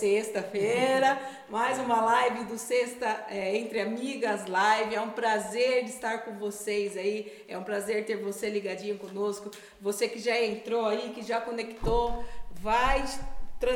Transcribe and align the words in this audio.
sexta-feira, 0.00 1.20
mais 1.50 1.78
uma 1.78 2.00
live 2.00 2.44
do 2.44 2.56
Sexta 2.56 3.26
é, 3.28 3.54
Entre 3.54 3.82
Amigas 3.82 4.46
Live. 4.46 4.94
É 4.94 5.00
um 5.02 5.10
prazer 5.10 5.84
estar 5.84 6.24
com 6.24 6.38
vocês 6.38 6.96
aí, 6.96 7.44
é 7.46 7.58
um 7.58 7.62
prazer 7.62 8.06
ter 8.06 8.16
você 8.16 8.48
ligadinho 8.48 8.96
conosco. 8.96 9.50
Você 9.78 10.08
que 10.08 10.18
já 10.18 10.40
entrou 10.40 10.86
aí, 10.86 11.12
que 11.14 11.20
já 11.20 11.38
conectou, 11.38 12.24
vai 12.50 13.04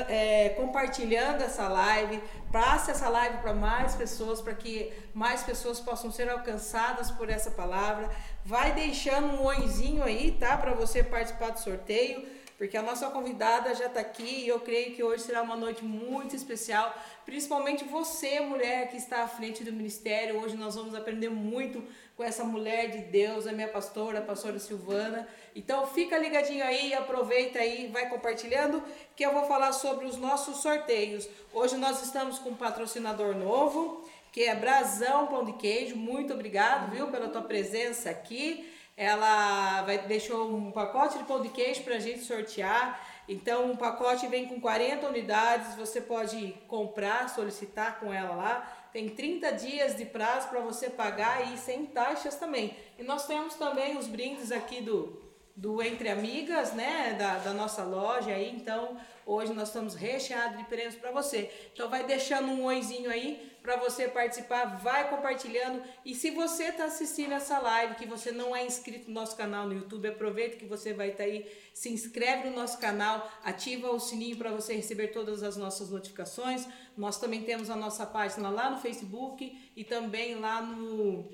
é, 0.09 0.49
compartilhando 0.57 1.43
essa 1.43 1.69
live, 1.69 2.23
passe 2.51 2.91
essa 2.91 3.11
live 3.11 3.37
para 3.43 3.53
mais 3.53 3.95
pessoas, 3.95 4.41
para 4.41 4.55
que 4.55 4.91
mais 5.13 5.43
pessoas 5.43 5.79
possam 5.79 6.11
ser 6.11 6.31
alcançadas 6.31 7.11
por 7.11 7.29
essa 7.29 7.51
palavra. 7.51 8.09
Vai 8.47 8.73
deixando 8.73 9.27
um 9.27 9.45
oizinho 9.45 10.03
aí, 10.03 10.35
tá? 10.41 10.57
Para 10.57 10.73
você 10.73 11.03
participar 11.03 11.51
do 11.51 11.61
sorteio 11.61 12.25
porque 12.57 12.77
a 12.77 12.83
nossa 12.83 13.11
convidada 13.11 13.75
já 13.75 13.87
está 13.87 14.01
aqui 14.01 14.45
e 14.45 14.49
eu 14.49 14.61
creio 14.61 14.95
que 14.95 15.03
hoje 15.03 15.25
será 15.25 15.43
uma 15.43 15.57
noite 15.57 15.85
muito 15.85 16.37
especial, 16.37 16.95
principalmente 17.27 17.85
você, 17.85 18.41
mulher 18.41 18.89
que 18.89 18.97
está 18.97 19.25
à 19.25 19.29
frente 19.29 19.65
do 19.65 19.73
ministério. 19.73 20.41
Hoje 20.41 20.57
nós 20.57 20.77
vamos 20.77 20.95
aprender 20.95 21.31
muito 21.31 21.83
com 22.17 22.23
essa 22.23 22.45
mulher 22.45 22.91
de 22.91 22.99
Deus, 22.99 23.47
a 23.47 23.53
minha 23.53 23.67
pastora, 23.67 24.21
a 24.21 24.23
pastora 24.23 24.59
Silvana. 24.59 25.27
Então 25.55 25.87
fica 25.89 26.17
ligadinho 26.17 26.65
aí, 26.65 26.95
aproveita 26.95 27.59
aí, 27.59 27.89
vai 27.89 28.09
compartilhando, 28.09 28.83
que 29.17 29.25
eu 29.27 29.33
vou 29.33 29.45
falar 29.47 29.73
sobre 29.73 30.07
os 30.07 30.17
nossos 30.17 30.59
sorteios. 30.59 31.29
Hoje 31.53 31.77
nós 31.77 32.03
estamos 32.03 32.39
com 32.39 32.51
um 32.51 32.57
patrocinador 32.57 33.35
novo, 33.35 34.09
que 34.31 34.45
é 34.45 34.55
Brasão 34.55 35.27
Pão 35.27 35.45
de 35.45 35.55
Queijo. 35.55 35.97
Muito 35.97 36.33
obrigado, 36.33 36.93
viu, 36.93 37.09
pela 37.09 37.29
tua 37.29 37.43
presença 37.43 38.11
aqui. 38.11 38.73
Ela 38.97 39.83
vai, 39.83 39.99
deixou 40.07 40.55
um 40.55 40.71
pacote 40.71 41.19
de 41.19 41.25
pão 41.25 41.43
de 41.43 41.49
queijo 41.49 41.83
para 41.83 41.97
a 41.97 42.01
gente 42.01 42.21
sortear. 42.21 43.05
Então, 43.29 43.71
um 43.71 43.77
pacote 43.77 44.27
vem 44.29 44.47
com 44.47 44.61
40 44.61 45.09
unidades. 45.09 45.75
Você 45.77 46.01
pode 46.01 46.55
comprar, 46.69 47.29
solicitar 47.29 47.99
com 47.99 48.13
ela 48.13 48.37
lá. 48.37 48.89
Tem 48.93 49.09
30 49.09 49.51
dias 49.53 49.97
de 49.97 50.05
prazo 50.05 50.49
para 50.49 50.61
você 50.61 50.89
pagar 50.89 51.53
e 51.53 51.59
sem 51.59 51.87
taxas 51.87 52.37
também. 52.37 52.77
E 52.97 53.03
nós 53.03 53.27
temos 53.27 53.55
também 53.55 53.99
os 53.99 54.07
brindes 54.07 54.53
aqui 54.53 54.81
do, 54.81 55.21
do 55.57 55.83
Entre 55.83 56.09
Amigas, 56.09 56.73
né, 56.73 57.17
da, 57.19 57.39
da 57.39 57.53
nossa 57.53 57.83
loja 57.83 58.31
aí. 58.31 58.55
Então, 58.55 58.97
hoje 59.27 59.53
nós 59.53 59.69
estamos 59.69 59.95
recheados 59.95 60.59
de 60.59 60.65
prêmios 60.65 60.95
para 60.95 61.11
você. 61.11 61.51
Então, 61.73 61.89
vai 61.89 62.05
deixando 62.05 62.49
um 62.49 62.65
oizinho 62.65 63.11
aí 63.11 63.53
para 63.63 63.77
você 63.77 64.07
participar, 64.09 64.79
vai 64.79 65.09
compartilhando. 65.09 65.83
E 66.05 66.15
se 66.15 66.31
você 66.31 66.65
está 66.65 66.85
assistindo 66.85 67.33
essa 67.33 67.59
live, 67.59 67.95
que 67.95 68.07
você 68.07 68.31
não 68.31 68.55
é 68.55 68.65
inscrito 68.67 69.09
no 69.09 69.15
nosso 69.15 69.35
canal 69.37 69.67
no 69.67 69.73
YouTube, 69.73 70.07
aproveita 70.07 70.57
que 70.57 70.67
você 70.67 70.93
vai 70.93 71.09
estar 71.09 71.25
tá 71.25 71.31
aí, 71.31 71.51
se 71.73 71.89
inscreve 71.91 72.51
no 72.51 72.57
nosso 72.57 72.79
canal, 72.79 73.27
ativa 73.43 73.91
o 73.91 73.99
sininho 73.99 74.37
para 74.37 74.51
você 74.51 74.75
receber 74.75 75.09
todas 75.09 75.43
as 75.43 75.57
nossas 75.57 75.89
notificações. 75.89 76.69
Nós 76.95 77.19
também 77.19 77.43
temos 77.43 77.71
a 77.71 77.77
nossa 77.77 78.05
página 78.05 78.51
lá 78.51 78.69
no 78.69 78.79
Facebook 78.79 79.71
e 79.75 79.83
também 79.83 80.35
lá 80.35 80.61
no. 80.61 81.31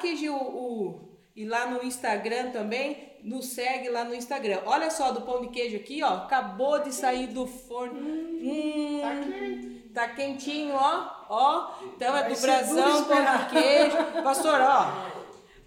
QG 0.00 0.28
o, 0.30 0.36
o 0.36 1.12
e 1.34 1.44
lá 1.44 1.66
no 1.70 1.82
Instagram 1.82 2.50
também, 2.50 3.11
nos 3.22 3.46
segue 3.46 3.88
lá 3.88 4.04
no 4.04 4.14
Instagram. 4.14 4.60
Olha 4.66 4.90
só 4.90 5.12
do 5.12 5.22
pão 5.22 5.40
de 5.40 5.48
queijo 5.48 5.76
aqui, 5.76 6.02
ó, 6.02 6.18
acabou 6.18 6.80
de 6.80 6.92
sair 6.92 7.28
do 7.28 7.46
forno. 7.46 7.98
Hum, 7.98 8.40
hum 8.42 9.82
tá 9.94 10.08
quentinho, 10.08 10.74
ó, 10.74 11.10
ó. 11.28 11.70
Então 11.84 12.16
é 12.16 12.28
do 12.28 12.40
brasão, 12.40 13.04
pão 13.04 13.24
de 13.24 13.46
queijo. 13.50 13.96
Pastor, 14.22 14.60
ó. 14.60 14.90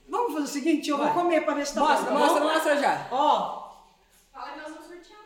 Vamos 0.08 0.34
fazer 0.34 0.45
o 0.45 0.47
seguinte, 0.47 0.89
eu 0.89 0.97
Vai. 0.97 1.08
vou 1.08 1.23
comer 1.23 1.42
para 1.42 1.56
ver 1.56 1.66
se 1.66 1.73
tá 1.73 1.81
Mostra, 1.81 2.12
bom, 2.12 2.20
mostra, 2.20 2.44
mostra 2.44 2.78
já. 2.78 3.08
Ó. 3.12 3.66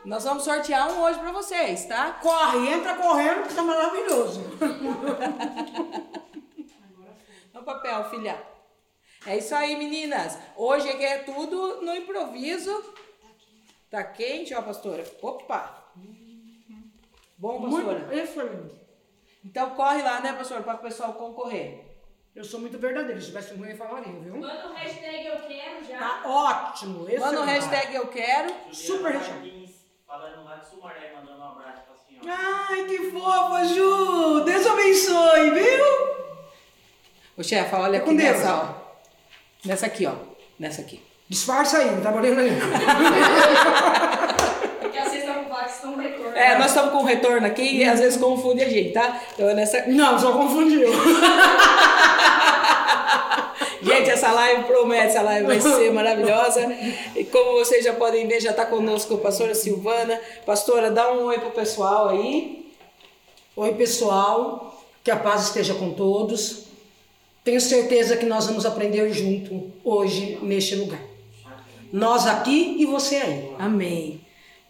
Nós 0.06 0.24
vamos 0.24 0.44
sortear 0.44 0.90
um 0.92 1.02
hoje 1.02 1.20
para 1.20 1.32
vocês, 1.32 1.86
tá? 1.86 2.14
Corre, 2.22 2.72
entra 2.72 2.96
correndo 2.96 3.48
que 3.48 3.54
tá 3.54 3.62
maravilhoso. 3.62 4.40
no 7.54 7.64
papel, 7.64 8.10
filha. 8.10 8.49
É 9.26 9.38
isso 9.38 9.54
aí, 9.54 9.76
meninas. 9.76 10.38
Hoje 10.56 10.90
é 10.90 11.20
tudo 11.20 11.82
no 11.82 11.94
improviso. 11.96 12.94
Tá 13.90 14.04
quente, 14.04 14.54
ó, 14.54 14.62
pastora. 14.62 15.04
Opa! 15.22 15.92
Bom, 17.38 17.62
pastora? 17.62 18.00
Muito 18.00 18.14
excelente. 18.14 18.76
Então 19.44 19.72
corre 19.72 20.02
lá, 20.04 20.20
né, 20.22 20.34
pastor, 20.34 20.62
para 20.64 20.76
o 20.76 20.80
pessoal 20.80 21.14
concorrer. 21.14 21.86
Eu 22.36 22.44
sou 22.44 22.60
muito 22.60 22.78
verdadeiro, 22.78 23.20
se 23.20 23.28
tivesse 23.28 23.54
ruim 23.56 23.72
eu 23.72 23.78
falaria, 23.78 24.14
viu? 24.20 24.38
Manda 24.38 24.70
o 24.70 24.74
hashtag 24.74 25.26
eu 25.26 25.40
quero 25.42 25.86
já. 25.86 26.00
Tá 26.00 26.30
ótimo. 26.30 27.10
Esse 27.10 27.20
Manda 27.20 27.42
o 27.42 27.44
hashtag 27.44 27.96
eu 27.96 28.08
quero. 28.08 28.54
Super 28.72 29.14
hashtag. 29.14 29.76
Falando 30.06 30.44
lá 30.44 30.56
de 30.56 30.70
Sumaré, 30.70 31.14
mandando 31.14 31.40
um 31.40 31.50
abraço 31.50 31.82
pra 31.84 31.96
senhora. 31.96 32.40
Ai, 32.70 32.86
que 32.86 33.12
fofa, 33.12 33.66
Ju! 33.66 34.44
Deus 34.44 34.66
abençoe, 34.66 35.52
viu? 35.52 35.86
Ô, 37.38 37.44
chefe, 37.44 37.76
olha 37.76 37.98
é 37.98 38.00
aqui 38.00 38.14
nessa, 38.14 38.56
ó. 38.56 38.79
Nessa 39.66 39.86
aqui, 39.86 40.06
ó. 40.06 40.14
Nessa 40.58 40.82
aqui. 40.82 41.02
Disfarça 41.28 41.78
aí, 41.78 41.92
não 41.92 42.02
tá 42.02 42.12
valendo 42.12 42.40
aí. 42.40 42.52
estão 45.80 45.96
retorno. 45.96 46.36
É, 46.36 46.58
nós 46.58 46.68
estamos 46.68 46.92
com 46.92 47.04
retorno 47.04 47.48
aqui 47.48 47.78
e 47.78 47.84
às 47.84 48.00
vezes 48.00 48.20
confunde 48.20 48.64
a 48.64 48.70
gente, 48.70 48.92
tá? 48.92 49.22
Então, 49.34 49.54
nessa... 49.54 49.86
Não, 49.88 50.20
só 50.20 50.32
confundiu. 50.32 50.90
Gente, 53.82 54.10
essa 54.10 54.30
live 54.34 54.66
promete, 54.66 55.08
essa 55.08 55.22
live 55.22 55.48
vai 55.48 55.62
ser 55.62 55.94
maravilhosa. 55.94 56.70
E 57.16 57.24
como 57.24 57.54
vocês 57.54 57.84
já 57.84 57.94
podem 57.94 58.28
ver, 58.28 58.42
já 58.42 58.52
está 58.52 58.66
conosco 58.66 59.14
a 59.14 59.18
pastora 59.18 59.56
Silvana. 59.56 60.20
Pastora, 60.46 60.92
dá 60.92 61.14
um 61.14 61.24
oi 61.24 61.40
pro 61.40 61.52
pessoal 61.52 62.10
aí. 62.10 62.70
Oi, 63.56 63.74
pessoal. 63.76 64.84
Que 65.02 65.10
a 65.10 65.16
paz 65.16 65.44
esteja 65.44 65.74
com 65.76 65.94
todos. 65.94 66.66
Tenho 67.50 67.62
certeza 67.62 68.16
que 68.16 68.28
nós 68.28 68.46
vamos 68.46 68.64
aprender 68.64 69.12
junto 69.12 69.72
hoje 69.84 70.38
neste 70.44 70.76
lugar. 70.76 71.02
Nós 71.92 72.28
aqui 72.28 72.76
e 72.78 72.86
você 72.86 73.16
aí. 73.16 73.50
Amém. 73.58 74.22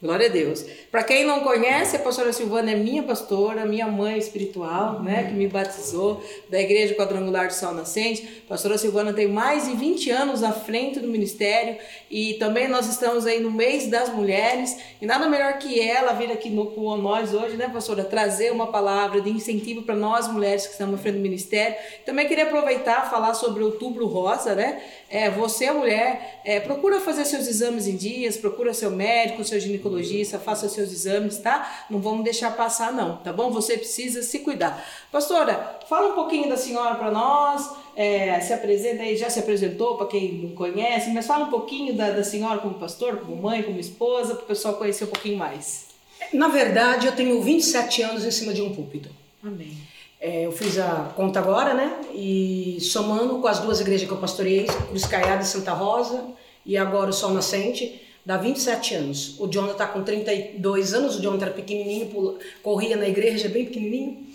Glória 0.02 0.28
a 0.28 0.30
Deus. 0.30 0.66
Para 0.90 1.04
quem 1.04 1.26
não 1.26 1.42
conhece, 1.42 1.98
a 1.98 2.00
pastora 2.00 2.32
Silvana 2.32 2.72
é 2.72 2.76
minha 2.76 3.04
pastora, 3.04 3.66
minha 3.66 3.86
mãe 3.86 4.18
espiritual, 4.18 5.04
né, 5.04 5.26
que 5.26 5.34
me 5.34 5.46
batizou 5.46 6.24
da 6.50 6.58
Igreja 6.58 6.96
Quadrangular 6.96 7.48
do 7.48 7.54
Sol 7.54 7.74
Nascente. 7.74 8.44
A 8.46 8.48
pastora 8.48 8.78
Silvana 8.78 9.12
tem 9.12 9.28
mais 9.28 9.68
de 9.68 9.76
20 9.76 10.10
anos 10.10 10.42
à 10.42 10.54
frente 10.54 11.02
do 11.02 11.08
ministério 11.10 11.76
e 12.10 12.36
também 12.36 12.70
nós 12.70 12.88
estamos 12.88 13.26
aí 13.26 13.42
no 13.42 13.52
mês 13.52 13.88
das 13.88 14.08
mulheres 14.08 14.78
e 15.02 15.06
nada 15.06 15.28
melhor 15.28 15.58
que 15.58 15.82
ela 15.82 16.14
vir 16.14 16.32
aqui 16.32 16.50
no, 16.50 16.68
com 16.68 16.96
nós 16.96 17.34
hoje, 17.34 17.58
né, 17.58 17.68
pastora, 17.68 18.06
trazer 18.06 18.54
uma 18.54 18.68
palavra 18.68 19.20
de 19.20 19.30
incentivo 19.30 19.82
para 19.82 19.96
nós 19.96 20.30
mulheres 20.30 20.66
que 20.66 20.72
estamos 20.72 20.98
à 20.98 20.98
frente 20.98 21.16
do 21.16 21.22
ministério. 21.22 21.76
Também 22.06 22.26
queria 22.26 22.46
aproveitar 22.46 23.12
falar 23.12 23.34
sobre 23.34 23.64
o 23.64 23.66
Outubro 23.66 24.06
Rosa, 24.06 24.56
né? 24.56 24.82
É, 25.10 25.30
você, 25.30 25.72
mulher, 25.72 26.42
é, 26.46 26.60
procura 26.60 27.00
fazer 27.00 27.26
seus 27.26 27.48
exames 27.48 27.88
em 27.88 27.96
dias, 27.96 28.38
procura 28.38 28.74
seu 28.74 28.92
médico, 28.92 29.44
seu 29.44 29.60
ginecologista, 29.60 30.38
faça 30.38 30.70
seus 30.70 30.92
exames, 30.92 31.38
tá? 31.40 31.86
Não 31.90 32.00
vamos 32.00 32.24
deixar 32.24 32.56
passar, 32.56 32.94
não, 32.94 33.18
tá 33.18 33.34
bom? 33.34 33.50
Você 33.50 33.76
precisa 33.76 34.22
se 34.22 34.40
cuidar. 34.40 34.86
Pastora, 35.12 35.80
fala 35.90 36.12
um 36.12 36.16
pouquinho 36.16 36.48
da 36.48 36.56
senhora 36.56 36.94
para 36.96 37.10
nós, 37.10 37.72
é, 37.96 38.40
se 38.40 38.54
apresenta 38.54 39.02
aí, 39.02 39.18
já 39.18 39.30
se 39.30 39.40
apresentou 39.40 39.98
para 39.98 40.08
quem 40.08 40.34
não 40.34 40.56
conhece, 40.56 41.10
mas 41.10 41.26
fala 41.26 41.46
um 41.46 41.50
pouquinho 41.50 41.96
da, 41.96 42.12
da 42.12 42.24
senhora 42.24 42.60
como 42.60 42.76
pastor, 42.76 43.18
como 43.18 43.36
mãe, 43.36 43.64
como 43.64 43.80
esposa, 43.80 44.36
para 44.36 44.44
o 44.44 44.48
pessoal 44.48 44.76
conhecer 44.76 45.06
um 45.06 45.08
pouquinho 45.08 45.38
mais. 45.38 45.88
Na 46.32 46.50
verdade, 46.50 47.08
eu 47.08 47.16
tenho 47.16 47.42
27 47.42 48.04
anos 48.04 48.24
em 48.24 48.32
cima 48.32 48.54
de 48.54 48.62
um 48.62 48.74
púlpito. 48.76 49.10
Amém. 49.44 49.76
É, 50.22 50.46
eu 50.46 50.52
fiz 50.52 50.78
a 50.78 51.14
conta 51.16 51.40
agora, 51.40 51.74
né? 51.74 52.02
E 52.14 52.78
somando 52.82 53.40
com 53.40 53.48
as 53.48 53.60
duas 53.60 53.80
igrejas 53.80 54.06
que 54.06 54.14
eu 54.14 54.18
pastorei, 54.18 54.66
Cruz 54.66 55.06
Caiada 55.06 55.44
e 55.44 55.46
Santa 55.46 55.72
Rosa, 55.72 56.26
e 56.66 56.76
agora 56.76 57.10
o 57.10 57.14
Sol 57.14 57.32
Nascente, 57.32 58.02
dá 58.26 58.36
27 58.36 58.96
anos. 58.96 59.40
O 59.40 59.48
Jonathan 59.48 59.72
está 59.72 59.88
com 59.88 60.04
32 60.04 60.94
anos, 60.94 61.16
o 61.16 61.22
Jonathan 61.22 61.46
era 61.46 61.54
pequenininho, 61.54 62.38
corria 62.62 62.98
na 62.98 63.08
igreja, 63.08 63.48
bem 63.48 63.66
pequenininho. 63.66 64.28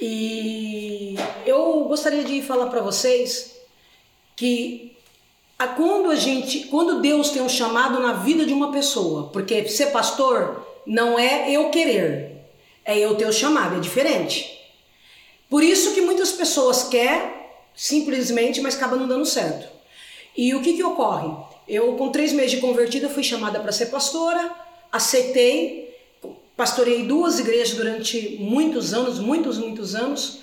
E 0.00 1.14
eu 1.46 1.84
gostaria 1.84 2.24
de 2.24 2.42
falar 2.42 2.66
para 2.66 2.80
vocês 2.80 3.56
que 4.34 4.96
a, 5.56 5.68
quando 5.68 6.10
a 6.10 6.16
gente, 6.16 6.64
quando 6.64 7.00
Deus 7.00 7.30
tem 7.30 7.40
um 7.40 7.48
chamado 7.48 8.00
na 8.00 8.14
vida 8.14 8.44
de 8.44 8.52
uma 8.52 8.72
pessoa, 8.72 9.28
porque 9.28 9.68
ser 9.68 9.86
pastor 9.86 10.66
não 10.84 11.16
é 11.16 11.52
eu 11.52 11.70
querer, 11.70 12.46
é 12.84 12.98
eu 12.98 13.14
ter 13.14 13.26
o 13.26 13.32
chamado, 13.32 13.76
é 13.76 13.80
diferente. 13.80 14.59
Por 15.50 15.62
isso 15.62 15.92
que 15.92 16.00
muitas 16.00 16.32
pessoas 16.32 16.84
querem 16.84 17.40
simplesmente, 17.74 18.60
mas 18.60 18.76
acaba 18.76 18.96
não 18.96 19.08
dando 19.08 19.26
certo. 19.26 19.68
E 20.36 20.54
o 20.54 20.62
que, 20.62 20.74
que 20.74 20.84
ocorre? 20.84 21.30
Eu, 21.68 21.94
com 21.94 22.10
três 22.10 22.32
meses 22.32 22.52
de 22.52 22.58
convertida, 22.58 23.08
fui 23.08 23.22
chamada 23.22 23.58
para 23.60 23.72
ser 23.72 23.86
pastora, 23.86 24.50
aceitei, 24.92 25.94
pastorei 26.56 27.04
duas 27.04 27.38
igrejas 27.38 27.74
durante 27.74 28.36
muitos 28.40 28.94
anos, 28.94 29.18
muitos, 29.18 29.58
muitos 29.58 29.94
anos. 29.94 30.38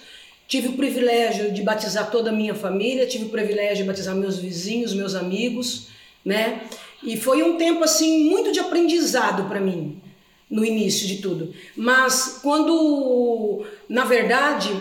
Tive 0.47 0.69
o 0.69 0.73
privilégio 0.73 1.51
de 1.53 1.61
batizar 1.61 2.09
toda 2.11 2.29
a 2.29 2.33
minha 2.33 2.55
família, 2.55 3.07
tive 3.07 3.25
o 3.25 3.29
privilégio 3.29 3.77
de 3.77 3.83
batizar 3.83 4.15
meus 4.15 4.37
vizinhos, 4.37 4.93
meus 4.93 5.15
amigos, 5.15 5.87
né? 6.23 6.63
E 7.03 7.15
foi 7.17 7.43
um 7.43 7.57
tempo 7.57 7.83
assim 7.83 8.25
muito 8.25 8.51
de 8.51 8.59
aprendizado 8.59 9.47
para 9.47 9.59
mim. 9.59 10.01
no 10.49 10.63
início 10.63 11.05
de 11.07 11.17
tudo. 11.17 11.53
Mas 11.75 12.39
quando, 12.41 13.65
na 13.89 14.05
verdade, 14.05 14.71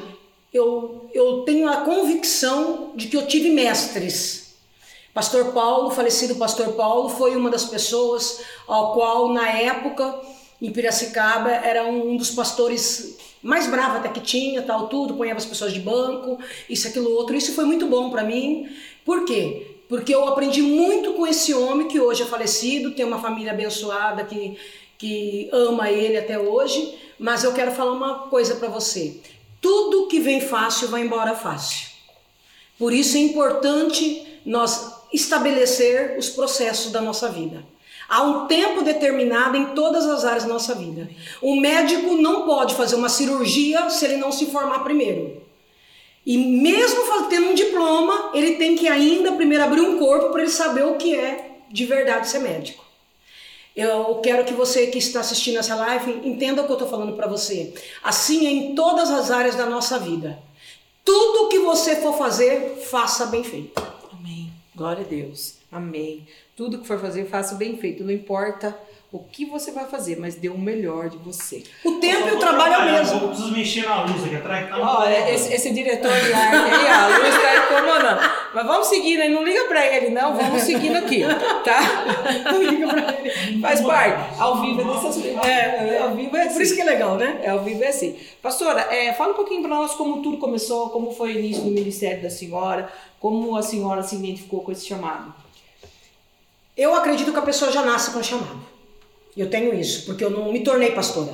eu, 0.52 1.08
eu 1.12 1.42
tenho 1.42 1.68
a 1.68 1.78
convicção 1.78 2.92
de 2.94 3.08
que 3.08 3.16
eu 3.16 3.26
tive 3.26 3.50
mestres. 3.50 4.54
Pastor 5.12 5.52
Paulo, 5.52 5.90
falecido 5.90 6.34
Pastor 6.34 6.74
Paulo, 6.74 7.08
foi 7.08 7.34
uma 7.36 7.50
das 7.50 7.64
pessoas 7.64 8.42
ao 8.66 8.92
qual, 8.92 9.32
na 9.32 9.48
época, 9.48 10.14
em 10.60 10.70
Piracicaba, 10.70 11.50
era 11.50 11.86
um 11.86 12.16
dos 12.16 12.30
pastores 12.30 13.16
mais 13.42 13.66
bravo 13.66 13.98
até 13.98 14.08
que 14.08 14.20
tinha, 14.20 14.62
tal, 14.62 14.88
tudo, 14.88 15.14
ponhava 15.14 15.38
as 15.38 15.46
pessoas 15.46 15.72
de 15.72 15.80
banco, 15.80 16.38
isso, 16.68 16.88
aquilo, 16.88 17.10
outro. 17.12 17.36
Isso 17.36 17.54
foi 17.54 17.64
muito 17.64 17.86
bom 17.86 18.10
para 18.10 18.24
mim. 18.24 18.68
Por 19.04 19.24
quê? 19.24 19.78
Porque 19.88 20.14
eu 20.14 20.26
aprendi 20.26 20.62
muito 20.62 21.12
com 21.12 21.26
esse 21.26 21.54
homem 21.54 21.86
que 21.86 22.00
hoje 22.00 22.22
é 22.22 22.26
falecido, 22.26 22.90
tem 22.90 23.04
uma 23.04 23.20
família 23.20 23.52
abençoada 23.52 24.24
que, 24.24 24.58
que 24.98 25.48
ama 25.52 25.90
ele 25.90 26.16
até 26.16 26.38
hoje. 26.38 26.98
Mas 27.18 27.44
eu 27.44 27.52
quero 27.52 27.70
falar 27.70 27.92
uma 27.92 28.28
coisa 28.28 28.56
para 28.56 28.68
você: 28.68 29.20
tudo 29.66 30.06
que 30.06 30.20
vem 30.20 30.40
fácil 30.40 30.86
vai 30.86 31.00
embora 31.00 31.34
fácil. 31.34 31.88
Por 32.78 32.92
isso 32.92 33.16
é 33.16 33.20
importante 33.20 34.24
nós 34.46 34.92
estabelecer 35.12 36.16
os 36.16 36.28
processos 36.28 36.92
da 36.92 37.00
nossa 37.00 37.28
vida. 37.28 37.64
Há 38.08 38.22
um 38.22 38.46
tempo 38.46 38.82
determinado 38.82 39.56
em 39.56 39.74
todas 39.74 40.06
as 40.06 40.24
áreas 40.24 40.44
da 40.44 40.50
nossa 40.50 40.72
vida. 40.72 41.10
O 41.42 41.56
médico 41.56 42.14
não 42.14 42.46
pode 42.46 42.76
fazer 42.76 42.94
uma 42.94 43.08
cirurgia 43.08 43.90
se 43.90 44.04
ele 44.04 44.18
não 44.18 44.30
se 44.30 44.46
formar 44.46 44.84
primeiro. 44.84 45.42
E 46.24 46.38
mesmo 46.38 47.02
tendo 47.28 47.48
um 47.48 47.54
diploma, 47.54 48.30
ele 48.34 48.54
tem 48.54 48.76
que 48.76 48.86
ainda 48.86 49.32
primeiro 49.32 49.64
abrir 49.64 49.80
um 49.80 49.98
corpo 49.98 50.30
para 50.30 50.42
ele 50.42 50.50
saber 50.50 50.84
o 50.84 50.94
que 50.94 51.16
é 51.16 51.56
de 51.68 51.84
verdade 51.84 52.28
ser 52.28 52.38
médico. 52.38 52.85
Eu 53.76 54.14
quero 54.22 54.44
que 54.46 54.54
você 54.54 54.86
que 54.86 54.96
está 54.96 55.20
assistindo 55.20 55.58
essa 55.58 55.74
live 55.74 56.26
entenda 56.26 56.62
o 56.62 56.64
que 56.64 56.72
eu 56.72 56.76
estou 56.76 56.88
falando 56.88 57.14
para 57.14 57.26
você. 57.26 57.74
Assim 58.02 58.46
é 58.46 58.50
em 58.50 58.74
todas 58.74 59.10
as 59.10 59.30
áreas 59.30 59.54
da 59.54 59.66
nossa 59.66 59.98
vida. 59.98 60.38
Tudo 61.04 61.50
que 61.50 61.58
você 61.58 61.96
for 61.96 62.16
fazer, 62.16 62.78
faça 62.90 63.26
bem 63.26 63.44
feito. 63.44 63.80
Amém. 64.10 64.50
Glória 64.74 65.04
a 65.04 65.06
Deus. 65.06 65.56
Amém. 65.70 66.26
Tudo 66.56 66.78
que 66.78 66.86
for 66.86 66.98
fazer, 66.98 67.26
faça 67.26 67.54
bem 67.54 67.76
feito. 67.76 68.02
Não 68.02 68.10
importa 68.10 68.74
o 69.12 69.20
que 69.20 69.44
você 69.46 69.70
vai 69.70 69.86
fazer, 69.86 70.18
mas 70.18 70.34
dê 70.34 70.48
o 70.48 70.58
melhor 70.58 71.08
de 71.08 71.16
você. 71.18 71.62
O 71.84 71.92
tempo 71.92 72.28
e 72.28 72.32
o 72.32 72.38
trabalho 72.38 72.74
é 72.74 72.78
o 72.78 72.84
mesmo. 72.84 73.20
Eu 73.20 73.28
preciso 73.28 73.52
mexer 73.52 73.86
na 73.86 74.02
luz 74.02 74.24
aqui 74.24 74.36
atrás. 74.36 74.68
Tá 74.68 74.78
Olha, 74.78 75.32
esse, 75.32 75.52
esse 75.54 75.70
diretor 75.70 76.10
de 76.10 76.32
arte 76.32 76.74
aí, 76.74 76.88
a 76.88 77.18
luz 77.18 77.34
tá 77.34 77.56
incomodando. 77.56 78.20
Mas 78.52 78.66
vamos 78.66 78.86
seguindo 78.88 79.20
aí, 79.20 79.28
não 79.28 79.44
liga 79.44 79.64
pra 79.66 79.86
ele 79.86 80.10
não, 80.10 80.34
vamos 80.34 80.62
seguindo 80.62 80.96
aqui, 80.96 81.22
tá? 81.64 81.80
Não 82.50 82.62
liga 82.62 82.88
pra 82.88 83.14
ele. 83.20 83.60
Faz 83.60 83.80
parte. 83.80 84.40
Ao 84.40 84.60
vivo 84.60 84.80
é 84.80 84.84
dessas 84.84 85.14
coisas. 85.14 85.44
É, 85.44 85.98
ao 85.98 86.14
vivo 86.14 86.36
é 86.36 86.42
assim. 86.42 86.54
Por 86.54 86.62
isso 86.62 86.74
que 86.74 86.80
é 86.80 86.84
legal, 86.84 87.16
né? 87.16 87.40
É, 87.42 87.50
ao 87.50 87.62
vivo 87.62 87.84
é 87.84 87.88
assim. 87.88 88.16
Pastora, 88.42 88.80
é, 88.92 89.12
fala 89.12 89.32
um 89.32 89.36
pouquinho 89.36 89.60
pra 89.60 89.68
nós 89.68 89.94
como 89.94 90.22
tudo 90.22 90.38
começou, 90.38 90.90
como 90.90 91.12
foi 91.12 91.34
o 91.34 91.38
início 91.38 91.62
do 91.62 91.70
ministério 91.70 92.22
da 92.22 92.30
senhora, 92.30 92.90
como 93.20 93.56
a 93.56 93.62
senhora 93.62 94.02
se 94.02 94.16
identificou 94.16 94.60
com 94.60 94.72
esse 94.72 94.86
chamado. 94.86 95.34
Eu 96.76 96.94
acredito 96.94 97.32
que 97.32 97.38
a 97.38 97.42
pessoa 97.42 97.70
já 97.70 97.82
nasce 97.82 98.10
com 98.10 98.22
chamado. 98.22 98.75
Eu 99.36 99.50
tenho 99.50 99.78
isso, 99.78 100.06
porque 100.06 100.24
eu 100.24 100.30
não 100.30 100.52
me 100.52 100.60
tornei 100.60 100.92
pastora. 100.92 101.32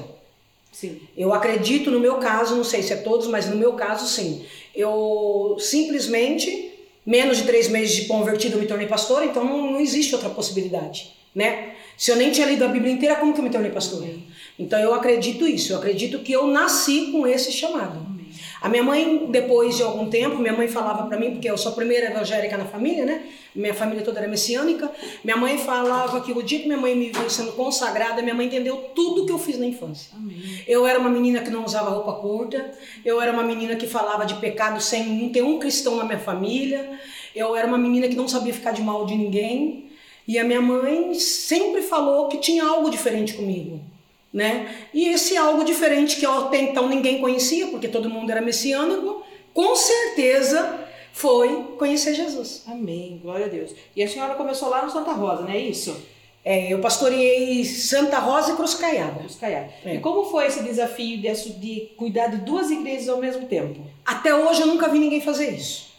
Sim. 0.72 1.00
Eu 1.16 1.32
acredito 1.32 1.90
no 1.90 2.00
meu 2.00 2.16
caso, 2.16 2.56
não 2.56 2.64
sei 2.64 2.82
se 2.82 2.92
é 2.92 2.96
todos, 2.96 3.26
mas 3.28 3.46
no 3.46 3.56
meu 3.56 3.74
caso 3.74 4.08
sim. 4.08 4.44
Eu 4.74 5.56
simplesmente, 5.60 6.72
menos 7.04 7.36
de 7.36 7.44
três 7.44 7.68
meses 7.68 7.94
de 7.94 8.04
convertido, 8.06 8.56
eu 8.56 8.60
me 8.60 8.66
tornei 8.66 8.86
pastora, 8.86 9.26
então 9.26 9.44
não, 9.44 9.72
não 9.72 9.80
existe 9.80 10.14
outra 10.14 10.30
possibilidade, 10.30 11.12
né? 11.34 11.74
Se 11.96 12.10
eu 12.10 12.16
nem 12.16 12.30
tinha 12.30 12.46
lido 12.46 12.64
a 12.64 12.68
Bíblia 12.68 12.92
inteira, 12.92 13.16
como 13.16 13.34
que 13.34 13.38
eu 13.38 13.44
me 13.44 13.50
tornei 13.50 13.70
pastora? 13.70 14.08
Então 14.58 14.80
eu 14.80 14.94
acredito 14.94 15.46
isso, 15.46 15.72
eu 15.72 15.76
acredito 15.76 16.20
que 16.20 16.32
eu 16.32 16.46
nasci 16.46 17.12
com 17.12 17.26
esse 17.26 17.52
chamado. 17.52 18.11
A 18.62 18.68
minha 18.68 18.82
mãe, 18.84 19.26
depois 19.28 19.76
de 19.76 19.82
algum 19.82 20.08
tempo, 20.08 20.38
minha 20.38 20.52
mãe 20.52 20.68
falava 20.68 21.08
para 21.08 21.18
mim, 21.18 21.32
porque 21.32 21.50
eu 21.50 21.58
sou 21.58 21.72
a 21.72 21.74
primeira 21.74 22.06
evangélica 22.06 22.56
na 22.56 22.64
família, 22.64 23.04
né? 23.04 23.24
Minha 23.52 23.74
família 23.74 24.04
toda 24.04 24.20
era 24.20 24.28
messiânica. 24.28 24.88
Minha 25.24 25.36
mãe 25.36 25.58
falava 25.58 26.20
que 26.20 26.30
o 26.30 26.40
dia 26.40 26.60
que 26.60 26.66
minha 26.66 26.78
mãe 26.78 26.94
me 26.94 27.10
viu 27.10 27.28
sendo 27.28 27.52
consagrada, 27.54 28.22
minha 28.22 28.36
mãe 28.36 28.46
entendeu 28.46 28.76
tudo 28.94 29.26
que 29.26 29.32
eu 29.32 29.38
fiz 29.38 29.58
na 29.58 29.66
infância. 29.66 30.12
Amém. 30.14 30.62
Eu 30.64 30.86
era 30.86 30.96
uma 30.96 31.10
menina 31.10 31.40
que 31.40 31.50
não 31.50 31.64
usava 31.64 31.90
roupa 31.90 32.12
curta, 32.20 32.70
eu 33.04 33.20
era 33.20 33.32
uma 33.32 33.42
menina 33.42 33.74
que 33.74 33.88
falava 33.88 34.24
de 34.24 34.36
pecado 34.36 34.80
sem 34.80 35.06
não 35.06 35.30
ter 35.30 35.42
um 35.42 35.58
cristão 35.58 35.96
na 35.96 36.04
minha 36.04 36.20
família, 36.20 36.88
eu 37.34 37.56
era 37.56 37.66
uma 37.66 37.78
menina 37.78 38.06
que 38.06 38.14
não 38.14 38.28
sabia 38.28 38.54
ficar 38.54 38.70
de 38.70 38.80
mal 38.80 39.04
de 39.06 39.16
ninguém. 39.16 39.90
E 40.28 40.38
a 40.38 40.44
minha 40.44 40.60
mãe 40.60 41.14
sempre 41.14 41.82
falou 41.82 42.28
que 42.28 42.38
tinha 42.38 42.62
algo 42.64 42.88
diferente 42.88 43.34
comigo 43.34 43.80
né? 44.32 44.86
E 44.94 45.08
esse 45.08 45.36
algo 45.36 45.64
diferente 45.64 46.16
que 46.16 46.24
até 46.24 46.60
então 46.60 46.88
ninguém 46.88 47.20
conhecia, 47.20 47.66
porque 47.66 47.88
todo 47.88 48.08
mundo 48.08 48.30
era 48.30 48.40
messiânico, 48.40 49.22
com 49.52 49.76
certeza 49.76 50.80
foi 51.12 51.74
conhecer 51.78 52.14
Jesus. 52.14 52.62
Amém, 52.66 53.20
glória 53.22 53.46
a 53.46 53.48
Deus. 53.48 53.74
E 53.94 54.02
a 54.02 54.08
senhora 54.08 54.34
começou 54.34 54.70
lá 54.70 54.82
no 54.82 54.90
Santa 54.90 55.12
Rosa, 55.12 55.42
não 55.42 55.50
é 55.50 55.58
isso? 55.58 55.94
É, 56.44 56.72
eu 56.72 56.80
pastoreei 56.80 57.64
Santa 57.64 58.18
Rosa 58.18 58.52
e 58.52 58.56
Cruz 58.56 58.74
Caiada. 58.74 59.20
Cruz 59.20 59.36
Caiada. 59.36 59.70
É. 59.84 59.94
E 59.94 60.00
como 60.00 60.24
foi 60.24 60.46
esse 60.46 60.62
desafio 60.62 61.18
de, 61.18 61.32
de 61.60 61.80
cuidar 61.96 62.28
de 62.28 62.38
duas 62.38 62.70
igrejas 62.70 63.08
ao 63.08 63.18
mesmo 63.18 63.46
tempo? 63.46 63.80
Até 64.04 64.34
hoje 64.34 64.62
eu 64.62 64.66
nunca 64.66 64.88
vi 64.88 64.98
ninguém 64.98 65.20
fazer 65.20 65.50
isso. 65.50 65.91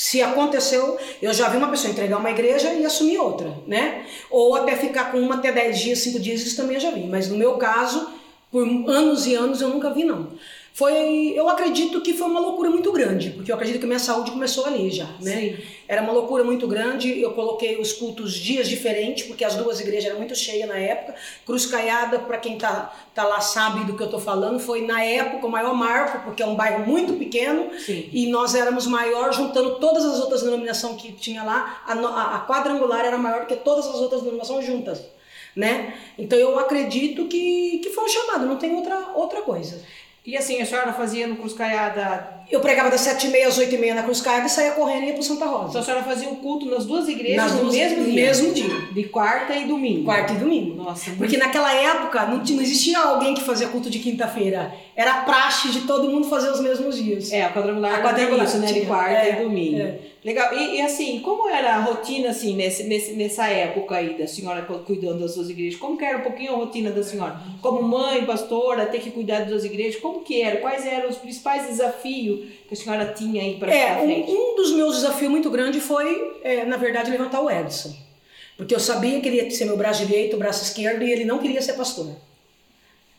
Se 0.00 0.22
aconteceu, 0.22 0.96
eu 1.20 1.34
já 1.34 1.48
vi 1.48 1.56
uma 1.56 1.70
pessoa 1.70 1.90
entregar 1.90 2.18
uma 2.18 2.30
igreja 2.30 2.72
e 2.72 2.86
assumir 2.86 3.18
outra, 3.18 3.58
né? 3.66 4.06
Ou 4.30 4.54
até 4.54 4.76
ficar 4.76 5.10
com 5.10 5.18
uma 5.18 5.34
até 5.34 5.50
10 5.50 5.76
dias, 5.76 5.98
5 5.98 6.20
dias, 6.20 6.40
isso 6.40 6.56
também 6.56 6.76
eu 6.76 6.80
já 6.80 6.92
vi. 6.92 7.04
Mas 7.08 7.28
no 7.28 7.36
meu 7.36 7.54
caso, 7.54 8.08
por 8.48 8.62
anos 8.62 9.26
e 9.26 9.34
anos 9.34 9.60
eu 9.60 9.68
nunca 9.68 9.90
vi, 9.90 10.04
não. 10.04 10.28
Foi, 10.78 11.32
eu 11.34 11.48
acredito 11.48 12.00
que 12.00 12.14
foi 12.14 12.28
uma 12.28 12.38
loucura 12.38 12.70
muito 12.70 12.92
grande, 12.92 13.30
porque 13.30 13.50
eu 13.50 13.54
acredito 13.56 13.80
que 13.80 13.86
minha 13.86 13.98
saúde 13.98 14.30
começou 14.30 14.64
ali 14.64 14.90
já, 14.92 15.06
né? 15.20 15.32
Sim. 15.40 15.56
Era 15.88 16.02
uma 16.02 16.12
loucura 16.12 16.44
muito 16.44 16.68
grande. 16.68 17.20
Eu 17.20 17.32
coloquei 17.32 17.80
os 17.80 17.92
cultos 17.92 18.32
dias 18.34 18.68
diferentes, 18.68 19.26
porque 19.26 19.44
as 19.44 19.56
duas 19.56 19.80
igrejas 19.80 20.04
eram 20.10 20.18
muito 20.18 20.36
cheias 20.36 20.68
na 20.68 20.78
época. 20.78 21.16
Cruz 21.44 21.66
Caiada, 21.66 22.20
para 22.20 22.38
quem 22.38 22.56
tá, 22.56 22.94
tá 23.12 23.24
lá 23.24 23.40
sabe 23.40 23.86
do 23.86 23.96
que 23.96 24.02
eu 24.04 24.08
tô 24.08 24.20
falando, 24.20 24.60
foi 24.60 24.82
na 24.86 25.02
época 25.02 25.48
o 25.48 25.50
maior 25.50 25.74
marco, 25.74 26.22
porque 26.24 26.44
é 26.44 26.46
um 26.46 26.54
bairro 26.54 26.86
muito 26.86 27.14
pequeno. 27.14 27.70
Sim. 27.80 28.08
E 28.12 28.28
nós 28.28 28.54
éramos 28.54 28.86
maior, 28.86 29.32
juntando 29.32 29.80
todas 29.80 30.04
as 30.04 30.20
outras 30.20 30.42
denominações 30.44 31.02
que 31.02 31.10
tinha 31.10 31.42
lá. 31.42 31.82
A, 31.88 31.92
a- 31.94 32.36
a 32.36 32.46
quadrangular 32.46 33.04
era 33.04 33.18
maior 33.18 33.46
que 33.48 33.56
todas 33.56 33.84
as 33.84 33.96
outras 33.96 34.20
denominações 34.20 34.64
juntas. 34.64 35.02
Né? 35.56 35.94
Então 36.16 36.38
eu 36.38 36.56
acredito 36.56 37.26
que, 37.26 37.80
que 37.82 37.90
foi 37.90 38.04
um 38.04 38.08
chamado, 38.08 38.46
não 38.46 38.56
tem 38.58 38.76
outra, 38.76 38.96
outra 39.16 39.42
coisa. 39.42 39.82
E 40.26 40.36
assim, 40.36 40.60
a 40.60 40.66
senhora 40.66 40.92
fazia 40.92 41.26
no 41.26 41.36
Cruz 41.36 41.54
Caiada. 41.54 42.36
Eu 42.50 42.60
pregava 42.60 42.90
das 42.90 43.00
7h30 43.02 43.46
às 43.46 43.58
8h30 43.58 43.94
na 43.94 44.02
Cruz 44.02 44.20
Caiada 44.20 44.46
e 44.46 44.50
saía 44.50 44.72
correndo 44.72 45.04
e 45.04 45.06
ia 45.08 45.12
pro 45.14 45.22
Santa 45.22 45.44
Então 45.46 45.58
Rosa. 45.58 45.78
a 45.78 45.82
senhora 45.82 46.02
fazia 46.02 46.28
o 46.28 46.36
culto 46.36 46.66
nas 46.66 46.84
duas 46.84 47.08
igrejas 47.08 47.36
Nas 47.44 47.52
no 47.52 47.60
duas- 47.62 47.74
mesmo 47.74 48.04
dia? 48.04 48.14
mesmo 48.14 48.52
dia. 48.54 48.80
De 48.92 49.04
quarta 49.04 49.54
e 49.54 49.66
domingo. 49.66 50.04
Quarta 50.04 50.32
e 50.34 50.36
domingo. 50.36 50.74
Nossa, 50.82 51.06
muito 51.10 51.18
Porque 51.18 51.36
naquela 51.38 51.72
época 51.72 52.26
não, 52.26 52.38
não 52.38 52.60
existia 52.62 52.98
alguém 52.98 53.34
que 53.34 53.42
fazia 53.42 53.68
culto 53.68 53.88
de 53.88 53.98
quinta-feira. 54.00 54.72
Era 55.00 55.20
praxe 55.22 55.70
de 55.70 55.82
todo 55.82 56.10
mundo 56.10 56.28
fazer 56.28 56.50
os 56.50 56.58
mesmos 56.60 56.96
dias. 56.96 57.30
É, 57.32 57.44
a 57.44 57.52
quadrangular, 57.52 57.94
A 57.94 58.02
quadrangular 58.02 58.38
tem 58.38 58.46
isso, 58.48 58.58
né? 58.58 58.66
De 58.66 58.72
tinha, 58.74 58.86
quarta 58.86 59.12
é, 59.14 59.30
e 59.38 59.42
domingo. 59.44 59.78
é. 59.78 59.98
Legal. 60.24 60.52
E, 60.58 60.74
e, 60.76 60.80
assim, 60.82 61.20
como 61.20 61.48
era 61.48 61.76
a 61.76 61.78
rotina, 61.80 62.30
assim, 62.30 62.56
nesse, 62.56 62.82
nesse, 62.82 63.12
nessa 63.12 63.46
época 63.48 63.94
aí 63.94 64.18
da 64.18 64.26
senhora 64.26 64.62
cu- 64.62 64.80
cuidando 64.80 65.20
das 65.20 65.34
suas 65.34 65.48
igrejas? 65.50 65.78
Como 65.78 65.96
que 65.96 66.04
era 66.04 66.18
um 66.18 66.22
pouquinho 66.22 66.52
a 66.52 66.56
rotina 66.56 66.90
da 66.90 67.04
senhora? 67.04 67.38
Como 67.62 67.80
mãe, 67.80 68.24
pastora, 68.26 68.86
ter 68.86 68.98
que 68.98 69.12
cuidar 69.12 69.38
das 69.42 69.48
duas 69.50 69.64
igrejas, 69.64 70.00
como 70.00 70.22
que 70.24 70.42
era? 70.42 70.56
Quais 70.56 70.84
eram 70.84 71.08
os 71.08 71.16
principais 71.16 71.68
desafios 71.68 72.48
que 72.66 72.74
a 72.74 72.76
senhora 72.76 73.14
tinha 73.16 73.40
aí 73.40 73.54
para 73.56 73.72
É, 73.72 73.94
frente? 74.00 74.28
um, 74.32 74.34
um 74.52 74.56
dos 74.56 74.72
meus 74.72 74.96
desafios 74.96 75.30
muito 75.30 75.48
grande 75.48 75.80
foi, 75.80 76.38
é, 76.42 76.64
na 76.64 76.76
verdade, 76.76 77.08
levantar 77.08 77.40
o 77.40 77.48
Edson. 77.48 77.94
Porque 78.56 78.74
eu 78.74 78.80
sabia 78.80 79.20
que 79.20 79.28
ele 79.28 79.36
ia 79.36 79.48
ser 79.52 79.64
meu 79.66 79.76
braço 79.76 80.04
direito, 80.04 80.36
braço 80.36 80.64
esquerdo, 80.64 81.04
e 81.04 81.12
ele 81.12 81.24
não 81.24 81.38
queria 81.38 81.62
ser 81.62 81.74
pastor. 81.74 82.08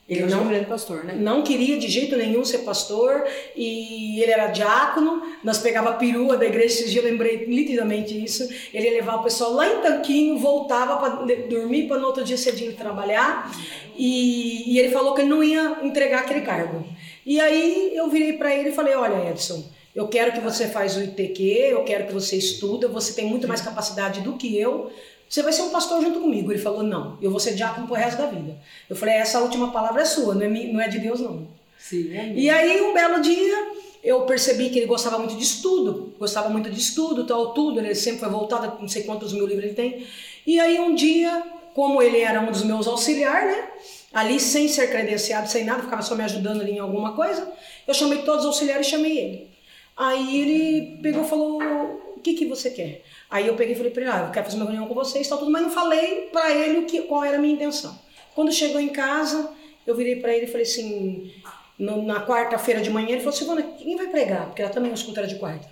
Ele 0.09 0.21
Deus 0.21 0.31
não, 0.31 0.47
grande 0.47 0.65
pastor, 0.65 1.03
né? 1.03 1.15
não 1.15 1.43
queria 1.43 1.77
de 1.77 1.87
jeito 1.87 2.17
nenhum 2.17 2.43
ser 2.43 2.59
pastor, 2.59 3.23
e 3.55 4.19
ele 4.19 4.31
era 4.31 4.47
diácono, 4.47 5.21
nós 5.43 5.59
pegava 5.59 5.91
a 5.91 5.93
perua 5.93 6.35
da 6.35 6.47
igreja, 6.47 6.73
esses 6.73 6.91
dias 6.91 7.05
eu 7.05 7.11
lembrei 7.11 7.45
nitidamente 7.45 8.21
isso, 8.21 8.49
ele 8.73 8.87
ia 8.87 8.93
levar 8.93 9.17
o 9.17 9.23
pessoal 9.23 9.53
lá 9.53 9.67
em 9.71 9.81
Tanquinho, 9.81 10.39
voltava 10.39 10.97
para 10.97 11.25
dormir, 11.47 11.87
para 11.87 11.99
no 11.99 12.07
outro 12.07 12.23
dia 12.23 12.37
cedinho 12.37 12.73
trabalhar, 12.73 13.55
e, 13.95 14.73
e 14.73 14.79
ele 14.79 14.89
falou 14.89 15.13
que 15.13 15.21
ele 15.21 15.29
não 15.29 15.43
ia 15.43 15.77
entregar 15.83 16.21
aquele 16.21 16.41
cargo. 16.41 16.83
E 17.23 17.39
aí 17.39 17.91
eu 17.93 18.09
virei 18.09 18.33
para 18.33 18.55
ele 18.55 18.69
e 18.69 18.73
falei, 18.73 18.95
olha 18.95 19.29
Edson, 19.29 19.63
eu 19.93 20.07
quero 20.07 20.31
que 20.31 20.39
você 20.39 20.67
faz 20.67 20.97
o 20.97 21.03
ITQ, 21.03 21.43
eu 21.43 21.83
quero 21.83 22.07
que 22.07 22.13
você 22.13 22.35
estuda, 22.35 22.87
você 22.87 23.13
tem 23.13 23.25
muito 23.25 23.47
mais 23.47 23.61
capacidade 23.61 24.21
do 24.21 24.33
que 24.37 24.57
eu, 24.57 24.91
você 25.29 25.43
vai 25.43 25.53
ser 25.53 25.61
um 25.61 25.69
pastor 25.69 26.01
junto 26.01 26.19
comigo. 26.19 26.51
Ele 26.51 26.59
falou, 26.59 26.81
não, 26.81 27.17
eu 27.21 27.29
vou 27.29 27.39
ser 27.39 27.53
diácono 27.53 27.85
pro 27.85 27.95
resto 27.95 28.17
da 28.17 28.25
vida. 28.25 28.57
Eu 28.89 28.95
falei, 28.95 29.15
essa 29.15 29.39
última 29.39 29.71
palavra 29.71 30.01
é 30.01 30.05
sua, 30.05 30.33
não 30.33 30.41
é, 30.41 30.47
não 30.47 30.81
é 30.81 30.87
de 30.87 30.97
Deus 30.97 31.19
não. 31.19 31.47
Sim, 31.77 32.17
é 32.17 32.33
E 32.33 32.49
aí, 32.49 32.81
um 32.81 32.93
belo 32.93 33.21
dia, 33.21 33.71
eu 34.03 34.21
percebi 34.21 34.69
que 34.69 34.79
ele 34.79 34.87
gostava 34.87 35.19
muito 35.19 35.35
de 35.35 35.43
estudo, 35.43 36.15
gostava 36.17 36.49
muito 36.49 36.69
de 36.69 36.79
estudo, 36.79 37.25
tal, 37.25 37.53
tudo, 37.53 37.79
ele 37.79 37.93
sempre 37.93 38.21
foi 38.21 38.29
voltado, 38.29 38.81
não 38.81 38.87
sei 38.87 39.03
quantos 39.03 39.31
mil 39.31 39.45
livros 39.45 39.65
ele 39.65 39.75
tem. 39.75 40.07
E 40.47 40.59
aí, 40.59 40.79
um 40.79 40.95
dia, 40.95 41.43
como 41.75 42.01
ele 42.01 42.19
era 42.19 42.41
um 42.41 42.51
dos 42.51 42.63
meus 42.63 42.87
auxiliares, 42.87 43.55
né? 43.55 43.67
ali 44.11 44.39
sem 44.39 44.67
ser 44.67 44.89
credenciado, 44.89 45.47
sem 45.47 45.63
nada, 45.63 45.83
ficava 45.83 46.01
só 46.01 46.15
me 46.15 46.23
ajudando 46.23 46.61
ali 46.61 46.71
em 46.71 46.79
alguma 46.79 47.13
coisa. 47.13 47.51
Eu 47.87 47.93
chamei 47.93 48.23
todos 48.23 48.41
os 48.41 48.47
auxiliares 48.47 48.87
e 48.87 48.89
chamei 48.89 49.17
ele. 49.17 49.49
Aí 49.95 50.41
ele 50.41 50.97
pegou 51.01 51.23
e 51.23 51.27
falou: 51.27 51.61
O 52.15 52.19
que, 52.19 52.33
que 52.33 52.45
você 52.45 52.71
quer? 52.71 53.03
Aí 53.29 53.47
eu 53.47 53.55
peguei 53.55 53.73
e 53.73 53.77
falei 53.77 53.91
para 53.91 54.01
ele: 54.01 54.11
ah, 54.11 54.25
eu 54.27 54.31
quero 54.31 54.45
fazer 54.45 54.57
uma 54.57 54.65
reunião 54.65 54.87
com 54.87 54.93
vocês, 54.93 55.27
tal, 55.27 55.37
tudo, 55.37 55.51
mas 55.51 55.61
não 55.61 55.69
falei 55.69 56.29
para 56.31 56.51
ele 56.51 56.79
o 56.79 56.85
que, 56.85 57.03
qual 57.03 57.23
era 57.23 57.37
a 57.37 57.39
minha 57.39 57.53
intenção. 57.53 57.97
Quando 58.33 58.51
chegou 58.51 58.81
em 58.81 58.89
casa, 58.89 59.51
eu 59.85 59.95
virei 59.95 60.15
para 60.15 60.33
ele 60.33 60.45
e 60.45 60.47
falei 60.47 60.63
assim: 60.63 61.31
no, 61.77 62.01
na 62.03 62.25
quarta-feira 62.25 62.81
de 62.81 62.89
manhã, 62.89 63.11
ele 63.11 63.19
falou: 63.19 63.33
Silvana, 63.33 63.61
quem 63.61 63.95
vai 63.95 64.07
pregar? 64.07 64.47
Porque 64.47 64.61
ela 64.61 64.71
também 64.71 64.91
é 64.91 64.93
escuta 64.93 65.25
de 65.27 65.35
quarta. 65.35 65.67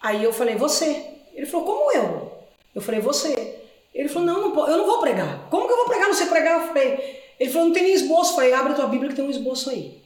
Aí 0.00 0.22
eu 0.22 0.32
falei: 0.32 0.56
Você. 0.56 1.06
Ele 1.34 1.46
falou: 1.46 1.66
Como 1.66 1.92
eu? 1.92 2.32
Eu 2.74 2.82
falei: 2.82 3.00
Você. 3.00 3.60
Ele 3.94 4.08
falou: 4.08 4.26
Não, 4.26 4.48
não 4.48 4.68
eu 4.68 4.78
não 4.78 4.86
vou 4.86 4.98
pregar. 4.98 5.48
Como 5.48 5.66
que 5.66 5.72
eu 5.72 5.76
vou 5.76 5.86
pregar? 5.86 6.08
Não 6.08 6.14
sei 6.14 6.26
pregar. 6.26 6.60
Eu 6.60 6.68
falei: 6.68 7.22
Ele 7.38 7.50
falou: 7.50 7.68
Não 7.68 7.72
tem 7.72 7.84
nem 7.84 7.94
esboço. 7.94 8.32
Eu 8.32 8.34
falei: 8.36 8.52
Abre 8.52 8.72
a 8.72 8.76
tua 8.76 8.86
Bíblia 8.86 9.10
que 9.10 9.16
tem 9.16 9.24
um 9.24 9.30
esboço 9.30 9.70
aí. 9.70 10.02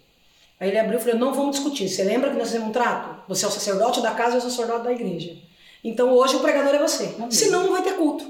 Aí 0.60 0.68
ele 0.68 0.78
abriu 0.78 0.98
e 0.98 1.02
falou: 1.02 1.18
Não 1.18 1.32
vamos 1.32 1.56
discutir. 1.56 1.88
Você 1.88 2.04
lembra 2.04 2.30
que 2.30 2.36
nós 2.36 2.48
fizemos 2.48 2.68
um 2.68 2.72
trato? 2.72 3.22
Você 3.28 3.44
é 3.44 3.48
o 3.48 3.50
sacerdote 3.50 4.02
da 4.02 4.12
casa 4.12 4.36
e 4.36 4.38
o 4.38 4.42
sacerdote 4.42 4.84
da 4.84 4.92
igreja. 4.92 5.36
Então 5.86 6.12
hoje 6.12 6.34
o 6.34 6.40
pregador 6.40 6.74
é 6.74 6.78
você. 6.78 7.14
Amém. 7.16 7.30
Senão 7.30 7.62
não 7.62 7.72
vai 7.72 7.82
ter 7.82 7.94
culto. 7.94 8.26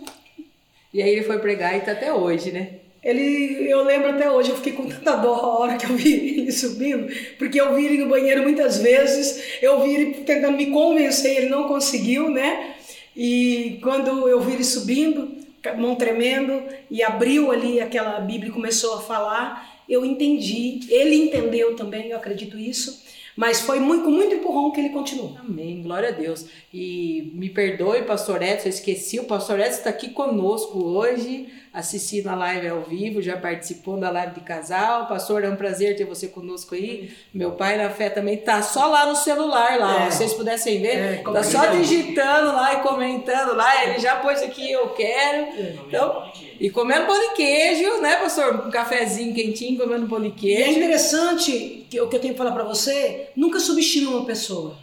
E 0.92 1.02
aí 1.02 1.10
ele 1.10 1.22
foi 1.22 1.38
pregar 1.38 1.74
e 1.74 1.78
está 1.78 1.92
até 1.92 2.12
hoje, 2.12 2.52
né? 2.52 2.80
Ele, 3.02 3.70
eu 3.70 3.84
lembro 3.84 4.10
até 4.10 4.30
hoje, 4.30 4.50
eu 4.50 4.56
fiquei 4.56 4.72
com 4.72 4.88
tanta 4.88 5.14
dó 5.14 5.34
a 5.34 5.58
hora 5.58 5.76
que 5.76 5.86
eu 5.86 5.94
vi 5.94 6.40
ele 6.40 6.52
subindo, 6.52 7.08
porque 7.38 7.60
eu 7.60 7.74
vi 7.74 7.86
ele 7.86 7.98
no 7.98 8.10
banheiro 8.10 8.42
muitas 8.42 8.78
vezes, 8.78 9.62
eu 9.62 9.80
vi 9.80 9.94
ele 9.94 10.14
tentando 10.24 10.56
me 10.56 10.66
convencer, 10.66 11.36
ele 11.36 11.48
não 11.48 11.68
conseguiu, 11.68 12.28
né? 12.28 12.74
E 13.14 13.78
quando 13.82 14.28
eu 14.28 14.40
vi 14.40 14.54
ele 14.54 14.64
subindo, 14.64 15.36
mão 15.78 15.94
tremendo, 15.94 16.62
e 16.90 17.02
abriu 17.02 17.50
ali 17.52 17.80
aquela 17.80 18.20
Bíblia 18.20 18.50
e 18.50 18.52
começou 18.52 18.94
a 18.94 19.00
falar, 19.00 19.82
eu 19.88 20.04
entendi, 20.04 20.80
ele 20.90 21.14
entendeu 21.14 21.76
também, 21.76 22.10
eu 22.10 22.16
acredito 22.16 22.58
isso, 22.58 23.05
mas 23.36 23.60
foi 23.60 23.78
muito, 23.78 24.04
com 24.04 24.10
muito 24.10 24.34
empurrão 24.34 24.70
que 24.70 24.80
ele 24.80 24.88
continuou. 24.88 25.36
Amém, 25.38 25.82
glória 25.82 26.08
a 26.08 26.12
Deus. 26.12 26.46
E 26.72 27.30
me 27.34 27.50
perdoe, 27.50 28.02
pastor 28.02 28.42
Edson, 28.42 28.68
eu 28.68 28.70
esqueci, 28.70 29.20
o 29.20 29.24
pastor 29.24 29.60
Edson 29.60 29.78
está 29.78 29.90
aqui 29.90 30.10
conosco 30.10 30.82
hoje, 30.82 31.48
assistindo 31.76 32.28
a 32.28 32.34
live 32.34 32.68
ao 32.68 32.80
vivo, 32.80 33.20
já 33.20 33.36
participou 33.36 33.98
da 33.98 34.08
live 34.08 34.32
de 34.32 34.40
casal. 34.40 35.06
Pastor, 35.06 35.44
é 35.44 35.48
um 35.50 35.56
prazer 35.56 35.94
ter 35.94 36.06
você 36.06 36.26
conosco 36.26 36.74
aí. 36.74 37.14
Meu 37.34 37.52
pai 37.52 37.76
na 37.76 37.90
fé 37.90 38.08
também 38.08 38.38
tá 38.38 38.62
só 38.62 38.86
lá 38.86 39.04
no 39.04 39.14
celular 39.14 39.78
lá, 39.78 40.06
é. 40.06 40.10
se 40.10 40.16
vocês 40.16 40.32
pudessem 40.32 40.80
ver, 40.80 40.96
é, 40.96 41.22
tá 41.22 41.42
só 41.42 41.66
digitando 41.66 42.46
lá 42.46 42.78
e 42.78 42.82
comentando 42.82 43.54
lá. 43.54 43.84
Ele 43.84 43.98
já 43.98 44.16
pôs 44.16 44.42
aqui 44.42 44.72
eu 44.72 44.88
quero. 44.88 45.42
É. 45.52 45.74
Então, 45.86 46.32
e 46.58 46.70
comendo 46.70 47.04
pão 47.04 47.20
de 47.20 47.34
queijo, 47.34 48.00
né, 48.00 48.16
pastor? 48.16 48.66
Um 48.66 48.70
cafezinho 48.70 49.34
quentinho, 49.34 49.78
comendo 49.78 50.08
pão 50.08 50.22
de 50.22 50.30
queijo. 50.30 50.58
E 50.58 50.62
é 50.62 50.70
interessante 50.78 51.86
que 51.90 52.00
o 52.00 52.08
que 52.08 52.16
eu 52.16 52.20
tenho 52.20 52.32
que 52.32 52.38
falar 52.38 52.52
para 52.52 52.64
você, 52.64 53.28
nunca 53.36 53.60
subestima 53.60 54.12
uma 54.12 54.24
pessoa. 54.24 54.78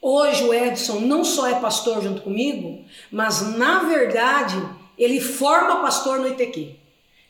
Hoje 0.00 0.42
o 0.44 0.54
Edson 0.54 1.00
não 1.00 1.24
só 1.26 1.46
é 1.46 1.60
pastor 1.60 2.02
junto 2.02 2.22
comigo, 2.22 2.82
mas 3.10 3.54
na 3.58 3.80
verdade 3.80 4.56
ele 4.98 5.20
forma 5.20 5.80
pastor 5.80 6.18
no 6.18 6.28
ITQ. 6.28 6.76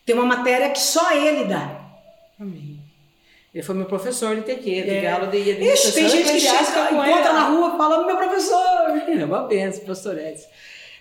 Tem 0.04 0.14
uma 0.14 0.24
matéria 0.24 0.70
que 0.70 0.80
só 0.80 1.12
ele 1.14 1.44
dá. 1.44 1.80
Amém. 2.38 2.80
Ele 3.54 3.62
foi 3.62 3.74
meu 3.74 3.84
professor 3.84 4.34
no 4.34 4.40
ITQ, 4.40 4.62
de 4.62 4.90
é. 4.90 5.26
de 5.26 5.92
tem 5.92 6.08
gente 6.08 6.32
que 6.32 6.40
chega, 6.40 6.90
encontra 6.90 7.32
na 7.32 7.48
rua 7.48 7.76
fala, 7.76 8.06
meu 8.06 8.16
professor. 8.16 8.62
É 9.20 9.24
uma 9.24 9.42
benção, 9.42 9.84
pastor 9.84 10.18
Edson. 10.18 10.48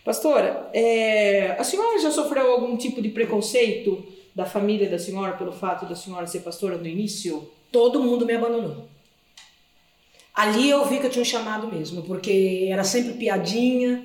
Pastora, 0.03 0.69
é, 0.73 1.55
a 1.57 1.63
senhora 1.63 1.99
já 1.99 2.11
sofreu 2.11 2.51
algum 2.51 2.75
tipo 2.75 3.01
de 3.01 3.09
preconceito 3.09 4.03
da 4.35 4.45
família 4.45 4.89
da 4.89 4.97
senhora 4.97 5.33
pelo 5.33 5.51
fato 5.51 5.85
da 5.85 5.95
senhora 5.95 6.25
ser 6.27 6.39
pastora 6.39 6.77
no 6.77 6.87
início? 6.87 7.49
Todo 7.71 8.01
mundo 8.01 8.25
me 8.25 8.33
abandonou. 8.33 8.89
Ali 10.33 10.69
eu 10.69 10.85
vi 10.85 10.99
que 10.99 11.05
eu 11.05 11.09
tinha 11.09 11.21
um 11.21 11.25
chamado 11.25 11.67
mesmo, 11.67 12.01
porque 12.03 12.67
era 12.69 12.83
sempre 12.83 13.13
piadinha, 13.13 14.03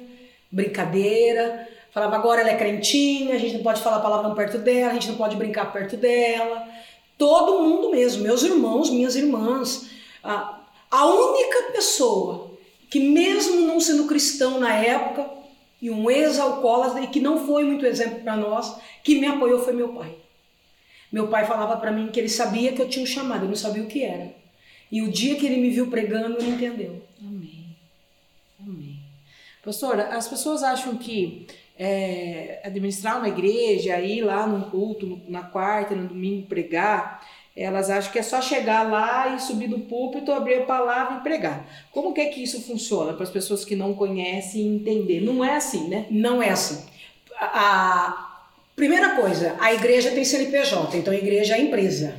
brincadeira. 0.51 1.67
Falava, 1.97 2.17
agora 2.17 2.43
ela 2.43 2.51
é 2.51 2.59
crentinha, 2.59 3.35
a 3.35 3.39
gente 3.39 3.55
não 3.55 3.63
pode 3.63 3.81
falar 3.81 4.01
palavrão 4.01 4.35
perto 4.35 4.59
dela, 4.59 4.91
a 4.91 4.93
gente 4.93 5.09
não 5.09 5.17
pode 5.17 5.35
brincar 5.35 5.73
perto 5.73 5.97
dela. 5.97 6.69
Todo 7.17 7.63
mundo 7.63 7.91
mesmo, 7.91 8.23
meus 8.23 8.43
irmãos, 8.43 8.91
minhas 8.91 9.17
irmãs. 9.17 9.89
A, 10.23 10.61
a 10.91 11.07
única 11.07 11.73
pessoa 11.73 12.51
que, 12.91 13.01
mesmo 13.01 13.63
não 13.63 13.81
sendo 13.81 14.05
cristão 14.07 14.61
na 14.61 14.75
época, 14.75 15.27
e 15.81 15.91
um 15.91 16.11
ex-alcoólatra, 16.11 17.01
e 17.01 17.07
que 17.07 17.19
não 17.19 17.47
foi 17.47 17.65
muito 17.65 17.87
exemplo 17.87 18.21
para 18.21 18.37
nós, 18.37 18.77
que 19.03 19.19
me 19.19 19.27
apoiou 19.27 19.61
foi 19.61 19.73
meu 19.73 19.89
pai. 19.95 20.15
Meu 21.11 21.29
pai 21.29 21.47
falava 21.47 21.79
para 21.79 21.93
mim 21.93 22.09
que 22.09 22.21
ele 22.21 22.29
sabia 22.29 22.75
que 22.75 22.83
eu 22.83 22.91
tinha 22.91 23.05
um 23.05 23.07
chamado, 23.07 23.47
eu 23.47 23.49
não 23.49 23.57
sabia 23.57 23.83
o 23.83 23.89
que 23.89 24.05
era. 24.05 24.35
E 24.93 25.01
o 25.01 25.11
dia 25.11 25.37
que 25.37 25.47
ele 25.47 25.57
me 25.57 25.71
viu 25.71 25.87
pregando, 25.87 26.37
ele 26.37 26.51
entendeu. 26.51 27.03
Amém. 27.23 27.75
Amém. 28.61 28.99
Pastora, 29.65 30.09
as 30.09 30.29
pessoas 30.29 30.63
acham 30.63 30.99
que 30.99 31.47
é, 31.79 32.61
administrar 32.65 33.19
uma 33.19 33.29
igreja, 33.29 34.01
ir 34.01 34.23
lá 34.23 34.47
num 34.47 34.71
culto, 34.71 35.21
na 35.29 35.43
quarta, 35.43 35.95
no 35.95 36.09
domingo 36.09 36.47
pregar, 36.47 37.23
elas 37.57 37.89
acham 37.89 38.13
que 38.13 38.19
é 38.19 38.23
só 38.23 38.43
chegar 38.43 38.83
lá 38.91 39.35
e 39.35 39.41
subir 39.41 39.67
no 39.67 39.81
púlpito, 39.81 40.31
abrir 40.31 40.57
a 40.57 40.67
palavra 40.67 41.17
e 41.17 41.21
pregar. 41.23 41.67
Como 41.91 42.13
que 42.13 42.21
é 42.21 42.27
que 42.27 42.43
isso 42.43 42.61
funciona 42.63 43.15
para 43.15 43.23
as 43.23 43.31
pessoas 43.31 43.65
que 43.65 43.75
não 43.75 43.95
conhecem 43.95 44.67
entender? 44.67 45.23
Não 45.23 45.43
é 45.43 45.57
assim, 45.57 45.89
né? 45.89 46.07
Não 46.11 46.43
é 46.43 46.51
assim. 46.51 46.85
A 47.41 48.43
primeira 48.75 49.17
coisa, 49.17 49.57
a 49.59 49.73
igreja 49.73 50.11
tem 50.11 50.23
CNPJ, 50.23 50.99
então 50.99 51.15
a 51.15 51.17
igreja 51.17 51.57
é 51.57 51.61
empresa, 51.63 52.15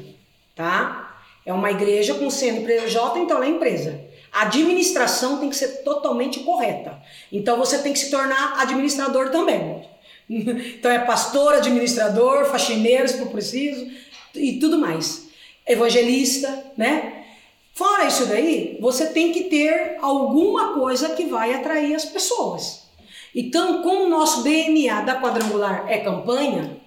tá? 0.56 1.16
É 1.46 1.54
uma 1.54 1.70
igreja 1.70 2.16
com 2.16 2.30
CNPJ, 2.32 3.20
então 3.20 3.38
ela 3.38 3.46
é 3.46 3.50
empresa. 3.50 4.07
A 4.38 4.42
administração 4.44 5.40
tem 5.40 5.50
que 5.50 5.56
ser 5.56 5.84
totalmente 5.84 6.42
correta. 6.42 7.02
Então 7.32 7.58
você 7.58 7.80
tem 7.80 7.94
que 7.94 8.00
se 8.00 8.12
tornar 8.12 8.60
administrador 8.60 9.30
também. 9.30 9.86
Então 10.30 10.92
é 10.92 11.00
pastor, 11.00 11.54
administrador, 11.54 12.46
faxineiro, 12.46 13.08
se 13.08 13.18
for 13.18 13.30
preciso, 13.30 13.90
e 14.36 14.60
tudo 14.60 14.78
mais 14.78 15.28
evangelista, 15.68 16.72
né? 16.78 17.26
Fora 17.74 18.08
isso 18.08 18.26
daí, 18.26 18.78
você 18.82 19.08
tem 19.08 19.32
que 19.32 19.44
ter 19.46 19.98
alguma 20.02 20.74
coisa 20.74 21.10
que 21.10 21.26
vai 21.26 21.54
atrair 21.54 21.94
as 21.94 22.06
pessoas. 22.06 22.88
Então, 23.36 23.84
como 23.84 24.06
o 24.06 24.10
nosso 24.10 24.42
DNA 24.42 25.02
da 25.02 25.22
quadrangular 25.22 25.86
é 25.88 26.00
campanha, 26.00 26.78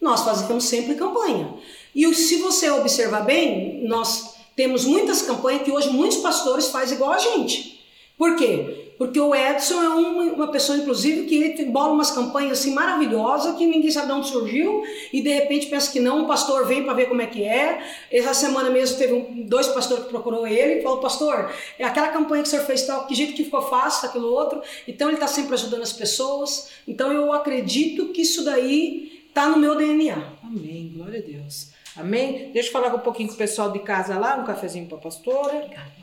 nós 0.00 0.22
fazemos 0.22 0.64
sempre 0.64 0.94
campanha. 0.94 1.52
E 1.94 2.14
se 2.14 2.36
você 2.36 2.70
observar 2.70 3.24
bem, 3.24 3.82
nós 3.86 4.37
temos 4.58 4.84
muitas 4.84 5.22
campanhas 5.22 5.62
que 5.62 5.70
hoje 5.70 5.88
muitos 5.90 6.18
pastores 6.18 6.66
fazem 6.66 6.96
igual 6.96 7.12
a 7.12 7.18
gente. 7.18 7.80
Por 8.18 8.34
quê? 8.34 8.90
Porque 8.98 9.20
o 9.20 9.32
Edson 9.32 9.80
é 9.80 9.88
uma, 9.88 10.22
uma 10.32 10.48
pessoa, 10.48 10.76
inclusive, 10.76 11.26
que 11.26 11.36
ele 11.36 11.64
bola 11.66 11.92
umas 11.92 12.10
campanhas 12.10 12.58
assim 12.58 12.74
maravilhosas 12.74 13.56
que 13.56 13.64
ninguém 13.64 13.88
sabe 13.92 14.08
de 14.08 14.12
onde 14.14 14.26
surgiu 14.26 14.82
e 15.12 15.22
de 15.22 15.32
repente 15.32 15.68
pensa 15.68 15.92
que 15.92 16.00
não, 16.00 16.24
um 16.24 16.26
pastor 16.26 16.66
vem 16.66 16.82
para 16.82 16.92
ver 16.92 17.06
como 17.06 17.22
é 17.22 17.26
que 17.26 17.44
é. 17.44 17.80
Essa 18.10 18.34
semana 18.34 18.68
mesmo 18.68 18.98
teve 18.98 19.12
um, 19.12 19.46
dois 19.46 19.68
pastores 19.68 20.06
que 20.06 20.10
procurou 20.10 20.44
ele 20.44 20.80
e 20.80 20.82
falou: 20.82 20.98
Pastor, 20.98 21.52
é 21.78 21.84
aquela 21.84 22.08
campanha 22.08 22.42
que 22.42 22.48
o 22.48 22.50
senhor 22.50 22.64
fez 22.64 22.84
tal, 22.84 23.06
que 23.06 23.14
jeito 23.14 23.34
que 23.34 23.44
ficou 23.44 23.62
fácil, 23.62 24.08
aquilo 24.08 24.26
outro. 24.26 24.60
Então 24.88 25.06
ele 25.06 25.18
está 25.18 25.28
sempre 25.28 25.54
ajudando 25.54 25.82
as 25.82 25.92
pessoas. 25.92 26.68
Então 26.84 27.12
eu 27.12 27.32
acredito 27.32 28.06
que 28.06 28.22
isso 28.22 28.44
daí 28.44 29.22
está 29.28 29.48
no 29.48 29.56
meu 29.56 29.76
DNA. 29.76 30.20
Amém, 30.42 30.92
glória 30.96 31.20
a 31.20 31.22
Deus. 31.22 31.77
Amém? 31.98 32.50
Deixa 32.52 32.68
eu 32.68 32.72
falar 32.72 32.94
um 32.94 33.00
pouquinho 33.00 33.28
com 33.28 33.34
o 33.34 33.38
pessoal 33.38 33.72
de 33.72 33.80
casa 33.80 34.18
lá, 34.18 34.36
um 34.36 34.44
cafezinho 34.44 34.86
para 34.86 34.98
a 34.98 35.00
pastora. 35.00 35.56
Obrigada. 35.56 35.98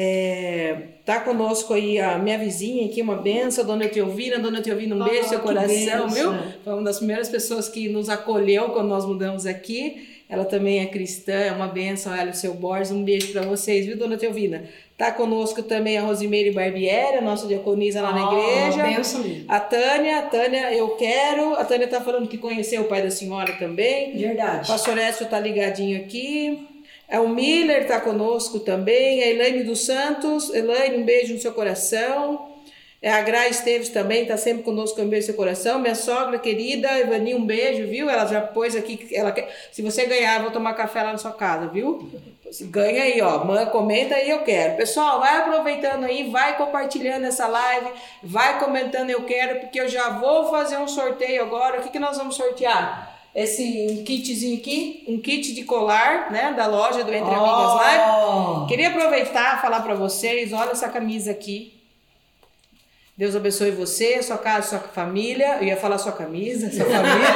É, 0.00 0.82
tá 1.04 1.18
conosco 1.20 1.72
aí 1.72 1.98
a 1.98 2.18
minha 2.18 2.38
vizinha 2.38 2.86
aqui, 2.86 3.00
uma 3.00 3.16
benção, 3.16 3.64
dona 3.64 3.88
Teovina. 3.88 4.38
Dona 4.38 4.60
Teovina, 4.60 4.94
um 4.94 5.00
oh, 5.00 5.04
beijo 5.04 5.22
no 5.22 5.28
seu 5.28 5.40
coração, 5.40 6.08
viu? 6.08 6.32
Foi 6.62 6.72
uma 6.74 6.82
das 6.82 6.98
primeiras 6.98 7.28
pessoas 7.28 7.68
que 7.68 7.88
nos 7.88 8.08
acolheu 8.08 8.68
quando 8.70 8.88
nós 8.88 9.04
mudamos 9.04 9.46
aqui. 9.46 10.17
Ela 10.28 10.44
também 10.44 10.80
é 10.80 10.86
cristã, 10.86 11.32
é 11.32 11.52
uma 11.52 11.68
benção. 11.68 12.14
Ela 12.14 12.28
e 12.28 12.32
o 12.32 12.36
seu 12.36 12.52
Borges, 12.54 12.90
um 12.90 13.02
beijo 13.02 13.32
para 13.32 13.42
vocês, 13.42 13.86
viu, 13.86 13.96
dona 13.96 14.18
Teovina? 14.18 14.64
Tá 14.96 15.10
conosco 15.12 15.62
também 15.62 15.96
a 15.96 16.02
Rosimeire 16.02 16.50
Barbieri, 16.50 17.18
a 17.18 17.20
nossa 17.22 17.46
diaconisa 17.46 18.02
lá 18.02 18.10
oh, 18.10 18.14
na 18.14 18.32
igreja. 18.32 18.82
Benção. 18.82 19.24
A 19.46 19.60
Tânia, 19.60 20.18
a 20.18 20.22
Tânia, 20.22 20.74
eu 20.74 20.90
quero. 20.96 21.54
A 21.54 21.64
Tânia 21.64 21.86
tá 21.86 22.00
falando 22.00 22.28
que 22.28 22.36
conheceu 22.36 22.82
o 22.82 22.84
pai 22.86 23.02
da 23.02 23.10
senhora 23.10 23.52
também. 23.54 24.16
Verdade. 24.16 24.64
O 24.64 24.66
pastor 24.66 24.98
Écio 24.98 25.26
tá 25.26 25.38
ligadinho 25.38 25.98
aqui. 25.98 26.66
É 27.08 27.18
o 27.18 27.28
Miller 27.28 27.82
está 27.82 28.00
conosco 28.00 28.60
também, 28.60 29.22
a 29.22 29.28
Elaine 29.28 29.62
dos 29.62 29.86
Santos. 29.86 30.52
Elaine, 30.52 30.98
um 30.98 31.04
beijo 31.04 31.32
no 31.32 31.40
seu 31.40 31.52
coração. 31.52 32.47
É 33.00 33.12
a 33.12 33.22
Gra 33.22 33.48
Esteves 33.48 33.90
também, 33.90 34.22
está 34.22 34.36
sempre 34.36 34.64
conosco, 34.64 35.00
um 35.00 35.08
beijo 35.08 35.28
no 35.28 35.32
seu 35.32 35.34
coração. 35.36 35.78
Minha 35.78 35.94
sogra 35.94 36.36
querida, 36.36 36.98
Ivani, 36.98 37.32
um 37.32 37.46
beijo, 37.46 37.86
viu? 37.86 38.10
Ela 38.10 38.26
já 38.26 38.40
pôs 38.40 38.74
aqui, 38.74 39.08
ela 39.12 39.30
quer, 39.30 39.48
se 39.70 39.82
você 39.82 40.04
ganhar, 40.04 40.42
vou 40.42 40.50
tomar 40.50 40.74
café 40.74 41.04
lá 41.04 41.12
na 41.12 41.18
sua 41.18 41.30
casa, 41.30 41.68
viu? 41.68 42.10
Ganha 42.62 43.04
aí, 43.04 43.20
ó, 43.20 43.66
comenta 43.66 44.16
aí, 44.16 44.30
eu 44.30 44.42
quero. 44.42 44.76
Pessoal, 44.76 45.20
vai 45.20 45.36
aproveitando 45.36 46.04
aí, 46.04 46.28
vai 46.28 46.56
compartilhando 46.56 47.24
essa 47.24 47.46
live, 47.46 47.88
vai 48.22 48.58
comentando 48.58 49.10
eu 49.10 49.22
quero, 49.24 49.60
porque 49.60 49.80
eu 49.80 49.88
já 49.88 50.08
vou 50.18 50.50
fazer 50.50 50.78
um 50.78 50.88
sorteio 50.88 51.42
agora. 51.42 51.78
O 51.78 51.82
que, 51.84 51.90
que 51.90 51.98
nós 52.00 52.18
vamos 52.18 52.34
sortear? 52.34 53.16
esse 53.34 53.86
um 53.90 54.04
kitzinho 54.04 54.58
aqui, 54.58 55.04
um 55.06 55.20
kit 55.20 55.54
de 55.54 55.62
colar, 55.62 56.32
né, 56.32 56.52
da 56.54 56.66
loja 56.66 57.04
do 57.04 57.14
Entre 57.14 57.32
Amigas 57.32 57.74
Live. 57.74 58.04
Oh. 58.24 58.66
Queria 58.66 58.88
aproveitar 58.88 59.58
e 59.58 59.60
falar 59.60 59.80
para 59.80 59.94
vocês, 59.94 60.52
olha 60.52 60.72
essa 60.72 60.88
camisa 60.88 61.30
aqui. 61.30 61.77
Deus 63.18 63.34
abençoe 63.34 63.72
você, 63.72 64.22
sua 64.22 64.38
casa, 64.38 64.68
sua 64.68 64.78
família. 64.78 65.56
Eu 65.60 65.64
ia 65.64 65.76
falar 65.76 65.98
sua 65.98 66.12
camisa, 66.12 66.70
sua 66.70 66.84
família. 66.86 67.28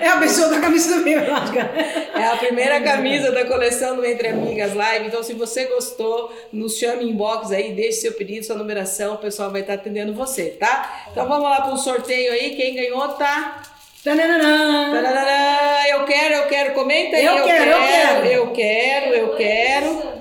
É 0.00 0.06
a 0.06 0.16
pessoa 0.18 0.46
da 0.46 0.60
camisa 0.60 0.94
eu 0.94 1.26
cara. 1.52 1.72
É 2.14 2.24
a 2.24 2.36
primeira 2.36 2.80
camisa 2.80 3.32
da 3.32 3.44
coleção 3.46 3.96
do 3.96 4.06
Entre 4.06 4.28
Amigas 4.28 4.74
Live. 4.74 5.08
Então, 5.08 5.24
se 5.24 5.32
você 5.34 5.64
gostou, 5.64 6.32
nos 6.52 6.78
chame 6.78 7.02
em 7.02 7.08
inbox 7.08 7.50
aí, 7.50 7.72
deixe 7.72 8.02
seu 8.02 8.12
pedido, 8.12 8.46
sua 8.46 8.54
numeração, 8.54 9.14
o 9.14 9.18
pessoal 9.18 9.50
vai 9.50 9.62
estar 9.62 9.74
atendendo 9.74 10.14
você, 10.14 10.50
tá? 10.50 11.08
Então 11.10 11.26
vamos 11.26 11.50
lá 11.50 11.62
para 11.62 11.74
o 11.74 11.76
sorteio 11.76 12.30
aí. 12.32 12.54
Quem 12.54 12.76
ganhou 12.76 13.08
tá. 13.14 13.60
Tananana. 14.04 15.88
Eu 15.88 16.04
quero, 16.04 16.34
eu 16.34 16.46
quero. 16.46 16.74
Comenta 16.74 17.16
aí. 17.16 17.26
Eu 17.26 17.42
quero, 17.42 17.70
eu 17.70 17.78
quero. 17.80 18.26
Eu 18.26 18.52
quero, 18.52 19.14
eu 19.14 19.36
quero. 19.36 20.17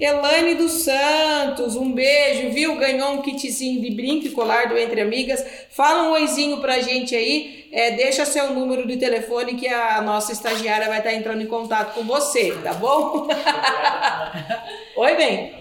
Elaine 0.00 0.54
dos 0.54 0.72
Santos, 0.84 1.76
um 1.76 1.92
beijo, 1.92 2.50
viu? 2.50 2.76
Ganhou 2.76 3.12
um 3.12 3.22
kitzinho 3.22 3.82
de 3.82 3.90
brinco 3.90 4.26
e 4.26 4.30
colar 4.30 4.66
do 4.68 4.78
Entre 4.78 4.98
Amigas. 5.00 5.44
Fala 5.70 6.04
um 6.04 6.12
oizinho 6.12 6.58
pra 6.60 6.80
gente 6.80 7.14
aí. 7.14 7.68
É, 7.70 7.90
deixa 7.92 8.24
seu 8.24 8.50
número 8.54 8.86
de 8.86 8.96
telefone 8.96 9.54
que 9.56 9.68
a 9.68 10.00
nossa 10.00 10.32
estagiária 10.32 10.88
vai 10.88 10.98
estar 10.98 11.12
entrando 11.12 11.42
em 11.42 11.46
contato 11.46 11.94
com 11.94 12.02
você, 12.04 12.52
tá 12.64 12.72
bom? 12.72 13.28
Oi, 14.96 15.16
bem. 15.16 15.54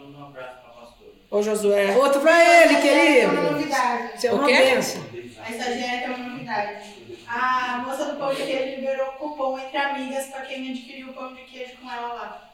Um 0.00 0.24
abraço 0.24 0.56
pra 0.62 0.70
pastora. 0.72 1.10
Ô, 1.30 1.42
Josué. 1.42 1.94
Outro 1.96 2.20
pra 2.22 2.62
ele, 2.64 2.76
Tem 2.76 2.94
uma 3.26 3.32
querido. 3.32 3.52
novidade. 3.52 4.26
É 4.26 4.32
O 4.32 4.36
uma 4.36 4.46
quê? 4.46 4.52
benção. 4.54 5.02
A 5.44 5.50
estagiária 5.50 6.00
tem 6.00 6.08
uma 6.14 6.28
novidade. 6.30 7.02
A 7.28 7.84
moça 7.86 8.04
do 8.06 8.16
pão 8.18 8.34
de 8.34 8.42
queijo 8.42 8.76
liberou 8.80 9.06
cupom 9.12 9.58
entre 9.58 9.76
amigas 9.76 10.26
pra 10.26 10.40
quem 10.42 10.70
adquiriu 10.70 11.08
o 11.08 11.12
pão 11.12 11.34
de 11.34 11.42
queijo 11.42 11.72
com 11.82 11.90
ela 11.90 12.08
lá. 12.14 12.51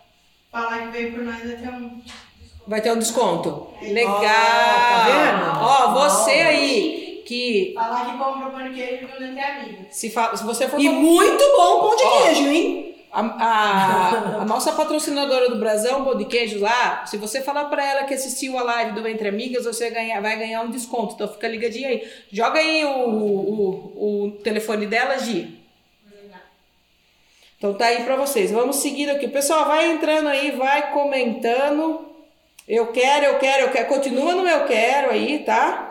Falar 0.51 0.79
que 0.87 0.89
veio 0.89 1.13
por 1.13 1.23
nós 1.25 1.39
vai 1.43 1.57
ter 1.57 1.69
um. 1.69 2.01
Vai 2.67 2.81
ter 2.81 2.93
um 2.93 2.99
desconto. 2.99 3.69
Legal. 3.83 4.15
Ó, 4.15 4.21
tá 4.21 5.05
vendo? 5.07 5.61
Ó, 5.65 6.09
você 6.09 6.31
aí 6.33 7.23
que 7.27 7.73
Falar 7.75 8.07
que 8.07 8.13
compra 8.19 8.49
o 8.49 8.51
pão 8.53 8.63
de 8.71 8.75
queijo 8.75 9.05
entre 9.05 9.41
amigas. 9.41 9.87
se, 9.91 10.11
fa- 10.11 10.35
se 10.37 10.45
você 10.45 10.67
for 10.69 10.81
E 10.81 10.89
muito 10.89 11.45
bom 11.57 11.81
pão 11.81 11.97
de 11.97 12.03
queijo, 12.25 12.49
hein? 12.51 12.85
A, 13.11 13.21
a- 13.21 14.43
a 14.43 14.45
nossa 14.45 14.73
patrocinadora 14.73 15.49
do 15.49 15.57
Brasão, 15.59 16.05
Pão 16.05 16.15
de 16.17 16.27
Queijo 16.27 16.61
lá, 16.61 17.07
se 17.07 17.17
você 17.17 17.41
falar 17.41 17.65
pra 17.67 17.83
ela 17.83 18.05
que 18.05 18.13
assistiu 18.13 18.59
a 18.59 18.63
live 18.63 18.93
do 19.01 19.09
Entre 19.09 19.29
Amigas, 19.29 19.65
você 19.65 19.89
ganha, 19.89 20.21
vai 20.21 20.39
ganhar 20.39 20.61
um 20.63 20.71
desconto. 20.71 21.15
Então 21.15 21.27
fica 21.29 21.49
ligadinho 21.49 21.89
aí. 21.89 22.07
Joga 22.31 22.59
aí 22.59 22.85
o, 22.85 23.09
o, 23.09 24.25
o 24.27 24.31
telefone 24.43 24.87
dela, 24.87 25.17
Gi. 25.19 25.58
Então 27.59 27.75
tá 27.75 27.87
aí 27.87 28.05
pra 28.05 28.15
vocês. 28.15 28.53
Vamos 28.53 28.77
seguir 28.77 29.11
aqui. 29.11 29.27
Pessoal, 29.27 29.67
vai 29.67 29.91
entrando 29.91 30.29
aí, 30.29 30.53
vai 30.53 30.93
comentando. 30.93 32.07
Eu 32.69 32.93
quero, 32.93 33.27
eu 33.27 33.39
quero, 33.39 33.65
eu 33.65 33.73
quero. 33.73 33.89
Continua 33.89 34.33
no 34.33 34.49
eu 34.49 34.65
quero 34.67 35.11
aí, 35.11 35.41
tá? 35.41 35.89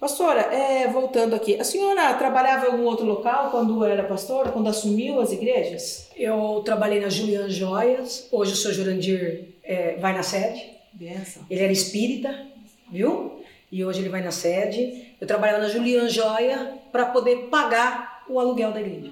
Pastora, 0.00 0.40
é, 0.40 0.86
voltando 0.88 1.34
aqui, 1.34 1.58
a 1.58 1.64
senhora 1.64 2.12
trabalhava 2.14 2.66
em 2.66 2.72
algum 2.72 2.84
outro 2.84 3.06
local 3.06 3.50
quando 3.50 3.84
era 3.84 4.02
pastora, 4.04 4.52
quando 4.52 4.68
assumiu 4.68 5.20
as 5.20 5.32
igrejas? 5.32 6.10
Eu 6.16 6.62
trabalhei 6.64 7.00
na 7.00 7.08
Julian 7.08 7.48
Joias. 7.48 8.28
Hoje 8.30 8.52
o 8.52 8.56
senhor 8.56 8.74
Jurandir 8.74 9.54
é, 9.62 9.96
vai 9.96 10.14
na 10.14 10.22
sede. 10.22 10.62
Benção. 10.92 11.44
Ele 11.50 11.62
era 11.62 11.72
espírita, 11.72 12.46
viu? 12.90 13.42
E 13.70 13.84
hoje 13.84 14.00
ele 14.00 14.08
vai 14.08 14.22
na 14.22 14.30
sede. 14.30 15.14
Eu 15.20 15.26
trabalhava 15.26 15.60
na 15.60 15.68
Julian 15.68 16.08
Joia 16.08 16.83
para 16.94 17.06
poder 17.06 17.48
pagar 17.50 18.22
o 18.28 18.38
aluguel 18.38 18.70
da 18.70 18.80
igreja. 18.80 19.10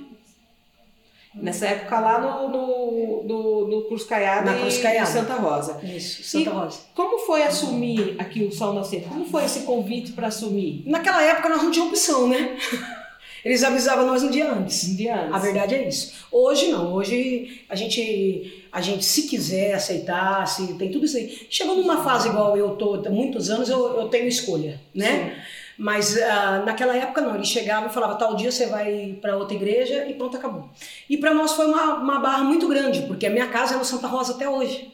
Nessa 1.34 1.66
época 1.66 1.98
lá 1.98 2.20
no, 2.20 2.48
no, 2.48 3.22
no, 3.24 3.66
no 3.68 3.82
Cruz 3.86 4.04
Caiada 4.04 4.54
Cruz 4.54 4.76
e 4.78 4.82
Caiada. 4.82 5.10
em 5.10 5.12
Santa 5.12 5.34
Rosa. 5.34 5.80
Isso, 5.82 6.22
Santa 6.22 6.50
E- 6.50 6.52
Rosa. 6.52 6.78
Como 6.94 7.18
foi 7.26 7.42
assumir 7.42 8.14
aqui 8.20 8.44
o 8.44 8.52
Sol 8.52 8.72
Nascer? 8.72 9.02
Como 9.08 9.24
foi 9.24 9.44
esse 9.44 9.60
convite 9.62 10.12
para 10.12 10.28
assumir? 10.28 10.84
Naquela 10.86 11.24
época 11.24 11.48
nós 11.48 11.60
não 11.60 11.72
tínhamos 11.72 11.98
opção, 11.98 12.28
né? 12.28 12.56
Eles 13.44 13.64
avisavam 13.64 14.06
nós 14.06 14.22
um 14.22 14.30
dia 14.30 14.52
antes. 14.52 14.88
Um 14.90 14.94
dia 14.94 15.20
antes. 15.20 15.34
A 15.34 15.38
verdade 15.40 15.74
é 15.74 15.88
isso. 15.88 16.12
Hoje 16.30 16.68
não. 16.70 16.92
Hoje 16.92 17.64
a 17.68 17.74
gente, 17.74 18.64
a 18.70 18.80
gente 18.80 19.04
se 19.04 19.22
quiser 19.22 19.74
aceitar, 19.74 20.46
se 20.46 20.74
tem 20.74 20.92
tudo 20.92 21.06
isso 21.06 21.16
aí. 21.16 21.48
Chegou 21.50 21.74
numa 21.76 22.04
fase 22.04 22.28
igual 22.28 22.56
eu 22.56 22.76
tô, 22.76 22.94
há 22.94 23.10
muitos 23.10 23.50
anos, 23.50 23.68
eu, 23.68 23.98
eu 24.00 24.08
tenho 24.08 24.28
escolha, 24.28 24.80
né? 24.94 25.42
Mas 25.78 26.16
ah, 26.20 26.62
naquela 26.64 26.96
época 26.96 27.20
não. 27.20 27.34
Ele 27.34 27.44
chegava 27.44 27.86
e 27.86 27.90
falava, 27.90 28.14
tal 28.16 28.36
dia 28.36 28.50
você 28.52 28.66
vai 28.66 29.18
para 29.20 29.36
outra 29.36 29.54
igreja 29.56 30.04
e 30.06 30.14
pronto, 30.14 30.36
acabou. 30.36 30.68
E 31.08 31.16
para 31.16 31.32
nós 31.34 31.52
foi 31.52 31.66
uma, 31.66 31.94
uma 31.94 32.18
barra 32.20 32.44
muito 32.44 32.68
grande, 32.68 33.02
porque 33.02 33.26
a 33.26 33.30
minha 33.30 33.48
casa 33.48 33.74
é 33.74 33.78
no 33.78 33.84
Santa 33.84 34.06
Rosa 34.06 34.34
até 34.34 34.48
hoje. 34.48 34.92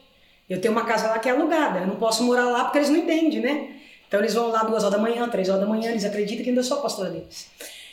Eu 0.49 0.61
tenho 0.61 0.73
uma 0.73 0.85
casa 0.85 1.09
lá 1.09 1.19
que 1.19 1.29
é 1.29 1.33
alugada. 1.33 1.81
Eu 1.81 1.87
não 1.87 1.97
posso 1.97 2.23
morar 2.23 2.45
lá 2.49 2.64
porque 2.64 2.79
eles 2.79 2.88
não 2.91 2.97
entendem, 2.97 3.41
né? 3.41 3.71
Então 4.07 4.21
eles 4.21 4.33
vão 4.33 4.49
lá 4.49 4.61
duas 4.62 4.83
horas 4.85 4.97
da 4.97 5.03
manhã, 5.03 5.29
três 5.29 5.49
horas 5.51 5.61
da 5.61 5.67
manhã, 5.69 5.91
eles 5.91 6.05
acreditam 6.05 6.43
que 6.43 6.49
ainda 6.49 6.62
sou 6.62 6.79
a 6.79 6.81
pastora 6.81 7.11
deles. 7.11 7.51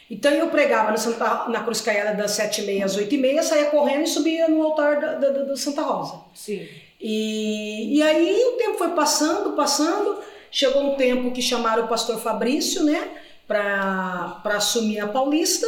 Então 0.10 0.32
eu 0.32 0.48
pregava 0.50 0.92
no 0.92 0.98
Santa, 0.98 1.50
na 1.50 1.64
Cruz 1.64 1.82
Caiada 1.82 2.16
das 2.16 2.32
sete 2.32 2.62
e 2.62 2.66
meia 2.66 2.86
às 2.86 2.96
oito 2.96 3.14
e 3.14 3.18
meia, 3.18 3.42
saía 3.44 3.66
correndo 3.66 4.04
e 4.04 4.08
subia 4.08 4.48
no 4.48 4.62
altar 4.62 5.02
da, 5.02 5.14
da, 5.16 5.30
da- 5.32 5.42
do 5.42 5.58
Santa 5.58 5.82
Rosa. 5.82 6.22
Sim. 6.34 6.66
E, 7.02 7.98
e 7.98 8.02
aí 8.04 8.46
o 8.46 8.52
tempo 8.58 8.78
foi 8.78 8.90
passando, 8.92 9.52
passando. 9.54 10.20
Chegou 10.56 10.84
um 10.84 10.96
tempo 10.96 11.32
que 11.32 11.42
chamaram 11.42 11.84
o 11.84 11.88
pastor 11.90 12.18
Fabrício, 12.18 12.82
né, 12.86 13.10
para 13.46 14.42
assumir 14.46 15.02
a 15.02 15.08
Paulista. 15.08 15.68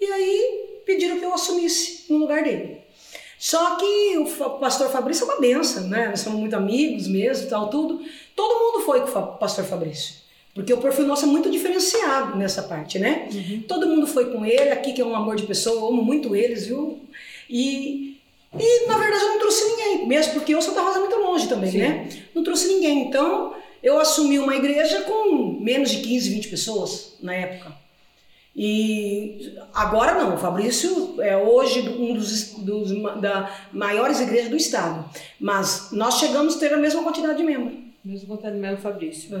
E 0.00 0.04
aí 0.06 0.80
pediram 0.84 1.20
que 1.20 1.24
eu 1.24 1.32
assumisse 1.32 2.06
no 2.10 2.18
lugar 2.18 2.42
dele. 2.42 2.78
Só 3.38 3.76
que 3.76 4.18
o 4.18 4.26
pastor 4.58 4.90
Fabrício 4.90 5.22
é 5.22 5.26
uma 5.26 5.40
benção, 5.40 5.86
né? 5.86 6.08
Nós 6.08 6.18
somos 6.18 6.40
muito 6.40 6.56
amigos 6.56 7.06
mesmo 7.06 7.46
e 7.46 7.48
tal, 7.48 7.68
tudo. 7.68 8.04
Todo 8.34 8.58
mundo 8.58 8.84
foi 8.84 9.02
com 9.02 9.16
o 9.20 9.26
pastor 9.38 9.64
Fabrício. 9.66 10.16
Porque 10.52 10.72
o 10.72 10.78
perfil 10.78 11.06
nosso 11.06 11.26
é 11.26 11.28
muito 11.28 11.48
diferenciado 11.48 12.36
nessa 12.36 12.64
parte, 12.64 12.98
né? 12.98 13.28
Todo 13.68 13.86
mundo 13.86 14.04
foi 14.04 14.32
com 14.32 14.44
ele, 14.44 14.70
aqui 14.70 14.92
que 14.92 15.00
é 15.00 15.04
um 15.04 15.14
amor 15.14 15.36
de 15.36 15.44
pessoa, 15.44 15.76
eu 15.76 15.86
amo 15.86 16.02
muito 16.02 16.34
eles, 16.34 16.66
viu? 16.66 16.98
E, 17.48 18.18
e 18.58 18.86
na 18.88 18.98
verdade 18.98 19.22
eu 19.22 19.28
não 19.28 19.38
trouxe 19.38 19.64
ninguém, 19.64 20.08
mesmo 20.08 20.32
porque 20.32 20.56
o 20.56 20.60
Santa 20.60 20.82
Rosa 20.82 20.98
é 20.98 21.00
muito 21.02 21.16
longe 21.16 21.48
também, 21.48 21.70
Sim. 21.70 21.78
né? 21.78 22.08
Não 22.34 22.42
trouxe 22.42 22.66
ninguém. 22.66 23.06
Então 23.06 23.54
eu 23.84 24.00
assumi 24.00 24.38
uma 24.38 24.56
igreja 24.56 25.02
com 25.02 25.60
menos 25.60 25.90
de 25.90 25.98
15, 25.98 26.30
20 26.30 26.48
pessoas 26.48 27.18
na 27.20 27.34
época. 27.34 27.84
E 28.56 29.58
agora 29.74 30.14
não, 30.14 30.36
o 30.36 30.38
Fabrício 30.38 31.20
é 31.20 31.36
hoje 31.36 31.80
um 31.88 32.14
dos, 32.14 32.54
dos 32.54 32.90
da 33.20 33.54
maiores 33.72 34.20
igrejas 34.20 34.48
do 34.48 34.56
estado. 34.56 35.04
Mas 35.38 35.90
nós 35.92 36.18
chegamos 36.18 36.56
a 36.56 36.60
ter 36.60 36.72
a 36.72 36.78
mesma 36.78 37.02
quantidade 37.02 37.36
de 37.36 37.44
membros. 37.44 37.74
Mesmo 38.02 38.28
contando 38.28 38.56
mesmo, 38.56 38.78
Fabrício. 38.78 39.38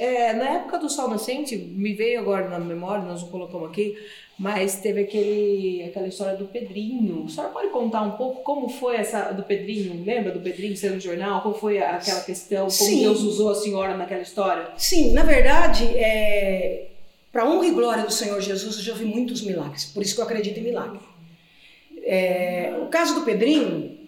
É, 0.00 0.32
na 0.32 0.48
época 0.48 0.78
do 0.78 0.88
Sol 0.88 1.10
Nascente, 1.10 1.54
me 1.54 1.92
veio 1.92 2.20
agora 2.20 2.48
na 2.48 2.58
memória, 2.58 3.04
nós 3.04 3.20
não 3.20 3.28
colocamos 3.28 3.68
aqui, 3.68 3.94
mas 4.38 4.80
teve 4.80 5.02
aquele, 5.02 5.84
aquela 5.84 6.08
história 6.08 6.38
do 6.38 6.46
Pedrinho. 6.46 7.26
A 7.26 7.28
senhora 7.28 7.52
pode 7.52 7.68
contar 7.68 8.00
um 8.00 8.12
pouco 8.12 8.42
como 8.42 8.66
foi 8.70 8.96
essa 8.96 9.30
do 9.32 9.42
Pedrinho? 9.42 10.02
Lembra 10.02 10.32
do 10.32 10.40
Pedrinho 10.40 10.74
sendo 10.74 10.94
no 10.94 11.00
jornal? 11.00 11.42
Como 11.42 11.54
foi 11.54 11.82
aquela 11.82 12.22
questão? 12.22 12.60
Como 12.60 12.70
Sim. 12.70 13.00
Deus 13.00 13.20
usou 13.20 13.50
a 13.50 13.54
senhora 13.54 13.94
naquela 13.94 14.22
história? 14.22 14.70
Sim, 14.78 15.12
na 15.12 15.22
verdade, 15.22 15.84
é, 15.98 16.86
para 17.30 17.46
honra 17.46 17.66
e 17.66 17.70
glória 17.72 18.04
do 18.04 18.10
Senhor 18.10 18.40
Jesus, 18.40 18.76
eu 18.76 18.82
já 18.82 18.94
vi 18.94 19.04
muitos 19.04 19.42
milagres. 19.42 19.84
Por 19.84 20.02
isso 20.02 20.14
que 20.14 20.20
eu 20.22 20.24
acredito 20.24 20.58
em 20.58 20.62
milagre. 20.62 21.00
É, 22.02 22.72
o 22.82 22.86
caso 22.86 23.16
do 23.16 23.20
Pedrinho, 23.20 23.98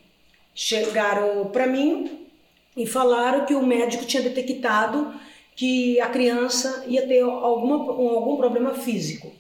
chegaram 0.55 1.50
para 1.52 1.66
mim 1.66 2.28
e 2.74 2.87
falaram 2.87 3.44
que 3.44 3.55
o 3.55 3.62
médico 3.62 4.07
tinha 4.07 4.22
detectado 4.22 5.20
que 5.55 6.01
a 6.01 6.09
criança 6.09 6.85
ia 6.88 7.07
ter 7.07 7.21
alguma, 7.23 7.77
um- 7.93 8.11
algum 8.11 8.37
problema 8.37 8.75
físico. 8.75 9.33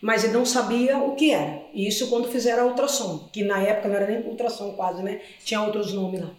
Mas 0.00 0.24
ele 0.24 0.34
não 0.34 0.44
sabia 0.44 0.98
o 0.98 1.14
que 1.14 1.30
era. 1.30 1.62
Isso 1.72 2.08
quando 2.08 2.28
fizeram 2.28 2.64
a 2.64 2.66
ultrassom, 2.66 3.28
que 3.32 3.42
na 3.42 3.62
época 3.62 3.88
não 3.88 3.96
era 3.96 4.06
nem 4.06 4.28
ultrassom 4.28 4.72
quase, 4.72 5.02
né? 5.02 5.20
Tinha 5.44 5.62
outros 5.62 5.92
nomes 5.92 6.20
lá. 6.20 6.30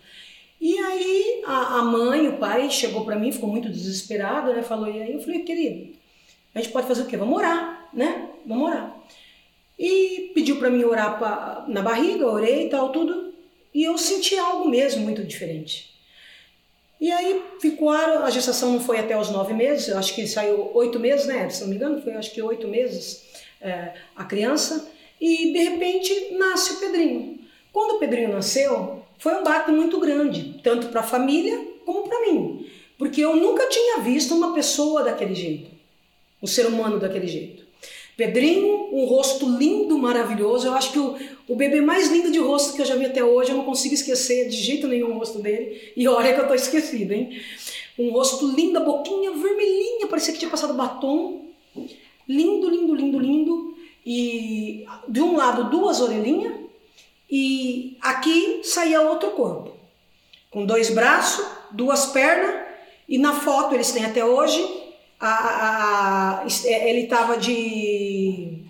E 0.62 0.78
aí 0.78 1.42
a, 1.46 1.78
a 1.80 1.82
mãe, 1.84 2.28
o 2.28 2.38
pai 2.38 2.70
chegou 2.70 3.04
para 3.06 3.16
mim, 3.18 3.32
ficou 3.32 3.50
muito 3.50 3.70
desesperado, 3.70 4.54
né? 4.54 4.62
Falou, 4.62 4.88
e 4.92 5.02
aí 5.02 5.14
eu 5.14 5.20
falei, 5.20 5.42
querido, 5.42 5.94
a 6.54 6.60
gente 6.60 6.72
pode 6.72 6.88
fazer 6.88 7.04
o 7.04 7.06
quê? 7.08 7.18
Vamos 7.18 7.36
orar, 7.38 7.90
né? 7.94 8.30
Vamos 8.46 8.68
orar. 8.70 8.96
E 9.78 10.32
pediu 10.34 10.58
para 10.58 10.70
mim 10.70 10.84
orar 10.84 11.18
pra, 11.18 11.66
na 11.68 11.82
barriga, 11.82 12.28
orei 12.28 12.66
e 12.68 12.70
tal, 12.70 12.90
tudo. 12.90 13.34
E 13.74 13.84
eu 13.84 13.98
senti 13.98 14.36
algo 14.38 14.68
mesmo 14.68 15.04
muito 15.04 15.24
diferente. 15.24 15.94
E 17.00 17.12
aí 17.12 17.44
ficou, 17.62 17.90
a 17.90 18.30
gestação 18.30 18.72
não 18.72 18.80
foi 18.80 18.98
até 18.98 19.18
os 19.20 19.30
nove 19.30 19.54
meses, 19.54 19.94
acho 19.94 20.16
que 20.16 20.28
saiu 20.28 20.72
oito 20.74 21.00
meses, 21.00 21.28
né? 21.28 21.48
Se 21.50 21.62
não 21.62 21.70
me 21.70 21.76
engano, 21.76 22.02
foi 22.02 22.14
acho 22.14 22.34
que 22.34 22.42
oito 22.42 22.68
meses 22.68 23.24
é, 23.62 23.94
a 24.16 24.24
criança. 24.26 24.92
E 25.22 25.54
de 25.54 25.60
repente 25.60 26.34
nasce 26.34 26.74
o 26.74 26.80
Pedrinho. 26.80 27.40
Quando 27.72 27.96
o 27.96 28.00
Pedrinho 28.00 28.30
nasceu, 28.30 29.04
foi 29.20 29.36
um 29.36 29.44
baque 29.44 29.72
muito 29.72 30.00
grande, 30.00 30.60
tanto 30.64 30.88
para 30.88 31.02
a 31.02 31.04
família 31.04 31.68
como 31.86 32.08
para 32.08 32.22
mim, 32.22 32.68
porque 32.98 33.22
eu 33.22 33.36
nunca 33.36 33.68
tinha 33.70 34.00
visto 34.00 34.36
uma 34.36 34.54
pessoa 34.54 35.04
daquele 35.04 35.36
jeito. 35.36 35.70
um 36.42 36.48
ser 36.48 36.66
humano 36.68 37.00
daquele 37.00 37.28
jeito. 37.28 37.67
Pedrinho, 38.18 38.90
um 38.92 39.06
rosto 39.06 39.48
lindo, 39.48 39.96
maravilhoso. 39.96 40.66
Eu 40.66 40.74
acho 40.74 40.92
que 40.92 40.98
o, 40.98 41.16
o 41.48 41.56
bebê 41.56 41.82
mais 41.82 42.10
lindo 42.10 42.32
de 42.32 42.40
rosto 42.40 42.74
que 42.74 42.82
eu 42.82 42.86
já 42.86 42.96
vi 42.96 43.06
até 43.06 43.24
hoje, 43.24 43.52
eu 43.52 43.58
não 43.58 43.64
consigo 43.64 43.94
esquecer 43.94 44.50
de 44.50 44.56
jeito 44.56 44.88
nenhum 44.88 45.12
o 45.12 45.20
rosto 45.20 45.38
dele. 45.38 45.94
E 45.96 46.08
olha 46.08 46.34
que 46.34 46.42
eu 46.42 46.48
tô 46.48 46.56
esquecida, 46.56 47.14
hein? 47.14 47.40
Um 47.98 48.10
rosto 48.10 48.48
lindo, 48.48 48.80
a 48.80 48.82
boquinha 48.82 49.32
vermelhinha, 49.32 50.08
parecia 50.08 50.34
que 50.34 50.40
tinha 50.40 50.50
passado 50.50 50.74
batom. 50.74 51.46
Lindo, 52.28 52.68
lindo, 52.68 52.96
lindo, 52.96 53.20
lindo. 53.20 53.78
E 54.04 54.84
de 55.08 55.22
um 55.22 55.36
lado 55.36 55.70
duas 55.70 56.02
orelhinhas 56.02 56.54
e 57.30 57.98
aqui 58.02 58.62
saía 58.64 59.02
outro 59.02 59.32
corpo. 59.32 59.74
Com 60.50 60.66
dois 60.66 60.90
braços, 60.90 61.46
duas 61.72 62.08
pernas 62.08 62.66
e 63.08 63.20
na 63.20 63.34
foto 63.34 63.76
eles 63.76 63.92
têm 63.92 64.06
até 64.06 64.26
hoje 64.26 64.87
a, 65.20 66.42
a, 66.42 66.46
ele 66.66 67.02
estava 67.02 67.38
de, 67.38 68.64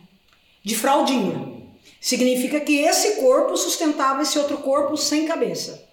de 0.63 0.75
fraldinha. 0.75 1.57
Significa 1.99 2.60
que 2.60 2.77
esse 2.79 3.19
corpo 3.19 3.57
sustentava 3.57 4.21
esse 4.21 4.38
outro 4.38 4.57
corpo 4.60 4.95
sem 4.95 5.25
cabeça. 5.25 5.86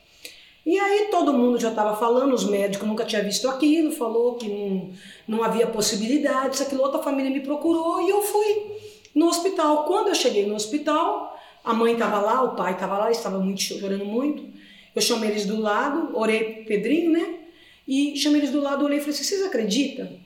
E 0.64 0.79
aí 0.79 1.09
todo 1.11 1.33
mundo 1.33 1.59
já 1.59 1.71
estava 1.71 1.97
falando, 1.97 2.33
os 2.33 2.45
médicos 2.45 2.87
nunca 2.87 3.05
tinham 3.05 3.25
visto 3.25 3.49
aquilo, 3.49 3.93
falou 3.93 4.37
que 4.37 4.49
não, 4.49 4.90
não 5.29 5.45
havia 5.45 5.67
possibilidade, 5.67 6.55
isso, 6.55 6.62
aquilo, 6.62 6.83
outra 6.83 7.03
família 7.03 7.31
me 7.31 7.40
procurou 7.40 8.01
e 8.01 8.09
eu 8.09 8.23
fui 8.23 8.77
no 9.14 9.27
hospital. 9.27 9.85
Quando 9.85 10.09
eu 10.09 10.14
cheguei 10.14 10.47
no 10.47 10.55
hospital, 10.55 11.38
a 11.62 11.75
mãe 11.75 11.93
estava 11.93 12.19
lá, 12.21 12.43
o 12.43 12.57
pai 12.57 12.73
estava 12.73 12.97
lá, 12.97 13.11
estava 13.11 13.38
muito 13.38 13.61
chorando 13.61 14.07
muito. 14.07 14.43
Eu 14.95 15.03
chamei 15.03 15.31
eles 15.31 15.45
do 15.45 15.61
lado, 15.61 16.17
orei 16.17 16.45
pro 16.45 16.64
Pedrinho, 16.67 17.11
né? 17.11 17.40
E 17.87 18.17
chamei 18.17 18.40
eles 18.40 18.51
do 18.51 18.61
lado, 18.61 18.85
olhei 18.85 18.99
e 18.99 19.01
falei 19.01 19.14
assim: 19.14 19.25
vocês 19.25 19.43
acreditam 19.43 20.24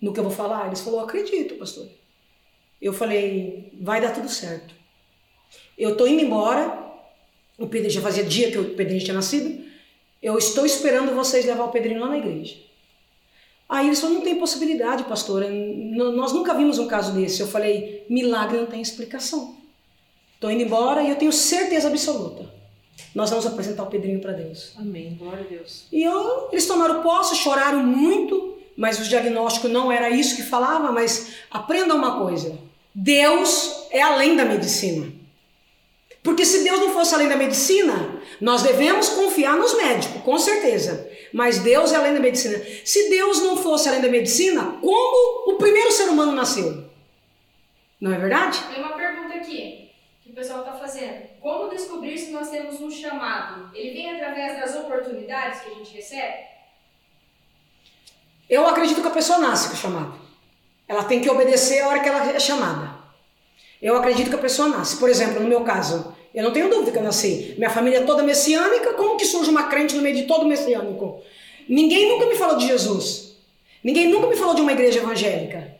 no 0.00 0.12
que 0.12 0.20
eu 0.20 0.24
vou 0.24 0.32
falar? 0.32 0.66
Eles 0.66 0.80
falaram: 0.80 1.04
acredito, 1.04 1.54
pastor. 1.56 1.86
Eu 2.80 2.92
falei: 2.92 3.72
vai 3.80 4.00
dar 4.00 4.12
tudo 4.12 4.28
certo. 4.28 4.74
Eu 5.76 5.96
tô 5.96 6.06
indo 6.06 6.22
embora. 6.22 6.88
O 7.58 7.66
Pedrinho 7.66 7.92
já 7.92 8.00
fazia 8.00 8.24
dia 8.24 8.50
que 8.50 8.58
o 8.58 8.74
Pedrinho 8.74 9.02
tinha 9.02 9.14
nascido. 9.14 9.62
Eu 10.22 10.38
estou 10.38 10.64
esperando 10.64 11.14
vocês 11.14 11.44
levar 11.44 11.64
o 11.64 11.70
Pedrinho 11.70 12.00
lá 12.00 12.08
na 12.08 12.18
igreja. 12.18 12.56
Aí 13.68 13.86
eles 13.86 14.00
falaram, 14.00 14.18
não 14.18 14.24
tem 14.24 14.38
possibilidade, 14.38 15.04
pastora. 15.04 15.48
Nós 15.48 16.32
nunca 16.32 16.54
vimos 16.54 16.78
um 16.78 16.88
caso 16.88 17.12
desse. 17.12 17.40
Eu 17.40 17.46
falei, 17.46 18.04
milagre 18.08 18.58
não 18.58 18.66
tem 18.66 18.80
explicação. 18.80 19.56
Estou 20.34 20.50
indo 20.50 20.62
embora 20.62 21.02
e 21.02 21.10
eu 21.10 21.16
tenho 21.16 21.32
certeza 21.32 21.88
absoluta. 21.88 22.50
Nós 23.14 23.30
vamos 23.30 23.46
apresentar 23.46 23.82
o 23.82 23.86
Pedrinho 23.86 24.20
para 24.20 24.32
Deus. 24.32 24.72
Amém. 24.76 25.16
Glória 25.18 25.44
a 25.44 25.48
Deus. 25.48 25.86
E 25.92 26.02
eu, 26.02 26.48
eles 26.50 26.66
tomaram 26.66 27.02
posse, 27.02 27.36
choraram 27.36 27.84
muito, 27.84 28.58
mas 28.80 28.98
o 28.98 29.04
diagnóstico 29.04 29.68
não 29.68 29.92
era 29.92 30.08
isso 30.08 30.36
que 30.36 30.42
falava. 30.42 30.90
Mas 30.90 31.34
aprenda 31.50 31.94
uma 31.94 32.18
coisa: 32.18 32.58
Deus 32.94 33.86
é 33.90 34.00
além 34.00 34.34
da 34.34 34.46
medicina. 34.46 35.12
Porque 36.22 36.46
se 36.46 36.64
Deus 36.64 36.80
não 36.80 36.90
fosse 36.94 37.14
além 37.14 37.28
da 37.28 37.36
medicina, 37.36 38.22
nós 38.40 38.62
devemos 38.62 39.10
confiar 39.10 39.56
nos 39.58 39.74
médicos, 39.76 40.22
com 40.22 40.38
certeza. 40.38 41.10
Mas 41.30 41.58
Deus 41.58 41.92
é 41.92 41.96
além 41.96 42.14
da 42.14 42.20
medicina. 42.20 42.58
Se 42.82 43.10
Deus 43.10 43.42
não 43.42 43.54
fosse 43.58 43.86
além 43.86 44.00
da 44.00 44.08
medicina, 44.08 44.78
como 44.80 45.52
o 45.52 45.58
primeiro 45.58 45.92
ser 45.92 46.08
humano 46.08 46.32
nasceu? 46.32 46.84
Não 48.00 48.14
é 48.14 48.18
verdade? 48.18 48.58
Tem 48.72 48.82
uma 48.82 48.94
pergunta 48.94 49.34
aqui 49.34 49.90
que 50.22 50.30
o 50.30 50.34
pessoal 50.34 50.60
está 50.60 50.72
fazendo. 50.72 51.28
Como 51.38 51.68
descobrir 51.68 52.16
se 52.16 52.30
nós 52.30 52.48
temos 52.48 52.80
um 52.80 52.90
chamado? 52.90 53.70
Ele 53.74 53.90
vem 53.90 54.14
através 54.14 54.58
das 54.58 54.74
oportunidades 54.74 55.60
que 55.60 55.70
a 55.70 55.74
gente 55.74 55.94
recebe? 55.94 56.59
Eu 58.50 58.66
acredito 58.66 59.00
que 59.00 59.06
a 59.06 59.12
pessoa 59.12 59.38
nasce 59.38 59.68
com 59.68 59.76
chamado. 59.76 60.14
Ela 60.88 61.04
tem 61.04 61.20
que 61.20 61.30
obedecer 61.30 61.82
a 61.82 61.88
hora 61.88 62.00
que 62.00 62.08
ela 62.08 62.32
é 62.32 62.40
chamada. 62.40 62.98
Eu 63.80 63.96
acredito 63.96 64.28
que 64.28 64.34
a 64.34 64.38
pessoa 64.38 64.68
nasce. 64.68 64.96
Por 64.96 65.08
exemplo, 65.08 65.40
no 65.40 65.48
meu 65.48 65.60
caso, 65.60 66.12
eu 66.34 66.42
não 66.42 66.52
tenho 66.52 66.68
dúvida 66.68 66.90
que 66.90 66.98
eu 66.98 67.02
nasci. 67.02 67.54
Minha 67.56 67.70
família 67.70 67.98
é 67.98 68.02
toda 68.02 68.24
messiânica, 68.24 68.94
como 68.94 69.16
que 69.16 69.24
surge 69.24 69.48
uma 69.48 69.68
crente 69.68 69.94
no 69.94 70.02
meio 70.02 70.16
de 70.16 70.24
todo 70.24 70.46
messiânico? 70.46 71.22
Ninguém 71.68 72.08
nunca 72.08 72.26
me 72.26 72.34
falou 72.34 72.56
de 72.56 72.66
Jesus. 72.66 73.36
Ninguém 73.84 74.08
nunca 74.08 74.26
me 74.26 74.34
falou 74.34 74.54
de 74.54 74.62
uma 74.62 74.72
igreja 74.72 74.98
evangélica. 74.98 75.78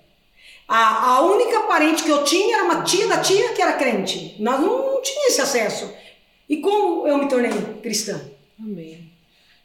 A, 0.68 1.16
a 1.16 1.22
única 1.22 1.62
parente 1.62 2.04
que 2.04 2.08
eu 2.08 2.22
tinha 2.22 2.58
era 2.58 2.64
uma 2.64 2.84
tia 2.84 3.08
da 3.08 3.18
tia 3.18 3.52
que 3.52 3.60
era 3.60 3.72
crente. 3.72 4.36
Nós 4.38 4.60
não, 4.60 4.92
não 4.92 5.02
tinha 5.02 5.26
esse 5.26 5.40
acesso. 5.40 5.92
E 6.48 6.58
como 6.58 7.08
eu 7.08 7.18
me 7.18 7.28
tornei 7.28 7.50
cristã? 7.82 8.20
Amém. 8.58 9.09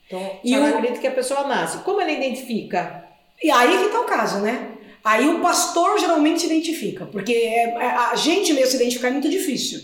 Então, 0.07 0.39
E 0.43 0.57
o- 0.57 0.63
acredita 0.65 0.99
que 0.99 1.07
a 1.07 1.11
pessoa 1.11 1.43
nasce. 1.47 1.79
Como 1.79 1.99
ela 2.01 2.11
identifica? 2.11 3.03
E 3.41 3.49
aí 3.51 3.77
que 3.83 3.89
tá 3.89 4.01
o 4.01 4.05
caso, 4.05 4.39
né? 4.39 4.71
Aí 5.03 5.27
o 5.27 5.39
pastor 5.39 5.99
geralmente 5.99 6.41
se 6.41 6.45
identifica, 6.47 7.05
porque 7.05 7.33
é- 7.33 7.75
é- 7.75 7.85
a 8.11 8.15
gente 8.15 8.53
mesmo 8.53 8.71
se 8.71 8.75
identificar 8.77 9.07
é 9.09 9.11
muito 9.11 9.29
difícil. 9.29 9.81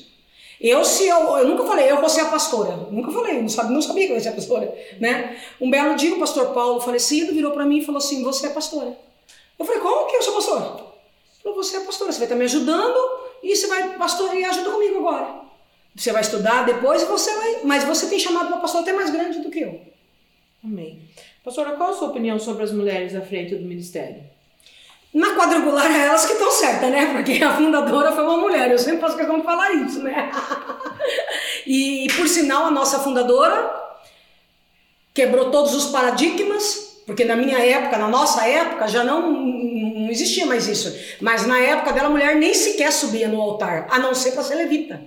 Eu 0.60 0.86
se 0.86 1.07
eu, 1.07 1.38
eu 1.38 1.47
nunca 1.47 1.63
falei, 1.65 1.89
eu 1.89 1.99
vou 1.99 2.10
ser 2.10 2.21
a 2.21 2.25
pastora. 2.25 2.75
Nunca 2.91 3.12
falei, 3.12 3.41
não 3.41 3.49
sabia, 3.49 3.71
não 3.71 3.81
sabia 3.81 4.05
que 4.05 4.12
eu 4.12 4.15
ia 4.15 4.21
ser 4.21 4.29
a 4.29 4.34
pastora, 4.34 4.73
né? 4.99 5.38
Um 5.60 5.69
belo 5.71 5.95
dia 5.95 6.13
o 6.15 6.19
pastor 6.19 6.53
Paulo 6.53 6.79
falecido 6.81 7.34
virou 7.34 7.51
para 7.51 7.65
mim 7.65 7.79
e 7.79 7.86
falou 7.86 7.97
assim: 7.97 8.23
"Você 8.23 8.45
é 8.47 8.49
pastora". 8.51 8.95
Eu 9.57 9.65
falei: 9.65 9.81
"Como 9.81 10.07
que 10.10 10.15
eu 10.17 10.21
sou 10.21 10.36
pastora?" 10.36 10.65
Ele 10.65 10.84
falou: 11.43 11.63
"Você 11.63 11.77
é 11.77 11.79
pastora, 11.81 12.12
você 12.12 12.19
vai 12.19 12.25
estar 12.27 12.36
me 12.36 12.45
ajudando 12.45 12.95
e 13.41 13.55
você 13.55 13.65
vai 13.67 13.97
pastorear 13.97 14.38
e 14.38 14.45
ajuda 14.45 14.69
comigo 14.69 14.99
agora. 14.99 15.41
Você 15.95 16.12
vai 16.12 16.21
estudar 16.21 16.63
depois 16.65 17.01
e 17.01 17.05
você 17.05 17.36
vai, 17.36 17.57
mas 17.63 17.84
você 17.84 18.07
tem 18.07 18.19
chamado 18.19 18.47
uma 18.47 18.60
pastora 18.60 18.84
até 18.84 18.93
mais 18.93 19.10
grande 19.10 19.39
do 19.39 19.49
que 19.49 19.62
eu". 19.62 19.81
Amém. 20.63 21.02
Pastora, 21.43 21.71
qual 21.71 21.89
a 21.89 21.93
sua 21.93 22.10
opinião 22.10 22.38
sobre 22.39 22.63
as 22.63 22.71
mulheres 22.71 23.15
à 23.15 23.21
frente 23.21 23.56
do 23.56 23.65
ministério? 23.65 24.24
Na 25.13 25.36
quadrangular 25.36 25.91
é 25.91 26.06
elas 26.06 26.26
que 26.26 26.34
estão 26.34 26.52
certas, 26.52 26.89
né? 26.89 27.13
Porque 27.13 27.43
a 27.43 27.58
fundadora 27.58 28.12
foi 28.12 28.24
uma 28.24 28.38
mulher. 28.38 28.71
Eu 28.71 28.78
sempre 28.78 29.02
faço 29.02 29.17
questão 29.17 29.39
de 29.39 29.43
falar 29.43 29.74
isso, 29.74 30.02
né? 30.04 30.32
e, 31.67 32.08
por 32.15 32.28
sinal, 32.28 32.65
a 32.65 32.71
nossa 32.71 33.00
fundadora 33.00 33.76
quebrou 35.13 35.52
todos 35.52 35.74
os 35.74 35.88
paradigmas, 35.88 37.02
porque 37.06 37.26
na 37.26 37.36
minha 37.36 37.58
época, 37.60 37.97
na 37.97 38.08
nossa 38.08 38.47
época, 38.47 38.88
já 38.88 39.04
não, 39.04 39.32
não 39.32 40.10
existia 40.10 40.45
mais 40.45 40.67
isso. 40.67 40.95
Mas 41.19 41.45
na 41.45 41.60
época 41.60 41.91
dela, 41.91 42.08
a 42.08 42.12
mulher 42.12 42.36
nem 42.36 42.54
sequer 42.54 42.91
subia 42.93 43.28
no 43.28 43.41
altar, 43.41 43.88
a 43.89 44.00
não 44.00 44.13
ser 44.13 44.32
para 44.32 44.43
ser 44.43 44.56
levita. 44.56 45.02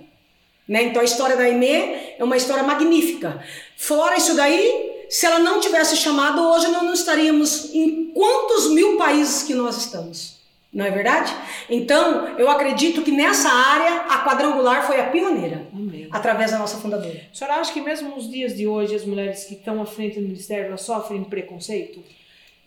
Né? 0.67 0.83
Então 0.83 1.01
a 1.01 1.05
história 1.05 1.35
da 1.35 1.43
Aimee 1.43 2.15
é 2.17 2.23
uma 2.23 2.37
história 2.37 2.63
magnífica. 2.63 3.43
Fora 3.77 4.17
isso 4.17 4.35
daí, 4.35 4.84
se 5.09 5.25
ela 5.25 5.39
não 5.39 5.59
tivesse 5.59 5.95
chamado, 5.97 6.41
hoje 6.41 6.67
nós 6.67 6.83
não 6.83 6.93
estaríamos 6.93 7.73
em 7.73 8.11
quantos 8.13 8.71
mil 8.71 8.97
países 8.97 9.43
que 9.43 9.53
nós 9.53 9.77
estamos. 9.77 10.35
Não 10.71 10.83
é 10.83 10.91
verdade? 10.91 11.33
Então, 11.69 12.37
eu 12.37 12.49
acredito 12.49 13.01
que 13.01 13.11
nessa 13.11 13.49
área 13.49 14.01
a 14.09 14.25
quadrangular 14.25 14.85
foi 14.85 14.99
a 14.99 15.05
pioneira, 15.05 15.65
Amém. 15.73 16.09
através 16.11 16.51
da 16.51 16.59
nossa 16.59 16.77
fundadora. 16.77 17.21
A 17.31 17.35
senhora 17.35 17.61
acha 17.61 17.71
que 17.71 17.79
mesmo 17.79 18.13
nos 18.13 18.29
dias 18.29 18.53
de 18.53 18.67
hoje 18.67 18.93
as 18.93 19.05
mulheres 19.05 19.45
que 19.45 19.53
estão 19.53 19.81
à 19.81 19.85
frente 19.85 20.19
do 20.19 20.27
ministério 20.27 20.65
elas 20.65 20.81
sofrem 20.81 21.23
preconceito? 21.23 22.03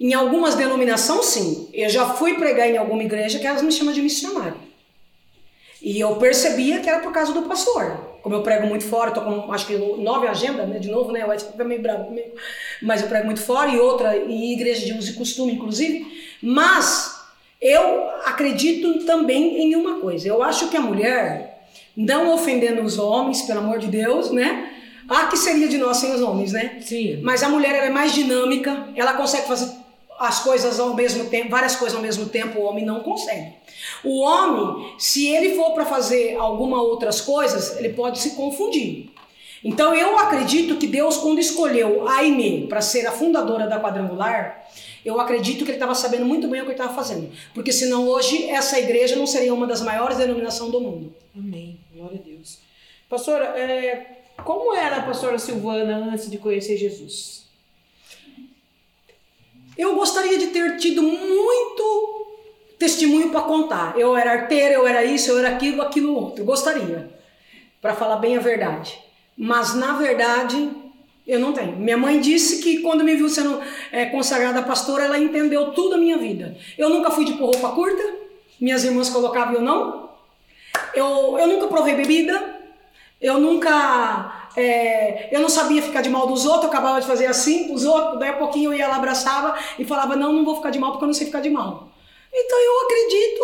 Em 0.01 0.14
algumas 0.14 0.55
denominações, 0.55 1.27
sim. 1.27 1.68
Eu 1.72 1.90
já 1.90 2.14
fui 2.14 2.35
pregar 2.35 2.68
em 2.70 2.79
alguma 2.79 3.03
igreja 3.03 3.38
que 3.38 3.46
elas 3.46 3.61
me 3.61 3.70
chamam 3.70 3.92
de 3.92 4.01
missionária. 4.01 4.67
E 5.82 6.00
eu 6.00 6.16
percebia 6.16 6.80
que 6.80 6.88
era 6.88 7.00
por 7.00 7.12
causa 7.12 7.32
do 7.32 7.42
pastor. 7.42 8.08
Como 8.22 8.34
eu 8.34 8.42
prego 8.42 8.66
muito 8.66 8.84
fora, 8.84 9.12
tô 9.12 9.20
com 9.20 9.52
acho 9.52 9.66
que 9.66 9.76
nove 9.76 10.26
agendas, 10.26 10.68
né? 10.68 10.78
De 10.78 10.90
novo, 10.90 11.12
né? 11.12 11.24
O 11.24 11.32
Edson 11.32 11.52
fica 11.52 11.64
meio 11.64 11.80
bravo 11.80 12.06
comigo. 12.06 12.30
Mas 12.82 13.00
eu 13.00 13.08
prego 13.08 13.26
muito 13.26 13.40
fora 13.40 13.70
e 13.70 13.78
outra 13.78 14.16
em 14.16 14.52
igreja 14.52 14.84
de 14.84 14.92
uso 14.92 15.10
e 15.10 15.14
costume, 15.14 15.52
inclusive. 15.52 16.06
Mas 16.42 17.18
eu 17.60 18.10
acredito 18.24 19.04
também 19.04 19.62
em 19.62 19.76
uma 19.76 20.00
coisa. 20.00 20.28
Eu 20.28 20.42
acho 20.42 20.68
que 20.68 20.76
a 20.76 20.80
mulher, 20.80 21.64
não 21.96 22.34
ofendendo 22.34 22.82
os 22.82 22.98
homens, 22.98 23.42
pelo 23.42 23.60
amor 23.60 23.78
de 23.78 23.86
Deus, 23.86 24.30
né? 24.30 24.72
Ah, 25.08 25.26
que 25.26 25.36
seria 25.36 25.68
de 25.68 25.78
nós 25.78 25.96
sem 25.96 26.12
os 26.12 26.20
homens, 26.20 26.52
né? 26.52 26.78
Sim. 26.82 27.20
Mas 27.22 27.42
a 27.42 27.48
mulher 27.48 27.86
é 27.86 27.88
mais 27.88 28.12
dinâmica, 28.12 28.88
ela 28.94 29.14
consegue 29.14 29.46
fazer 29.46 29.72
as 30.18 30.40
coisas 30.40 30.81
ao 30.81 30.94
mesmo 30.94 31.26
tempo, 31.26 31.50
várias 31.50 31.76
coisas 31.76 31.96
ao 31.96 32.02
mesmo 32.02 32.26
tempo, 32.26 32.59
o 32.59 32.64
homem 32.64 32.85
não 32.85 33.00
consegue. 33.00 33.52
O 34.02 34.20
homem, 34.20 34.94
se 34.98 35.28
ele 35.28 35.54
for 35.54 35.72
para 35.72 35.85
fazer 35.85 36.37
alguma 36.37 36.83
outras 36.83 37.20
coisas, 37.20 37.76
ele 37.78 37.90
pode 37.90 38.18
se 38.18 38.31
confundir. 38.31 39.11
Então 39.62 39.94
eu 39.94 40.18
acredito 40.18 40.76
que 40.76 40.87
Deus, 40.87 41.16
quando 41.16 41.38
escolheu 41.38 42.09
a 42.09 42.18
Aimee 42.18 42.66
para 42.66 42.81
ser 42.81 43.07
a 43.07 43.12
fundadora 43.12 43.66
da 43.66 43.81
quadrangular, 43.81 44.68
eu 45.04 45.20
acredito 45.20 45.64
que 45.64 45.70
ele 45.70 45.76
estava 45.76 45.94
sabendo 45.94 46.24
muito 46.24 46.48
bem 46.48 46.61
o 46.61 46.64
que 46.64 46.70
ele 46.70 46.78
estava 46.78 46.94
fazendo. 46.94 47.31
Porque 47.54 47.72
senão 47.72 48.07
hoje 48.09 48.48
essa 48.50 48.78
igreja 48.78 49.16
não 49.16 49.26
seria 49.26 49.54
uma 49.54 49.66
das 49.66 49.81
maiores 49.81 50.18
denominações 50.18 50.70
do 50.70 50.81
mundo. 50.81 51.14
Amém. 51.37 51.78
Glória 51.94 52.18
a 52.18 52.22
Deus. 52.22 52.59
Pastora, 53.09 53.46
é, 53.59 54.18
como 54.44 54.74
era 54.74 54.96
a 54.96 55.02
pastora 55.02 55.38
Silvana 55.38 56.12
antes 56.12 56.31
de 56.31 56.38
conhecer 56.38 56.76
Jesus? 56.76 57.38
Eu 59.78 59.94
gostaria 59.94 60.36
de 60.36 60.48
ter 60.48 60.76
tido 60.76 61.00
muito 61.02 62.26
testemunho 62.78 63.30
para 63.30 63.42
contar. 63.42 63.96
Eu 63.96 64.16
era 64.16 64.32
arteira, 64.32 64.74
eu 64.74 64.86
era 64.86 65.04
isso, 65.04 65.30
eu 65.30 65.38
era 65.38 65.50
aquilo, 65.50 65.80
aquilo 65.80 66.14
outro. 66.14 66.44
Gostaria, 66.44 67.08
para 67.80 67.94
falar 67.94 68.16
bem 68.16 68.36
a 68.36 68.40
verdade. 68.40 68.98
Mas 69.36 69.74
na 69.74 69.92
verdade, 69.92 70.70
Eu 71.28 71.38
não 71.38 71.52
tenho. 71.52 71.76
Minha 71.76 71.98
mãe 71.98 72.18
disse 72.18 72.62
que 72.62 72.78
quando 72.78 73.04
me 73.04 73.14
viu 73.14 73.28
sendo 73.28 73.60
é, 73.92 74.06
consagrada 74.06 74.62
pastora, 74.62 75.04
ela 75.04 75.18
entendeu 75.18 75.72
tudo 75.72 75.96
a 75.96 75.98
minha 75.98 76.16
vida. 76.16 76.56
Eu 76.78 76.88
nunca 76.88 77.10
fui 77.10 77.26
de 77.26 77.34
pôr 77.34 77.50
roupa 77.50 77.68
curta, 77.72 78.02
minhas 78.58 78.82
irmãs 78.82 79.10
colocavam 79.10 79.52
eu 79.52 79.60
não. 79.60 80.08
Eu, 80.94 81.36
eu 81.38 81.46
nunca 81.46 81.66
provei 81.66 81.94
bebida, 81.94 82.58
eu 83.20 83.38
nunca. 83.38 84.50
é, 84.57 85.28
eu 85.35 85.40
não 85.40 85.48
sabia 85.48 85.83
ficar 85.83 86.00
de 86.02 86.09
mal 86.09 86.26
dos 86.26 86.44
outros, 86.46 86.64
eu 86.64 86.70
acabava 86.70 87.00
de 87.00 87.07
fazer 87.07 87.26
assim, 87.26 87.72
os 87.74 87.85
outros, 87.85 88.18
daí 88.18 88.31
a 88.31 88.35
pouquinho 88.37 88.72
eu 88.72 88.78
ia 88.78 88.88
lá, 88.88 88.96
abraçava 88.96 89.57
e 89.78 89.85
falava: 89.85 90.14
Não, 90.16 90.33
não 90.33 90.44
vou 90.44 90.57
ficar 90.57 90.70
de 90.70 90.78
mal 90.78 90.92
porque 90.92 91.04
eu 91.04 91.09
não 91.09 91.14
sei 91.14 91.26
ficar 91.26 91.40
de 91.40 91.50
mal. 91.50 91.88
Então 92.33 92.59
eu 92.59 92.81
acredito 92.87 93.40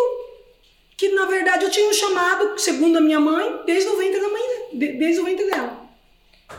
que 0.97 1.09
na 1.09 1.25
verdade 1.25 1.65
eu 1.65 1.71
tinha 1.71 1.89
um 1.89 1.93
chamado, 1.93 2.57
segundo 2.57 2.97
a 2.97 3.01
minha 3.01 3.19
mãe, 3.19 3.61
desde 3.65 3.89
o 3.89 3.97
ventre 3.97 4.21
da 4.21 4.29
mãe, 4.29 4.41
de- 4.73 4.93
desde 4.93 5.19
o 5.21 5.25
ventre 5.25 5.45
dela. 5.49 5.85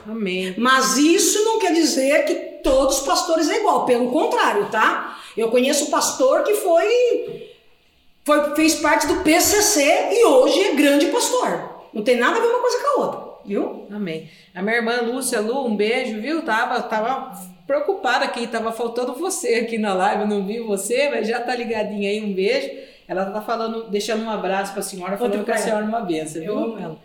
Amém. 0.06 0.54
Mas 0.58 0.96
isso 0.98 1.44
não 1.44 1.58
quer 1.58 1.72
dizer 1.72 2.24
que 2.24 2.34
todos 2.62 2.98
os 2.98 3.04
pastores 3.06 3.48
é 3.48 3.58
igual, 3.60 3.86
pelo 3.86 4.10
contrário, 4.10 4.66
tá? 4.68 5.18
Eu 5.36 5.48
conheço 5.50 5.90
pastor 5.90 6.42
que 6.42 6.54
foi, 6.54 7.48
foi 8.24 8.54
fez 8.56 8.74
parte 8.74 9.06
do 9.06 9.22
PCC 9.22 10.08
e 10.12 10.24
hoje 10.24 10.60
é 10.64 10.74
grande 10.74 11.06
pastor. 11.06 11.75
Não 11.96 12.04
tem 12.04 12.16
nada 12.16 12.36
a 12.36 12.40
ver 12.40 12.46
uma 12.48 12.60
coisa 12.60 12.78
com 12.82 12.88
a 13.00 13.04
outra, 13.06 13.20
viu? 13.46 13.86
Amém. 13.90 14.28
A 14.54 14.60
minha 14.60 14.76
irmã 14.76 15.00
Lúcia 15.00 15.40
Lu, 15.40 15.66
um 15.66 15.74
beijo, 15.74 16.20
viu? 16.20 16.42
Tava, 16.42 16.82
tava 16.82 17.32
preocupada 17.66 18.24
aqui, 18.26 18.46
tava 18.46 18.70
faltando 18.70 19.14
você 19.14 19.54
aqui 19.54 19.78
na 19.78 19.94
live, 19.94 20.26
não 20.28 20.44
vi 20.46 20.60
você, 20.60 21.08
mas 21.08 21.26
já 21.26 21.40
tá 21.40 21.54
ligadinha 21.56 22.10
aí, 22.10 22.22
um 22.22 22.32
beijo. 22.34 22.70
Ela 23.08 23.24
tá 23.30 23.40
falando, 23.40 23.88
deixando 23.88 24.24
um 24.24 24.30
abraço 24.30 24.72
pra 24.74 24.82
senhora, 24.82 25.16
falando 25.16 25.42
que 25.44 25.50
a 25.50 25.56
senhora 25.56 25.84
é 25.84 25.88
uma 25.88 26.00
benção, 26.00 26.42
Eu 26.42 26.54
viu? 26.56 26.64
amo 26.64 26.78
ela. 26.78 26.98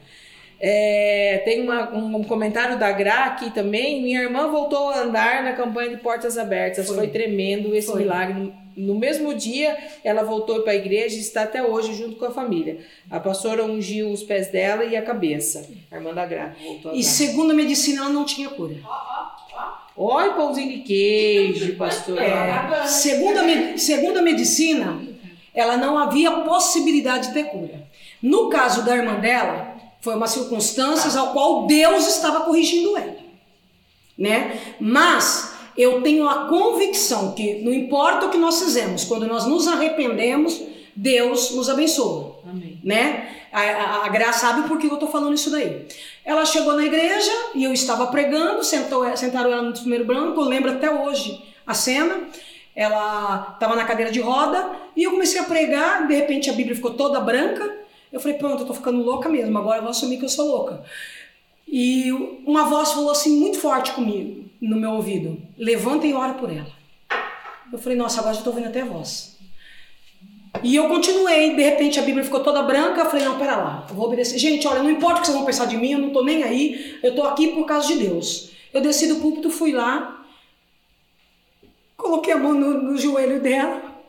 É, 0.64 1.42
tem 1.44 1.62
uma- 1.62 1.90
um, 1.92 2.18
um 2.18 2.24
comentário 2.24 2.78
da 2.78 2.92
Gra 2.92 3.26
aqui 3.26 3.50
também. 3.50 4.02
Minha 4.04 4.22
irmã 4.22 4.48
voltou 4.50 4.90
a 4.90 5.00
andar 5.02 5.42
na 5.44 5.54
campanha 5.54 5.90
de 5.90 5.98
Portas 5.98 6.38
Abertas. 6.38 6.86
Foi, 6.88 6.96
Foi. 6.98 7.08
tremendo 7.08 7.74
esse 7.74 7.88
Foi. 7.92 8.02
milagre. 8.02 8.54
No, 8.76 8.96
mesmo 8.96 9.34
dia, 9.34 9.78
ela 10.04 10.24
voltou 10.24 10.62
para 10.62 10.72
a 10.72 10.76
igreja 10.76 11.16
e 11.18 11.20
está 11.20 11.44
até 11.44 11.62
hoje 11.64 11.94
junto 11.94 12.16
com 12.16 12.26
a 12.26 12.32
família. 12.32 12.80
A 13.10 13.20
pastora 13.20 13.66
ungiu 13.66 14.12
os 14.12 14.24
pés 14.24 14.48
dela 14.50 14.86
e 14.86 14.96
a 14.96 15.02
cabeça. 15.02 15.70
A 15.92 15.96
irmã 15.98 16.14
da 16.14 16.26
Gra 16.26 16.56
voltou 16.64 16.92
a 16.92 16.96
E 16.96 17.04
segundo 17.04 17.52
a 17.52 17.54
medicina, 17.54 18.02
ela 18.02 18.10
não 18.10 18.24
tinha 18.26 18.50
cura. 18.50 18.76
Oi, 19.96 20.34
pãozinho 20.34 20.72
de 20.72 20.80
queijo, 20.80 21.76
pastora. 21.76 22.24
É, 22.24 22.88
segundo, 22.88 23.40
a, 23.40 23.44
me- 23.44 23.78
segundo 23.78 24.18
a 24.20 24.22
medicina, 24.22 25.02
ela 25.54 25.76
não 25.78 25.98
havia 25.98 26.32
possibilidade 26.32 27.28
de 27.28 27.34
ter 27.34 27.44
cura. 27.46 27.84
No 28.22 28.50
caso 28.50 28.84
da 28.86 28.96
irmã 28.96 29.20
dela, 29.20 29.76
foi 30.00 30.16
uma 30.16 30.28
circunstância 30.28 31.20
ao 31.20 31.34
qual 31.34 31.68
Deus 31.68 32.08
estava 32.08 32.42
corrigindo 32.46 32.96
ela. 32.98 33.18
Né? 34.18 34.60
Mas 34.80 35.51
eu 35.82 36.02
tenho 36.02 36.28
a 36.28 36.46
convicção 36.46 37.34
que 37.34 37.56
não 37.62 37.74
importa 37.74 38.28
o 38.28 38.30
que 38.30 38.38
nós 38.38 38.62
fizemos, 38.62 39.04
quando 39.04 39.26
nós 39.28 39.46
nos 39.46 39.68
arrependemos, 39.68 40.62
Deus 40.96 41.52
nos 41.52 41.70
abençoa 41.70 42.40
Amém. 42.50 42.80
né? 42.84 43.38
A, 43.52 43.62
a, 43.62 44.06
a 44.06 44.10
Gra 44.10 44.32
sabe 44.32 44.68
por 44.68 44.78
que 44.78 44.88
eu 44.88 44.98
tô 44.98 45.08
falando 45.08 45.34
isso 45.34 45.50
daí. 45.50 45.86
Ela 46.24 46.46
chegou 46.46 46.74
na 46.74 46.86
igreja 46.86 47.32
e 47.56 47.64
eu 47.64 47.74
estava 47.74 48.08
pregando, 48.08 48.64
sentou, 48.64 49.06
sentaram 49.18 49.52
ela 49.52 49.62
no 49.62 49.74
primeiro 49.74 50.06
branco, 50.06 50.40
eu 50.40 50.46
lembro 50.46 50.72
até 50.72 50.90
hoje 50.90 51.42
a 51.66 51.74
cena. 51.74 52.22
Ela 52.76 53.52
estava 53.54 53.76
na 53.76 53.84
cadeira 53.84 54.12
de 54.12 54.22
roda 54.22 54.72
e 54.96 55.04
eu 55.04 55.12
comecei 55.12 55.40
a 55.40 55.44
pregar, 55.44 56.08
de 56.08 56.16
repente 56.16 56.50
a 56.50 56.54
Bíblia 56.54 56.76
ficou 56.76 56.94
toda 56.94 57.20
branca. 57.20 57.80
Eu 58.12 58.20
falei, 58.20 58.38
pronto, 58.38 58.64
eu 58.64 58.68
tô 58.68 58.74
ficando 58.74 59.02
louca 59.02 59.28
mesmo, 59.30 59.58
agora 59.58 59.80
eu 59.80 59.82
vou 59.84 59.92
assumir 59.92 60.18
que 60.18 60.26
eu 60.26 60.30
sou 60.30 60.48
louca. 60.48 60.84
E 61.68 62.12
uma 62.46 62.66
voz 62.66 62.92
falou 62.92 63.12
assim 63.12 63.38
muito 63.38 63.60
forte 63.60 63.92
comigo, 63.94 64.46
no 64.62 64.80
meu 64.80 64.92
ouvido: 64.92 65.42
levanta 65.58 66.06
e 66.06 66.14
ora 66.14 66.36
por 66.36 66.52
ela. 66.52 66.72
Eu 67.72 67.80
falei, 67.80 67.98
nossa, 67.98 68.20
agora 68.20 68.36
já 68.36 68.42
tô 68.42 68.50
ouvindo 68.50 68.68
até 68.68 68.82
a 68.82 68.86
voz. 68.86 69.38
E 70.62 70.76
eu 70.76 70.90
continuei, 70.90 71.56
de 71.56 71.64
repente 71.64 72.00
a 72.00 72.04
Bíblia 72.04 72.24
ficou 72.24 72.44
toda 72.44 72.62
branca, 72.62 73.02
eu 73.02 73.06
falei, 73.06 73.26
não, 73.26 73.40
pera 73.40 73.56
lá, 73.56 73.88
eu 73.90 73.96
vou 73.96 74.08
obedecer. 74.08 74.38
Gente, 74.38 74.68
olha, 74.68 74.84
não 74.84 74.92
importa 74.92 75.18
o 75.18 75.22
que 75.22 75.28
vocês 75.28 75.38
vão 75.38 75.46
pensar 75.46 75.66
de 75.66 75.78
mim, 75.78 75.94
eu 75.94 76.00
não 76.00 76.12
tô 76.12 76.24
nem 76.24 76.44
aí, 76.44 77.00
eu 77.02 77.16
tô 77.16 77.24
aqui 77.24 77.48
por 77.50 77.66
causa 77.66 77.88
de 77.88 77.96
Deus. 77.96 78.52
Eu 78.74 78.82
desci 78.82 79.08
do 79.08 79.22
púlpito, 79.22 79.50
fui 79.50 79.72
lá, 79.72 80.26
coloquei 81.96 82.34
a 82.34 82.38
mão 82.38 82.54
no, 82.54 82.82
no 82.82 82.98
joelho 82.98 83.42
dela, 83.42 84.04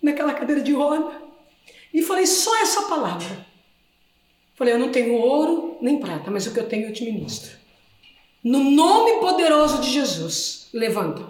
naquela 0.00 0.32
cadeira 0.32 0.62
de 0.62 0.72
roda, 0.72 1.20
e 1.92 2.02
falei 2.02 2.26
só 2.26 2.56
essa 2.62 2.82
palavra. 2.82 3.46
Falei, 4.54 4.74
eu 4.74 4.78
não 4.78 4.90
tenho 4.90 5.14
ouro 5.14 5.78
nem 5.80 5.98
prata, 5.98 6.30
mas 6.30 6.46
o 6.46 6.54
que 6.54 6.60
eu 6.60 6.68
tenho 6.68 6.86
eu 6.86 6.92
te 6.92 7.04
ministro. 7.04 7.59
No 8.42 8.70
nome 8.70 9.20
poderoso 9.20 9.80
de 9.80 9.90
Jesus, 9.90 10.68
levanta. 10.72 11.22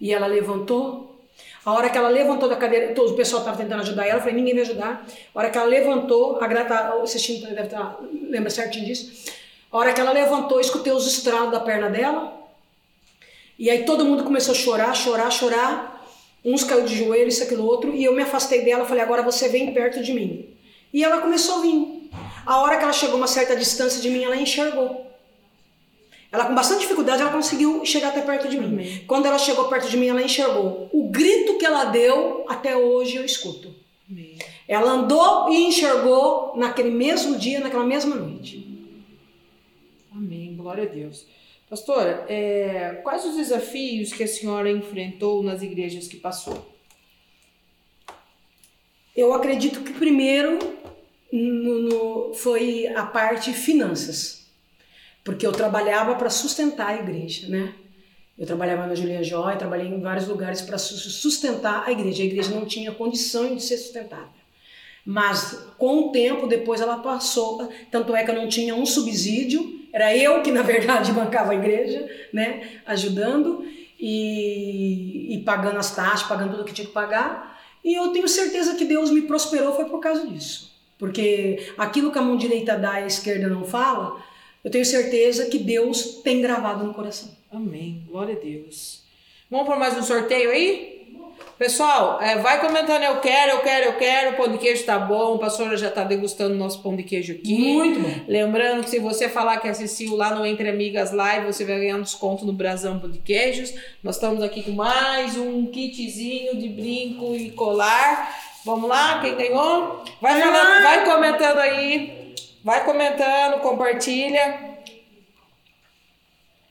E 0.00 0.12
ela 0.12 0.26
levantou, 0.26 1.16
a 1.64 1.72
hora 1.72 1.88
que 1.88 1.96
ela 1.96 2.08
levantou 2.08 2.48
da 2.48 2.56
cadeira, 2.56 2.94
o 3.00 3.14
pessoal 3.14 3.40
estava 3.40 3.56
tentando 3.56 3.80
ajudar 3.80 4.06
ela, 4.06 4.18
eu 4.18 4.20
falei, 4.20 4.34
ninguém 4.34 4.54
vai 4.54 4.62
ajudar. 4.62 5.06
A 5.34 5.38
hora 5.38 5.50
que 5.50 5.56
ela 5.56 5.66
levantou, 5.66 6.38
a 6.40 6.46
Grata, 6.46 6.96
o 6.96 7.06
Cestinho 7.06 7.40
deve 7.40 7.62
estar, 7.62 7.98
lembra 8.28 8.50
certinho 8.50 8.84
disso. 8.84 9.32
A 9.70 9.78
hora 9.78 9.92
que 9.92 10.00
ela 10.00 10.12
levantou, 10.12 10.60
escutei 10.60 10.92
os 10.92 11.06
estralos 11.06 11.52
da 11.52 11.60
perna 11.60 11.88
dela. 11.88 12.36
E 13.58 13.70
aí 13.70 13.84
todo 13.84 14.04
mundo 14.04 14.24
começou 14.24 14.52
a 14.52 14.56
chorar, 14.56 14.94
chorar, 14.94 15.30
chorar. 15.30 16.06
Uns 16.44 16.62
caiu 16.62 16.84
de 16.84 16.96
joelho, 16.96 17.28
isso, 17.28 17.42
aquilo, 17.42 17.64
outro. 17.64 17.94
E 17.94 18.04
eu 18.04 18.12
me 18.12 18.22
afastei 18.22 18.62
dela, 18.62 18.84
falei, 18.84 19.02
agora 19.02 19.22
você 19.22 19.48
vem 19.48 19.72
perto 19.72 20.02
de 20.02 20.12
mim. 20.12 20.48
E 20.92 21.02
ela 21.02 21.20
começou 21.20 21.58
a 21.58 21.62
vir. 21.62 22.10
A 22.44 22.60
hora 22.60 22.76
que 22.76 22.84
ela 22.84 22.92
chegou 22.92 23.14
a 23.14 23.18
uma 23.18 23.26
certa 23.26 23.56
distância 23.56 24.00
de 24.00 24.08
mim, 24.10 24.22
ela 24.22 24.36
enxergou. 24.36 25.05
Ela 26.36 26.46
com 26.46 26.54
bastante 26.54 26.80
dificuldade, 26.80 27.22
ela 27.22 27.32
conseguiu 27.32 27.84
chegar 27.84 28.08
até 28.08 28.20
perto 28.20 28.48
de 28.48 28.58
mim. 28.58 28.66
Amém. 28.66 29.04
Quando 29.06 29.26
ela 29.26 29.38
chegou 29.38 29.68
perto 29.68 29.88
de 29.88 29.96
mim, 29.96 30.08
ela 30.08 30.22
enxergou. 30.22 30.88
O 30.92 31.08
grito 31.08 31.56
que 31.58 31.64
ela 31.64 31.84
deu, 31.86 32.44
até 32.48 32.76
hoje 32.76 33.16
eu 33.16 33.24
escuto. 33.24 33.74
Amém. 34.10 34.36
Ela 34.68 34.90
andou 34.92 35.48
e 35.50 35.64
enxergou 35.66 36.52
naquele 36.56 36.90
mesmo 36.90 37.38
dia, 37.38 37.60
naquela 37.60 37.84
mesma 37.84 38.14
noite. 38.14 38.66
Amém. 40.12 40.54
Glória 40.56 40.84
a 40.84 40.86
Deus. 40.86 41.26
Pastora, 41.68 42.24
é, 42.28 43.00
quais 43.02 43.24
os 43.24 43.36
desafios 43.36 44.12
que 44.12 44.22
a 44.22 44.28
senhora 44.28 44.70
enfrentou 44.70 45.42
nas 45.42 45.62
igrejas 45.62 46.06
que 46.06 46.16
passou? 46.16 46.64
Eu 49.16 49.32
acredito 49.32 49.80
que 49.80 49.92
primeiro 49.92 50.58
no- 51.32 51.80
no- 51.82 52.34
foi 52.34 52.86
a 52.88 53.04
parte 53.04 53.52
finanças, 53.52 54.45
porque 55.26 55.44
eu 55.44 55.50
trabalhava 55.50 56.14
para 56.14 56.30
sustentar 56.30 56.90
a 56.90 56.94
igreja, 56.94 57.48
né? 57.48 57.74
Eu 58.38 58.46
trabalhava 58.46 58.86
na 58.86 58.94
Julian 58.94 59.24
Joy, 59.24 59.56
trabalhei 59.56 59.88
em 59.88 60.00
vários 60.00 60.28
lugares 60.28 60.62
para 60.62 60.78
sustentar 60.78 61.82
a 61.84 61.90
igreja. 61.90 62.22
A 62.22 62.26
igreja 62.26 62.54
não 62.54 62.64
tinha 62.64 62.92
condição 62.92 63.56
de 63.56 63.60
ser 63.60 63.76
sustentada. 63.76 64.28
Mas 65.04 65.66
com 65.76 65.98
o 65.98 66.12
tempo, 66.12 66.46
depois 66.46 66.80
ela 66.80 66.98
passou. 66.98 67.68
Tanto 67.90 68.14
é 68.14 68.22
que 68.22 68.30
eu 68.30 68.36
não 68.36 68.48
tinha 68.48 68.72
um 68.76 68.86
subsídio, 68.86 69.80
era 69.92 70.16
eu 70.16 70.42
que 70.42 70.52
na 70.52 70.62
verdade 70.62 71.10
bancava 71.12 71.50
a 71.50 71.56
igreja, 71.56 72.08
né? 72.32 72.80
Ajudando 72.86 73.66
e, 73.98 75.34
e 75.34 75.38
pagando 75.44 75.78
as 75.78 75.92
taxas, 75.92 76.28
pagando 76.28 76.52
tudo 76.52 76.64
que 76.64 76.72
tinha 76.72 76.86
que 76.86 76.92
pagar. 76.92 77.60
E 77.82 77.94
eu 77.94 78.12
tenho 78.12 78.28
certeza 78.28 78.76
que 78.76 78.84
Deus 78.84 79.10
me 79.10 79.22
prosperou 79.22 79.74
foi 79.74 79.86
por 79.86 79.98
causa 79.98 80.24
disso. 80.24 80.72
Porque 80.96 81.72
aquilo 81.76 82.12
que 82.12 82.18
a 82.18 82.22
mão 82.22 82.36
direita 82.36 82.78
dá 82.78 83.00
e 83.00 83.04
a 83.04 83.08
esquerda 83.08 83.48
não 83.48 83.64
fala, 83.64 84.22
eu 84.66 84.70
tenho 84.72 84.84
certeza 84.84 85.46
que 85.46 85.60
Deus 85.60 86.20
tem 86.24 86.40
gravado 86.40 86.84
no 86.84 86.92
coração. 86.92 87.30
Amém. 87.52 88.02
Glória 88.08 88.34
a 88.34 88.38
Deus. 88.44 89.00
Vamos 89.48 89.64
para 89.64 89.76
mais 89.76 89.96
um 89.96 90.02
sorteio 90.02 90.50
aí? 90.50 91.06
Pessoal, 91.56 92.20
é, 92.20 92.36
vai 92.38 92.60
comentando, 92.60 93.04
eu 93.04 93.20
quero, 93.20 93.52
eu 93.52 93.60
quero, 93.60 93.84
eu 93.84 93.92
quero. 93.92 94.30
O 94.32 94.36
pão 94.36 94.48
de 94.50 94.58
queijo 94.58 94.84
tá 94.84 94.98
bom. 94.98 95.36
A 95.36 95.38
pastora 95.38 95.76
já 95.76 95.88
tá 95.88 96.02
degustando 96.02 96.52
o 96.52 96.58
nosso 96.58 96.82
pão 96.82 96.96
de 96.96 97.04
queijo 97.04 97.34
aqui. 97.34 97.74
Muito 97.74 98.00
bom. 98.00 98.24
Lembrando 98.26 98.82
que 98.82 98.90
se 98.90 98.98
você 98.98 99.28
falar 99.28 99.58
que 99.58 99.68
assistiu 99.68 100.16
lá 100.16 100.34
no 100.34 100.44
Entre 100.44 100.68
Amigas 100.68 101.12
Live, 101.12 101.46
você 101.46 101.64
vai 101.64 101.78
ganhar 101.78 101.94
um 101.94 102.02
desconto 102.02 102.44
no 102.44 102.52
Brasão 102.52 102.98
Pão 102.98 103.08
de 103.08 103.20
Queijos. 103.20 103.72
Nós 104.02 104.16
estamos 104.16 104.42
aqui 104.42 104.64
com 104.64 104.72
mais 104.72 105.36
um 105.36 105.66
kitzinho 105.66 106.56
de 106.56 106.68
brinco 106.68 107.36
e 107.36 107.52
colar. 107.52 108.36
Vamos 108.64 108.88
lá, 108.90 109.20
quem 109.20 109.36
ganhou? 109.36 110.02
Vai, 110.20 110.40
falando, 110.40 110.82
vai 110.82 111.04
comentando 111.04 111.58
aí. 111.58 112.25
Vai 112.66 112.84
comentando, 112.84 113.60
compartilha. 113.60 114.58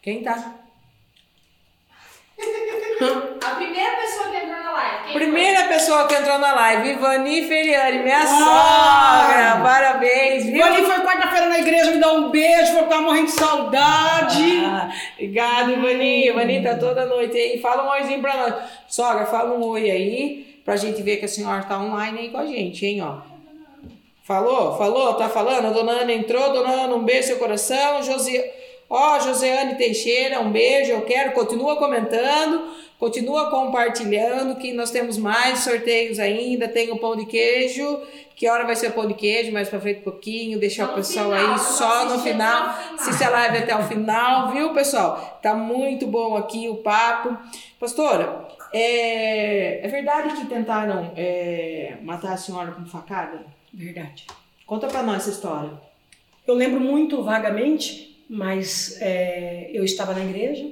Quem 0.02 0.22
tá? 0.22 0.56
A 3.42 3.56
primeira 3.56 3.96
pessoa 3.96 4.30
que 4.30 4.36
entrou 4.36 4.60
na 4.62 4.72
live. 4.74 5.04
Quem 5.06 5.14
Primeira 5.14 5.64
pessoa 5.70 6.06
que 6.06 6.16
entrou 6.16 6.38
na 6.38 6.54
live, 6.54 6.90
Ivani 6.90 7.48
Feriani, 7.48 8.00
minha 8.00 8.24
Ah! 8.24 8.26
sogra. 9.24 9.64
Parabéns, 9.64 10.44
viu? 10.48 10.58
Ivani 10.58 10.84
foi 10.86 11.00
quarta-feira 11.00 11.48
na 11.48 11.60
igreja 11.60 11.92
me 11.92 12.02
dar 12.02 12.12
um 12.12 12.30
beijo, 12.30 12.74
que 12.78 12.84
tava 12.90 13.02
morrendo 13.02 13.28
de 13.28 13.32
saudade. 13.32 14.66
Ah, 14.66 14.92
obrigado, 15.14 15.72
Ivani. 15.72 16.28
Ivani 16.28 16.62
tá 16.62 16.76
toda 16.76 17.06
noite 17.06 17.38
aí. 17.38 17.62
Fala 17.62 17.86
um 17.86 17.92
oizinho 17.92 18.20
pra 18.20 18.36
nós. 18.36 18.54
Sogra, 18.90 19.26
fala 19.28 19.56
um 19.58 19.64
oi 19.64 19.90
aí, 19.90 20.60
pra 20.66 20.76
gente 20.76 21.02
ver 21.02 21.16
que 21.16 21.26
a 21.26 21.30
senhora 21.30 21.64
tá 21.64 21.80
online 21.80 22.20
aí 22.20 22.30
com 22.32 22.38
a 22.40 22.46
gente, 22.46 22.86
hein, 22.86 23.02
ó. 23.02 23.35
Falou? 24.26 24.76
Falou? 24.76 25.14
Tá 25.14 25.30
falando? 25.30 25.68
A 25.68 25.70
dona 25.70 25.92
Ana 26.02 26.12
entrou. 26.12 26.52
Dona 26.52 26.84
Ana, 26.84 26.96
um 26.96 27.04
beijo 27.04 27.22
no 27.22 27.28
seu 27.28 27.38
coração. 27.38 28.02
Josi... 28.04 28.44
Ó, 28.90 29.20
Joseane 29.20 29.76
Teixeira, 29.76 30.40
um 30.40 30.52
beijo, 30.52 30.92
eu 30.92 31.02
quero, 31.02 31.32
continua 31.32 31.76
comentando, 31.76 32.70
continua 33.00 33.50
compartilhando, 33.50 34.58
que 34.58 34.74
nós 34.74 34.92
temos 34.92 35.18
mais 35.18 35.60
sorteios 35.60 36.20
ainda, 36.20 36.68
tem 36.68 36.92
o 36.92 37.00
pão 37.00 37.16
de 37.16 37.26
queijo, 37.26 38.00
que 38.36 38.48
hora 38.48 38.64
vai 38.64 38.76
ser 38.76 38.90
o 38.90 38.92
pão 38.92 39.08
de 39.08 39.16
queijo, 39.16 39.52
mais 39.52 39.70
pra 39.70 39.80
frente 39.80 40.02
um 40.02 40.04
pouquinho, 40.04 40.60
deixar 40.60 40.92
o 40.92 40.94
pessoal 40.94 41.32
final, 41.32 41.54
aí 41.54 41.60
só 41.60 42.06
no 42.06 42.20
final, 42.20 42.64
até 42.64 42.70
o 42.70 42.74
final. 42.74 42.94
assiste 42.94 43.24
a 43.24 43.30
live 43.32 43.58
até 43.58 43.76
o 43.76 43.84
final, 43.84 44.52
viu, 44.52 44.74
pessoal? 44.74 45.40
Tá 45.42 45.56
muito 45.56 46.06
bom 46.06 46.38
aqui 46.38 46.70
o 46.70 46.76
papo. 46.76 47.36
Pastora, 47.80 48.48
é, 48.72 49.84
é 49.84 49.88
verdade 49.88 50.36
que 50.36 50.46
tentaram 50.46 51.12
é, 51.18 51.98
matar 52.04 52.34
a 52.34 52.38
senhora 52.38 52.72
com 52.72 52.86
facada? 52.86 53.55
Verdade. 53.76 54.26
Conta 54.66 54.88
pra 54.88 55.04
nós 55.04 55.18
essa 55.24 55.32
história. 55.32 55.72
Eu 56.48 56.56
lembro 56.56 56.80
muito 56.80 57.22
vagamente, 57.24 58.24
mas 58.30 58.98
é, 59.02 59.70
eu 59.74 59.84
estava 59.84 60.14
na 60.14 60.24
igreja 60.24 60.72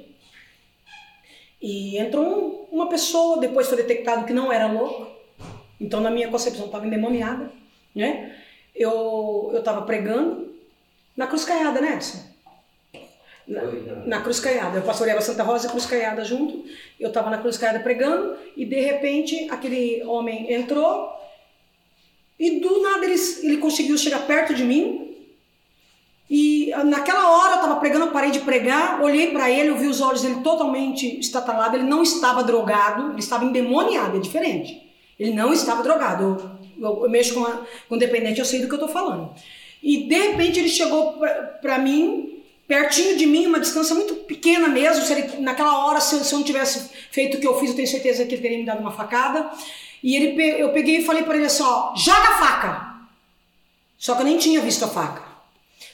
e 1.60 1.98
entrou 1.98 2.24
um- 2.70 2.76
uma 2.76 2.88
pessoa, 2.88 3.38
depois 3.40 3.66
foi 3.68 3.76
detectado 3.76 4.24
que 4.26 4.32
não 4.32 4.52
era 4.52 4.66
louco, 4.66 5.06
então 5.80 6.00
na 6.00 6.10
minha 6.10 6.28
concepção 6.28 6.66
estava 6.66 6.86
endemoniada, 6.86 7.50
né? 7.94 8.36
Eu 8.74 9.50
eu 9.52 9.58
estava 9.60 9.82
pregando 9.82 10.52
na 11.16 11.26
Cruz 11.26 11.44
Caiada, 11.44 11.80
né, 11.80 11.94
Edson? 11.94 12.18
Na, 13.46 13.62
na 14.06 14.20
Cruz 14.22 14.40
Caiada. 14.40 14.78
Eu 14.78 14.82
pastoreava 14.82 15.20
Santa 15.20 15.42
Rosa 15.42 15.66
e 15.66 15.70
Cruz 15.70 15.84
Caiada 15.86 16.24
junto. 16.24 16.64
Eu 16.98 17.08
estava 17.08 17.28
na 17.30 17.38
Cruz 17.38 17.58
Caiada 17.58 17.80
pregando 17.80 18.36
e 18.56 18.64
de 18.64 18.80
repente 18.80 19.48
aquele 19.50 20.02
homem 20.04 20.52
entrou 20.52 21.12
e 22.38 22.60
do 22.60 22.82
nada 22.82 23.04
ele, 23.04 23.20
ele 23.42 23.56
conseguiu 23.58 23.96
chegar 23.96 24.26
perto 24.26 24.54
de 24.54 24.64
mim 24.64 25.04
e 26.28 26.72
ah, 26.72 26.84
naquela 26.84 27.30
hora 27.30 27.52
eu 27.52 27.56
estava 27.56 27.76
pregando, 27.76 28.06
eu 28.06 28.10
parei 28.10 28.30
de 28.30 28.40
pregar, 28.40 29.02
olhei 29.02 29.30
para 29.30 29.50
ele, 29.50 29.68
eu 29.68 29.76
vi 29.76 29.86
os 29.86 30.00
olhos 30.00 30.22
dele 30.22 30.40
totalmente 30.42 31.18
estatalados, 31.20 31.78
ele 31.78 31.88
não 31.88 32.02
estava 32.02 32.42
drogado, 32.42 33.10
ele 33.10 33.20
estava 33.20 33.44
endemoniado, 33.44 34.16
é 34.16 34.20
diferente. 34.20 34.82
Ele 35.18 35.32
não 35.32 35.52
estava 35.52 35.82
drogado. 35.82 36.58
Eu, 36.78 36.88
eu, 36.88 37.04
eu 37.04 37.10
mexo 37.10 37.34
com, 37.34 37.44
a, 37.44 37.60
com 37.88 37.98
dependente, 37.98 38.40
eu 38.40 38.44
sei 38.44 38.60
do 38.60 38.66
que 38.66 38.72
eu 38.72 38.78
estou 38.78 38.88
falando. 38.88 39.32
E 39.82 40.08
de 40.08 40.14
repente 40.14 40.58
ele 40.58 40.68
chegou 40.68 41.20
para 41.60 41.78
mim, 41.78 42.42
pertinho 42.66 43.16
de 43.16 43.26
mim, 43.26 43.46
uma 43.46 43.60
distância 43.60 43.94
muito 43.94 44.14
pequena 44.14 44.66
mesmo. 44.66 45.04
Se 45.04 45.12
ele, 45.12 45.40
naquela 45.40 45.86
hora, 45.86 46.00
se, 46.00 46.24
se 46.24 46.32
eu 46.32 46.38
não 46.38 46.44
tivesse 46.44 46.90
feito 47.10 47.36
o 47.36 47.40
que 47.40 47.46
eu 47.46 47.60
fiz, 47.60 47.68
eu 47.68 47.76
tenho 47.76 47.86
certeza 47.86 48.24
que 48.24 48.34
ele 48.34 48.42
teria 48.42 48.58
me 48.58 48.64
dado 48.64 48.80
uma 48.80 48.92
facada. 48.92 49.50
E 50.04 50.16
ele, 50.16 50.60
eu 50.60 50.70
peguei 50.70 50.98
e 50.98 51.04
falei 51.04 51.22
para 51.22 51.34
ele 51.34 51.46
assim: 51.46 51.62
ó, 51.62 51.96
joga 51.96 52.28
a 52.28 52.38
faca. 52.38 52.94
Só 53.96 54.14
que 54.14 54.20
eu 54.20 54.26
nem 54.26 54.36
tinha 54.36 54.60
visto 54.60 54.84
a 54.84 54.88
faca. 54.88 55.24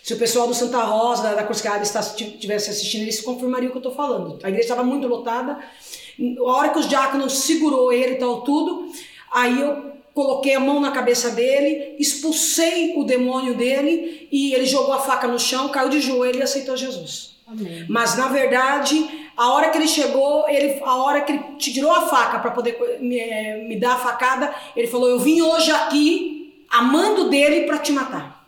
Se 0.02 0.14
o 0.14 0.18
pessoal 0.18 0.48
do 0.48 0.54
Santa 0.54 0.82
Rosa, 0.82 1.22
da, 1.22 1.34
da 1.34 1.44
Cruz 1.44 1.60
Caiada, 1.60 1.84
estivesse 1.84 2.70
assistindo, 2.70 3.02
eles 3.02 3.20
confirmariam 3.20 3.68
o 3.68 3.70
que 3.70 3.76
eu 3.76 3.88
estou 3.88 3.94
falando. 3.94 4.40
A 4.42 4.48
igreja 4.48 4.64
estava 4.64 4.82
muito 4.82 5.06
lotada. 5.06 5.60
A 5.60 6.42
hora 6.42 6.70
que 6.70 6.80
os 6.80 6.88
diáconos 6.88 7.34
segurou 7.34 7.92
ele 7.92 8.14
e 8.14 8.18
tal, 8.18 8.40
tudo, 8.42 8.92
aí 9.30 9.60
eu 9.60 9.92
coloquei 10.12 10.54
a 10.54 10.60
mão 10.60 10.80
na 10.80 10.90
cabeça 10.90 11.30
dele, 11.30 11.94
expulsei 11.96 12.94
o 12.96 13.04
demônio 13.04 13.54
dele 13.54 14.28
e 14.32 14.52
ele 14.52 14.66
jogou 14.66 14.92
a 14.92 14.98
faca 14.98 15.28
no 15.28 15.38
chão, 15.38 15.68
caiu 15.68 15.88
de 15.88 16.00
joelho 16.00 16.40
e 16.40 16.42
aceitou 16.42 16.76
Jesus. 16.76 17.29
Amém. 17.50 17.86
Mas 17.88 18.16
na 18.16 18.28
verdade, 18.28 19.30
a 19.36 19.52
hora 19.52 19.70
que 19.70 19.78
ele 19.78 19.88
chegou, 19.88 20.48
ele, 20.48 20.80
a 20.82 20.96
hora 20.96 21.22
que 21.22 21.32
ele 21.32 21.42
te 21.58 21.72
tirou 21.72 21.90
a 21.92 22.02
faca 22.02 22.38
para 22.38 22.50
poder 22.50 22.98
me, 23.00 23.18
eh, 23.18 23.64
me 23.66 23.78
dar 23.78 23.94
a 23.94 23.98
facada, 23.98 24.54
ele 24.76 24.86
falou: 24.86 25.08
Eu 25.08 25.18
vim 25.18 25.42
hoje 25.42 25.70
aqui 25.70 26.64
amando 26.70 27.28
dele 27.28 27.66
para 27.66 27.78
te 27.78 27.92
matar. 27.92 28.46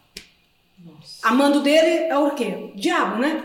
Nossa. 0.84 1.18
Amando 1.22 1.60
dele 1.60 2.04
é 2.04 2.16
o 2.16 2.30
quê? 2.32 2.70
O 2.74 2.76
diabo, 2.76 3.16
né? 3.16 3.42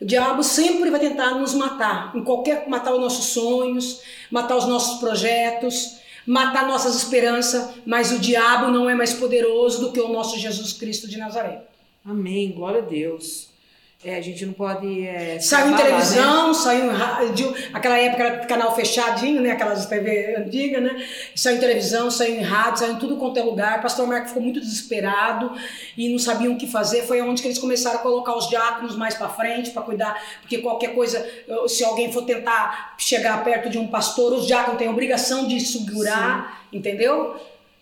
O 0.00 0.04
diabo 0.04 0.42
sempre 0.42 0.90
vai 0.90 1.00
tentar 1.00 1.30
nos 1.30 1.54
matar, 1.54 2.14
em 2.14 2.22
qualquer 2.22 2.68
matar 2.68 2.92
os 2.92 3.00
nossos 3.00 3.26
sonhos, 3.26 4.02
matar 4.30 4.56
os 4.56 4.66
nossos 4.66 5.00
projetos, 5.00 5.98
matar 6.26 6.66
nossas 6.66 6.96
esperanças, 6.96 7.74
mas 7.86 8.12
o 8.12 8.18
diabo 8.18 8.70
não 8.70 8.88
é 8.88 8.94
mais 8.94 9.14
poderoso 9.14 9.80
do 9.80 9.92
que 9.92 10.00
o 10.00 10.08
nosso 10.08 10.38
Jesus 10.38 10.72
Cristo 10.72 11.08
de 11.08 11.16
Nazaré. 11.16 11.62
Amém, 12.04 12.52
glória 12.52 12.80
a 12.80 12.84
Deus. 12.84 13.53
É, 14.04 14.16
a 14.16 14.20
gente 14.20 14.44
não 14.44 14.52
pode. 14.52 15.06
É, 15.06 15.40
Saiu 15.40 15.68
em 15.68 15.70
né? 15.70 15.76
televisão, 15.78 16.52
saiu 16.52 16.92
em 16.92 16.94
rádio, 16.94 17.54
aquela 17.72 17.96
época 17.96 18.22
era 18.22 18.44
canal 18.44 18.76
fechadinho, 18.76 19.40
né? 19.40 19.52
Aquelas 19.52 19.86
TV 19.86 20.36
antigas, 20.36 20.82
né? 20.82 21.06
Saiu 21.34 21.56
em 21.56 21.60
televisão, 21.60 22.10
saiu 22.10 22.34
em 22.34 22.42
rádio, 22.42 22.80
saiu 22.80 22.92
em 22.92 22.98
tudo 22.98 23.16
quanto 23.16 23.38
é 23.38 23.42
lugar. 23.42 23.78
O 23.78 23.82
pastor 23.82 24.06
Marco 24.06 24.28
ficou 24.28 24.42
muito 24.42 24.60
desesperado 24.60 25.52
e 25.96 26.10
não 26.10 26.18
sabiam 26.18 26.52
o 26.52 26.58
que 26.58 26.66
fazer. 26.66 27.02
Foi 27.04 27.22
onde 27.22 27.40
que 27.40 27.48
eles 27.48 27.58
começaram 27.58 27.98
a 27.98 28.02
colocar 28.02 28.36
os 28.36 28.46
diáconos 28.46 28.94
mais 28.94 29.14
para 29.14 29.30
frente 29.30 29.70
para 29.70 29.80
cuidar, 29.80 30.22
porque 30.42 30.58
qualquer 30.58 30.94
coisa, 30.94 31.26
se 31.66 31.82
alguém 31.82 32.12
for 32.12 32.22
tentar 32.22 32.96
chegar 32.98 33.42
perto 33.42 33.70
de 33.70 33.78
um 33.78 33.86
pastor, 33.86 34.34
os 34.34 34.46
diáconos 34.46 34.78
têm 34.78 34.88
obrigação 34.88 35.48
de 35.48 35.58
segurar, 35.60 36.66
entendeu? 36.70 37.36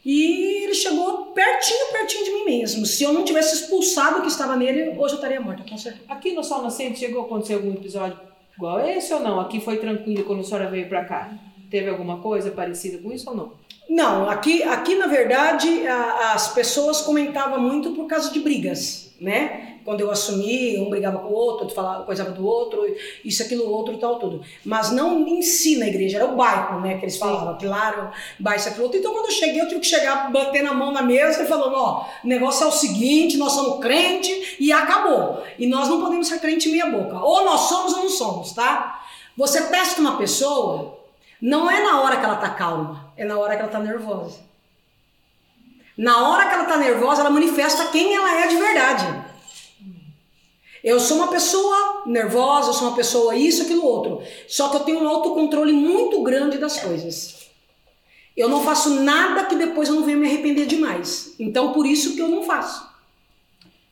E 0.05 0.65
ele 0.65 0.75
chegou 0.75 1.27
pertinho, 1.27 1.93
pertinho 1.93 2.25
de 2.25 2.31
mim 2.33 2.45
mesmo. 2.45 2.85
Se 2.87 3.05
eu 3.05 3.13
não 3.13 3.25
tivesse 3.25 3.55
expulsado 3.55 4.19
o 4.19 4.23
que 4.23 4.29
estava 4.29 4.57
nele, 4.57 4.91
hoje 4.99 5.15
eu 5.15 5.17
estaria 5.17 5.41
morta, 5.41 5.63
com 5.69 5.79
certeza. 5.79 6.05
Aqui 6.09 6.33
no 6.33 6.43
Sol 6.43 6.63
Nascente 6.63 6.99
chegou 6.99 7.23
a 7.23 7.25
acontecer 7.27 7.55
algum 7.55 7.73
episódio 7.73 8.19
igual 8.57 8.81
esse 8.81 9.13
ou 9.15 9.21
não? 9.21 9.39
Aqui 9.41 9.61
foi 9.61 9.77
tranquilo 9.79 10.25
quando 10.25 10.41
a 10.41 10.45
senhora 10.45 10.69
veio 10.69 10.89
pra 10.89 11.05
cá? 11.05 11.31
Teve 11.71 11.89
alguma 11.89 12.19
coisa 12.19 12.51
parecida 12.51 12.99
com 12.99 13.13
isso 13.13 13.31
ou 13.31 13.37
não? 13.37 13.53
Não, 13.89 14.29
aqui, 14.29 14.63
aqui 14.63 14.95
na 14.97 15.07
verdade 15.07 15.87
a- 15.87 16.33
as 16.35 16.49
pessoas 16.53 17.01
comentavam 17.03 17.61
muito 17.61 17.91
por 17.93 18.07
causa 18.07 18.31
de 18.33 18.41
brigas, 18.41 19.13
né? 19.21 19.72
Quando 19.85 20.01
eu 20.01 20.11
assumi, 20.11 20.79
um 20.79 20.91
brigava 20.91 21.19
com 21.19 21.29
o 21.29 21.33
outro, 21.33 21.63
outro 21.63 21.75
falava, 21.75 22.05
coisava 22.05 22.31
do 22.31 22.47
outro, 22.47 22.85
isso, 23.25 23.43
aquilo, 23.43 23.69
outro 23.69 23.95
e 23.95 23.99
tal, 23.99 24.19
tudo. 24.19 24.43
Mas 24.65 24.91
não 24.91 25.27
em 25.27 25.43
si 25.43 25.77
na 25.77 25.87
igreja, 25.87 26.19
era 26.19 26.27
o 26.27 26.37
bairro, 26.37 26.81
né? 26.81 26.99
Que 26.99 27.05
eles 27.05 27.17
falavam, 27.17 27.57
claro, 27.59 28.11
bairro, 28.39 28.61
isso, 28.61 28.69
aquilo, 28.69 28.85
outro. 28.85 28.99
Então 28.99 29.13
quando 29.13 29.27
eu 29.27 29.33
cheguei, 29.33 29.61
eu 29.61 29.69
tive 29.69 29.81
que 29.81 29.87
chegar, 29.87 30.31
bater 30.31 30.63
na 30.63 30.75
mão 30.75 30.93
na 30.93 31.03
mesa 31.03 31.43
e 31.43 31.47
falando, 31.47 31.75
ó, 31.75 32.07
o 32.23 32.27
negócio 32.27 32.65
é 32.65 32.67
o 32.67 32.73
seguinte, 32.73 33.37
nós 33.37 33.53
somos 33.53 33.81
crente 33.81 34.57
e 34.59 34.73
acabou. 34.73 35.43
E 35.59 35.67
nós 35.67 35.89
não 35.89 36.01
podemos 36.01 36.29
ser 36.29 36.39
crente 36.39 36.69
meia 36.69 36.87
boca. 36.87 37.19
Ou 37.19 37.45
nós 37.45 37.63
somos 37.63 37.93
ou 37.95 38.01
não 38.01 38.09
somos, 38.09 38.53
tá? 38.53 39.03
Você 39.37 39.63
testa 39.69 40.01
uma 40.01 40.17
pessoa, 40.19 40.99
não 41.41 41.71
é 41.71 41.83
na 41.83 42.01
hora 42.01 42.17
que 42.19 42.25
ela 42.25 42.37
tá 42.37 42.51
calma, 42.51 43.13
é 43.17 43.25
na 43.25 43.39
hora 43.39 43.57
que 43.57 43.63
ela 43.63 43.71
tá 43.71 43.79
nervosa. 43.79 44.41
Na 45.97 46.29
hora 46.29 46.49
que 46.49 46.55
ela 46.55 46.65
tá 46.65 46.77
nervosa, 46.77 47.21
ela 47.21 47.31
manifesta 47.31 47.87
quem 47.87 48.15
ela 48.15 48.43
é 48.43 48.47
de 48.47 48.57
verdade. 48.57 49.32
Eu 50.83 50.99
sou 50.99 51.19
uma 51.19 51.29
pessoa 51.29 52.03
nervosa, 52.07 52.71
eu 52.71 52.75
sou 52.75 52.89
uma 52.89 52.97
pessoa 52.97 53.37
isso, 53.37 53.63
aquilo, 53.63 53.85
outro. 53.85 54.23
Só 54.49 54.69
que 54.69 54.77
eu 54.77 54.81
tenho 54.81 55.01
um 55.01 55.09
autocontrole 55.09 55.73
muito 55.73 56.23
grande 56.23 56.59
das 56.59 56.81
coisas. 56.81 57.51
Eu 58.37 58.49
não 58.49 58.65
faço 58.65 58.91
nada 59.03 59.45
que 59.45 59.55
depois 59.55 59.89
eu 59.89 59.95
não 59.95 60.05
venha 60.05 60.17
me 60.17 60.27
arrepender 60.27 60.67
demais. 60.67 61.35
Então, 61.39 61.73
por 61.73 61.87
isso 61.87 62.15
que 62.15 62.21
eu 62.21 62.29
não 62.29 62.43
faço. 62.43 62.91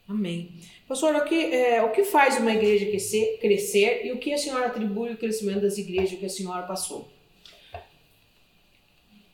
Amém. 0.09 0.50
Pastor, 0.88 1.14
o 1.14 1.24
que, 1.24 1.55
é, 1.55 1.81
o 1.83 1.90
que 1.90 2.03
faz 2.03 2.38
uma 2.38 2.53
igreja 2.53 2.87
crescer, 2.87 3.38
crescer 3.40 4.07
e 4.07 4.12
o 4.12 4.18
que 4.18 4.33
a 4.33 4.38
senhora 4.38 4.66
atribui 4.66 5.12
o 5.12 5.16
crescimento 5.16 5.61
das 5.61 5.79
igrejas 5.79 6.18
que 6.18 6.26
a 6.26 6.29
senhora 6.29 6.62
passou? 6.62 7.09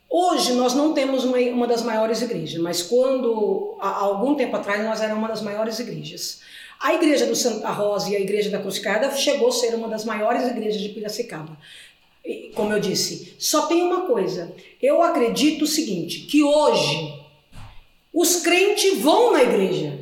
Hoje 0.07 0.53
nós 0.53 0.75
não 0.75 0.93
temos 0.93 1.25
uma, 1.25 1.37
uma 1.37 1.65
das 1.65 1.81
maiores 1.81 2.21
igrejas, 2.21 2.61
mas 2.61 2.83
quando, 2.83 3.75
há 3.79 3.89
há 3.89 3.99
algum 4.01 4.35
tempo 4.35 4.55
atrás, 4.55 4.83
nós 4.83 5.01
éramos 5.01 5.19
uma 5.19 5.27
das 5.27 5.41
maiores 5.41 5.79
igrejas. 5.79 6.41
A 6.79 6.93
igreja 6.93 7.25
do 7.25 7.35
Santa 7.35 7.69
Rosa 7.71 8.09
e 8.09 8.15
a 8.15 8.19
igreja 8.19 8.49
da 8.49 8.59
Cruz 8.59 8.77
Caiada 8.79 9.15
chegou 9.15 9.49
a 9.49 9.51
ser 9.51 9.73
uma 9.73 9.87
das 9.87 10.05
maiores 10.05 10.47
igrejas 10.47 10.81
de 10.81 10.89
Piracicaba. 10.89 11.57
Como 12.53 12.73
eu 12.73 12.79
disse, 12.79 13.35
só 13.39 13.67
tem 13.67 13.81
uma 13.81 14.05
coisa. 14.05 14.53
Eu 14.81 15.01
acredito 15.01 15.63
o 15.63 15.67
seguinte, 15.67 16.21
que 16.21 16.43
hoje 16.43 17.13
os 18.13 18.37
crentes 18.37 18.97
vão 18.99 19.31
na 19.31 19.43
igreja, 19.43 19.99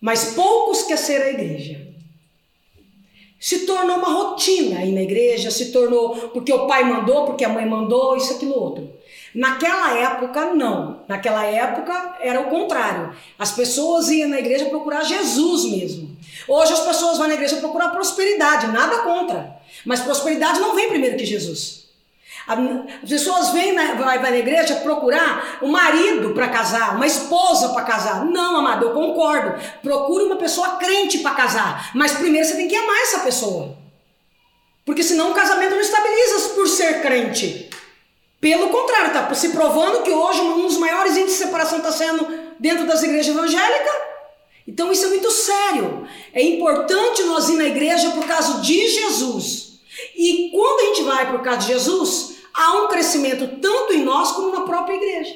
mas 0.00 0.34
poucos 0.34 0.82
querem 0.82 1.02
ser 1.02 1.22
a 1.22 1.30
igreja. 1.30 1.86
Se 3.38 3.66
tornou 3.66 3.96
uma 3.96 4.12
rotina 4.12 4.84
ir 4.84 4.92
na 4.92 5.02
igreja, 5.02 5.50
se 5.50 5.72
tornou 5.72 6.30
porque 6.30 6.52
o 6.52 6.66
pai 6.66 6.84
mandou, 6.84 7.26
porque 7.26 7.44
a 7.44 7.48
mãe 7.48 7.66
mandou, 7.66 8.16
isso, 8.16 8.34
aquilo, 8.34 8.58
outro. 8.58 8.95
Naquela 9.36 9.92
época, 9.98 10.54
não. 10.54 11.04
Naquela 11.06 11.44
época 11.44 12.16
era 12.20 12.40
o 12.40 12.44
contrário. 12.48 13.14
As 13.38 13.52
pessoas 13.52 14.08
iam 14.08 14.30
na 14.30 14.38
igreja 14.38 14.64
procurar 14.64 15.04
Jesus 15.04 15.66
mesmo. 15.66 16.16
Hoje 16.48 16.72
as 16.72 16.80
pessoas 16.80 17.18
vão 17.18 17.28
na 17.28 17.34
igreja 17.34 17.56
procurar 17.56 17.90
prosperidade, 17.90 18.68
nada 18.68 19.00
contra. 19.00 19.54
Mas 19.84 20.00
prosperidade 20.00 20.58
não 20.58 20.74
vem 20.74 20.88
primeiro 20.88 21.18
que 21.18 21.26
Jesus. 21.26 21.84
As 22.48 23.10
pessoas 23.10 23.50
vêm 23.50 23.74
na, 23.74 23.92
vai, 23.94 24.18
vai 24.20 24.30
na 24.30 24.38
igreja 24.38 24.76
procurar 24.76 25.58
um 25.60 25.68
marido 25.68 26.30
para 26.32 26.48
casar, 26.48 26.96
uma 26.96 27.06
esposa 27.06 27.70
para 27.74 27.82
casar. 27.82 28.24
Não, 28.24 28.56
amado, 28.56 28.86
eu 28.86 28.94
concordo. 28.94 29.60
Procure 29.82 30.24
uma 30.24 30.36
pessoa 30.36 30.76
crente 30.76 31.18
para 31.18 31.34
casar. 31.34 31.90
Mas 31.94 32.12
primeiro 32.12 32.46
você 32.46 32.56
tem 32.56 32.68
que 32.68 32.76
amar 32.76 33.02
essa 33.02 33.18
pessoa. 33.18 33.76
Porque 34.86 35.02
senão 35.02 35.32
o 35.32 35.34
casamento 35.34 35.74
não 35.74 35.80
estabiliza 35.80 36.54
por 36.54 36.66
ser 36.68 37.02
crente. 37.02 37.65
Pelo 38.46 38.68
contrário, 38.68 39.08
está 39.08 39.34
se 39.34 39.48
provando 39.48 40.04
que 40.04 40.10
hoje 40.12 40.40
um 40.40 40.68
dos 40.68 40.76
maiores 40.76 41.16
índices 41.16 41.40
de 41.40 41.44
separação 41.46 41.78
está 41.78 41.90
sendo 41.90 42.28
dentro 42.60 42.86
das 42.86 43.02
igrejas 43.02 43.34
evangélicas. 43.34 43.92
Então 44.64 44.92
isso 44.92 45.06
é 45.06 45.08
muito 45.08 45.28
sério. 45.32 46.06
É 46.32 46.40
importante 46.40 47.24
nós 47.24 47.48
ir 47.48 47.56
na 47.56 47.64
igreja 47.64 48.08
por 48.10 48.24
causa 48.24 48.60
de 48.60 48.86
Jesus. 48.86 49.80
E 50.14 50.52
quando 50.52 50.80
a 50.80 50.84
gente 50.84 51.02
vai 51.02 51.28
por 51.32 51.42
causa 51.42 51.62
de 51.62 51.66
Jesus, 51.66 52.36
há 52.54 52.84
um 52.84 52.86
crescimento 52.86 53.60
tanto 53.60 53.92
em 53.92 54.04
nós 54.04 54.30
como 54.30 54.52
na 54.52 54.60
própria 54.60 54.94
igreja. 54.94 55.34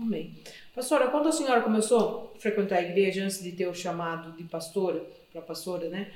Amém. 0.00 0.32
Pastora, 0.72 1.08
quando 1.08 1.28
a 1.28 1.32
senhora 1.32 1.62
começou 1.62 2.32
a 2.36 2.38
frequentar 2.38 2.76
a 2.76 2.82
igreja 2.82 3.24
antes 3.24 3.42
de 3.42 3.50
ter 3.50 3.66
o 3.66 3.74
chamado 3.74 4.36
de 4.36 4.44
pastora, 4.44 5.04
para 5.36 5.42
pastora, 5.42 5.88
né? 5.88 6.08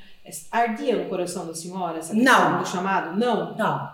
Ardia 0.50 0.96
no 0.96 1.08
coração 1.08 1.46
da 1.46 1.54
senhora 1.54 1.98
essa 1.98 2.14
questão 2.14 2.50
Não. 2.52 2.62
do 2.62 2.68
chamado? 2.68 3.18
Não. 3.18 3.56
Não. 3.56 3.90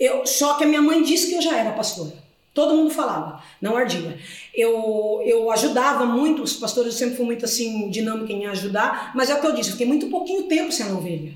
Eu, 0.00 0.26
só 0.26 0.54
que 0.54 0.64
a 0.64 0.66
minha 0.66 0.80
mãe 0.80 1.02
disse 1.02 1.28
que 1.28 1.34
eu 1.34 1.42
já 1.42 1.56
era 1.56 1.72
pastora. 1.72 2.12
Todo 2.54 2.74
mundo 2.74 2.90
falava, 2.90 3.42
não 3.60 3.76
ardia. 3.76 4.18
Eu, 4.54 5.22
eu 5.24 5.50
ajudava 5.50 6.04
muito, 6.04 6.42
os 6.42 6.54
pastores 6.54 6.92
eu 6.92 6.98
sempre 6.98 7.16
fui 7.16 7.24
muito 7.24 7.44
assim, 7.44 7.88
dinâmica 7.88 8.30
em 8.30 8.46
ajudar, 8.46 9.12
mas 9.14 9.30
é 9.30 9.34
o 9.34 9.40
que 9.40 9.46
eu 9.46 9.54
disse, 9.54 9.70
eu 9.70 9.72
fiquei 9.72 9.86
muito 9.86 10.08
pouquinho 10.08 10.42
tempo 10.44 10.70
sendo 10.70 10.98
ovelha. 10.98 11.32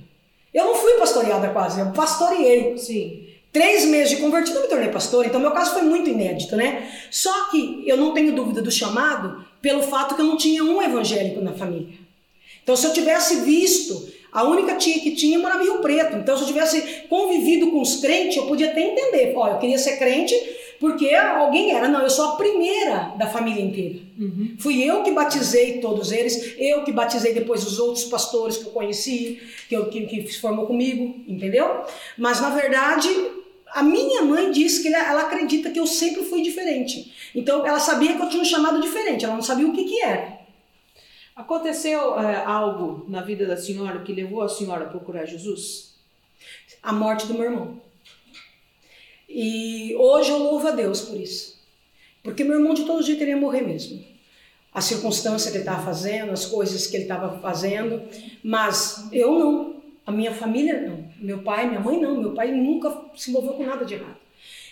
Eu 0.53 0.67
não 0.67 0.75
fui 0.75 0.95
pastoreada 0.95 1.49
quase, 1.51 1.81
eu 1.81 1.91
pastoreei. 1.93 2.77
Sim. 2.77 3.27
Três 3.51 3.87
meses 3.87 4.11
de 4.11 4.17
convertido 4.17 4.59
eu 4.59 4.63
me 4.63 4.69
tornei 4.69 4.89
pastora, 4.91 5.27
então 5.27 5.41
meu 5.41 5.53
caso 5.53 5.73
foi 5.73 5.83
muito 5.83 6.11
inédito, 6.11 6.55
né? 6.55 6.93
Só 7.11 7.51
que 7.51 7.83
eu 7.87 7.97
não 7.97 8.13
tenho 8.13 8.35
dúvida 8.35 8.61
do 8.61 8.71
chamado 8.71 9.43
pelo 9.63 9.83
fato 9.83 10.15
que 10.15 10.21
eu 10.21 10.27
não 10.27 10.37
tinha 10.37 10.63
um 10.63 10.83
evangélico 10.83 11.41
na 11.41 11.55
família. 11.55 12.06
Então, 12.67 12.75
se 12.75 12.85
eu 12.85 12.93
tivesse 12.93 13.43
visto, 13.43 14.09
a 14.33 14.43
única 14.43 14.75
tia 14.75 14.99
que 14.99 15.13
tinha 15.13 15.39
morava 15.39 15.63
em 15.63 15.67
Rio 15.67 15.79
Preto. 15.79 16.17
Então, 16.17 16.37
se 16.37 16.43
eu 16.43 16.49
tivesse 16.49 17.05
convivido 17.09 17.71
com 17.71 17.81
os 17.81 18.01
crentes, 18.01 18.37
eu 18.37 18.49
podia 18.49 18.71
até 18.71 18.81
entender. 18.81 19.33
Ó, 19.37 19.47
eu 19.47 19.59
queria 19.59 19.79
ser 19.79 19.99
crente 19.99 20.35
porque 20.81 21.15
alguém 21.15 21.71
era. 21.71 21.87
Não, 21.87 22.03
eu 22.03 22.11
sou 22.11 22.31
a 22.31 22.37
primeira 22.37 23.15
da 23.17 23.29
família 23.29 23.63
inteira. 23.63 24.01
Uhum. 24.19 24.57
Fui 24.59 24.83
eu 24.83 25.05
que 25.05 25.13
batizei 25.13 25.79
todos 25.79 26.11
eles, 26.11 26.57
eu 26.59 26.83
que 26.83 26.91
batizei 26.91 27.33
depois 27.33 27.65
os 27.65 27.79
outros 27.79 28.03
pastores 28.07 28.57
que 28.57 28.65
eu 28.65 28.73
conheci, 28.73 29.41
que, 29.69 29.77
eu, 29.77 29.89
que, 29.89 30.05
que 30.05 30.27
se 30.27 30.41
formou 30.41 30.67
comigo, 30.67 31.23
entendeu? 31.29 31.83
Mas, 32.19 32.41
na 32.41 32.51
verdade, 32.51 33.09
a 33.75 33.83
minha 33.85 34.23
mãe 34.23 34.51
disse 34.51 34.83
que 34.83 34.89
ela, 34.89 35.09
ela 35.09 35.23
acredita 35.23 35.71
que 35.71 35.79
eu 35.79 35.87
sempre 35.87 36.25
fui 36.25 36.43
diferente. 36.43 37.13
Então, 37.33 37.65
ela 37.65 37.79
sabia 37.79 38.15
que 38.15 38.23
eu 38.23 38.29
tinha 38.29 38.43
um 38.43 38.45
chamado 38.45 38.81
diferente, 38.81 39.25
ela 39.25 39.37
não 39.37 39.43
sabia 39.43 39.69
o 39.69 39.73
que, 39.73 39.85
que 39.85 40.03
era. 40.03 40.36
Aconteceu 41.37 42.19
é, 42.19 42.43
algo 42.45 43.05
na 43.09 43.21
vida 43.21 43.47
da 43.47 43.57
senhora 43.57 44.01
que 44.01 44.13
levou 44.13 44.43
a 44.43 44.49
senhora 44.49 44.87
a 44.87 44.89
procurar 44.89 45.27
Jesus? 45.27 45.97
a 46.87 46.93
morte 46.93 47.27
do 47.27 47.35
meu 47.35 47.45
irmão. 47.45 47.81
E 49.29 49.95
hoje 49.97 50.31
eu 50.31 50.39
louvo 50.39 50.69
a 50.69 50.71
Deus 50.71 51.01
por 51.01 51.19
isso. 51.19 51.61
Porque 52.23 52.45
meu 52.45 52.59
irmão 52.59 52.75
de 52.75 52.85
todo 52.85 53.03
jeito 53.03 53.23
ele 53.23 53.33
ia 53.33 53.37
morrer 53.37 53.63
mesmo. 53.63 54.05
A 54.73 54.81
circunstância 54.81 55.51
que 55.51 55.57
ele 55.57 55.65
estava 55.65 55.83
fazendo, 55.83 56.31
as 56.31 56.47
coisas 56.47 56.87
que 56.87 56.97
ele 56.97 57.05
estava 57.05 57.41
fazendo, 57.41 58.03
mas 58.43 59.09
eu 59.13 59.37
não. 59.37 59.77
A 60.07 60.13
minha 60.13 60.33
família 60.33 60.81
não. 60.81 61.09
Meu 61.19 61.43
pai, 61.43 61.67
minha 61.67 61.81
mãe 61.81 62.01
não. 62.01 62.21
Meu 62.21 62.33
pai 62.35 62.53
nunca 62.53 62.97
se 63.17 63.31
envolveu 63.31 63.55
com 63.55 63.67
nada 63.67 63.85
de 63.85 63.95
errado. 63.95 64.19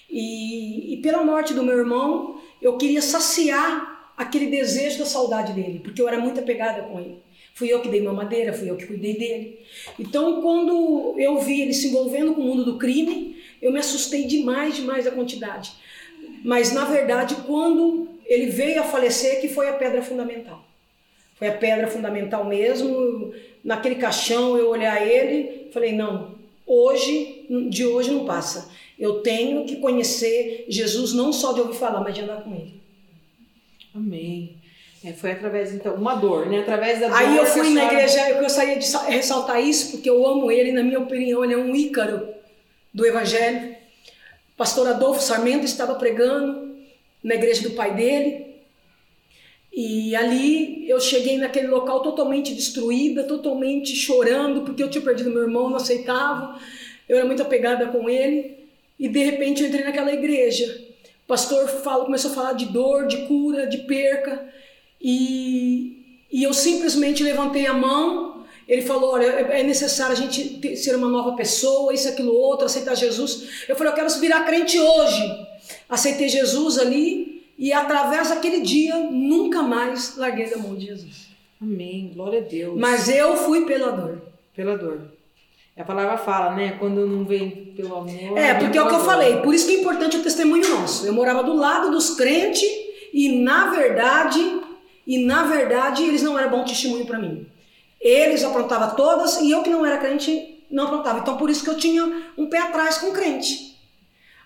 E, 0.09 0.95
e 0.95 0.97
pela 0.99 1.25
morte 1.25 1.53
do 1.53 1.65
meu 1.65 1.77
irmão, 1.77 2.41
eu 2.63 2.77
queria 2.77 3.03
saciar 3.03 3.94
aquele 4.17 4.47
desejo 4.47 4.99
da 4.99 5.07
saudade 5.07 5.53
dele, 5.53 5.81
porque 5.83 6.01
eu 6.01 6.09
era 6.09 6.19
muito 6.19 6.41
apegada 6.41 6.83
com 6.83 6.99
ele. 7.01 7.23
Fui 7.55 7.73
eu 7.73 7.81
que 7.81 7.89
dei 7.89 8.03
mamadeira, 8.03 8.53
fui 8.53 8.69
eu 8.69 8.77
que 8.77 8.87
cuidei 8.87 9.17
dele. 9.17 9.61
Então, 9.99 10.43
quando 10.43 11.15
eu 11.19 11.39
vi 11.39 11.61
ele 11.61 11.73
se 11.73 11.89
envolvendo 11.89 12.35
com 12.35 12.41
o 12.41 12.45
mundo 12.45 12.65
do 12.65 12.79
crime, 12.79 13.37
eu 13.63 13.73
me 13.73 13.79
assustei 13.79 14.25
demais, 14.25 14.77
demais 14.77 15.05
da 15.05 15.13
quantidade. 15.13 15.73
Mas, 16.45 16.73
na 16.73 16.85
verdade, 16.85 17.37
quando 17.47 18.09
ele 18.27 18.47
veio 18.47 18.81
a 18.81 18.85
falecer, 18.85 19.41
que 19.41 19.49
foi 19.49 19.69
a 19.69 19.75
pedra 19.75 20.03
fundamental. 20.03 20.65
Foi 21.37 21.49
a 21.49 21.57
pedra 21.57 21.87
fundamental 21.87 22.45
mesmo. 22.45 23.33
Naquele 23.63 23.97
caixão, 23.97 24.57
eu 24.57 24.69
olhar 24.69 25.07
ele, 25.07 25.69
falei, 25.73 25.93
não, 25.93 26.35
hoje, 26.67 27.47
de 27.69 27.87
hoje 27.87 28.11
não 28.11 28.25
passa. 28.25 28.71
Eu 28.99 29.21
tenho 29.21 29.65
que 29.65 29.77
conhecer 29.77 30.67
Jesus 30.69 31.13
não 31.13 31.33
só 31.33 31.53
de 31.53 31.61
ouvir 31.61 31.77
falar, 31.77 32.01
mas 32.01 32.15
de 32.15 32.21
andar 32.21 32.43
com 32.43 32.55
ele. 32.55 32.84
Amém. 33.95 34.57
É, 35.05 35.13
foi 35.13 35.33
através, 35.33 35.73
então, 35.75 35.95
uma 35.95 36.15
dor, 36.15 36.47
né? 36.47 36.61
Através 36.61 36.99
da 36.99 37.09
dor. 37.09 37.17
Aí 37.17 37.37
eu 37.37 37.45
fui 37.47 37.71
na 37.75 37.85
igreja, 37.85 38.31
eu 38.31 38.41
gostaria 38.41 38.79
de 38.79 38.87
sa- 38.87 39.05
ressaltar 39.07 39.61
isso, 39.63 39.93
porque 39.93 40.09
eu 40.09 40.27
amo 40.27 40.51
ele, 40.51 40.73
na 40.73 40.83
minha 40.83 40.99
opinião, 40.99 41.45
ele 41.45 41.53
é 41.55 41.59
um 41.59 41.77
ícaro 41.77 42.27
do 42.93 43.05
Evangelho. 43.07 43.77
Pastor 44.57 44.89
Adolfo 44.89 45.21
Sarmento 45.21 45.65
estava 45.65 45.95
pregando 45.97 46.75
na 47.23 47.35
igreja 47.35 47.63
do 47.63 47.75
pai 47.75 47.95
dele. 47.95 48.55
E 49.73 50.15
ali 50.15 50.89
eu 50.89 51.01
cheguei 51.01 51.37
naquele 51.37 51.67
local 51.67 52.01
totalmente 52.01 52.55
destruída, 52.55 53.25
totalmente 53.25 53.95
chorando, 53.95 54.63
porque 54.63 54.83
eu 54.83 54.89
tinha 54.89 55.03
perdido 55.03 55.31
meu 55.31 55.43
irmão, 55.43 55.69
não 55.69 55.77
aceitava. 55.77 56.59
Eu 57.09 57.17
era 57.17 57.27
muito 57.27 57.43
apegada 57.43 57.89
com 57.89 58.09
ele. 58.09 58.69
E 58.99 59.09
de 59.09 59.19
repente 59.25 59.63
eu 59.63 59.69
entrei 59.69 59.85
naquela 59.85 60.13
igreja. 60.13 60.84
O 61.25 61.27
pastor 61.27 61.67
fala, 61.69 62.05
começou 62.05 62.31
a 62.31 62.35
falar 62.35 62.53
de 62.53 62.67
dor, 62.67 63.07
de 63.07 63.27
cura, 63.27 63.67
de 63.67 63.79
perca. 63.79 64.47
E, 65.01 66.27
e 66.31 66.43
eu 66.43 66.53
simplesmente 66.53 67.23
levantei 67.23 67.67
a 67.67 67.73
mão. 67.75 68.45
Ele 68.69 68.83
falou: 68.83 69.13
Olha, 69.13 69.27
é 69.27 69.61
é 69.61 69.63
necessário 69.63 70.13
a 70.13 70.17
gente 70.17 70.59
ter- 70.59 70.77
ser 70.77 70.95
uma 70.97 71.09
nova 71.09 71.33
pessoa, 71.37 71.93
isso, 71.93 72.09
aquilo, 72.09 72.33
outro, 72.35 72.67
aceitar 72.67 72.95
Jesus. 72.95 73.65
Eu 73.69 73.77
falei: 73.77 73.93
Eu 73.93 73.97
quero 73.97 74.09
virar 74.21 74.45
crente 74.45 74.79
hoje. 74.79 75.47
Aceitei 75.89 76.29
Jesus 76.29 76.79
ali 76.79 77.47
e, 77.59 77.73
através 77.73 78.29
daquele 78.31 78.61
dia, 78.61 78.97
nunca 78.97 79.63
mais 79.63 80.17
larguei 80.17 80.49
da 80.49 80.57
mão 80.59 80.75
de 80.75 80.87
Jesus. 80.87 81.29
Amém. 81.61 82.11
Glória 82.15 82.41
a 82.41 82.43
Deus. 82.43 82.79
Mas 82.79 83.09
eu 83.09 83.37
fui 83.37 83.65
pela 83.65 83.91
dor. 83.93 84.23
Pela 84.55 84.77
dor. 84.77 85.14
A 85.77 85.83
palavra 85.83 86.17
fala, 86.17 86.55
né? 86.55 86.77
Quando 86.79 87.07
não 87.07 87.25
vem 87.25 87.73
pelo 87.77 87.97
amor. 87.97 88.39
É, 88.39 88.55
porque 88.55 88.79
é 88.79 88.83
o 88.83 88.87
que 88.87 88.95
eu 88.95 89.05
falei. 89.05 89.39
Por 89.39 89.53
isso 89.53 89.67
que 89.67 89.75
é 89.75 89.81
importante 89.81 90.17
o 90.17 90.23
testemunho 90.23 90.69
nosso. 90.69 91.07
Eu 91.07 91.13
morava 91.13 91.43
do 91.43 91.55
lado 91.55 91.91
dos 91.91 92.11
crentes 92.11 92.63
e, 93.13 93.43
na 93.43 93.71
verdade, 93.71 94.61
e 95.07 95.25
na 95.25 95.45
verdade, 95.45 96.05
eles 96.05 96.23
não 96.23 96.39
eram 96.39 96.51
bom 96.51 96.65
testemunho 96.65 97.07
para 97.07 97.19
mim. 97.19 97.47
Eles 98.01 98.45
aprontavam 98.45 98.95
todas 98.95 99.41
e 99.41 99.51
eu 99.51 99.63
que 99.63 99.71
não 99.71 99.85
era 99.85 99.99
crente 99.99 100.55
não 100.71 100.85
aprontava. 100.85 101.21
Então, 101.21 101.37
por 101.37 101.51
isso 101.51 101.65
que 101.65 101.71
eu 101.71 101.77
tinha 101.77 102.05
um 102.37 102.47
pé 102.47 102.59
atrás 102.59 102.99
com 102.99 103.13
crente. 103.13 103.77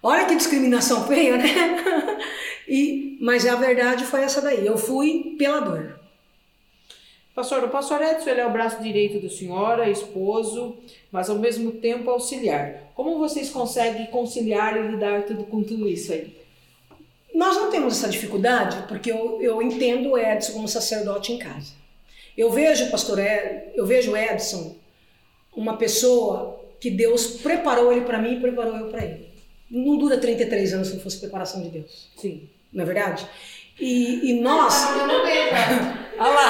Olha 0.02 0.26
que 0.26 0.36
discriminação 0.36 1.06
feia, 1.06 1.36
né? 1.36 2.18
E, 2.70 3.16
mas 3.22 3.46
a 3.46 3.54
verdade 3.54 4.04
foi 4.04 4.20
essa 4.20 4.42
daí. 4.42 4.66
Eu 4.66 4.76
fui 4.76 5.34
pela 5.38 5.58
dor. 5.58 5.97
Pastor, 7.38 7.62
o 7.62 7.68
pastor 7.68 8.02
Edson 8.02 8.30
ele 8.30 8.40
é 8.40 8.46
o 8.48 8.50
braço 8.50 8.82
direito 8.82 9.20
do 9.20 9.30
senhor, 9.30 9.78
é 9.78 9.88
esposo, 9.88 10.76
mas 11.12 11.30
ao 11.30 11.38
mesmo 11.38 11.70
tempo 11.70 12.10
auxiliar. 12.10 12.90
Como 12.96 13.16
vocês 13.16 13.48
conseguem 13.48 14.06
conciliar 14.06 14.76
e 14.76 14.88
lidar 14.88 15.22
tudo, 15.22 15.44
com 15.44 15.62
tudo 15.62 15.88
isso 15.88 16.12
aí? 16.12 16.36
Nós 17.32 17.54
não 17.54 17.70
temos 17.70 17.96
essa 17.96 18.08
dificuldade 18.08 18.88
porque 18.88 19.12
eu, 19.12 19.40
eu 19.40 19.62
entendo 19.62 20.10
o 20.10 20.18
Edson 20.18 20.52
como 20.54 20.66
sacerdote 20.66 21.32
em 21.32 21.38
casa. 21.38 21.74
Eu 22.36 22.50
vejo, 22.50 22.90
pastor 22.90 23.20
Ed, 23.20 23.70
eu 23.76 23.86
vejo 23.86 24.10
o 24.10 24.16
Edson 24.16 24.74
uma 25.54 25.76
pessoa 25.76 26.60
que 26.80 26.90
Deus 26.90 27.36
preparou 27.40 27.92
ele 27.92 28.00
para 28.00 28.20
mim 28.20 28.32
e 28.32 28.40
preparou 28.40 28.76
eu 28.76 28.88
para 28.88 29.04
ele. 29.04 29.28
Não 29.70 29.96
dura 29.96 30.18
33 30.18 30.74
anos 30.74 30.88
se 30.88 30.94
não 30.94 31.00
fosse 31.00 31.20
preparação 31.20 31.62
de 31.62 31.68
Deus, 31.68 32.10
Sim. 32.16 32.50
não 32.72 32.82
é 32.82 32.84
verdade? 32.84 33.28
E, 33.78 34.28
e 34.28 34.40
nós, 34.40 34.74
vejo. 35.24 36.07
Olha 36.18 36.34
lá. 36.34 36.48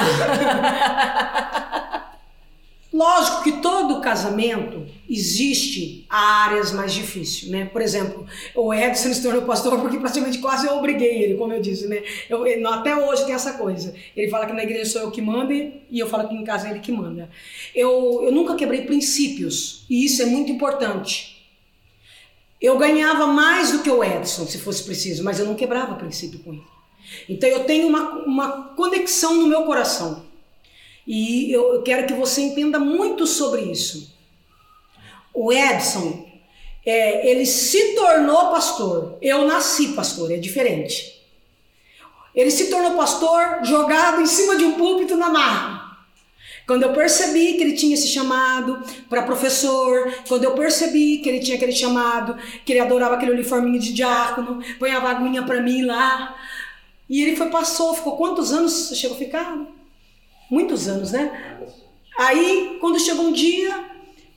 Lógico 2.91 3.43
que 3.43 3.51
todo 3.61 4.01
casamento 4.01 4.83
existe 5.07 6.07
áreas 6.09 6.71
mais 6.71 6.91
difíceis, 6.91 7.49
né? 7.51 7.65
Por 7.65 7.83
exemplo, 7.83 8.25
o 8.55 8.73
Edson 8.73 9.13
se 9.13 9.21
tornou 9.21 9.43
pastor 9.43 9.79
porque 9.79 9.99
praticamente 9.99 10.39
quase 10.39 10.65
eu 10.65 10.73
obriguei 10.75 11.21
ele, 11.23 11.35
como 11.35 11.53
eu 11.53 11.61
disse, 11.61 11.87
né? 11.87 12.01
Eu, 12.27 12.47
ele- 12.47 12.65
até 12.65 12.95
hoje 12.95 13.25
tem 13.27 13.35
essa 13.35 13.53
coisa. 13.53 13.93
Ele 14.15 14.27
fala 14.31 14.47
que 14.47 14.53
na 14.53 14.63
igreja 14.63 14.89
sou 14.89 15.01
eu 15.03 15.11
que 15.11 15.21
mando 15.21 15.53
e 15.53 15.83
eu 15.93 16.07
falo 16.09 16.27
que 16.27 16.33
em 16.33 16.43
casa 16.43 16.67
é 16.67 16.71
ele 16.71 16.79
que 16.79 16.91
manda. 16.91 17.29
Eu, 17.75 18.21
eu 18.23 18.31
nunca 18.31 18.55
quebrei 18.55 18.81
princípios 18.81 19.85
e 19.87 20.03
isso 20.05 20.23
é 20.23 20.25
muito 20.25 20.51
importante. 20.51 21.37
Eu 22.59 22.75
ganhava 22.79 23.27
mais 23.27 23.71
do 23.71 23.83
que 23.83 23.89
o 23.91 24.03
Edson, 24.03 24.47
se 24.47 24.57
fosse 24.57 24.83
preciso, 24.83 25.23
mas 25.23 25.39
eu 25.39 25.45
não 25.45 25.53
quebrava 25.55 25.93
princípio 25.93 26.39
com 26.39 26.53
ele. 26.53 26.63
Então 27.27 27.49
eu 27.49 27.63
tenho 27.65 27.87
uma, 27.87 28.23
uma 28.25 28.63
conexão 28.75 29.35
no 29.35 29.47
meu 29.47 29.63
coração. 29.63 30.25
E 31.05 31.51
eu 31.51 31.81
quero 31.81 32.05
que 32.05 32.13
você 32.13 32.41
entenda 32.41 32.79
muito 32.79 33.25
sobre 33.25 33.61
isso. 33.61 34.13
O 35.33 35.51
Edson, 35.51 36.27
é, 36.85 37.29
ele 37.29 37.45
se 37.45 37.95
tornou 37.95 38.51
pastor. 38.51 39.17
Eu 39.21 39.47
nasci 39.47 39.89
pastor, 39.89 40.31
é 40.31 40.37
diferente. 40.37 41.19
Ele 42.35 42.51
se 42.51 42.69
tornou 42.69 42.95
pastor 42.95 43.59
jogado 43.63 44.21
em 44.21 44.25
cima 44.25 44.55
de 44.55 44.63
um 44.63 44.73
púlpito 44.73 45.17
na 45.17 45.29
marra. 45.29 45.89
Quando 46.69 46.83
eu 46.83 46.93
percebi 46.93 47.53
que 47.53 47.63
ele 47.63 47.73
tinha 47.73 47.95
esse 47.95 48.07
chamado 48.07 48.79
para 49.09 49.23
professor, 49.23 50.13
quando 50.27 50.43
eu 50.43 50.51
percebi 50.51 51.17
que 51.17 51.27
ele 51.27 51.39
tinha 51.39 51.57
aquele 51.57 51.71
chamado, 51.71 52.37
que 52.63 52.71
ele 52.71 52.79
adorava 52.79 53.15
aquele 53.15 53.31
uniforminho 53.31 53.79
de 53.79 53.91
diácono, 53.91 54.63
ponhava 54.77 55.07
a 55.07 55.11
aguinha 55.11 55.41
para 55.41 55.61
mim 55.61 55.83
lá. 55.83 56.35
E 57.09 57.21
ele 57.23 57.35
foi, 57.35 57.49
passou, 57.49 57.93
ficou 57.93 58.15
quantos 58.17 58.53
anos 58.53 58.91
chegou 58.95 59.15
a 59.15 59.19
ficar? 59.19 59.57
muitos 60.51 60.87
anos, 60.87 61.11
né? 61.11 61.59
Aí, 62.17 62.77
quando 62.81 62.99
chegou 62.99 63.25
um 63.25 63.31
dia, 63.31 63.85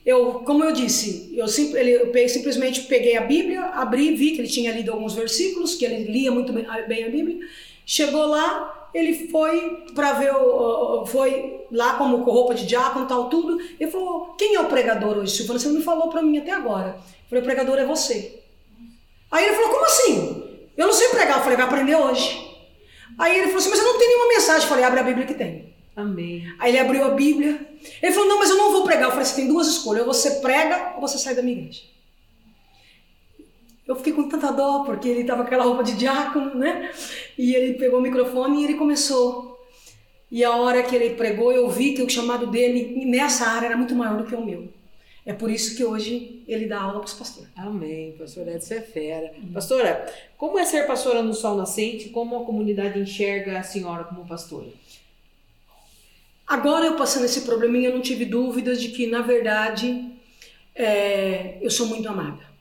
eu, 0.05 0.41
como 0.45 0.63
eu 0.63 0.71
disse, 0.71 1.31
eu, 1.35 1.47
sim- 1.47 1.75
ele- 1.75 1.91
eu 2.13 2.29
simplesmente 2.29 2.81
peguei 2.81 3.17
a 3.17 3.21
Bíblia, 3.21 3.61
abri, 3.65 4.13
vi 4.15 4.31
que 4.31 4.39
ele 4.41 4.47
tinha 4.47 4.71
lido 4.71 4.91
alguns 4.91 5.13
versículos, 5.15 5.73
que 5.73 5.83
ele 5.85 6.11
lia 6.11 6.31
muito 6.31 6.53
bem 6.53 6.65
a- 6.67 6.81
Bíblia. 7.09 7.39
Chegou 7.85 8.27
lá, 8.27 8.89
ele 8.93 9.27
foi 9.29 9.85
para 9.95 10.13
ver, 10.13 10.31
foi 11.07 11.61
lá 11.71 11.95
como 11.95 12.23
com 12.23 12.31
roupa 12.31 12.53
de 12.53 12.65
diácono, 12.67 13.07
tal, 13.07 13.27
tudo. 13.27 13.59
Ele 13.79 13.89
falou: 13.89 14.35
Quem 14.37 14.53
é 14.55 14.59
o 14.61 14.65
pregador 14.69 15.17
hoje, 15.17 15.35
Silvana? 15.35 15.57
Você 15.59 15.69
não 15.69 15.81
falou 15.81 16.09
para 16.09 16.21
mim 16.21 16.37
até 16.37 16.51
agora. 16.51 16.89
Eu 16.99 17.27
falei: 17.29 17.41
O 17.41 17.45
pregador 17.45 17.79
é 17.79 17.85
você. 17.85 18.39
Aí 19.31 19.45
ele 19.45 19.55
falou: 19.55 19.71
Como 19.71 19.85
assim? 19.85 20.43
Eu 20.77 20.85
não 20.87 20.93
sei 20.93 21.09
pregar. 21.09 21.37
Eu 21.37 21.43
falei: 21.43 21.57
Vai 21.57 21.65
aprender 21.65 21.95
hoje. 21.95 22.52
Aí 23.17 23.37
ele 23.37 23.47
falou 23.47 23.59
assim: 23.59 23.69
Mas 23.69 23.79
eu 23.79 23.85
não 23.85 23.97
tenho 23.97 24.11
nenhuma 24.11 24.27
mensagem. 24.29 24.63
Eu 24.63 24.69
falei: 24.69 24.83
Abre 24.83 24.99
a 24.99 25.03
Bíblia 25.03 25.25
que 25.25 25.33
tem. 25.33 25.73
Amém. 25.95 26.51
Aí 26.59 26.71
ele 26.71 26.79
abriu 26.79 27.03
a 27.05 27.09
Bíblia. 27.11 27.59
Ele 28.01 28.11
falou: 28.11 28.29
Não, 28.29 28.39
mas 28.39 28.49
eu 28.49 28.57
não 28.57 28.71
vou 28.71 28.83
pregar. 28.83 29.05
Eu 29.05 29.11
falei: 29.11 29.25
Você 29.25 29.35
tem 29.35 29.47
duas 29.47 29.67
escolhas. 29.67 30.05
Ou 30.05 30.13
você 30.13 30.39
prega 30.41 30.93
ou 30.95 31.01
você 31.01 31.17
sai 31.17 31.35
da 31.35 31.41
minha 31.41 31.57
igreja. 31.57 31.81
Eu 33.85 33.95
fiquei 33.97 34.13
com 34.13 34.29
tanta 34.29 34.51
dó, 34.51 34.83
porque 34.85 35.09
ele 35.09 35.21
estava 35.21 35.41
com 35.41 35.47
aquela 35.47 35.65
roupa 35.65 35.83
de 35.83 35.93
diácono, 35.97 36.55
né? 36.55 36.89
E 37.37 37.53
ele 37.53 37.73
pegou 37.73 37.99
o 37.99 38.01
microfone 38.01 38.61
e 38.61 38.63
ele 38.63 38.73
começou. 38.75 39.59
E 40.31 40.43
a 40.43 40.55
hora 40.55 40.81
que 40.81 40.95
ele 40.95 41.15
pregou, 41.15 41.51
eu 41.51 41.69
vi 41.69 41.93
que 41.93 42.01
o 42.01 42.09
chamado 42.09 42.47
dele 42.47 43.05
nessa 43.05 43.45
área 43.45 43.67
era 43.67 43.77
muito 43.77 43.93
maior 43.93 44.17
do 44.17 44.23
que 44.23 44.33
o 44.33 44.43
meu. 44.43 44.69
É 45.25 45.31
por 45.31 45.49
isso 45.49 45.77
que 45.77 45.85
hoje 45.85 46.43
ele 46.47 46.65
dá 46.65 46.81
aula 46.81 46.99
para 46.99 47.07
os 47.07 47.13
pastores. 47.13 47.49
Amém, 47.55 48.11
pastora 48.17 48.55
Edson 48.55 48.73
é 48.73 48.81
fera. 48.81 49.33
Pastora, 49.53 50.13
como 50.37 50.59
é 50.59 50.65
ser 50.65 50.85
pastora 50.85 51.23
no 51.23 51.33
Sol 51.33 51.55
Nascente? 51.55 52.09
Como 52.09 52.41
a 52.41 52.45
comunidade 52.45 52.99
enxerga 52.99 53.59
a 53.59 53.63
senhora 53.63 54.03
como 54.03 54.27
pastora? 54.27 54.67
Agora 56.45 56.85
eu 56.85 56.97
passando 56.97 57.25
esse 57.25 57.41
probleminha, 57.41 57.89
eu 57.89 57.95
não 57.95 58.01
tive 58.01 58.25
dúvidas 58.25 58.81
de 58.81 58.89
que, 58.89 59.07
na 59.07 59.21
verdade, 59.21 60.11
é, 60.75 61.57
eu 61.61 61.71
sou 61.71 61.87
muito 61.87 62.07
amada. 62.09 62.52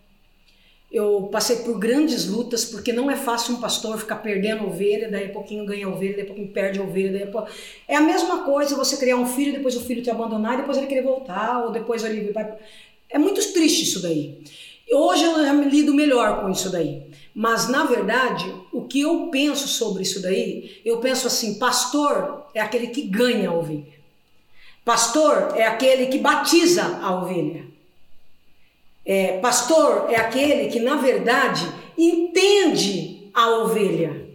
Eu 0.92 1.30
passei 1.32 1.56
por 1.56 1.78
grandes 1.78 2.28
lutas, 2.28 2.66
porque 2.66 2.92
não 2.92 3.10
é 3.10 3.16
fácil 3.16 3.54
um 3.54 3.60
pastor 3.60 3.98
ficar 3.98 4.16
perdendo 4.16 4.66
ovelha, 4.66 5.10
daí 5.10 5.26
a 5.26 5.32
pouquinho 5.32 5.64
ganha 5.64 5.88
ovelha, 5.88 6.16
daí 6.16 6.24
a 6.24 6.26
pouquinho 6.26 6.48
perde 6.48 6.80
ovelha, 6.80 7.12
daí 7.12 7.22
a 7.22 7.26
pouco... 7.28 7.48
É 7.88 7.96
a 7.96 8.00
mesma 8.02 8.44
coisa 8.44 8.76
você 8.76 8.98
criar 8.98 9.16
um 9.16 9.24
filho, 9.24 9.52
depois 9.52 9.74
o 9.74 9.80
filho 9.80 10.02
te 10.02 10.10
abandonar, 10.10 10.58
depois 10.58 10.76
ele 10.76 10.86
querer 10.86 11.02
voltar, 11.02 11.64
ou 11.64 11.72
depois 11.72 12.04
ele 12.04 12.30
vai... 12.30 12.54
É 13.08 13.18
muito 13.18 13.40
triste 13.54 13.84
isso 13.84 14.02
daí. 14.02 14.42
Hoje 14.92 15.24
eu 15.24 15.42
já 15.42 15.54
me 15.54 15.64
lido 15.64 15.94
melhor 15.94 16.42
com 16.42 16.50
isso 16.50 16.68
daí. 16.70 17.02
Mas, 17.34 17.68
na 17.68 17.84
verdade, 17.84 18.54
o 18.70 18.82
que 18.82 19.00
eu 19.00 19.28
penso 19.28 19.66
sobre 19.68 20.02
isso 20.02 20.20
daí, 20.20 20.78
eu 20.84 20.98
penso 20.98 21.26
assim, 21.26 21.58
pastor 21.58 22.46
é 22.54 22.60
aquele 22.60 22.88
que 22.88 23.00
ganha 23.02 23.48
a 23.48 23.54
ovelha. 23.54 23.94
Pastor 24.84 25.54
é 25.56 25.64
aquele 25.64 26.06
que 26.06 26.18
batiza 26.18 26.98
a 27.00 27.14
ovelha. 27.22 27.71
É, 29.04 29.38
pastor 29.38 30.06
é 30.10 30.16
aquele 30.16 30.68
que, 30.68 30.78
na 30.80 30.96
verdade, 30.96 31.66
entende 31.98 33.28
a 33.34 33.48
ovelha. 33.58 34.26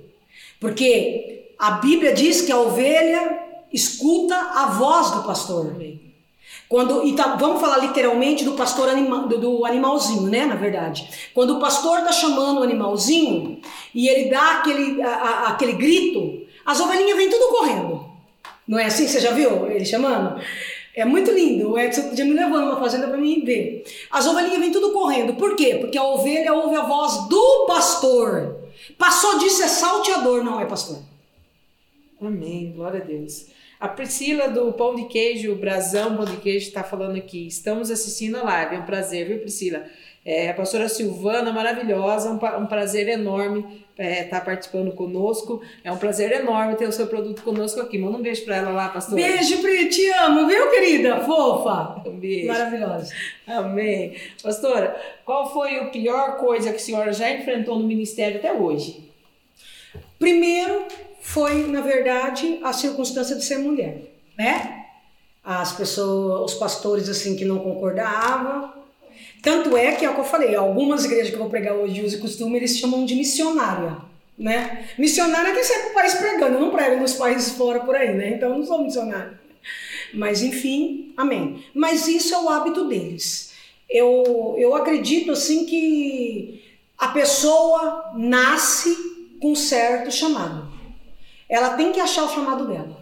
Porque 0.59 1.51
a 1.57 1.71
Bíblia 1.71 2.13
diz 2.13 2.41
que 2.41 2.51
a 2.51 2.59
ovelha 2.59 3.39
escuta 3.71 4.35
a 4.35 4.65
voz 4.67 5.11
do 5.11 5.23
pastor. 5.23 5.75
Quando, 6.69 7.05
e 7.05 7.13
tá- 7.13 7.35
vamos 7.35 7.61
falar 7.61 7.77
literalmente 7.77 8.43
do 8.43 8.53
pastor 8.53 8.89
anima, 8.89 9.25
do, 9.27 9.37
do 9.37 9.65
animalzinho, 9.65 10.23
né? 10.23 10.45
Na 10.45 10.55
verdade. 10.55 11.07
Quando 11.33 11.57
o 11.57 11.59
pastor 11.59 11.99
está 11.99 12.11
chamando 12.11 12.59
o 12.59 12.63
animalzinho 12.63 13.61
e 13.95 14.07
ele 14.09 14.29
dá 14.29 14.57
aquele, 14.59 15.01
a- 15.01 15.07
a- 15.15 15.47
aquele 15.49 15.73
grito, 15.73 16.45
as 16.65 16.79
ovelhinhas 16.81 17.15
vêm 17.17 17.29
tudo 17.29 17.47
correndo. 17.49 18.05
Não 18.67 18.77
é 18.77 18.85
assim? 18.85 19.07
Você 19.07 19.21
já 19.21 19.31
viu 19.31 19.67
ele 19.71 19.85
chamando? 19.85 20.41
É 20.97 21.05
muito 21.05 21.29
lindo. 21.29 21.69
O 21.69 21.77
Edson 21.77 22.09
podia 22.09 22.25
me 22.25 22.33
levar 22.33 22.57
numa 22.57 22.79
fazenda 22.79 23.07
para 23.07 23.19
mim 23.19 23.45
ver. 23.45 23.83
As 24.09 24.25
ovelhinhas 24.25 24.59
vêm 24.59 24.71
tudo 24.71 24.91
correndo. 24.91 25.35
Por 25.35 25.55
quê? 25.55 25.75
Porque 25.75 25.95
a 25.95 26.03
ovelha 26.03 26.55
ouve 26.55 26.75
a 26.75 26.81
voz 26.81 27.29
do 27.29 27.65
pastor. 27.67 28.63
Passou 28.97 29.37
disso 29.37 29.61
é 29.61 29.67
salteador, 29.67 30.43
não 30.43 30.59
é 30.59 30.65
pastor. 30.65 30.97
Amém, 32.19 32.73
glória 32.75 32.99
a 32.99 33.03
Deus. 33.03 33.45
A 33.79 33.87
Priscila 33.87 34.49
do 34.49 34.73
Pão 34.73 34.95
de 34.95 35.05
Queijo, 35.05 35.53
Brasão 35.53 36.17
Pão 36.17 36.25
de 36.25 36.37
Queijo, 36.37 36.65
está 36.65 36.83
falando 36.83 37.15
aqui. 37.15 37.45
Estamos 37.45 37.91
assistindo 37.91 38.37
a 38.37 38.43
live. 38.43 38.77
É 38.77 38.79
um 38.79 38.85
prazer, 38.85 39.27
viu, 39.27 39.37
Priscila? 39.37 39.85
É, 40.27 40.49
a 40.49 40.53
pastora 40.53 40.89
Silvana, 40.89 41.53
maravilhosa, 41.53 42.29
um, 42.29 42.61
um 42.61 42.65
prazer 42.65 43.07
enorme 43.07 43.85
estar 43.97 44.43
participando 44.43 44.91
conosco. 44.91 45.61
É 45.85 45.89
um 45.89 45.95
prazer 45.95 46.33
enorme 46.33 46.75
ter 46.75 46.85
o 46.85 46.91
seu 46.91 47.07
produto 47.07 47.41
conosco 47.43 47.79
aqui. 47.79 47.97
Manda 47.97 48.17
um 48.17 48.21
beijo 48.21 48.43
para 48.43 48.57
ela 48.57 48.71
lá, 48.71 48.89
pastora. 48.89 49.15
Beijo, 49.15 49.61
Pri, 49.61 49.87
te 49.87 50.05
amo, 50.09 50.45
viu, 50.45 50.69
querida? 50.69 51.21
Fofa. 51.21 52.01
Um 52.05 52.19
beijo. 52.19 52.47
Maravilhosa. 52.47 53.13
Amém. 53.47 54.17
Pastora, 54.43 55.01
qual 55.23 55.53
foi 55.53 55.79
a 55.79 55.85
pior 55.85 56.35
coisa 56.35 56.71
que 56.71 56.75
a 56.75 56.79
senhora 56.79 57.13
já 57.13 57.31
enfrentou 57.31 57.79
no 57.79 57.87
ministério 57.87 58.39
até 58.39 58.51
hoje? 58.51 59.09
Primeiro 60.19 60.87
foi, 61.21 61.67
na 61.67 61.79
verdade, 61.79 62.59
a 62.65 62.73
circunstância 62.73 63.33
de 63.33 63.45
ser 63.45 63.59
mulher, 63.59 64.01
né? 64.37 64.87
As 65.41 65.71
pessoas, 65.71 66.51
os 66.51 66.59
pastores 66.59 67.07
assim 67.07 67.37
que 67.37 67.45
não 67.45 67.59
concordavam. 67.59 68.75
Tanto 69.47 69.77
é 69.77 69.93
que 69.93 70.03
é 70.03 70.09
o 70.09 70.13
que 70.13 70.19
eu 70.19 70.25
falei, 70.25 70.53
algumas 70.55 71.05
igrejas 71.05 71.29
que 71.29 71.35
eu 71.35 71.39
vou 71.39 71.49
pregar 71.49 71.73
hoje 71.73 71.93
de 71.93 72.01
uso 72.01 72.17
e 72.17 72.19
costume, 72.19 72.57
eles 72.57 72.77
chamam 72.77 73.05
de 73.05 73.15
missionária, 73.15 73.95
né? 74.37 74.89
Missionária 74.97 75.51
é 75.51 75.53
quem 75.53 75.63
sai 75.63 75.83
pro 75.83 75.93
país 75.93 76.15
pregando, 76.15 76.59
não 76.59 76.69
prego 76.69 76.99
nos 76.99 77.13
países 77.13 77.53
fora 77.53 77.79
por 77.79 77.95
aí, 77.95 78.13
né? 78.13 78.31
Então 78.31 78.49
eu 78.49 78.57
não 78.57 78.65
sou 78.65 78.83
missionária. 78.83 79.39
Mas 80.13 80.43
enfim, 80.43 81.13
amém. 81.15 81.63
Mas 81.73 82.09
isso 82.09 82.35
é 82.35 82.41
o 82.41 82.49
hábito 82.49 82.89
deles. 82.89 83.53
Eu, 83.89 84.53
eu 84.57 84.75
acredito 84.75 85.31
assim 85.31 85.65
que 85.65 86.61
a 86.97 87.07
pessoa 87.07 88.11
nasce 88.17 88.93
com 89.41 89.55
certo 89.55 90.11
chamado. 90.11 90.67
Ela 91.47 91.77
tem 91.77 91.93
que 91.93 92.01
achar 92.01 92.25
o 92.25 92.33
chamado 92.35 92.67
dela. 92.67 93.01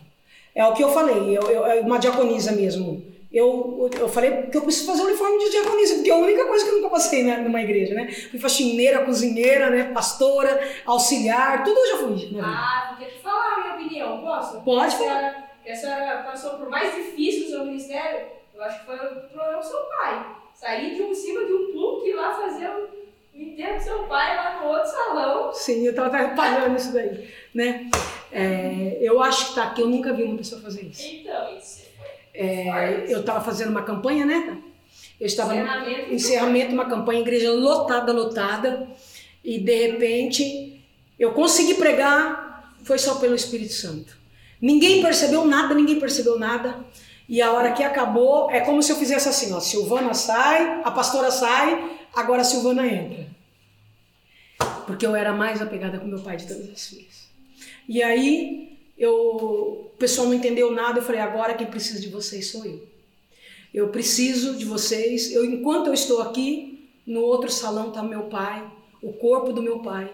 É 0.53 0.63
o 0.63 0.75
que 0.75 0.83
eu 0.83 0.93
falei, 0.93 1.35
eu, 1.35 1.41
eu, 1.49 1.65
é 1.65 1.81
uma 1.81 1.97
diaconisa 1.97 2.51
mesmo. 2.51 3.14
Eu, 3.35 3.89
eu 3.99 4.07
falei 4.07 4.43
que 4.43 4.55
eu 4.55 4.61
preciso 4.61 4.85
fazer 4.85 5.01
o 5.01 5.07
uniforme 5.07 5.37
de 5.39 5.51
diaconisa, 5.51 5.95
porque 5.95 6.09
é 6.09 6.13
a 6.13 6.17
única 6.17 6.45
coisa 6.45 6.63
que 6.63 6.71
eu 6.71 6.75
nunca 6.77 6.89
passei 6.89 7.21
né, 7.21 7.35
numa 7.35 7.61
igreja, 7.61 7.93
né? 7.93 8.09
Fui 8.09 8.39
faxineira, 8.39 9.03
cozinheira, 9.03 9.69
né? 9.69 9.91
Pastora, 9.93 10.57
auxiliar, 10.85 11.61
tudo 11.65 11.77
eu 11.77 11.87
já 11.87 11.97
fui. 11.97 12.15
vida. 12.15 12.41
Ah, 12.41 12.95
vou 12.95 13.05
ter 13.05 13.13
que 13.13 13.21
falar 13.21 13.55
a 13.55 13.59
minha 13.59 13.75
opinião, 13.75 14.21
posso? 14.21 14.61
Pode 14.61 14.93
senhora, 14.93 15.49
que 15.61 15.69
a 15.69 15.75
senhora 15.75 16.23
passou 16.23 16.51
por 16.51 16.69
mais 16.69 16.95
difícil 16.95 17.43
do 17.43 17.49
seu 17.49 17.65
ministério, 17.65 18.25
eu 18.55 18.63
acho 18.63 18.79
que 18.79 18.85
foi 18.85 18.95
o 18.95 19.27
problema 19.27 19.57
do 19.57 19.65
seu 19.65 19.79
pai. 19.79 20.35
Sair 20.53 20.95
de 20.95 21.01
um, 21.01 21.13
cima 21.13 21.43
de 21.43 21.51
um 21.51 21.73
púlpito 21.73 22.07
e 22.07 22.13
lá 22.13 22.33
fazer 22.33 22.69
o 22.69 22.89
enterro 23.33 23.77
do 23.77 23.83
seu 23.83 24.03
pai 24.03 24.33
lá 24.33 24.61
no 24.61 24.69
outro 24.69 24.89
salão. 24.89 25.51
Sim, 25.51 25.83
eu 25.83 25.89
estava 25.89 26.09
trabalhando 26.09 26.77
isso 26.77 26.93
daí, 26.93 27.29
né? 27.53 27.89
É, 28.31 28.97
eu 29.01 29.21
acho 29.21 29.49
que 29.49 29.55
tá 29.55 29.63
aqui, 29.65 29.81
eu 29.81 29.87
nunca 29.87 30.13
vi 30.13 30.23
uma 30.23 30.37
pessoa 30.37 30.61
fazer 30.61 30.83
isso. 30.83 31.05
Então, 31.05 31.57
isso 31.57 31.84
É, 32.37 33.05
eu 33.07 33.21
estava 33.21 33.43
fazendo 33.43 33.69
uma 33.69 33.83
campanha, 33.83 34.25
né? 34.25 34.61
Eu 35.19 35.27
estava 35.27 35.53
no 35.53 35.61
Encerramento. 35.61 36.13
encerramento, 36.13 36.73
uma 36.73 36.85
campanha, 36.85 37.21
igreja 37.21 37.51
lotada, 37.51 38.11
lotada, 38.11 38.87
e 39.43 39.59
de 39.59 39.87
repente 39.87 40.81
eu 41.17 41.31
consegui 41.31 41.75
pregar, 41.75 42.73
foi 42.83 42.99
só 42.99 43.15
pelo 43.15 43.35
Espírito 43.35 43.73
Santo. 43.73 44.17
Ninguém 44.61 45.01
percebeu 45.01 45.45
nada, 45.45 45.73
ninguém 45.73 45.99
percebeu 45.99 46.37
nada. 46.37 46.85
E 47.27 47.41
a 47.41 47.51
hora 47.51 47.71
que 47.71 47.83
acabou, 47.83 48.51
é 48.51 48.59
como 48.59 48.83
se 48.83 48.91
eu 48.91 48.97
fizesse 48.97 49.27
assim, 49.27 49.53
ó, 49.53 49.59
Silvana 49.59 50.13
sai, 50.13 50.81
a 50.83 50.91
pastora 50.91 51.31
sai, 51.31 51.97
agora 52.13 52.41
a 52.41 52.45
Silvana 52.45 52.85
entra. 52.85 53.27
Porque 54.85 55.05
eu 55.05 55.15
era 55.15 55.33
mais 55.33 55.61
apegada 55.61 55.97
com 55.97 56.05
meu 56.05 56.21
pai 56.21 56.37
de 56.37 56.47
todas 56.47 56.69
as 56.69 56.87
filhas. 56.87 57.29
E 57.87 58.03
aí, 58.03 58.74
eu, 58.97 59.13
o 59.13 59.91
pessoal 59.97 60.27
não 60.27 60.33
entendeu 60.33 60.71
nada, 60.71 60.99
eu 60.99 61.03
falei, 61.03 61.21
agora 61.21 61.53
quem 61.53 61.67
precisa 61.67 61.99
de 61.99 62.07
vocês 62.07 62.47
sou 62.47 62.65
eu. 62.65 62.87
Eu 63.73 63.89
preciso 63.89 64.55
de 64.55 64.63
vocês. 64.63 65.33
Eu, 65.33 65.43
enquanto 65.43 65.87
eu 65.87 65.93
estou 65.93 66.21
aqui, 66.21 66.89
no 67.05 67.21
outro 67.21 67.51
salão 67.51 67.89
está 67.89 68.01
meu 68.01 68.23
pai, 68.23 68.65
o 69.01 69.11
corpo 69.11 69.51
do 69.51 69.61
meu 69.61 69.79
pai. 69.79 70.13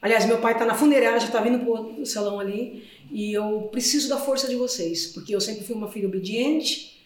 Aliás, 0.00 0.24
meu 0.24 0.38
pai 0.38 0.52
está 0.52 0.64
na 0.64 0.74
funerária, 0.74 1.18
já 1.18 1.26
está 1.26 1.40
vindo 1.40 1.58
para 1.58 2.00
o 2.00 2.06
salão 2.06 2.38
ali. 2.38 2.88
E 3.10 3.32
eu 3.32 3.68
preciso 3.72 4.08
da 4.08 4.18
força 4.18 4.48
de 4.48 4.54
vocês, 4.54 5.06
porque 5.06 5.34
eu 5.34 5.40
sempre 5.40 5.64
fui 5.64 5.74
uma 5.74 5.90
filha 5.90 6.06
obediente, 6.06 7.02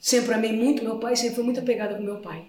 sempre 0.00 0.34
amei 0.34 0.52
muito 0.52 0.82
meu 0.82 0.98
pai, 0.98 1.14
sempre 1.14 1.36
fui 1.36 1.44
muito 1.44 1.60
apegada 1.60 1.94
com 1.94 2.02
meu 2.02 2.16
pai. 2.16 2.44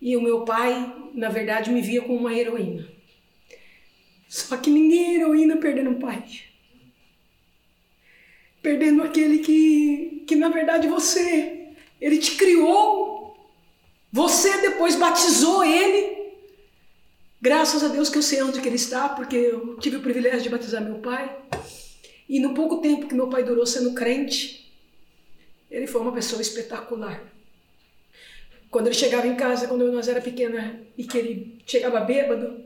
E 0.00 0.14
o 0.14 0.20
meu 0.20 0.44
pai, 0.44 0.94
na 1.14 1.30
verdade, 1.30 1.70
me 1.70 1.80
via 1.80 2.02
como 2.02 2.18
uma 2.18 2.34
heroína. 2.34 2.86
Só 4.28 4.58
que 4.58 4.68
ninguém 4.68 5.14
é 5.14 5.14
heroína 5.20 5.56
perdendo 5.56 5.88
um 5.88 5.98
pai. 5.98 6.22
Perdendo 8.64 9.02
aquele 9.02 9.40
que, 9.40 10.24
que 10.26 10.34
na 10.34 10.48
verdade 10.48 10.88
você, 10.88 11.68
ele 12.00 12.16
te 12.16 12.34
criou. 12.34 13.36
Você 14.10 14.56
depois 14.62 14.96
batizou 14.96 15.62
ele. 15.62 16.32
Graças 17.42 17.84
a 17.84 17.88
Deus 17.88 18.08
que 18.08 18.16
eu 18.16 18.22
sei 18.22 18.42
onde 18.42 18.62
que 18.62 18.66
ele 18.66 18.76
está, 18.76 19.10
porque 19.10 19.36
eu 19.36 19.76
tive 19.76 19.98
o 19.98 20.00
privilégio 20.00 20.40
de 20.40 20.48
batizar 20.48 20.82
meu 20.82 21.00
pai. 21.00 21.36
E 22.26 22.40
no 22.40 22.54
pouco 22.54 22.78
tempo 22.78 23.06
que 23.06 23.14
meu 23.14 23.28
pai 23.28 23.44
durou 23.44 23.66
sendo 23.66 23.92
crente, 23.92 24.72
ele 25.70 25.86
foi 25.86 26.00
uma 26.00 26.12
pessoa 26.12 26.40
espetacular. 26.40 27.22
Quando 28.70 28.86
ele 28.86 28.94
chegava 28.94 29.26
em 29.26 29.36
casa, 29.36 29.68
quando 29.68 29.92
nós 29.92 30.08
era 30.08 30.22
pequena 30.22 30.80
e 30.96 31.04
que 31.04 31.18
ele 31.18 31.62
chegava 31.66 32.00
bêbado, 32.00 32.64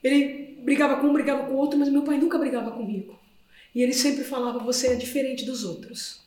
ele 0.00 0.60
brigava 0.62 1.00
com 1.00 1.08
um, 1.08 1.12
brigava 1.12 1.48
com 1.48 1.54
outro, 1.54 1.76
mas 1.76 1.88
meu 1.88 2.02
pai 2.02 2.18
nunca 2.18 2.38
brigava 2.38 2.70
comigo. 2.70 3.19
E 3.74 3.82
ele 3.82 3.92
sempre 3.92 4.24
falava: 4.24 4.58
Você 4.60 4.88
é 4.88 4.94
diferente 4.94 5.44
dos 5.44 5.64
outros. 5.64 6.20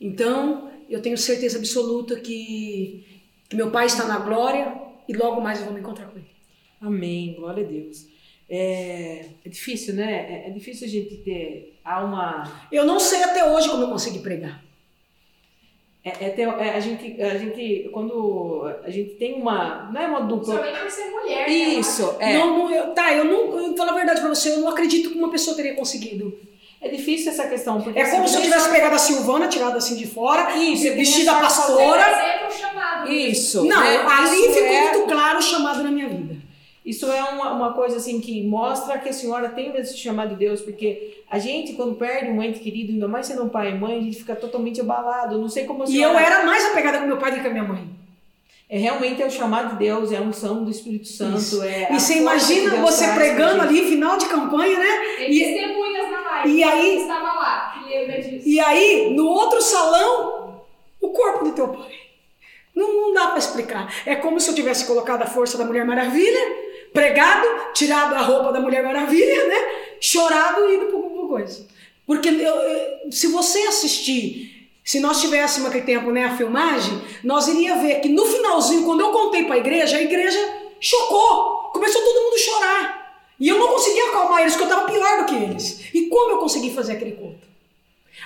Então, 0.00 0.70
eu 0.88 1.02
tenho 1.02 1.18
certeza 1.18 1.58
absoluta 1.58 2.16
que, 2.18 3.04
que 3.48 3.56
meu 3.56 3.70
pai 3.70 3.86
está 3.86 4.06
na 4.06 4.18
glória 4.18 4.72
e 5.08 5.12
logo 5.12 5.40
mais 5.40 5.58
eu 5.58 5.64
vou 5.66 5.74
me 5.74 5.80
encontrar 5.80 6.06
com 6.06 6.16
ele. 6.18 6.26
Amém, 6.80 7.34
glória 7.38 7.64
a 7.64 7.68
Deus. 7.68 8.06
É, 8.48 9.26
é 9.44 9.48
difícil, 9.48 9.94
né? 9.94 10.44
É, 10.44 10.48
é 10.48 10.50
difícil 10.50 10.86
a 10.86 10.90
gente 10.90 11.16
ter 11.18 11.78
alma. 11.84 12.66
Eu 12.72 12.84
não 12.84 12.98
sei 12.98 13.22
até 13.22 13.44
hoje 13.48 13.68
como 13.68 13.82
eu 13.84 13.88
consegui 13.90 14.20
pregar. 14.20 14.64
É, 16.02 16.08
é 16.26 16.30
ter- 16.30 16.48
é, 16.48 16.70
a, 16.74 16.80
gente, 16.80 17.20
a 17.20 17.36
gente, 17.36 17.90
quando 17.92 18.64
a 18.82 18.88
gente 18.90 19.10
tem 19.16 19.34
uma. 19.34 19.90
Não 19.92 20.00
é 20.00 20.06
uma 20.06 20.20
dupla. 20.22 20.56
Somente 20.56 20.80
por 20.80 20.90
ser 20.90 21.10
mulher. 21.10 21.46
né? 21.46 21.54
Isso, 21.54 22.16
é. 22.18 22.32
Não, 22.38 22.58
não, 22.58 22.70
eu, 22.74 22.94
tá, 22.94 23.12
eu 23.14 23.24
não. 23.24 23.58
Eu 23.58 23.76
falo 23.76 23.90
a 23.90 23.94
verdade 23.94 24.20
pra 24.20 24.30
você, 24.30 24.50
eu 24.52 24.60
não 24.60 24.68
acredito 24.68 25.10
que 25.10 25.18
uma 25.18 25.30
pessoa 25.30 25.54
teria 25.54 25.74
conseguido. 25.74 26.36
É 26.82 26.88
difícil 26.88 27.30
essa 27.30 27.46
questão. 27.46 27.80
Porque 27.82 27.98
É 27.98 28.10
como 28.10 28.26
se 28.26 28.36
eu 28.36 28.42
tivesse 28.42 28.70
pegado 28.70 28.94
a 28.94 28.98
Silvana, 28.98 29.48
tirado 29.48 29.76
assim 29.76 29.96
de 29.96 30.06
fora, 30.06 30.56
Isso, 30.56 30.82
vestida 30.94 31.32
a 31.32 31.40
pastora. 31.40 32.00
Exemplo 32.00 32.46
é 32.46 32.50
chamado. 32.50 33.12
Isso. 33.12 33.64
Não, 33.66 33.80
né? 33.80 33.96
ali 33.98 34.36
Isso 34.40 34.52
ficou 34.54 34.66
é- 34.68 34.80
muito 34.92 35.08
claro 35.12 35.38
o 35.38 35.42
chamado 35.42 35.82
na 35.82 35.90
minha 35.90 36.08
vida. 36.08 36.36
Isso 36.84 37.04
é 37.12 37.22
uma, 37.22 37.52
uma 37.52 37.72
coisa 37.74 37.98
assim 37.98 38.18
que 38.20 38.42
mostra 38.42 38.96
que 38.98 39.10
a 39.10 39.12
senhora 39.12 39.50
tem 39.50 39.70
esse 39.76 39.96
chamado 39.98 40.30
de 40.30 40.36
Deus, 40.36 40.62
porque 40.62 41.22
a 41.30 41.38
gente, 41.38 41.74
quando 41.74 41.94
perde 41.96 42.30
um 42.30 42.42
ente 42.42 42.58
querido, 42.60 42.92
ainda 42.92 43.06
mais 43.06 43.26
sendo 43.26 43.44
um 43.44 43.48
pai 43.50 43.70
e 43.72 43.74
mãe, 43.78 43.98
a 43.98 44.00
gente 44.00 44.16
fica 44.16 44.34
totalmente 44.34 44.80
abalado. 44.80 45.38
Não 45.38 45.48
sei 45.50 45.64
como 45.66 45.82
a 45.82 45.84
E 45.84 45.88
senhora. 45.88 46.14
eu 46.14 46.18
era 46.18 46.44
mais 46.44 46.64
apegada 46.64 46.98
com 46.98 47.06
meu 47.06 47.18
pai 47.18 47.32
do 47.32 47.36
que 47.36 47.42
com 47.42 47.48
a 47.48 47.52
minha 47.52 47.64
mãe. 47.64 47.84
É 48.72 48.78
realmente 48.78 49.20
é 49.20 49.26
o 49.26 49.30
chamado 49.30 49.70
de 49.72 49.76
Deus, 49.84 50.12
é 50.12 50.16
a 50.18 50.20
unção 50.22 50.64
do 50.64 50.70
Espírito 50.70 51.06
Santo. 51.08 51.38
Isso. 51.38 51.62
É 51.62 51.88
E 51.92 52.00
você 52.00 52.14
imagina 52.18 52.76
você 52.76 53.08
pregando 53.08 53.60
ali, 53.62 53.80
final 53.88 54.16
de 54.16 54.26
campanha, 54.26 54.78
né? 54.78 54.88
Tem 55.18 55.30
E- 55.32 55.38
live. 56.40 56.58
e 56.58 56.62
aí- 56.64 57.00
estava 57.02 57.32
lá, 57.32 57.74
que 57.78 57.88
lembra 57.88 58.20
disso. 58.20 58.48
E 58.48 58.60
aí, 58.60 59.10
no 59.14 59.26
outro 59.26 59.60
salão, 59.62 60.62
o 61.00 61.08
corpo 61.10 61.44
do 61.44 61.52
teu 61.52 61.68
pai. 61.68 61.92
Não, 62.74 62.92
não 62.92 63.12
dá 63.14 63.28
pra 63.28 63.38
explicar. 63.38 63.92
É 64.06 64.14
como 64.16 64.40
se 64.40 64.48
eu 64.50 64.54
tivesse 64.54 64.86
colocado 64.86 65.22
a 65.22 65.26
força 65.26 65.58
da 65.58 65.64
Mulher 65.64 65.84
Maravilha, 65.84 66.40
pregado, 66.92 67.46
tirado 67.74 68.14
a 68.14 68.20
roupa 68.20 68.52
da 68.52 68.60
Mulher 68.60 68.82
Maravilha, 68.82 69.46
né? 69.46 69.56
Chorado 70.00 70.68
e 70.68 70.74
ido 70.74 70.86
pro 70.86 71.10
coisa. 71.30 71.66
Porque 72.06 72.28
eu- 72.28 73.12
se 73.12 73.28
você 73.28 73.60
assistir, 73.60 74.68
se 74.84 74.98
nós 74.98 75.20
tivéssemos 75.20 75.68
aquele 75.68 75.84
tempo, 75.84 76.10
né, 76.10 76.24
a 76.24 76.36
filmagem, 76.36 77.00
nós 77.22 77.46
iria 77.46 77.76
ver 77.76 78.00
que 78.00 78.08
no 78.08 78.26
finalzinho, 78.26 78.84
quando 78.84 79.00
eu 79.00 79.10
contei 79.12 79.44
pra 79.44 79.56
igreja, 79.58 79.96
a 79.96 80.02
igreja 80.02 80.38
chocou. 80.80 81.70
Começou 81.72 82.02
todo 82.02 82.22
mundo 82.24 82.34
a 82.34 82.38
chorar. 82.38 82.99
E 83.40 83.48
eu 83.48 83.58
não 83.58 83.68
conseguia 83.68 84.10
acalmar 84.10 84.42
eles, 84.42 84.54
porque 84.54 84.70
eu 84.70 84.76
estava 84.76 84.92
pior 84.92 85.18
do 85.20 85.24
que 85.24 85.34
eles. 85.34 85.94
E 85.94 86.06
como 86.08 86.32
eu 86.32 86.38
consegui 86.38 86.70
fazer 86.70 86.92
aquele 86.92 87.12
culto? 87.12 87.48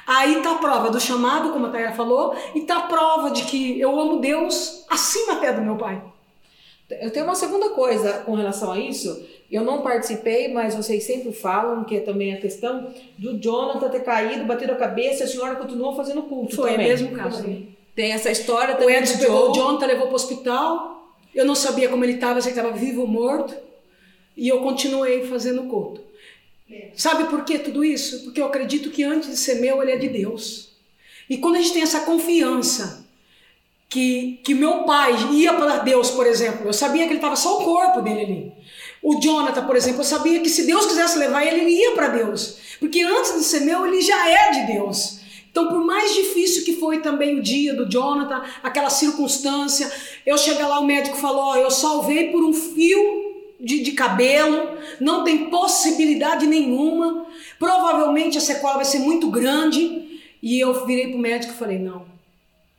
Aí 0.06 0.42
tá 0.42 0.52
a 0.52 0.58
prova 0.58 0.90
do 0.90 1.00
chamado, 1.00 1.52
como 1.52 1.66
a 1.66 1.70
Tayara 1.70 1.94
falou, 1.94 2.34
e 2.54 2.62
tá 2.62 2.78
a 2.78 2.82
prova 2.82 3.30
de 3.30 3.44
que 3.44 3.80
eu 3.80 3.98
amo 3.98 4.18
Deus 4.18 4.84
acima 4.90 5.34
até 5.34 5.52
do 5.52 5.62
meu 5.62 5.76
pai. 5.76 6.02
Eu 7.00 7.10
tenho 7.10 7.24
uma 7.24 7.34
segunda 7.34 7.70
coisa 7.70 8.18
com 8.26 8.34
relação 8.34 8.72
a 8.72 8.78
isso. 8.78 9.24
Eu 9.50 9.62
não 9.64 9.82
participei, 9.82 10.52
mas 10.52 10.74
vocês 10.74 11.04
sempre 11.04 11.32
falam 11.32 11.84
que 11.84 11.96
é 11.96 12.00
também 12.00 12.34
a 12.34 12.40
questão 12.40 12.92
do 13.16 13.38
Jonathan 13.38 13.88
ter 13.88 14.00
caído, 14.02 14.44
batido 14.44 14.72
a 14.72 14.76
cabeça 14.76 15.22
e 15.22 15.26
a 15.26 15.28
senhora 15.28 15.56
continuou 15.56 15.94
fazendo 15.96 16.22
culto 16.24 16.56
Foi 16.56 16.70
o 16.70 16.72
também. 16.72 16.88
mesmo 16.88 17.10
caso. 17.12 17.44
Tem 17.94 18.12
essa 18.12 18.30
história 18.30 18.74
O 18.74 18.78
também 18.78 18.96
Edson 18.96 19.14
do 19.14 19.20
pegou 19.20 19.50
o. 19.50 19.54
Jonathan, 19.54 19.86
levou 19.86 20.06
pro 20.08 20.16
hospital. 20.16 21.08
Eu 21.34 21.44
não 21.44 21.54
sabia 21.54 21.88
como 21.88 22.04
ele 22.04 22.14
estava, 22.14 22.40
se 22.40 22.48
ele 22.48 22.58
estava 22.58 22.76
vivo 22.76 23.02
ou 23.02 23.06
morto. 23.06 23.54
E 24.36 24.48
eu 24.48 24.60
continuei 24.60 25.26
fazendo 25.26 25.64
culto. 25.64 26.02
Sabe 26.94 27.24
por 27.24 27.44
que 27.44 27.58
tudo 27.58 27.84
isso? 27.84 28.24
Porque 28.24 28.40
eu 28.40 28.46
acredito 28.46 28.90
que 28.90 29.04
antes 29.04 29.28
de 29.28 29.36
ser 29.36 29.56
meu, 29.56 29.82
ele 29.82 29.92
é 29.92 29.96
de 29.96 30.08
Deus. 30.08 30.70
E 31.28 31.38
quando 31.38 31.56
a 31.56 31.60
gente 31.60 31.72
tem 31.72 31.82
essa 31.82 32.00
confiança 32.00 33.04
que, 33.88 34.40
que 34.42 34.54
meu 34.54 34.84
pai 34.84 35.14
ia 35.32 35.52
para 35.54 35.78
Deus, 35.78 36.10
por 36.10 36.26
exemplo, 36.26 36.66
eu 36.66 36.72
sabia 36.72 37.04
que 37.04 37.10
ele 37.10 37.18
estava 37.18 37.36
só 37.36 37.60
o 37.60 37.64
corpo 37.64 38.00
dele 38.00 38.20
ali. 38.20 38.52
O 39.02 39.20
Jonathan, 39.20 39.66
por 39.66 39.76
exemplo, 39.76 40.00
eu 40.00 40.04
sabia 40.04 40.40
que 40.40 40.48
se 40.48 40.66
Deus 40.66 40.86
quisesse 40.86 41.18
levar 41.18 41.44
ele, 41.44 41.60
ele 41.60 41.70
ia 41.70 41.92
para 41.92 42.08
Deus. 42.08 42.56
Porque 42.80 43.02
antes 43.02 43.34
de 43.34 43.44
ser 43.44 43.60
meu, 43.60 43.86
ele 43.86 44.00
já 44.00 44.28
é 44.28 44.50
de 44.50 44.72
Deus. 44.72 45.20
Então, 45.50 45.68
por 45.68 45.84
mais 45.84 46.12
difícil 46.14 46.64
que 46.64 46.76
foi 46.76 46.98
também 46.98 47.38
o 47.38 47.42
dia 47.42 47.74
do 47.74 47.88
Jonathan, 47.88 48.42
aquela 48.62 48.90
circunstância, 48.90 49.92
eu 50.26 50.36
chegar 50.36 50.66
lá, 50.66 50.80
o 50.80 50.86
médico 50.86 51.16
falou: 51.16 51.42
ó, 51.42 51.56
eu 51.56 51.70
salvei 51.70 52.32
por 52.32 52.42
um 52.42 52.52
fio 52.52 53.33
de, 53.64 53.82
de 53.82 53.92
cabelo, 53.92 54.78
não 55.00 55.24
tem 55.24 55.48
possibilidade 55.48 56.46
nenhuma, 56.46 57.26
provavelmente 57.58 58.36
a 58.36 58.40
sequela 58.40 58.74
vai 58.76 58.84
ser 58.84 58.98
muito 58.98 59.30
grande. 59.30 60.20
E 60.42 60.60
eu 60.60 60.84
virei 60.86 61.08
pro 61.08 61.18
médico 61.18 61.54
e 61.54 61.56
falei: 61.56 61.78
não, 61.78 62.04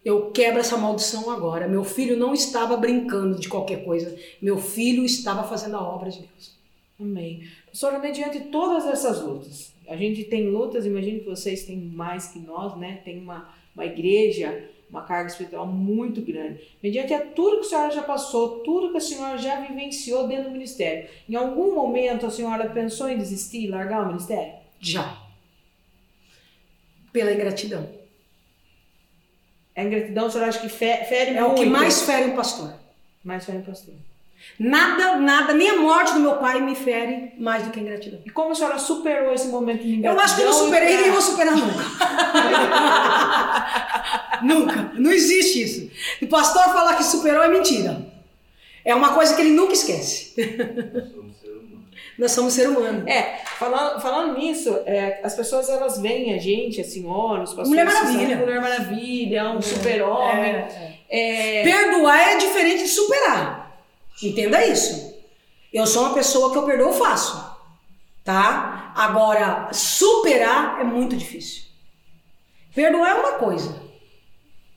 eu 0.03 0.29
quebro 0.29 0.59
essa 0.59 0.77
maldição 0.77 1.31
agora. 1.31 1.67
Meu 1.67 1.83
filho 1.83 2.15
não 2.15 2.33
estava 2.33 2.77
brincando 2.77 3.39
de 3.39 3.49
qualquer 3.49 3.83
coisa, 3.83 4.15
meu 4.39 4.57
filho 4.57 5.03
estava 5.03 5.43
fazendo 5.47 5.75
a 5.75 5.81
obra 5.81 6.11
de 6.11 6.19
Deus. 6.19 6.55
Amém. 6.99 7.43
Professora, 7.65 7.99
mediante 7.99 8.39
todas 8.45 8.85
essas 8.85 9.21
lutas, 9.21 9.73
a 9.87 9.97
gente 9.97 10.23
tem 10.23 10.49
lutas, 10.49 10.85
imagino 10.85 11.19
que 11.19 11.25
vocês 11.25 11.63
têm 11.63 11.77
mais 11.77 12.27
que 12.27 12.39
nós, 12.39 12.77
né? 12.77 13.01
Tem 13.03 13.19
uma, 13.19 13.49
uma 13.73 13.85
igreja, 13.85 14.69
uma 14.89 15.03
carga 15.03 15.29
espiritual 15.29 15.65
muito 15.67 16.21
grande. 16.21 16.61
Mediante 16.81 17.13
a 17.13 17.25
tudo 17.25 17.59
que 17.59 17.65
a 17.65 17.69
senhora 17.69 17.91
já 17.93 18.03
passou, 18.03 18.59
tudo 18.59 18.91
que 18.91 18.97
a 18.97 19.01
senhora 19.01 19.37
já 19.37 19.59
vivenciou 19.61 20.27
dentro 20.27 20.45
do 20.45 20.51
ministério, 20.51 21.09
em 21.27 21.35
algum 21.35 21.73
momento 21.75 22.25
a 22.25 22.31
senhora 22.31 22.69
pensou 22.69 23.09
em 23.09 23.17
desistir 23.17 23.63
e 23.65 23.67
largar 23.67 24.03
o 24.03 24.07
ministério? 24.07 24.53
Já. 24.79 25.17
Pela 27.11 27.31
ingratidão. 27.33 27.89
A 29.75 29.83
ingratidão, 29.83 30.27
a 30.27 30.29
senhora 30.29 30.49
acha 30.49 30.59
que 30.59 30.69
fe- 30.69 31.03
fere 31.05 31.35
É 31.35 31.43
o 31.43 31.47
muito? 31.49 31.63
que 31.63 31.69
mais 31.69 32.01
fere 32.03 32.31
um 32.31 32.35
pastor. 32.35 32.73
Mais 33.23 33.43
fere 33.45 33.59
pastor. 33.63 33.93
Nada, 34.57 35.17
nada, 35.17 35.53
nem 35.53 35.69
a 35.69 35.77
morte 35.77 36.13
do 36.13 36.19
meu 36.21 36.37
pai 36.37 36.61
me 36.61 36.75
fere 36.75 37.33
mais 37.37 37.63
do 37.63 37.71
que 37.71 37.79
a 37.79 37.83
ingratidão. 37.83 38.21
E 38.25 38.29
como 38.29 38.51
a 38.51 38.55
senhora 38.55 38.79
superou 38.79 39.33
esse 39.33 39.47
momento 39.47 39.81
de 39.83 39.89
Eu 39.89 39.95
ingratidão? 39.97 40.23
acho 40.23 40.35
que 40.37 40.41
eu 40.41 40.45
não 40.45 40.53
superei 40.53 40.93
e 40.93 40.97
nem 41.01 41.11
vou 41.11 41.21
superar 41.21 41.55
nunca. 41.57 41.83
nunca. 44.41 44.91
Não 44.95 45.11
existe 45.11 45.61
isso. 45.61 45.91
O 46.21 46.27
pastor 46.27 46.63
falar 46.65 46.95
que 46.95 47.03
superou 47.03 47.43
é 47.43 47.47
mentira. 47.49 48.05
É 48.83 48.93
uma 48.95 49.13
coisa 49.13 49.35
que 49.35 49.41
ele 49.41 49.51
nunca 49.51 49.73
esquece. 49.73 50.33
Somos 51.13 51.37
ser 51.41 51.49
humano. 51.49 51.85
Nós 52.17 52.31
somos 52.31 52.53
ser 52.53 52.69
humano. 52.69 53.07
É, 53.09 53.39
falando, 53.57 53.99
falando 53.99 54.37
nisso, 54.37 54.77
é, 54.85 55.19
as 55.23 55.33
pessoas 55.35 55.67
elas 55.67 55.99
veem 55.99 56.33
a 56.33 56.37
gente, 56.37 56.79
a 56.79 56.83
senhora, 56.83 57.41
os 57.43 57.49
pastores. 57.49 57.69
Mulher 57.69 57.85
Maravilha. 57.85 58.37
Mulher 58.37 58.61
Maravilha, 58.61 59.49
um 59.49 59.61
super-homem. 59.61 60.65
É, 61.09 61.63
Perdoar 61.63 62.19
é 62.33 62.37
diferente 62.37 62.83
de 62.83 62.89
superar. 62.89 63.64
Entenda 64.23 64.65
isso. 64.65 65.13
Eu 65.73 65.85
sou 65.85 66.03
uma 66.03 66.13
pessoa 66.13 66.51
que 66.51 66.57
eu 66.57 66.63
perdoo 66.63 66.93
fácil. 66.93 67.37
Tá? 68.23 68.93
Agora, 68.95 69.69
superar 69.71 70.79
é 70.79 70.83
muito 70.83 71.15
difícil. 71.15 71.63
Perdoar 72.73 73.09
é 73.09 73.13
uma 73.13 73.31
coisa. 73.33 73.81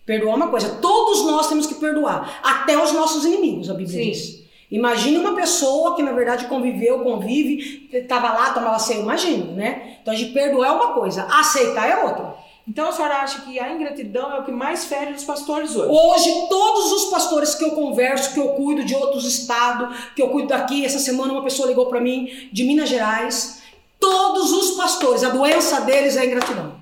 Perdoar 0.04 0.32
é 0.32 0.36
uma 0.36 0.48
coisa. 0.48 0.76
Todos 0.80 1.24
nós 1.24 1.48
temos 1.48 1.66
que 1.66 1.74
perdoar. 1.74 2.40
Até 2.42 2.82
os 2.82 2.92
nossos 2.92 3.24
inimigos, 3.24 3.70
a 3.70 3.74
Bíblia 3.74 4.04
Sim. 4.04 4.10
diz. 4.10 4.48
Imagine 4.70 5.18
uma 5.18 5.34
pessoa 5.34 5.96
que, 5.96 6.02
na 6.02 6.12
verdade, 6.12 6.46
conviveu, 6.46 7.00
convive, 7.00 7.88
estava 7.90 8.30
lá, 8.30 8.52
tomava 8.52 8.78
ceia, 8.78 9.00
imagina, 9.00 9.52
né? 9.52 9.98
Então, 10.02 10.12
a 10.12 10.16
gente 10.16 10.32
perdoar 10.32 10.68
é 10.68 10.72
uma 10.72 10.92
coisa, 10.92 11.24
aceitar 11.24 11.88
é 11.88 12.04
outra. 12.04 12.36
Então 12.68 12.90
a 12.90 12.92
senhora 12.92 13.22
acha 13.22 13.40
que 13.40 13.58
a 13.58 13.72
ingratidão 13.72 14.30
é 14.30 14.40
o 14.40 14.44
que 14.44 14.52
mais 14.52 14.84
fere 14.84 15.12
os 15.12 15.24
pastores 15.24 15.74
hoje? 15.74 15.90
Hoje, 15.90 16.48
todos 16.50 16.92
os 16.92 17.10
pastores 17.10 17.54
que 17.54 17.64
eu 17.64 17.70
converso, 17.70 18.34
que 18.34 18.40
eu 18.40 18.48
cuido 18.50 18.84
de 18.84 18.94
outros 18.94 19.24
estados, 19.24 20.12
que 20.14 20.20
eu 20.20 20.28
cuido 20.28 20.48
daqui, 20.48 20.84
essa 20.84 20.98
semana 20.98 21.32
uma 21.32 21.42
pessoa 21.42 21.66
ligou 21.66 21.86
para 21.86 21.98
mim 21.98 22.50
de 22.52 22.64
Minas 22.64 22.90
Gerais. 22.90 23.62
Todos 23.98 24.52
os 24.52 24.76
pastores, 24.76 25.24
a 25.24 25.30
doença 25.30 25.80
deles 25.80 26.16
é 26.16 26.20
a 26.20 26.26
ingratidão. 26.26 26.78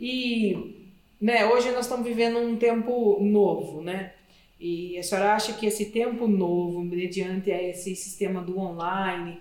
E 0.00 0.88
né, 1.20 1.46
hoje 1.46 1.70
nós 1.72 1.84
estamos 1.84 2.06
vivendo 2.06 2.38
um 2.38 2.56
tempo 2.56 3.18
novo, 3.20 3.82
né? 3.82 4.14
E 4.58 4.98
a 4.98 5.02
senhora 5.02 5.34
acha 5.34 5.52
que 5.52 5.66
esse 5.66 5.86
tempo 5.86 6.26
novo, 6.26 6.80
mediante 6.82 7.50
esse 7.50 7.94
sistema 7.94 8.40
do 8.40 8.58
online, 8.58 9.38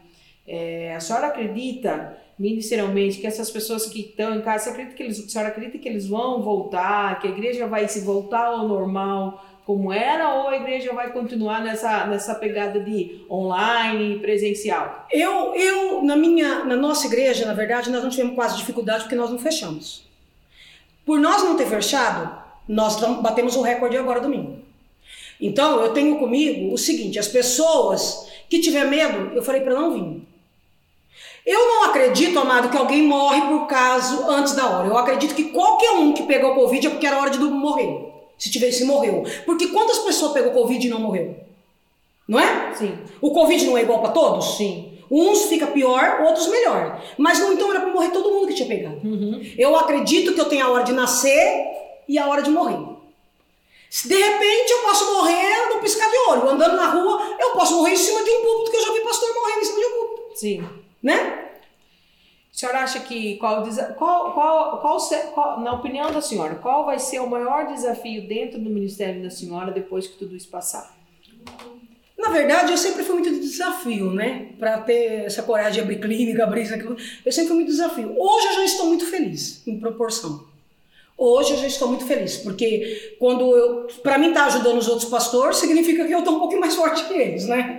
é, 0.50 0.96
a 0.96 1.00
senhora 1.00 1.28
acredita 1.28 2.18
ministerialmente 2.38 3.20
que 3.20 3.28
essas 3.28 3.52
pessoas 3.52 3.86
que 3.86 4.00
estão 4.00 4.36
em 4.36 4.42
casa, 4.42 4.72
acredita 4.72 4.96
que 4.96 5.04
eles, 5.04 5.24
a 5.24 5.30
senhora 5.30 5.50
acredita 5.50 5.78
que 5.78 5.88
eles 5.88 6.08
vão 6.08 6.42
voltar, 6.42 7.20
que 7.20 7.28
a 7.28 7.32
igreja 7.32 7.68
vai 7.68 7.88
se 7.88 8.00
voltar 8.02 8.46
ao 8.46 8.68
normal, 8.68 9.46
como 9.66 9.94
era 9.94 10.34
ou 10.34 10.48
a 10.48 10.56
igreja 10.56 10.92
vai 10.94 11.14
continuar 11.14 11.64
nessa, 11.64 12.08
nessa 12.08 12.34
pegada 12.34 12.80
de 12.80 13.24
online 13.30 14.18
presencial? 14.18 15.06
Eu, 15.12 15.54
eu 15.54 16.02
na 16.02 16.16
minha, 16.16 16.66
na 16.66 16.76
nossa 16.76 17.06
igreja, 17.06 17.46
na 17.46 17.54
verdade, 17.54 17.92
nós 17.92 18.02
não 18.02 18.10
tivemos 18.10 18.34
quase 18.34 18.58
dificuldade 18.58 19.04
porque 19.04 19.16
nós 19.16 19.30
não 19.30 19.38
fechamos. 19.38 20.04
Por 21.06 21.20
nós 21.20 21.44
não 21.44 21.56
ter 21.56 21.68
fechado, 21.68 22.36
nós 22.68 23.00
batemos 23.22 23.56
o 23.56 23.62
recorde 23.62 23.98
agora 23.98 24.22
domingo. 24.22 24.58
Então, 25.40 25.80
eu 25.82 25.94
tenho 25.94 26.18
comigo 26.18 26.74
o 26.74 26.78
seguinte: 26.78 27.20
as 27.20 27.28
pessoas 27.28 28.28
que 28.50 28.60
tiver 28.60 28.86
medo, 28.86 29.36
eu 29.36 29.44
falei 29.44 29.62
para 29.62 29.76
não 29.76 29.94
vir. 29.94 30.29
Eu 31.50 31.68
não 31.68 31.86
acredito, 31.86 32.38
amado, 32.38 32.70
que 32.70 32.78
alguém 32.78 33.02
morre 33.02 33.42
por 33.42 33.66
caso 33.66 34.30
antes 34.30 34.54
da 34.54 34.70
hora. 34.70 34.88
Eu 34.88 34.96
acredito 34.96 35.34
que 35.34 35.46
qualquer 35.46 35.94
um 35.94 36.14
que 36.14 36.22
pegou 36.22 36.54
Covid 36.54 36.86
é 36.86 36.90
porque 36.92 37.08
era 37.08 37.20
hora 37.20 37.32
de 37.32 37.40
morrer. 37.40 38.06
Se 38.38 38.52
tivesse, 38.52 38.86
morreu. 38.86 39.24
Porque 39.48 39.66
quantas 39.70 39.98
pessoas 39.98 40.32
pegou 40.32 40.52
Covid 40.52 40.86
e 40.86 40.90
não 40.92 41.00
morreu? 41.00 41.36
Não 42.28 42.40
é? 42.40 42.72
Sim. 42.76 42.96
O 43.20 43.32
Covid 43.32 43.66
não 43.66 43.76
é 43.76 43.82
igual 43.82 44.00
para 44.00 44.12
todos? 44.12 44.58
Sim. 44.58 44.94
Uns 45.10 45.46
fica 45.46 45.66
pior, 45.66 46.22
outros 46.22 46.48
melhor. 46.50 47.02
Mas 47.18 47.40
não 47.40 47.52
então 47.52 47.72
era 47.72 47.80
para 47.80 47.94
morrer 47.94 48.12
todo 48.12 48.30
mundo 48.30 48.46
que 48.46 48.54
tinha 48.54 48.68
pegado. 48.68 48.98
Uhum. 49.04 49.42
Eu 49.58 49.76
acredito 49.76 50.36
que 50.36 50.40
eu 50.40 50.46
tenho 50.46 50.68
a 50.68 50.70
hora 50.70 50.84
de 50.84 50.94
nascer 50.94 51.66
e 52.08 52.20
a 52.20 52.28
hora 52.28 52.44
de 52.44 52.52
morrer. 52.52 52.78
Se 53.90 54.08
de 54.08 54.16
repente 54.16 54.70
eu 54.70 54.84
posso 54.84 55.12
morrer 55.14 55.74
no 55.74 55.82
piscar 55.82 56.08
de 56.12 56.18
olho, 56.30 56.48
andando 56.48 56.76
na 56.76 56.92
rua, 56.92 57.38
eu 57.40 57.54
posso 57.54 57.76
morrer 57.76 57.94
em 57.94 57.98
cima 57.98 58.24
de 58.24 58.30
um 58.30 58.44
púlpito, 58.44 58.70
que 58.70 58.78
eu 58.78 58.86
já 58.86 58.94
vi 58.94 59.00
pastor 59.00 59.34
morrendo 59.34 59.62
em 59.62 59.66
cima 59.66 59.80
de 59.80 59.86
um 59.86 59.98
púlpito, 59.98 60.40
Sim. 60.40 60.89
Né? 61.02 61.46
A 62.54 62.58
senhora 62.60 62.80
acha 62.80 63.00
que 63.02 63.38
qual, 63.38 63.64
qual, 63.98 64.34
qual, 64.34 64.82
qual, 64.82 64.98
qual- 65.34 65.60
na 65.62 65.74
opinião 65.74 66.12
da 66.12 66.22
senhora, 66.22 66.56
qual 66.56 66.86
vai 66.86 67.00
ser 67.00 67.20
o 67.20 67.30
maior 67.30 67.68
desafio 67.68 68.28
dentro 68.28 68.60
do 68.60 68.70
ministério 68.70 69.22
da 69.24 69.30
senhora 69.30 69.72
depois 69.72 70.08
que 70.08 70.18
tudo 70.18 70.36
isso 70.36 70.50
passar? 70.50 70.98
Na 72.18 72.30
verdade, 72.32 72.72
eu 72.74 72.78
sempre 72.78 73.04
fui 73.04 73.16
muito 73.16 73.30
de 73.30 73.40
desafio, 73.40 74.12
né? 74.12 74.50
Para 74.60 74.80
ter 74.82 75.24
essa 75.24 75.42
coragem 75.42 75.76
de 75.76 75.80
abrir 75.80 76.02
clínica, 76.02 76.44
abrir 76.44 76.64
isso, 76.64 76.74
aquilo. 76.76 76.98
Eu 77.26 77.32
sempre 77.32 77.48
fui 77.48 77.56
muito 77.58 77.70
desafio. 77.70 78.14
Hoje 78.20 78.48
eu 78.48 78.54
já 78.56 78.66
estou 78.66 78.88
muito 78.88 79.06
feliz, 79.06 79.66
em 79.66 79.80
proporção. 79.80 80.49
Hoje 81.22 81.52
eu 81.52 81.58
já 81.58 81.68
estou 81.68 81.90
muito 81.90 82.06
feliz, 82.06 82.38
porque 82.38 83.18
quando 83.20 83.54
eu, 83.54 83.88
para 84.02 84.18
mim 84.18 84.30
estar 84.30 84.46
ajudando 84.46 84.78
os 84.78 84.88
outros 84.88 85.10
pastores, 85.10 85.58
significa 85.58 86.06
que 86.08 86.14
eu 86.14 86.20
estou 86.20 86.38
um 86.38 86.40
pouquinho 86.40 86.62
mais 86.62 86.76
forte 86.80 87.04
que 87.10 87.14
eles, 87.14 87.46
né? 87.46 87.78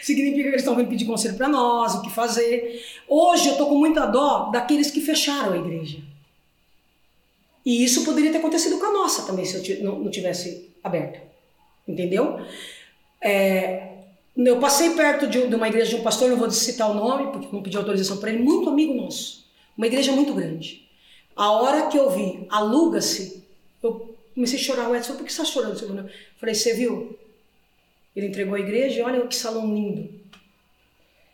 Significa 0.00 0.42
que 0.42 0.48
eles 0.50 0.60
estão 0.60 0.76
vindo 0.76 0.88
pedir 0.88 1.04
conselho 1.04 1.34
para 1.34 1.48
nós, 1.48 1.96
o 1.96 2.02
que 2.02 2.10
fazer. 2.10 2.80
Hoje 3.08 3.48
eu 3.48 3.52
estou 3.52 3.66
com 3.66 3.74
muita 3.74 4.06
dó 4.06 4.50
daqueles 4.52 4.88
que 4.88 5.00
fecharam 5.00 5.54
a 5.54 5.56
igreja. 5.56 5.98
E 7.64 7.82
isso 7.82 8.04
poderia 8.04 8.30
ter 8.30 8.38
acontecido 8.38 8.78
com 8.78 8.86
a 8.86 8.92
nossa 8.92 9.26
também, 9.26 9.44
se 9.44 9.68
eu 9.68 9.82
não, 9.82 10.08
tivesse 10.08 10.70
aberto. 10.84 11.20
Entendeu? 11.88 12.38
É, 13.20 13.94
eu 14.36 14.60
passei 14.60 14.90
perto 14.90 15.26
de 15.26 15.38
uma 15.40 15.66
igreja 15.66 15.90
de 15.90 15.96
um 15.96 16.04
pastor, 16.04 16.30
não 16.30 16.36
vou 16.36 16.48
citar 16.52 16.88
o 16.88 16.94
nome, 16.94 17.32
porque 17.32 17.48
não 17.50 17.64
pedi 17.64 17.76
autorização 17.76 18.18
para 18.18 18.30
ele, 18.30 18.44
muito 18.44 18.70
amigo 18.70 18.94
nosso. 18.94 19.44
Uma 19.76 19.88
igreja 19.88 20.12
muito 20.12 20.32
grande. 20.32 20.85
A 21.36 21.50
hora 21.52 21.88
que 21.88 21.98
eu 21.98 22.08
vi, 22.10 22.46
aluga-se, 22.48 23.44
eu 23.82 24.16
comecei 24.34 24.58
a 24.58 24.62
chorar. 24.62 24.88
O 24.88 24.96
Edson, 24.96 25.14
por 25.14 25.24
que 25.24 25.32
você 25.32 25.42
está 25.42 25.52
chorando? 25.52 25.78
Eu 25.78 26.10
Falei, 26.38 26.54
você 26.54 26.72
viu? 26.72 27.18
Ele 28.14 28.28
entregou 28.28 28.54
a 28.54 28.60
igreja 28.60 29.00
e 29.00 29.02
olha 29.02 29.26
que 29.26 29.36
salão 29.36 29.74
lindo. 29.74 30.08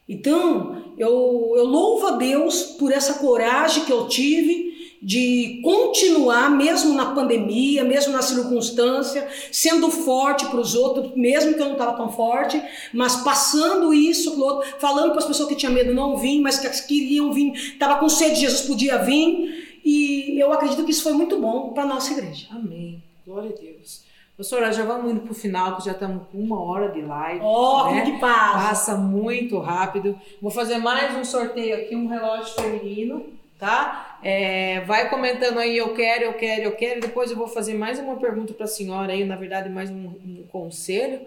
Então, 0.08 0.92
eu, 0.98 1.54
eu 1.56 1.64
louvo 1.64 2.08
a 2.08 2.10
Deus 2.12 2.64
por 2.64 2.92
essa 2.92 3.14
coragem 3.14 3.84
que 3.84 3.92
eu 3.92 4.08
tive 4.08 4.72
de 5.00 5.60
continuar, 5.64 6.48
mesmo 6.50 6.94
na 6.94 7.06
pandemia, 7.12 7.82
mesmo 7.82 8.12
na 8.12 8.22
circunstância, 8.22 9.26
sendo 9.50 9.90
forte 9.90 10.46
para 10.46 10.60
os 10.60 10.76
outros, 10.76 11.12
mesmo 11.16 11.54
que 11.54 11.60
eu 11.60 11.66
não 11.66 11.72
estava 11.72 11.96
tão 11.96 12.12
forte, 12.12 12.62
mas 12.92 13.16
passando 13.16 13.92
isso 13.92 14.32
pro 14.32 14.44
outro, 14.44 14.74
falando 14.78 15.10
para 15.10 15.18
as 15.18 15.26
pessoas 15.26 15.48
que 15.48 15.56
tinham 15.56 15.72
medo 15.72 15.92
não 15.92 16.16
vir, 16.16 16.40
mas 16.40 16.58
que 16.58 16.86
queriam 16.86 17.32
vir, 17.32 17.52
estava 17.52 17.98
com 17.98 18.08
sede, 18.08 18.40
Jesus 18.40 18.60
podia 18.62 18.98
vir. 18.98 19.71
E 19.84 20.38
eu 20.38 20.52
acredito 20.52 20.84
que 20.84 20.90
isso 20.90 21.02
foi 21.02 21.12
muito 21.12 21.40
bom 21.40 21.72
para 21.72 21.82
a 21.82 21.86
nossa 21.86 22.12
igreja. 22.12 22.48
Amém. 22.50 23.02
Glória 23.26 23.50
a 23.50 23.60
Deus. 23.60 24.04
Pastora, 24.36 24.72
já 24.72 24.84
vamos 24.84 25.12
indo 25.12 25.20
para 25.20 25.32
o 25.32 25.34
final, 25.34 25.76
que 25.76 25.84
já 25.84 25.92
estamos 25.92 26.22
com 26.32 26.38
uma 26.38 26.60
hora 26.60 26.88
de 26.88 27.02
live. 27.02 27.40
Ó, 27.42 27.92
né? 27.92 28.02
que 28.02 28.18
paz! 28.18 28.52
Passa 28.68 28.96
muito 28.96 29.58
rápido. 29.58 30.18
Vou 30.40 30.50
fazer 30.50 30.78
mais 30.78 31.16
um 31.16 31.24
sorteio 31.24 31.76
aqui, 31.76 31.94
um 31.94 32.08
relógio 32.08 32.54
feminino, 32.54 33.26
tá? 33.58 34.18
É, 34.22 34.80
vai 34.80 35.10
comentando 35.10 35.58
aí, 35.58 35.76
eu 35.76 35.92
quero, 35.94 36.24
eu 36.24 36.34
quero, 36.34 36.62
eu 36.62 36.72
quero. 36.72 37.00
Depois 37.00 37.30
eu 37.30 37.36
vou 37.36 37.46
fazer 37.46 37.74
mais 37.74 37.98
uma 37.98 38.16
pergunta 38.16 38.54
para 38.54 38.64
a 38.64 38.68
senhora 38.68 39.12
aí, 39.12 39.24
na 39.24 39.36
verdade, 39.36 39.68
mais 39.68 39.90
um, 39.90 40.06
um 40.06 40.44
conselho. 40.50 41.20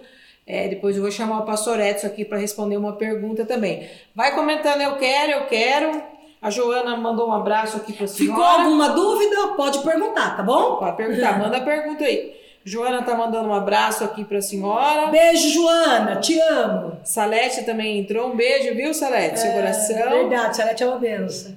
É, 0.47 0.68
depois 0.68 0.95
eu 0.95 1.01
vou 1.01 1.12
chamar 1.12 1.39
o 1.39 1.45
pastor 1.45 1.80
Edson 1.80 2.08
aqui 2.08 2.26
para 2.26 2.38
responder 2.38 2.78
uma 2.78 2.93
pergunta 2.93 3.45
também. 3.45 3.88
Vai 4.14 4.34
comentando, 4.36 4.82
eu 4.82 4.97
quero, 4.97 5.32
eu 5.32 5.45
quero. 5.47 6.14
A 6.46 6.52
Joana 6.52 6.96
mandou 6.96 7.30
um 7.30 7.34
abraço 7.34 7.78
aqui 7.78 7.91
para 7.91 8.06
a 8.06 8.08
senhora. 8.08 8.36
Ficou 8.36 8.46
alguma 8.46 8.89
dúvida? 8.89 9.48
Pode 9.58 9.80
perguntar, 9.80 10.38
tá 10.38 10.43
bom? 10.43 10.76
Pode 10.76 10.96
perguntar, 10.96 11.39
manda 11.41 11.58
a 11.58 11.62
pergunta 11.62 12.04
aí. 12.04 12.36
Joana 12.64 13.02
tá 13.02 13.16
mandando 13.16 13.50
um 13.50 13.54
abraço 13.54 14.04
aqui 14.04 14.24
pra 14.24 14.39
senhora. 14.43 15.08
Beijo, 15.08 15.50
Joana, 15.50 16.18
te 16.18 16.39
amo. 16.39 17.00
Salete 17.04 17.64
também 17.64 17.98
entrou. 17.98 18.28
Um 18.28 18.36
beijo, 18.36 18.76
viu, 18.76 18.93
Salete? 18.93 19.39
Seu 19.39 19.54
coração. 19.54 20.08
Verdade, 20.08 20.56
Salete 20.56 20.84
é 20.84 20.88
uma 20.88 21.00
benção. 21.00 21.56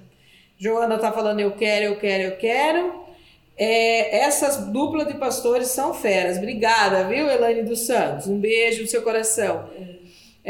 Joana 0.58 0.96
tá 0.96 1.12
falando 1.12 1.40
eu 1.40 1.50
quero, 1.50 1.84
eu 1.84 1.96
quero, 1.96 2.22
eu 2.22 2.36
quero. 2.38 2.94
É, 3.58 4.20
essas 4.20 4.68
duplas 4.68 5.06
de 5.06 5.18
pastores 5.18 5.68
são 5.68 5.92
feras. 5.92 6.38
Obrigada, 6.38 7.04
viu, 7.04 7.28
Elaine 7.28 7.62
dos 7.62 7.80
Santos? 7.80 8.26
Um 8.26 8.38
beijo 8.38 8.80
no 8.80 8.88
seu 8.88 9.02
coração. 9.02 9.68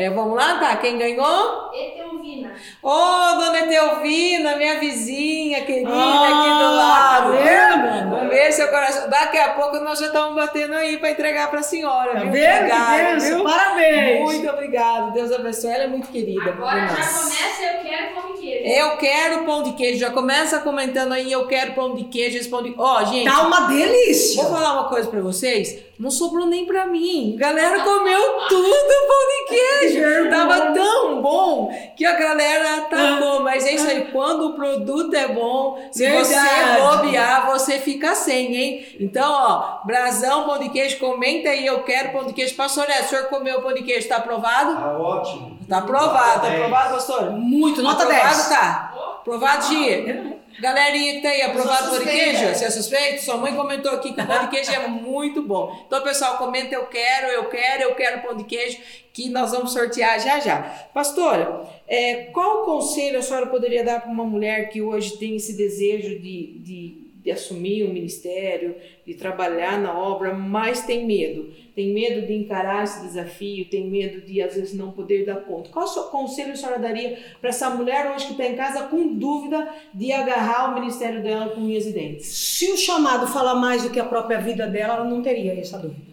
É, 0.01 0.09
vamos 0.11 0.37
lá, 0.37 0.59
tá? 0.61 0.77
Quem 0.77 0.97
ganhou? 0.97 1.71
Etelvina. 1.75 2.53
Ô, 2.81 2.89
dona 3.35 3.59
Etelvina, 3.65 4.55
minha 4.57 4.79
vizinha 4.79 5.65
querida 5.65 5.91
Ah, 5.93 6.25
aqui 6.29 6.49
do 6.65 6.75
lado. 6.77 7.33
tá 7.33 7.39
vendo? 7.43 8.15
Um 8.17 8.29
beijo, 8.29 8.53
seu 8.59 8.69
coração. 8.69 9.11
Daqui 9.11 9.39
a 9.39 9.55
pouco 9.55 9.81
nós 9.81 9.99
já 9.99 10.07
estamos 10.07 10.37
batendo 10.37 10.75
aí 10.75 10.99
para 10.99 11.11
entregar 11.11 11.51
para 11.51 11.59
a 11.59 11.63
senhora. 11.65 12.13
Tá 12.13 12.21
viu? 12.21 12.31
vendo? 12.31 12.57
Obrigada, 12.59 12.97
que 12.97 13.13
benção. 13.13 13.35
viu? 13.39 13.45
Parabéns. 13.45 14.21
Muito 14.21 14.49
obrigada. 14.51 15.11
Deus 15.11 15.33
abençoe. 15.33 15.71
Ela 15.71 15.83
é 15.85 15.89
muito 15.89 16.09
querida. 16.09 16.49
Agora 16.51 16.79
já 16.87 16.95
nós. 16.95 17.19
começa, 17.19 17.63
eu 17.65 17.83
quero 17.91 18.15
pão 18.15 18.33
de 18.35 18.41
queijo. 18.41 18.69
Eu 18.69 18.97
quero 18.99 19.45
pão 19.45 19.63
de 19.65 19.73
queijo. 19.73 19.99
Já 19.99 20.11
começa 20.13 20.61
comentando 20.61 21.13
aí, 21.13 21.33
eu 21.33 21.45
quero 21.49 21.73
pão 21.75 21.97
de 21.97 22.05
queijo. 22.05 22.39
Esse 22.39 22.49
pão 22.49 22.63
de... 22.63 22.73
Ó, 22.79 23.05
gente, 23.05 23.29
Tá 23.29 23.41
uma 23.43 23.63
delícia. 23.63 24.45
vou 24.45 24.53
falar 24.55 24.75
uma 24.75 24.89
coisa 24.89 25.11
para 25.11 25.21
vocês. 25.21 25.89
Não 25.99 26.13
sobrou 26.13 26.47
nem 26.47 26.65
para 26.65 26.87
mim. 26.87 27.35
A 27.37 27.41
galera 27.41 27.81
comeu 27.83 28.21
tudo 28.49 28.69
o 28.69 29.09
pão 29.09 29.27
de 29.29 29.49
queijo. 29.49 29.88
Tava 30.31 30.73
tão 30.73 31.23
bom 31.23 31.71
que 31.97 32.05
a 32.05 32.13
galera 32.15 32.77
atacou. 32.79 33.41
Mas 33.41 33.67
é 33.67 33.73
isso 33.75 33.89
aí. 33.89 34.07
Quando 34.13 34.49
o 34.49 34.53
produto 34.55 35.15
é 35.15 35.29
bom, 35.29 35.79
se 35.91 36.09
você 36.11 36.35
Verdade. 36.35 36.81
bobear, 36.81 37.47
você 37.47 37.79
fica 37.79 38.15
sem, 38.15 38.55
hein? 38.57 38.87
Então, 39.01 39.31
ó, 39.31 39.87
brasão, 39.87 40.45
pão 40.47 40.59
de 40.59 40.69
queijo, 40.71 40.99
comenta 40.99 41.49
aí, 41.51 41.67
eu 41.67 41.83
quero 41.83 42.13
pão 42.13 42.25
de 42.25 42.33
queijo. 42.33 42.55
Pastor 42.55 42.87
Neto, 42.89 43.05
o 43.05 43.09
senhor 43.09 43.25
comeu 43.27 43.59
o 43.59 43.63
pão 43.63 43.75
de 43.75 43.83
queijo, 43.83 44.09
tá 44.09 44.17
aprovado? 44.17 44.75
Tá 44.77 44.99
ótimo. 44.99 45.59
Tá 45.69 45.79
aprovado, 45.79 46.41
tá 46.41 46.49
aprovado, 46.53 46.95
pastor? 46.95 47.31
Muito, 47.33 47.83
nota 47.83 48.05
aprovado 48.05 48.35
10. 48.37 48.49
tá. 48.49 48.95
Aprovado, 49.21 49.67
Gi. 49.67 50.35
Galerinha 50.61 51.15
que 51.15 51.23
tá 51.23 51.29
aí, 51.29 51.43
aprovado 51.43 51.91
pão 51.91 51.99
de 52.01 52.05
queijo? 52.05 52.49
Você 52.49 52.65
é 52.65 52.71
suspeito? 52.71 53.23
Sua 53.23 53.37
mãe 53.37 53.55
comentou 53.55 53.93
aqui 53.93 54.13
que 54.13 54.21
o 54.21 54.27
pão 54.27 54.41
de 54.41 54.51
queijo 54.51 54.73
é 54.73 54.89
muito 54.89 55.43
bom. 55.43 55.85
Então, 55.87 56.03
pessoal, 56.03 56.37
comenta 56.37 56.75
eu 56.75 56.87
quero, 56.87 57.29
eu 57.29 57.49
quero, 57.49 57.83
eu 57.83 57.95
quero 57.95 58.23
pão 58.23 58.37
de 58.37 58.45
queijo, 58.45 58.79
que 59.13 59.29
nós 59.29 59.53
vamos 59.53 59.73
sortear 59.73 60.21
já 60.21 60.41
já. 60.41 60.63
Pastora, 60.93 61.65
é, 61.87 62.25
qual 62.33 62.65
conselho 62.65 63.19
a 63.19 63.23
senhora 63.23 63.47
poderia 63.47 63.85
dar 63.85 64.01
para 64.01 64.11
uma 64.11 64.25
mulher 64.25 64.69
que 64.69 64.83
hoje 64.83 65.17
tem 65.17 65.37
esse 65.37 65.57
desejo 65.57 66.19
de, 66.19 66.59
de, 66.59 67.11
de 67.23 67.31
assumir 67.31 67.85
um 67.85 67.93
ministério, 67.93 68.77
de 69.09 69.15
trabalhar 69.15 69.81
na 69.81 69.99
obra, 69.99 70.35
mas 70.35 70.83
tem 70.83 71.07
medo? 71.07 71.51
Tem 71.75 71.95
medo 71.95 72.27
de 72.27 72.35
encarar 72.35 72.85
esse 72.85 73.01
desafio, 73.01 73.65
tem 73.71 73.89
medo 73.89 74.21
de, 74.21 74.43
às 74.43 74.55
vezes, 74.55 74.75
não 74.75 74.93
poder 74.93 75.25
dar 75.25 75.37
conta. 75.37 75.71
Qual 75.71 75.87
o 75.87 75.89
seu 75.89 76.03
conselho 76.05 76.53
a 76.53 76.57
senhora 76.57 76.79
daria 76.79 77.19
para 77.41 77.49
essa 77.49 77.71
mulher 77.71 78.13
hoje 78.13 78.27
que 78.27 78.33
está 78.33 78.45
em 78.45 78.55
casa 78.55 78.83
com 78.89 79.15
dúvida 79.15 79.67
de 79.95 80.13
agarrar 80.13 80.71
o 80.71 80.75
ministério 80.75 81.23
dela 81.23 81.49
com 81.49 81.63
unhas 81.63 81.87
e 81.87 81.93
dentes? 81.93 82.27
Se 82.27 82.71
o 82.71 82.77
chamado 82.77 83.27
falar 83.27 83.55
mais 83.55 83.83
do 83.83 83.89
que 83.89 83.99
a 83.99 84.05
própria 84.05 84.39
vida 84.43 84.67
dela, 84.67 84.97
ela 84.97 85.05
não 85.05 85.23
teria 85.23 85.59
essa 85.59 85.79
dúvida. 85.79 86.13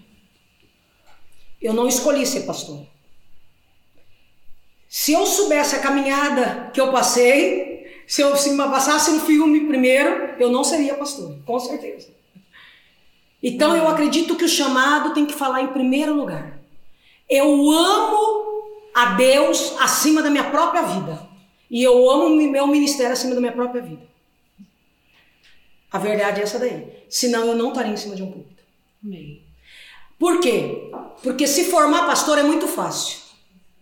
Eu 1.61 1.73
não 1.73 1.89
escolhi 1.89 2.25
ser 2.25 2.45
pastor. 2.45 2.79
Se 4.87 5.11
eu 5.11 5.25
soubesse 5.25 5.75
a 5.75 5.79
caminhada 5.79 6.71
que 6.73 6.79
eu 6.79 6.93
passei, 6.93 7.91
se 8.07 8.21
eu 8.21 8.33
se 8.37 8.51
me 8.51 8.57
passasse 8.57 9.11
um 9.11 9.19
filme 9.19 9.67
primeiro, 9.67 10.35
eu 10.39 10.49
não 10.49 10.63
seria 10.63 10.95
pastor, 10.95 11.37
com 11.45 11.59
certeza. 11.59 12.14
Então 13.41 13.75
eu 13.75 13.87
acredito 13.87 14.35
que 14.35 14.45
o 14.45 14.49
chamado 14.49 15.13
tem 15.13 15.25
que 15.25 15.33
falar 15.33 15.61
em 15.61 15.67
primeiro 15.67 16.13
lugar. 16.13 16.59
Eu 17.29 17.69
amo 17.71 18.45
a 18.93 19.13
Deus 19.15 19.75
acima 19.79 20.21
da 20.21 20.29
minha 20.29 20.49
própria 20.49 20.83
vida. 20.83 21.27
E 21.69 21.83
eu 21.83 22.09
amo 22.09 22.25
o 22.25 22.51
meu 22.51 22.67
ministério 22.67 23.13
acima 23.13 23.35
da 23.35 23.41
minha 23.41 23.51
própria 23.51 23.81
vida. 23.81 24.03
A 25.91 25.97
verdade 25.97 26.39
é 26.39 26.43
essa 26.43 26.59
daí. 26.59 27.05
Senão 27.09 27.45
eu 27.45 27.55
não 27.55 27.69
estaria 27.69 27.93
em 27.93 27.97
cima 27.97 28.15
de 28.15 28.23
um 28.23 28.31
púlpito. 28.31 28.63
Amém. 29.03 29.43
Por 30.17 30.39
quê? 30.39 30.91
Porque 31.21 31.47
se 31.47 31.65
formar 31.65 32.05
pastor 32.05 32.37
é 32.37 32.43
muito 32.43 32.67
fácil. 32.67 33.19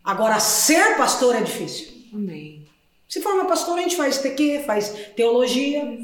Agora, 0.03 0.39
ser 0.39 0.97
pastor 0.97 1.35
é 1.35 1.41
difícil. 1.41 1.93
Amém. 2.13 2.67
Se 3.07 3.21
forma 3.21 3.45
pastor, 3.45 3.77
a 3.77 3.81
gente 3.81 3.95
faz 3.95 4.17
TQ, 4.17 4.63
faz 4.65 4.89
teologia. 5.15 5.97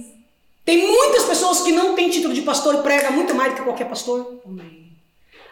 Tem 0.70 0.86
muitas 0.86 1.24
pessoas 1.24 1.61
que 1.61 1.72
não 1.72 1.95
têm 1.95 2.11
título 2.11 2.32
de 2.32 2.43
pastor 2.43 2.76
e 2.76 2.84
prega 2.84 3.09
muito 3.09 3.34
mais 3.34 3.53
do 3.53 3.55
que 3.55 3.63
qualquer 3.63 3.89
pastor. 3.89 4.39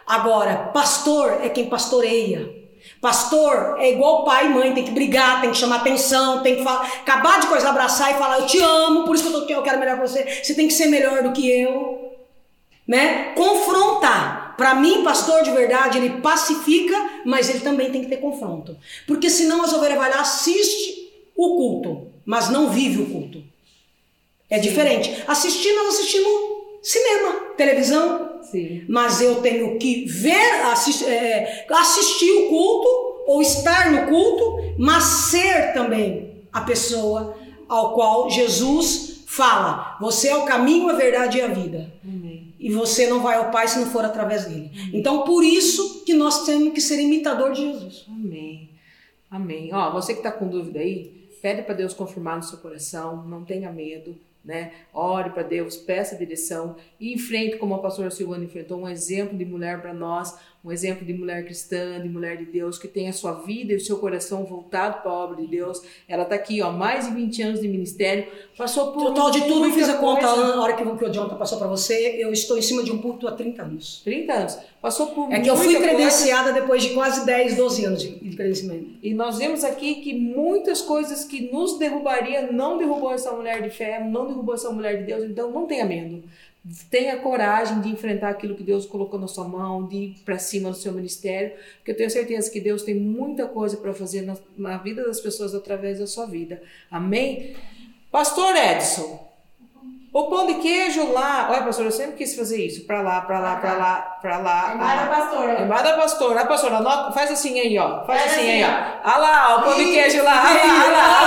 Agora, 0.06 0.70
pastor 0.72 1.40
é 1.42 1.48
quem 1.48 1.68
pastoreia. 1.68 2.48
Pastor 3.00 3.78
é 3.80 3.90
igual 3.90 4.24
pai 4.24 4.46
e 4.46 4.50
mãe, 4.50 4.72
tem 4.72 4.84
que 4.84 4.92
brigar, 4.92 5.40
tem 5.40 5.50
que 5.50 5.56
chamar 5.56 5.78
atenção, 5.80 6.40
tem 6.40 6.54
que 6.54 6.62
falar, 6.62 6.86
acabar 7.00 7.40
de 7.40 7.48
coisa, 7.48 7.68
abraçar 7.68 8.12
e 8.12 8.14
falar, 8.16 8.38
eu 8.38 8.46
te 8.46 8.60
amo, 8.60 9.02
por 9.02 9.16
isso 9.16 9.28
que 9.28 9.34
eu, 9.34 9.44
tô, 9.44 9.52
eu 9.54 9.62
quero 9.62 9.80
melhor 9.80 9.96
pra 9.96 10.06
você. 10.06 10.22
Você 10.40 10.54
tem 10.54 10.68
que 10.68 10.74
ser 10.74 10.86
melhor 10.86 11.20
do 11.24 11.32
que 11.32 11.50
eu. 11.50 12.16
Né? 12.86 13.32
Confrontar. 13.34 14.54
Para 14.56 14.76
mim, 14.76 15.02
pastor 15.02 15.42
de 15.42 15.50
verdade, 15.50 15.98
ele 15.98 16.20
pacifica, 16.20 16.94
mas 17.26 17.50
ele 17.50 17.58
também 17.58 17.90
tem 17.90 18.02
que 18.02 18.08
ter 18.08 18.18
confronto. 18.18 18.76
Porque 19.04 19.28
senão 19.28 19.64
as 19.64 19.72
ovelhas 19.72 19.98
vai 19.98 20.10
lá, 20.10 20.20
assiste 20.20 21.10
o 21.34 21.56
culto, 21.56 22.06
mas 22.24 22.50
não 22.50 22.70
vive 22.70 23.02
o 23.02 23.10
culto. 23.10 23.57
É 24.50 24.58
diferente. 24.58 25.22
Assistir, 25.26 25.72
nós 25.74 25.94
assistimos 25.94 26.32
cinema, 26.82 27.34
televisão, 27.56 28.40
Sim. 28.42 28.84
mas 28.88 29.20
eu 29.20 29.42
tenho 29.42 29.78
que 29.78 30.04
ver, 30.06 30.62
assistir, 30.66 31.04
é, 31.06 31.66
assistir 31.70 32.30
o 32.30 32.48
culto 32.48 32.88
ou 33.26 33.42
estar 33.42 33.92
no 33.92 34.06
culto, 34.08 34.74
mas 34.78 35.04
ser 35.04 35.74
também 35.74 36.44
a 36.52 36.62
pessoa 36.62 37.36
ao 37.68 37.94
qual 37.94 38.30
Jesus 38.30 39.24
fala: 39.26 39.98
Você 40.00 40.28
é 40.28 40.36
o 40.36 40.44
caminho, 40.44 40.88
a 40.88 40.94
verdade 40.94 41.38
e 41.38 41.42
a 41.42 41.48
vida. 41.48 41.92
Amém. 42.02 42.54
E 42.58 42.72
você 42.72 43.06
não 43.06 43.20
vai 43.20 43.36
ao 43.36 43.50
Pai 43.50 43.68
se 43.68 43.78
não 43.78 43.86
for 43.86 44.04
através 44.04 44.46
dele. 44.46 44.70
Então, 44.92 45.22
por 45.22 45.44
isso 45.44 46.02
que 46.04 46.14
nós 46.14 46.44
temos 46.44 46.72
que 46.72 46.80
ser 46.80 46.98
imitador 46.98 47.52
de 47.52 47.60
Jesus. 47.60 48.06
Amém. 48.08 48.70
Amém. 49.30 49.70
Ó, 49.72 49.92
você 49.92 50.12
que 50.12 50.20
está 50.20 50.32
com 50.32 50.48
dúvida 50.48 50.80
aí, 50.80 51.28
pede 51.40 51.62
para 51.62 51.74
Deus 51.74 51.92
confirmar 51.92 52.36
no 52.36 52.42
seu 52.42 52.58
coração, 52.58 53.24
não 53.28 53.44
tenha 53.44 53.70
medo, 53.70 54.16
né? 54.44 54.72
Ore 54.92 55.30
para 55.30 55.42
Deus, 55.42 55.76
peça 55.76 56.16
direção 56.16 56.76
e 56.98 57.12
enfrente 57.12 57.56
como 57.56 57.74
a 57.74 57.78
pastora 57.78 58.10
Silvana 58.10 58.44
enfrentou, 58.44 58.80
um 58.80 58.88
exemplo 58.88 59.36
de 59.36 59.44
mulher 59.44 59.80
para 59.80 59.92
nós, 59.92 60.38
um 60.68 60.72
exemplo 60.72 61.04
de 61.04 61.12
mulher 61.14 61.44
cristã, 61.44 62.00
de 62.00 62.08
mulher 62.08 62.36
de 62.36 62.44
Deus, 62.44 62.78
que 62.78 62.86
tem 62.86 63.08
a 63.08 63.12
sua 63.12 63.32
vida 63.32 63.72
e 63.72 63.76
o 63.76 63.80
seu 63.80 63.96
coração 63.98 64.44
voltado 64.44 65.02
para 65.02 65.10
a 65.10 65.14
obra 65.14 65.36
de 65.36 65.46
Deus. 65.46 65.82
Ela 66.06 66.24
está 66.24 66.34
aqui, 66.34 66.60
ó, 66.62 66.70
mais 66.70 67.06
de 67.08 67.14
20 67.14 67.42
anos 67.42 67.60
de 67.60 67.68
ministério, 67.68 68.26
passou 68.56 68.92
por 68.92 69.04
Total 69.06 69.30
de 69.30 69.40
tudo, 69.46 69.64
eu 69.66 69.72
fiz 69.72 69.88
a 69.88 69.94
conta 69.96 70.20
na 70.36 70.62
hora 70.62 70.74
que, 70.74 70.82
o- 70.82 70.96
que 70.96 71.04
o 71.04 71.10
Jonathan 71.12 71.36
passou 71.36 71.58
para 71.58 71.68
você. 71.68 72.16
Eu 72.18 72.32
estou 72.32 72.58
em 72.58 72.62
cima 72.62 72.84
de 72.84 72.92
um 72.92 72.98
púlpito 72.98 73.26
há 73.26 73.32
30 73.32 73.62
anos. 73.62 74.02
30 74.04 74.32
anos. 74.32 74.58
Passou 74.80 75.08
por 75.08 75.32
É 75.32 75.40
que 75.40 75.48
eu 75.50 75.56
fui 75.56 75.66
muita 75.66 75.80
coisa. 75.80 75.94
credenciada 75.96 76.52
depois 76.52 76.82
de 76.82 76.90
quase 76.94 77.26
10, 77.26 77.56
12 77.56 77.84
anos 77.84 78.02
de, 78.02 78.10
de. 78.10 78.36
E 79.02 79.14
nós 79.14 79.38
vemos 79.38 79.64
aqui 79.64 79.96
que 79.96 80.14
muitas 80.14 80.80
coisas 80.80 81.24
que 81.24 81.50
nos 81.50 81.78
derrubaria 81.78 82.52
não 82.52 82.78
derrubou 82.78 83.12
essa 83.12 83.32
mulher 83.32 83.62
de 83.62 83.70
fé, 83.70 83.98
não 84.04 84.26
derrubou 84.26 84.54
essa 84.54 84.70
mulher 84.70 84.98
de 84.98 85.04
Deus. 85.04 85.24
Então 85.24 85.50
não 85.50 85.66
tenha 85.66 85.84
medo. 85.84 86.22
Tenha 86.90 87.16
coragem 87.18 87.80
de 87.80 87.88
enfrentar 87.88 88.28
aquilo 88.30 88.54
que 88.54 88.62
Deus 88.62 88.84
colocou 88.84 89.18
na 89.18 89.28
sua 89.28 89.44
mão, 89.48 89.86
de 89.86 89.96
ir 89.96 90.16
para 90.24 90.38
cima 90.38 90.70
do 90.70 90.76
seu 90.76 90.92
ministério, 90.92 91.56
porque 91.76 91.92
eu 91.92 91.96
tenho 91.96 92.10
certeza 92.10 92.50
que 92.50 92.60
Deus 92.60 92.82
tem 92.82 92.94
muita 92.94 93.46
coisa 93.46 93.76
para 93.76 93.94
fazer 93.94 94.22
na, 94.22 94.36
na 94.56 94.76
vida 94.76 95.04
das 95.04 95.20
pessoas 95.20 95.54
através 95.54 95.98
da 95.98 96.06
sua 96.06 96.26
vida. 96.26 96.60
Amém? 96.90 97.56
Pastor 98.10 98.54
Edson, 98.56 99.28
o 100.12 100.24
pão 100.24 100.46
de 100.46 100.54
queijo 100.54 101.12
lá, 101.12 101.48
olha, 101.50 101.62
pastor, 101.62 101.84
eu 101.84 101.92
sempre 101.92 102.16
quis 102.16 102.34
fazer 102.34 102.66
isso, 102.66 102.86
para 102.86 103.00
lá, 103.02 103.20
para 103.20 103.38
lá, 103.38 103.56
para 103.56 103.72
lá, 103.74 103.94
para 104.20 104.38
lá. 104.38 104.74
Embaixo 104.74 104.92
ah. 104.92 105.04
da 105.04 105.06
pastora. 105.06 105.62
Embaixo 105.62 105.84
da 105.84 105.96
pastora, 105.96 106.40
a 106.40 106.46
pastora, 106.46 106.76
anota, 106.78 107.12
faz 107.12 107.30
assim 107.30 107.60
aí, 107.60 107.78
ó. 107.78 108.04
Faz 108.04 108.22
Faz 108.22 108.32
assim 108.32 108.40
assim, 108.40 108.62
aí, 108.62 108.64
ó. 108.64 108.68
ó. 108.68 109.10
Olha 109.10 109.18
lá, 109.18 109.54
ó, 109.54 109.58
o 109.58 109.62
pão 109.62 109.76
de 109.76 109.84
queijo 109.84 110.22
lá. 110.22 110.44
Olha 110.44 110.66
lá, 110.66 110.84
olha 110.84 110.92
lá, 110.92 111.22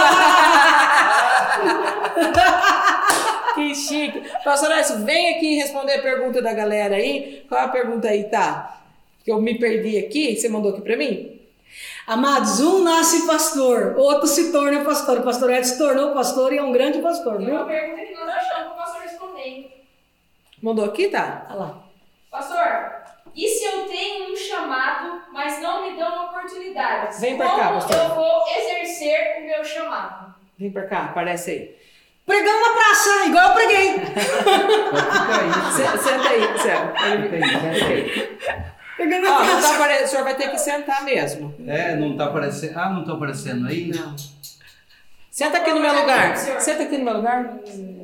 olha 2.25 2.43
lá. 2.43 2.97
Que 3.68 3.76
chique. 3.76 4.24
Pastora, 4.43 4.80
Edson, 4.80 5.03
vem 5.05 5.36
aqui 5.36 5.55
responder 5.55 5.93
a 5.95 6.01
pergunta 6.01 6.41
da 6.41 6.53
galera 6.53 6.95
aí. 6.95 7.45
Qual 7.47 7.59
é 7.62 7.64
a 7.66 7.70
pergunta 7.70 8.07
aí, 8.07 8.24
tá? 8.26 8.82
Que 9.24 9.32
eu 9.32 9.41
me 9.41 9.57
perdi 9.59 9.97
aqui, 9.99 10.36
você 10.36 10.49
mandou 10.49 10.72
aqui 10.72 10.82
pra 10.82 10.97
mim? 10.97 11.39
Amados, 12.07 12.59
um 12.59 12.84
nasce 12.84 13.26
pastor, 13.28 13.95
outro 13.97 14.28
se 14.28 14.51
torna 14.51 14.84
pastor. 14.84 15.20
O 15.20 15.24
pastor 15.24 15.51
Edson 15.51 15.74
se 15.74 15.78
tornou 15.78 16.14
pastor 16.14 16.51
e 16.53 16.57
é 16.57 16.64
um 16.64 16.72
grande 16.72 16.99
pastor, 16.99 17.38
Tem 17.38 17.45
viu? 17.45 17.55
uma 17.55 17.66
pergunta 17.66 18.01
que 18.05 18.14
nós 18.14 18.30
achamos 18.30 18.64
para 18.64 18.74
o 18.74 18.76
pastor 18.78 19.01
responder. 19.01 19.41
hein? 19.41 19.74
Mandou 20.62 20.84
aqui, 20.86 21.07
tá? 21.07 21.45
Olha 21.49 21.59
lá. 21.59 21.84
Pastor, 22.30 23.03
e 23.36 23.47
se 23.47 23.64
eu 23.64 23.86
tenho 23.88 24.32
um 24.34 24.36
chamado, 24.36 25.22
mas 25.32 25.62
não 25.62 25.89
me 25.89 25.97
dão 25.97 26.26
oportunidades? 26.26 27.22
Vem 27.22 27.38
pra 27.38 27.47
Como 27.49 27.59
cá, 27.62 27.70
pastor. 27.74 27.95
eu 27.95 28.16
vou 28.16 28.43
exercer 28.57 29.38
o 29.39 29.45
meu 29.45 29.64
chamado? 29.64 30.34
Vem 30.57 30.72
pra 30.72 30.86
cá, 30.88 31.05
aparece 31.05 31.51
aí. 31.51 31.76
Pregando 32.26 32.59
na 32.61 32.69
praça, 32.74 33.26
igual 33.28 33.47
eu 33.49 33.53
preguei. 33.55 33.93
Fica 33.93 35.36
aí, 35.39 35.72
Se- 35.74 36.03
Senta 36.03 36.30
aí, 36.30 36.59
Céu. 36.59 36.93
fica 37.24 37.36
aí, 37.36 37.74
fica 37.74 37.88
aí. 37.88 38.28
Pregando 38.95 39.24
na 39.28 39.36
Ó, 39.36 39.39
não 39.39 39.45
tá 39.47 39.51
praça. 39.59 39.76
apare... 39.76 40.03
O 40.03 40.07
senhor 40.07 40.24
vai 40.24 40.36
ter 40.36 40.49
que 40.51 40.57
sentar 40.59 41.03
mesmo. 41.03 41.53
É, 41.67 41.95
não 41.95 42.15
tá 42.15 42.26
aparecendo. 42.26 42.78
Ah, 42.78 42.89
não 42.91 43.03
tá 43.03 43.13
aparecendo 43.13 43.67
aí? 43.67 43.88
Não. 43.88 44.15
Senta 45.32 45.57
aqui 45.57 45.72
no 45.74 45.80
meu 45.82 45.93
lugar. 45.99 46.38
Senta 46.38 46.84
aqui 46.84 46.97
no 46.97 47.05
meu 47.05 47.15
lugar. 47.17 47.57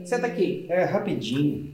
Senta 0.05 0.28
aqui. 0.28 0.65
É, 0.70 0.84
rapidinho. 0.86 1.74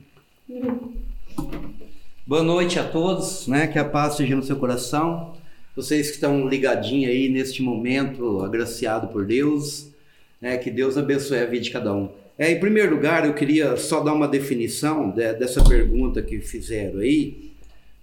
Boa 2.28 2.44
noite 2.44 2.80
a 2.80 2.84
todos, 2.84 3.48
né? 3.48 3.68
Que 3.68 3.80
a 3.80 3.86
paz 3.86 4.12
esteja 4.14 4.36
no 4.36 4.44
seu 4.44 4.58
coração. 4.58 5.34
Vocês 5.76 6.08
que 6.10 6.16
estão 6.16 6.48
ligadinhos 6.48 7.10
aí 7.12 7.30
neste 7.30 7.62
momento, 7.64 8.44
agraciado 8.44 9.08
por 9.08 9.26
Deus, 9.26 9.89
né? 10.41 10.58
Que 10.58 10.70
Deus 10.70 10.98
abençoe 10.98 11.39
a 11.39 11.46
vida 11.46 11.64
de 11.64 11.72
cada 11.72 11.94
um. 11.94 12.10
É, 12.38 12.52
em 12.52 12.60
primeiro 12.60 12.96
lugar, 12.96 13.26
eu 13.26 13.34
queria 13.34 13.78
só 13.78 14.00
dar 14.00 14.14
uma 14.14 14.28
definição 14.28 15.12
de- 15.12 15.34
dessa 15.34 15.64
pergunta 15.64 16.22
que 16.22 16.40
fizeram 16.40 17.00
aí, 17.00 17.52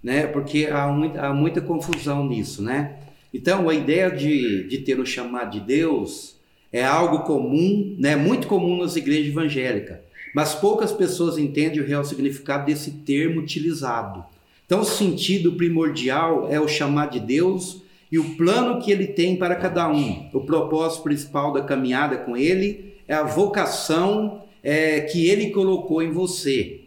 né? 0.01 0.25
Porque 0.27 0.67
há 0.71 0.87
muita, 0.87 1.21
há 1.21 1.33
muita 1.33 1.61
confusão 1.61 2.25
nisso, 2.27 2.61
né? 2.61 2.95
Então, 3.33 3.69
a 3.69 3.73
ideia 3.73 4.09
de, 4.09 4.63
de 4.67 4.79
ter 4.79 4.99
o 4.99 5.05
chamado 5.05 5.51
de 5.51 5.59
Deus 5.59 6.35
é 6.71 6.83
algo 6.83 7.19
comum, 7.19 7.95
né? 7.99 8.15
Muito 8.15 8.47
comum 8.47 8.77
nas 8.77 8.95
igrejas 8.95 9.27
evangélicas. 9.27 9.97
Mas 10.33 10.55
poucas 10.55 10.93
pessoas 10.93 11.37
entendem 11.37 11.81
o 11.81 11.85
real 11.85 12.05
significado 12.05 12.65
desse 12.65 12.91
termo 12.91 13.41
utilizado. 13.41 14.23
Então, 14.65 14.79
o 14.79 14.85
sentido 14.85 15.51
primordial 15.53 16.47
é 16.49 16.57
o 16.59 16.69
chamar 16.69 17.09
de 17.09 17.19
Deus 17.19 17.81
e 18.09 18.17
o 18.17 18.35
plano 18.35 18.81
que 18.81 18.91
ele 18.91 19.07
tem 19.07 19.35
para 19.35 19.55
cada 19.55 19.89
um. 19.91 20.29
O 20.31 20.39
propósito 20.39 21.03
principal 21.03 21.51
da 21.51 21.61
caminhada 21.61 22.15
com 22.17 22.37
ele 22.37 22.90
é 23.11 23.13
a 23.13 23.23
vocação 23.23 24.45
é, 24.63 25.01
que 25.01 25.27
ele 25.27 25.49
colocou 25.49 26.01
em 26.01 26.11
você. 26.11 26.79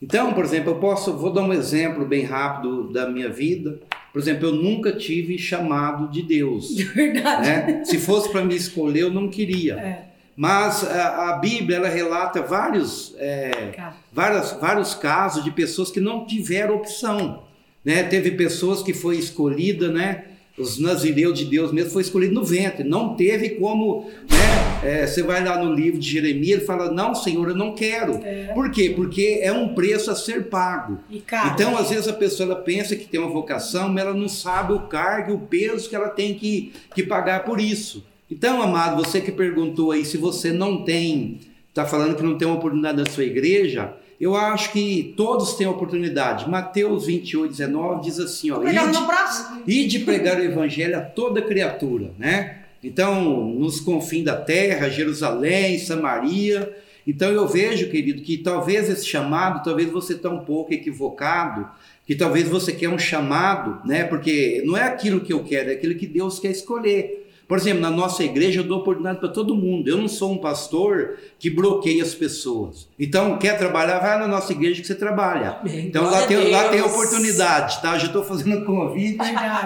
Então, 0.00 0.32
por 0.32 0.42
exemplo, 0.42 0.70
eu 0.70 0.76
posso, 0.76 1.12
vou 1.12 1.30
dar 1.30 1.42
um 1.42 1.52
exemplo 1.52 2.06
bem 2.06 2.24
rápido 2.24 2.90
da 2.90 3.06
minha 3.06 3.28
vida. 3.28 3.78
Por 4.10 4.18
exemplo, 4.18 4.48
eu 4.48 4.52
nunca 4.52 4.92
tive 4.92 5.36
chamado 5.36 6.10
de 6.10 6.22
Deus. 6.22 6.74
Verdade. 6.96 7.46
né? 7.46 7.84
Se 7.84 7.98
fosse 7.98 8.30
para 8.30 8.42
me 8.42 8.56
escolher, 8.56 9.00
eu 9.00 9.10
não 9.10 9.28
queria. 9.28 9.74
É. 9.74 10.02
Mas 10.34 10.82
a, 10.82 11.34
a 11.34 11.38
Bíblia 11.38 11.76
ela 11.76 11.88
relata 11.88 12.40
vários, 12.40 13.14
é, 13.18 13.74
várias, 14.10 14.52
vários 14.52 14.94
casos 14.94 15.44
de 15.44 15.50
pessoas 15.50 15.90
que 15.90 16.00
não 16.00 16.24
tiveram 16.24 16.76
opção. 16.76 17.42
Né? 17.84 18.02
Teve 18.02 18.30
pessoas 18.30 18.82
que 18.82 18.94
foi 18.94 19.18
escolhida, 19.18 19.92
né? 19.92 20.24
Os 20.56 20.78
nazireus 20.78 21.38
de 21.38 21.44
Deus 21.44 21.70
mesmo 21.70 21.90
foi 21.90 22.00
escolhido 22.00 22.32
no 22.32 22.44
ventre. 22.44 22.82
Não 22.82 23.14
teve 23.14 23.50
como. 23.50 24.10
Né? 24.30 24.65
É, 24.82 25.06
você 25.06 25.22
vai 25.22 25.42
lá 25.44 25.62
no 25.62 25.72
livro 25.72 25.98
de 25.98 26.08
Jeremias, 26.10 26.58
ele 26.58 26.66
fala: 26.66 26.90
Não, 26.92 27.14
Senhor, 27.14 27.48
eu 27.48 27.56
não 27.56 27.74
quero. 27.74 28.20
Por 28.54 28.70
quê? 28.70 28.92
Porque 28.94 29.40
é 29.42 29.52
um 29.52 29.74
preço 29.74 30.10
a 30.10 30.14
ser 30.14 30.44
pago. 30.48 30.98
E 31.10 31.20
cara, 31.20 31.50
Então, 31.54 31.76
às 31.76 31.90
vezes, 31.90 32.08
a 32.08 32.12
pessoa 32.12 32.54
pensa 32.56 32.94
que 32.96 33.06
tem 33.06 33.18
uma 33.20 33.30
vocação, 33.32 33.88
mas 33.88 34.04
ela 34.04 34.14
não 34.14 34.28
sabe 34.28 34.72
o 34.72 34.80
cargo 34.80 35.30
e 35.32 35.34
o 35.34 35.38
peso 35.38 35.88
que 35.88 35.96
ela 35.96 36.08
tem 36.08 36.34
que, 36.34 36.72
que 36.94 37.02
pagar 37.02 37.44
por 37.44 37.60
isso. 37.60 38.04
Então, 38.30 38.60
amado, 38.60 39.02
você 39.04 39.20
que 39.20 39.30
perguntou 39.32 39.92
aí 39.92 40.04
se 40.04 40.16
você 40.16 40.52
não 40.52 40.84
tem, 40.84 41.38
está 41.68 41.84
falando 41.86 42.16
que 42.16 42.22
não 42.22 42.36
tem 42.36 42.46
uma 42.46 42.56
oportunidade 42.56 42.98
na 42.98 43.06
sua 43.06 43.24
igreja, 43.24 43.94
eu 44.20 44.34
acho 44.34 44.72
que 44.72 45.14
todos 45.16 45.54
têm 45.54 45.66
oportunidade. 45.66 46.48
Mateus 46.48 47.06
28, 47.06 47.50
19 47.50 48.02
diz 48.02 48.18
assim: 48.18 48.50
ó, 48.50 48.58
pregando 48.58 48.90
"Ide- 48.90 49.00
na 49.00 49.06
praça. 49.06 49.60
e 49.66 49.86
de 49.86 50.00
pregar 50.00 50.38
o 50.40 50.42
evangelho 50.44 50.96
a 50.98 51.00
toda 51.02 51.40
criatura, 51.42 52.12
né? 52.18 52.62
Então, 52.82 53.48
nos 53.48 53.80
confins 53.80 54.24
da 54.24 54.36
terra, 54.36 54.88
Jerusalém, 54.88 55.78
Samaria. 55.78 56.76
Então, 57.06 57.30
eu 57.30 57.46
vejo, 57.46 57.90
querido, 57.90 58.22
que 58.22 58.38
talvez 58.38 58.88
esse 58.88 59.06
chamado, 59.06 59.62
talvez 59.62 59.90
você 59.90 60.14
está 60.14 60.28
um 60.28 60.44
pouco 60.44 60.72
equivocado, 60.72 61.68
que 62.06 62.14
talvez 62.14 62.48
você 62.48 62.72
quer 62.72 62.88
um 62.88 62.98
chamado, 62.98 63.86
né? 63.86 64.04
Porque 64.04 64.62
não 64.64 64.76
é 64.76 64.84
aquilo 64.84 65.20
que 65.20 65.32
eu 65.32 65.42
quero, 65.42 65.70
é 65.70 65.74
aquilo 65.74 65.94
que 65.94 66.06
Deus 66.06 66.38
quer 66.38 66.50
escolher. 66.50 67.25
Por 67.48 67.56
exemplo, 67.58 67.80
na 67.80 67.90
nossa 67.92 68.24
igreja 68.24 68.60
eu 68.60 68.64
dou 68.64 68.78
oportunidade 68.80 69.20
para 69.20 69.28
todo 69.28 69.54
mundo. 69.54 69.86
Eu 69.88 69.96
não 69.96 70.08
sou 70.08 70.32
um 70.32 70.38
pastor 70.38 71.16
que 71.38 71.48
bloqueia 71.48 72.02
as 72.02 72.12
pessoas. 72.12 72.88
Então, 72.98 73.38
quer 73.38 73.56
trabalhar? 73.56 74.00
Vai 74.00 74.18
na 74.18 74.26
nossa 74.26 74.50
igreja 74.52 74.80
que 74.80 74.86
você 74.86 74.96
trabalha. 74.96 75.58
Então 75.86 76.04
lá 76.10 76.26
tem, 76.26 76.50
lá 76.50 76.68
tem 76.70 76.80
oportunidade, 76.82 77.80
tá? 77.80 77.94
Eu 77.94 78.00
já 78.00 78.06
estou 78.06 78.24
fazendo 78.24 78.64
convite. 78.64 79.18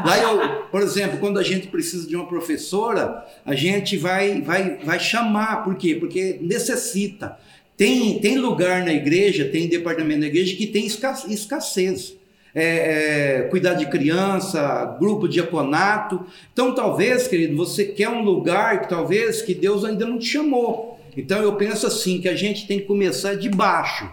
Lá 0.06 0.18
eu, 0.18 0.62
por 0.70 0.82
exemplo, 0.82 1.18
quando 1.18 1.38
a 1.38 1.42
gente 1.42 1.68
precisa 1.68 2.06
de 2.06 2.14
uma 2.14 2.26
professora, 2.26 3.24
a 3.46 3.54
gente 3.54 3.96
vai, 3.96 4.42
vai, 4.42 4.76
vai 4.84 5.00
chamar. 5.00 5.64
Por 5.64 5.74
quê? 5.76 5.94
Porque 5.94 6.38
necessita. 6.42 7.38
Tem, 7.78 8.18
tem 8.18 8.36
lugar 8.36 8.84
na 8.84 8.92
igreja, 8.92 9.46
tem 9.46 9.66
departamento 9.66 10.20
na 10.20 10.26
igreja 10.26 10.54
que 10.54 10.66
tem 10.66 10.84
esca- 10.84 11.24
escassez. 11.28 12.14
É, 12.54 12.64
é, 12.64 13.42
cuidar 13.42 13.74
de 13.74 13.86
criança, 13.86 14.96
grupo 14.98 15.28
diaconato. 15.28 16.24
Então, 16.52 16.74
talvez, 16.74 17.28
querido, 17.28 17.56
você 17.56 17.84
quer 17.84 18.08
um 18.08 18.22
lugar 18.22 18.82
que 18.82 18.88
talvez 18.88 19.40
que 19.40 19.54
Deus 19.54 19.84
ainda 19.84 20.04
não 20.04 20.18
te 20.18 20.26
chamou. 20.26 20.98
Então, 21.16 21.40
eu 21.40 21.54
penso 21.54 21.86
assim 21.86 22.20
que 22.20 22.28
a 22.28 22.34
gente 22.34 22.66
tem 22.66 22.80
que 22.80 22.86
começar 22.86 23.34
de 23.34 23.48
baixo. 23.48 24.10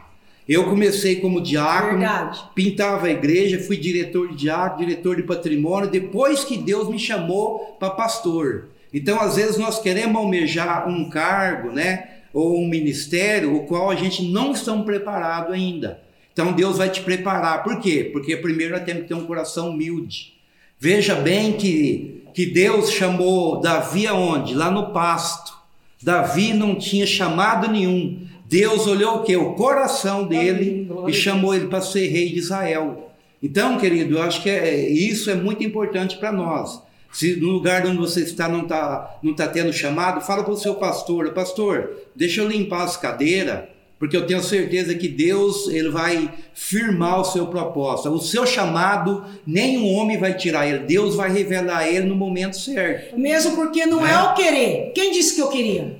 Eu 0.47 0.63
comecei 0.69 1.17
como 1.17 1.41
diácono, 1.41 1.99
Verdade. 1.99 2.41
pintava 2.55 3.07
a 3.07 3.09
igreja, 3.09 3.59
fui 3.59 3.75
diretor 3.75 4.29
de 4.29 4.35
diácono, 4.35 4.85
diretor 4.85 5.17
de 5.17 5.23
patrimônio, 5.23 5.89
depois 5.89 6.45
que 6.45 6.55
Deus 6.55 6.87
me 6.89 6.97
chamou 6.97 7.75
para 7.77 7.89
pastor. 7.89 8.69
Então, 8.93 9.19
às 9.19 9.35
vezes, 9.35 9.57
nós 9.57 9.79
queremos 9.81 10.15
almejar 10.15 10.87
um 10.87 11.09
cargo, 11.09 11.71
né? 11.71 12.11
Ou 12.33 12.57
um 12.61 12.67
ministério, 12.67 13.55
o 13.55 13.65
qual 13.65 13.89
a 13.89 13.95
gente 13.95 14.23
não 14.23 14.53
estamos 14.53 14.85
preparados 14.85 15.53
ainda. 15.53 15.99
Então, 16.37 16.53
Deus 16.53 16.77
vai 16.77 16.87
te 16.87 17.01
preparar. 17.01 17.63
Por 17.63 17.79
quê? 17.79 18.11
Porque 18.13 18.37
primeiro 18.37 18.75
nós 18.75 18.83
temos 18.83 19.01
que 19.01 19.07
ter 19.07 19.15
um 19.15 19.25
coração 19.25 19.71
humilde. 19.71 20.35
Veja 20.79 21.15
bem 21.15 21.53
que, 21.53 22.21
que 22.31 22.45
Deus 22.45 22.91
chamou 22.91 23.59
Davi 23.59 24.05
aonde? 24.05 24.53
Lá 24.53 24.69
no 24.69 24.91
pasto. 24.91 25.57
Davi 25.99 26.53
não 26.53 26.75
tinha 26.75 27.07
chamado 27.07 27.67
nenhum. 27.71 28.19
Deus 28.45 28.85
olhou 28.85 29.15
o 29.15 29.23
que? 29.23 29.35
O 29.35 29.55
coração 29.55 30.27
dele 30.27 30.87
e 31.07 31.11
chamou 31.11 31.55
ele 31.55 31.65
para 31.65 31.81
ser 31.81 32.07
rei 32.07 32.29
de 32.29 32.37
Israel. 32.37 33.11
Então, 33.41 33.79
querido, 33.79 34.19
eu 34.19 34.21
acho 34.21 34.43
que 34.43 34.49
é- 34.51 34.87
isso 34.87 35.31
é 35.31 35.35
muito 35.35 35.63
importante 35.63 36.17
para 36.17 36.31
nós. 36.31 36.79
Se 37.11 37.35
no 37.35 37.47
lugar 37.47 37.83
onde 37.87 37.97
você 37.97 38.21
está 38.21 38.47
não 38.47 38.61
está 38.61 39.17
não 39.23 39.33
tá 39.33 39.47
tendo 39.47 39.73
chamado, 39.73 40.21
fala 40.21 40.43
para 40.43 40.53
o 40.53 40.57
seu 40.57 40.75
pastor, 40.75 41.31
pastor, 41.31 41.97
deixa 42.15 42.41
eu 42.41 42.47
limpar 42.47 42.83
as 42.83 42.95
cadeiras, 42.95 43.63
porque 43.99 44.15
eu 44.15 44.27
tenho 44.27 44.41
certeza 44.43 44.93
que 44.93 45.07
Deus 45.07 45.67
ele 45.67 45.89
vai 45.89 46.31
firmar 46.53 47.19
o 47.19 47.25
seu 47.25 47.47
propósito. 47.47 48.09
O 48.09 48.19
seu 48.19 48.45
chamado, 48.45 49.25
nenhum 49.45 49.91
homem 49.93 50.19
vai 50.19 50.35
tirar 50.35 50.67
ele. 50.67 50.79
Deus 50.79 51.15
vai 51.15 51.31
revelar 51.31 51.87
ele 51.87 52.05
no 52.05 52.15
momento 52.15 52.57
certo. 52.57 53.17
Mesmo 53.17 53.55
porque 53.55 53.85
não 53.85 54.05
é 54.05 54.21
o 54.21 54.33
querer. 54.35 54.91
Quem 54.93 55.11
disse 55.11 55.35
que 55.35 55.41
eu 55.41 55.49
queria? 55.49 55.99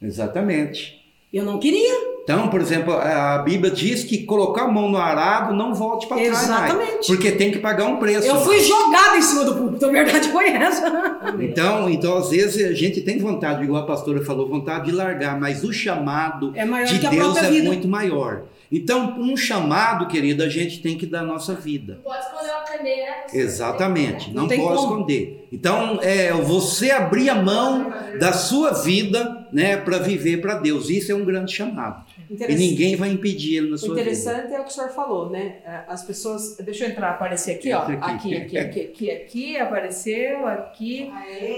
Exatamente. 0.00 1.00
Eu 1.32 1.44
não 1.44 1.58
queria. 1.58 2.09
Então, 2.30 2.48
por 2.48 2.60
exemplo, 2.60 2.94
a 2.94 3.38
Bíblia 3.38 3.72
diz 3.72 4.04
que 4.04 4.22
colocar 4.24 4.62
a 4.62 4.68
mão 4.68 4.88
no 4.88 4.98
arado 4.98 5.52
não 5.52 5.74
volte 5.74 6.06
para 6.06 6.16
trás. 6.18 6.30
mais, 6.30 6.44
Exatamente. 6.44 7.06
porque 7.08 7.32
tem 7.32 7.50
que 7.50 7.58
pagar 7.58 7.86
um 7.86 7.96
preço. 7.96 8.26
Eu 8.26 8.36
fui 8.40 8.60
jogada 8.60 9.16
em 9.16 9.22
cima 9.22 9.44
do 9.44 9.54
púlpito. 9.56 9.86
A 9.86 9.90
verdade 9.90 10.28
foi 10.28 10.48
essa. 10.50 11.10
Então, 11.40 11.88
então, 11.88 12.16
às 12.16 12.30
vezes 12.30 12.64
a 12.70 12.72
gente 12.74 13.00
tem 13.00 13.18
vontade, 13.18 13.62
igual 13.64 13.82
a 13.82 13.86
pastora 13.86 14.22
falou, 14.24 14.48
vontade 14.48 14.86
de 14.86 14.92
largar, 14.92 15.38
mas 15.38 15.64
o 15.64 15.72
chamado 15.72 16.52
É 16.54 16.64
maior 16.64 16.86
de 16.86 16.98
Deus 16.98 17.36
é 17.36 17.50
vida. 17.50 17.66
muito 17.68 17.88
maior. 17.88 18.42
Então, 18.72 19.16
um 19.18 19.36
chamado, 19.36 20.06
querido, 20.06 20.44
a 20.44 20.48
gente 20.48 20.80
tem 20.80 20.96
que 20.96 21.04
dar 21.04 21.20
a 21.20 21.24
nossa 21.24 21.54
vida. 21.54 21.94
Não 21.94 22.02
pode 22.12 22.24
esconder 22.24 22.50
uma 22.50 22.60
candeira, 22.60 23.06
né? 23.10 23.16
Você 23.26 23.38
Exatamente, 23.38 24.32
não, 24.32 24.42
Não 24.42 24.48
pode 24.48 24.60
como. 24.62 24.74
esconder. 24.74 25.48
Então, 25.52 25.98
é 26.02 26.32
você 26.32 26.92
abrir 26.92 27.28
a 27.30 27.34
mão 27.34 27.92
da 28.20 28.32
sua 28.32 28.70
vida, 28.70 29.48
né, 29.52 29.76
para 29.76 29.98
viver 29.98 30.40
para 30.40 30.54
Deus. 30.54 30.88
Isso 30.88 31.10
é 31.10 31.14
um 31.14 31.24
grande 31.24 31.52
chamado. 31.52 32.04
E 32.30 32.54
ninguém 32.54 32.94
vai 32.94 33.10
impedir 33.10 33.56
ele 33.56 33.70
na 33.70 33.74
O 33.74 33.78
sua 33.78 33.88
vida. 33.88 34.02
interessante 34.02 34.54
é 34.54 34.60
o 34.60 34.64
que 34.64 34.70
o 34.70 34.72
senhor 34.72 34.90
falou, 34.90 35.28
né? 35.30 35.56
As 35.88 36.04
pessoas. 36.04 36.56
Deixa 36.58 36.84
eu 36.84 36.90
entrar, 36.90 37.10
aparecer 37.10 37.56
aqui, 37.56 37.72
ó. 37.72 37.82
Entra 37.90 38.06
Aqui, 38.06 38.36
aqui. 38.36 38.36
aqui, 38.36 38.58
aqui, 38.58 38.80
aqui, 38.80 39.10
aqui, 39.10 39.56
apareceu, 39.56 40.46
aqui. 40.46 41.10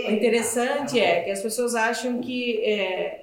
O 0.08 0.10
interessante 0.12 0.98
é 0.98 1.20
que 1.22 1.30
as 1.30 1.42
pessoas 1.42 1.74
acham 1.74 2.20
que 2.20 2.60
é, 2.64 3.21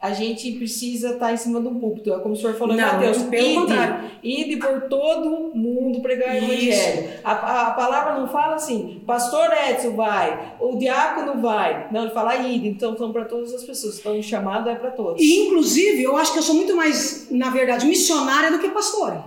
a 0.00 0.12
gente 0.12 0.52
precisa 0.52 1.10
estar 1.10 1.32
em 1.32 1.36
cima 1.36 1.60
de 1.60 1.68
um 1.68 1.78
púlpito. 1.78 2.12
É 2.12 2.18
como 2.20 2.34
o 2.34 2.36
senhor 2.36 2.54
falou, 2.54 2.74
Não, 2.74 2.94
Mateus, 2.94 3.22
pelo 3.24 3.46
ide, 3.46 3.54
contrário. 3.54 4.10
ide 4.22 4.56
por 4.56 4.82
todo 4.88 5.50
mundo 5.54 6.00
pregar 6.00 6.34
o 6.34 6.38
evangelho. 6.38 7.10
A, 7.22 7.32
a, 7.32 7.66
a 7.68 7.70
palavra 7.72 8.18
não 8.18 8.26
fala 8.26 8.54
assim, 8.54 9.02
pastor 9.06 9.50
Edson 9.68 9.94
vai, 9.94 10.54
o 10.58 10.76
diácono 10.76 11.40
vai. 11.42 11.88
Não, 11.92 12.04
ele 12.04 12.10
fala 12.12 12.36
ide, 12.36 12.68
então 12.68 12.96
são 12.96 13.12
para 13.12 13.26
todas 13.26 13.52
as 13.52 13.62
pessoas. 13.62 13.98
Então 13.98 14.18
o 14.18 14.22
chamado 14.22 14.70
é 14.70 14.74
para 14.74 14.90
todos. 14.90 15.20
E, 15.20 15.46
inclusive, 15.46 16.02
eu 16.02 16.16
acho 16.16 16.32
que 16.32 16.38
eu 16.38 16.42
sou 16.42 16.54
muito 16.54 16.74
mais, 16.74 17.28
na 17.30 17.50
verdade, 17.50 17.86
missionária 17.86 18.50
do 18.50 18.58
que 18.58 18.68
pastora. 18.70 19.24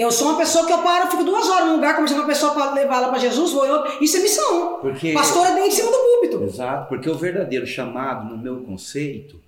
Eu 0.00 0.10
sou 0.10 0.28
uma 0.28 0.38
pessoa 0.38 0.66
que 0.66 0.72
eu 0.72 0.78
paro, 0.78 1.10
fico 1.10 1.24
duas 1.24 1.46
horas 1.48 1.66
num 1.68 1.74
lugar 1.76 1.94
conversando 1.94 2.18
com 2.20 2.22
uma 2.24 2.32
pessoa 2.32 2.54
para 2.54 2.72
levar 2.72 2.96
ela 2.96 3.08
para 3.10 3.18
Jesus, 3.18 3.52
vou 3.52 3.66
eu. 3.66 3.84
Isso 4.00 4.16
é 4.16 4.20
missão. 4.20 4.78
Porque 4.80 5.12
Pastor 5.12 5.46
é 5.46 5.54
dentro 5.54 5.68
de 5.70 5.74
cima 5.76 5.90
do 5.90 5.98
púlpito. 5.98 6.42
Exato, 6.44 6.88
porque 6.88 7.10
o 7.10 7.14
verdadeiro 7.14 7.66
chamado, 7.66 8.30
no 8.30 8.38
meu 8.38 8.60
conceito, 8.62 9.38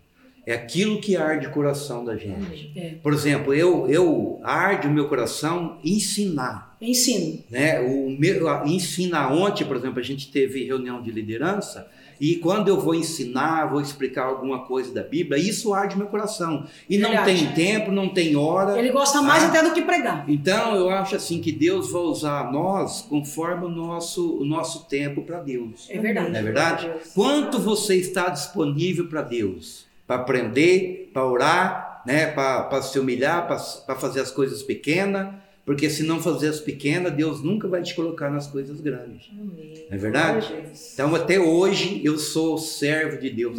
é 0.47 0.53
aquilo 0.53 1.01
que 1.01 1.17
arde 1.17 1.47
o 1.47 1.51
coração 1.51 2.05
da 2.05 2.17
gente. 2.17 2.71
É. 2.77 2.95
Por 3.03 3.15
exemplo, 3.15 3.55
eu, 3.55 3.89
eu 3.89 4.41
arde 4.43 4.89
o 4.89 4.91
meu 4.91 5.09
coração 5.09 5.79
ensinar. 5.83 6.77
Ensino. 6.81 7.39
Né? 7.49 7.81
O 7.81 8.11
meu, 8.19 8.49
a- 8.49 8.65
ensinar 8.67 9.33
ontem, 9.33 9.65
por 9.65 9.77
exemplo, 9.77 10.01
a 10.01 10.03
gente 10.03 10.31
teve 10.31 10.65
reunião 10.65 11.01
de 11.01 11.11
liderança 11.13 11.89
e 12.23 12.37
quando 12.37 12.69
eu 12.69 12.79
vou 12.81 12.95
ensinar, 12.95 13.67
vou 13.67 13.81
explicar 13.81 14.27
alguma 14.27 14.61
coisa 14.61 14.95
da 14.95 15.03
Bíblia, 15.03 15.43
isso 15.43 15.75
arde 15.75 15.99
meu 15.99 16.07
coração. 16.07 16.65
E 16.89 16.97
não 16.97 17.25
tem 17.25 17.49
tempo, 17.49 17.91
não 17.91 18.11
tem 18.11 18.37
hora. 18.37 18.79
Ele 18.79 18.93
gosta 18.93 19.21
mais 19.21 19.43
Ah. 19.43 19.49
até 19.49 19.61
do 19.65 19.73
que 19.73 19.83
pregar. 19.83 20.25
Então, 20.29 20.77
eu 20.77 20.89
acho 20.89 21.17
assim 21.17 21.41
que 21.41 21.51
Deus 21.51 21.91
vai 21.91 22.03
usar 22.03 22.53
nós 22.53 23.03
conforme 23.03 23.65
o 23.65 23.69
nosso, 23.69 24.39
o 24.39 24.45
nosso 24.45 24.85
tempo 24.85 25.23
para 25.23 25.41
Deus. 25.41 25.89
É 25.91 25.99
verdade. 25.99 26.31
Não 26.31 26.39
é 26.39 26.43
verdade? 26.45 26.91
Quanto 27.13 27.59
você 27.59 27.97
está 27.97 28.29
disponível 28.29 29.09
para 29.09 29.23
Deus? 29.23 29.85
Para 30.07 30.15
aprender, 30.15 31.11
para 31.13 31.27
orar, 31.27 32.03
né? 32.07 32.29
para 32.29 32.83
se 32.83 33.01
humilhar, 33.01 33.49
para 33.49 33.97
fazer 33.97 34.21
as 34.21 34.31
coisas 34.31 34.63
pequenas. 34.63 35.35
Porque 35.65 35.89
se 35.89 36.03
não 36.03 36.21
fazer 36.21 36.49
as 36.49 36.59
pequenas, 36.59 37.13
Deus 37.13 37.41
nunca 37.41 37.69
vai 37.69 37.83
te 37.83 37.95
colocar 37.95 38.29
nas 38.31 38.49
coisas 38.49 38.81
grandes. 38.81 39.31
Amém. 39.31 39.75
Não 39.89 39.97
é 39.97 39.97
verdade? 39.97 40.53
Então, 40.93 41.15
até 41.15 41.39
hoje, 41.39 42.01
eu 42.05 42.19
sou 42.19 42.59
servo 42.59 43.17
de 43.21 43.31
Deus. 43.31 43.57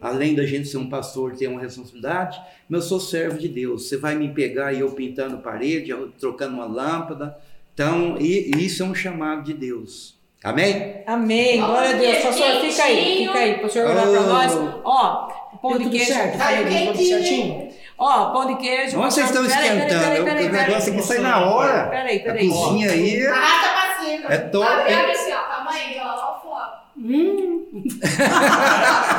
Além 0.00 0.34
da 0.34 0.44
gente 0.44 0.66
ser 0.68 0.78
um 0.78 0.88
pastor, 0.88 1.36
ter 1.36 1.46
uma 1.46 1.60
responsabilidade, 1.60 2.40
mas 2.68 2.82
eu 2.82 2.88
sou 2.88 2.98
servo 3.00 3.38
de 3.38 3.46
Deus. 3.48 3.88
Você 3.88 3.96
vai 3.96 4.16
me 4.16 4.30
pegar 4.34 4.72
e 4.72 4.80
eu 4.80 4.90
pintando 4.92 5.38
parede, 5.38 5.90
eu 5.90 6.10
trocando 6.18 6.54
uma 6.54 6.66
lâmpada. 6.66 7.36
Então, 7.72 8.16
e- 8.20 8.50
isso 8.58 8.82
é 8.82 8.86
um 8.86 8.94
chamado 8.94 9.44
de 9.44 9.54
Deus. 9.54 10.14
Amém? 10.42 11.02
Amém, 11.06 11.56
glória 11.58 11.90
a 11.90 11.92
Deus. 11.98 12.18
Pastor, 12.18 12.60
fica 12.60 12.82
aí, 12.84 13.16
fica 13.26 13.38
aí, 13.38 13.54
para 13.54 13.66
o 13.66 13.70
senhor 13.70 13.88
orar 13.90 14.08
para 14.10 14.20
Oh. 14.20 14.26
nós. 14.26 14.52
Ó, 14.84 15.28
pão 15.62 15.70
Deu 15.70 15.78
de 15.78 15.84
tudo 15.84 15.98
certo? 16.04 16.36
Tá 16.36 16.48
tudo 16.92 16.98
certinho? 17.04 17.68
Ó, 17.96 18.32
pão 18.32 18.46
de 18.46 18.56
queijo. 18.56 18.98
Onde 19.00 19.14
vocês 19.14 19.26
estão 19.26 19.46
Peraí, 19.46 19.56
peraí, 19.62 19.78
esquentando? 19.78 20.02
peraí, 20.04 20.20
O 20.20 20.24
peraí, 20.24 20.50
peraí. 20.50 20.66
negócio 20.68 20.92
aqui 20.92 21.02
sai 21.02 21.18
na 21.18 21.40
hora. 21.46 21.88
Peraí, 21.88 22.18
A 22.18 22.22
peraí. 22.24 22.48
cozinha 22.48 22.90
aí 22.90 23.26
Arrasta 23.26 23.68
pra 23.68 24.04
cima. 24.04 24.32
é 24.32 24.38
top. 24.38 24.66
Abre, 24.66 25.12
assim, 25.12 25.32
ó. 25.32 25.38
Calma 25.42 25.70
aí, 25.70 26.00
ó. 26.00 26.04
Ó 26.04 26.36
o 26.36 26.40
foco. 26.40 26.84
Hum, 26.96 27.66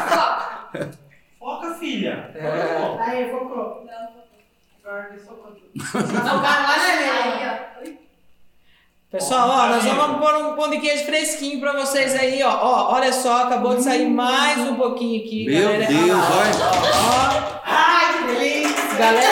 Foco. 0.10 0.96
Foca, 1.40 1.74
filha. 1.76 2.32
É. 2.36 3.00
Aí, 3.10 3.32
focou. 3.32 3.86
Não, 3.86 4.16
Agora 4.84 5.06
que 5.10 5.18
focou 5.20 5.52
tudo. 5.52 5.72
não, 6.14 6.42
lá, 6.42 6.78
né, 6.78 7.10
Aí, 7.12 7.48
ó. 7.48 7.95
Pessoal, 9.16 9.48
ó, 9.50 9.68
nós 9.68 9.84
vamos 9.86 10.20
pôr 10.20 10.36
um 10.36 10.56
pão 10.58 10.70
de 10.70 10.78
queijo 10.78 11.06
fresquinho 11.06 11.62
para 11.62 11.72
vocês 11.72 12.14
aí, 12.20 12.44
ó. 12.44 12.50
Ó, 12.50 12.96
olha 12.96 13.14
só, 13.14 13.44
acabou 13.44 13.74
de 13.74 13.82
sair 13.82 14.10
mais 14.10 14.58
um 14.60 14.76
pouquinho 14.76 15.24
aqui, 15.24 15.46
Meu 15.46 15.70
galera. 15.70 15.86
Deus, 15.86 16.20
Ó, 16.20 17.62
Ai, 17.64 18.14
que 18.14 18.24
delícia. 18.36 18.98
Galera, 19.00 19.30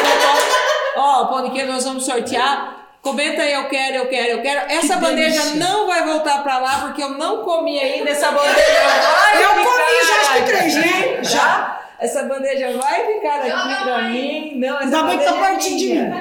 ó, 0.96 1.02
ó, 1.02 1.24
o 1.24 1.28
pão 1.28 1.44
de 1.44 1.50
queijo 1.50 1.70
nós 1.70 1.84
vamos 1.84 2.06
sortear. 2.06 2.78
Comenta 3.02 3.42
aí, 3.42 3.52
eu 3.52 3.68
quero, 3.68 3.96
eu 3.98 4.08
quero, 4.08 4.28
eu 4.30 4.42
quero. 4.42 4.72
Essa 4.72 4.94
Que 4.96 5.02
bandeja 5.02 5.42
delícia. 5.42 5.56
não 5.68 5.86
vai 5.86 6.06
voltar 6.06 6.42
pra 6.44 6.60
lá 6.60 6.80
porque 6.84 7.04
eu 7.04 7.10
não 7.18 7.44
comi 7.44 7.78
ainda. 7.78 8.10
Essa 8.10 8.32
bandeja 8.32 8.56
vai 8.56 9.44
Eu 9.44 9.50
ficar 9.50 9.64
comi 9.66 10.08
já, 10.08 10.16
acho 10.22 10.34
que 10.34 10.42
três, 10.44 10.76
né? 10.76 11.24
Já? 11.24 11.80
Essa 12.00 12.24
bandeja 12.24 12.72
vai 12.78 13.06
ficar 13.06 13.36
aqui 13.40 13.50
Joga 13.50 13.76
pra 13.84 14.02
mim. 14.04 14.54
Não, 14.56 14.78
essa 14.78 14.84
Ainda 14.86 15.04
bem 15.04 15.18
que 15.20 15.26
tá 15.26 15.52
é 15.52 15.56
de 15.56 15.70
mim. 15.72 16.12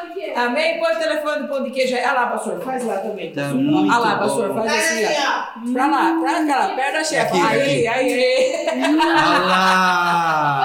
Amém? 0.36 0.78
Põe 0.78 0.92
o 0.94 0.98
telefone 0.98 1.42
do 1.42 1.48
pão 1.48 1.62
de 1.62 1.70
queijo 1.70 1.94
aí. 1.94 2.04
Ah 2.04 2.12
lá, 2.12 2.26
pastor, 2.26 2.60
faz 2.60 2.84
lá 2.84 2.98
também. 2.98 3.32
Tá 3.32 3.48
muito 3.48 3.92
ah 3.92 3.98
lá, 3.98 4.14
bom. 4.16 4.18
pastor, 4.18 4.54
faz 4.54 4.72
assim, 4.72 5.04
ó. 5.04 5.72
Pra 5.72 5.86
lá, 5.86 6.18
pra 6.20 6.46
cá, 6.46 6.68
perto 6.74 6.92
da 6.92 7.04
chefe. 7.04 7.40
Aí, 7.40 7.86
aí. 7.86 8.66
Olha 8.68 9.38
lá! 9.46 10.64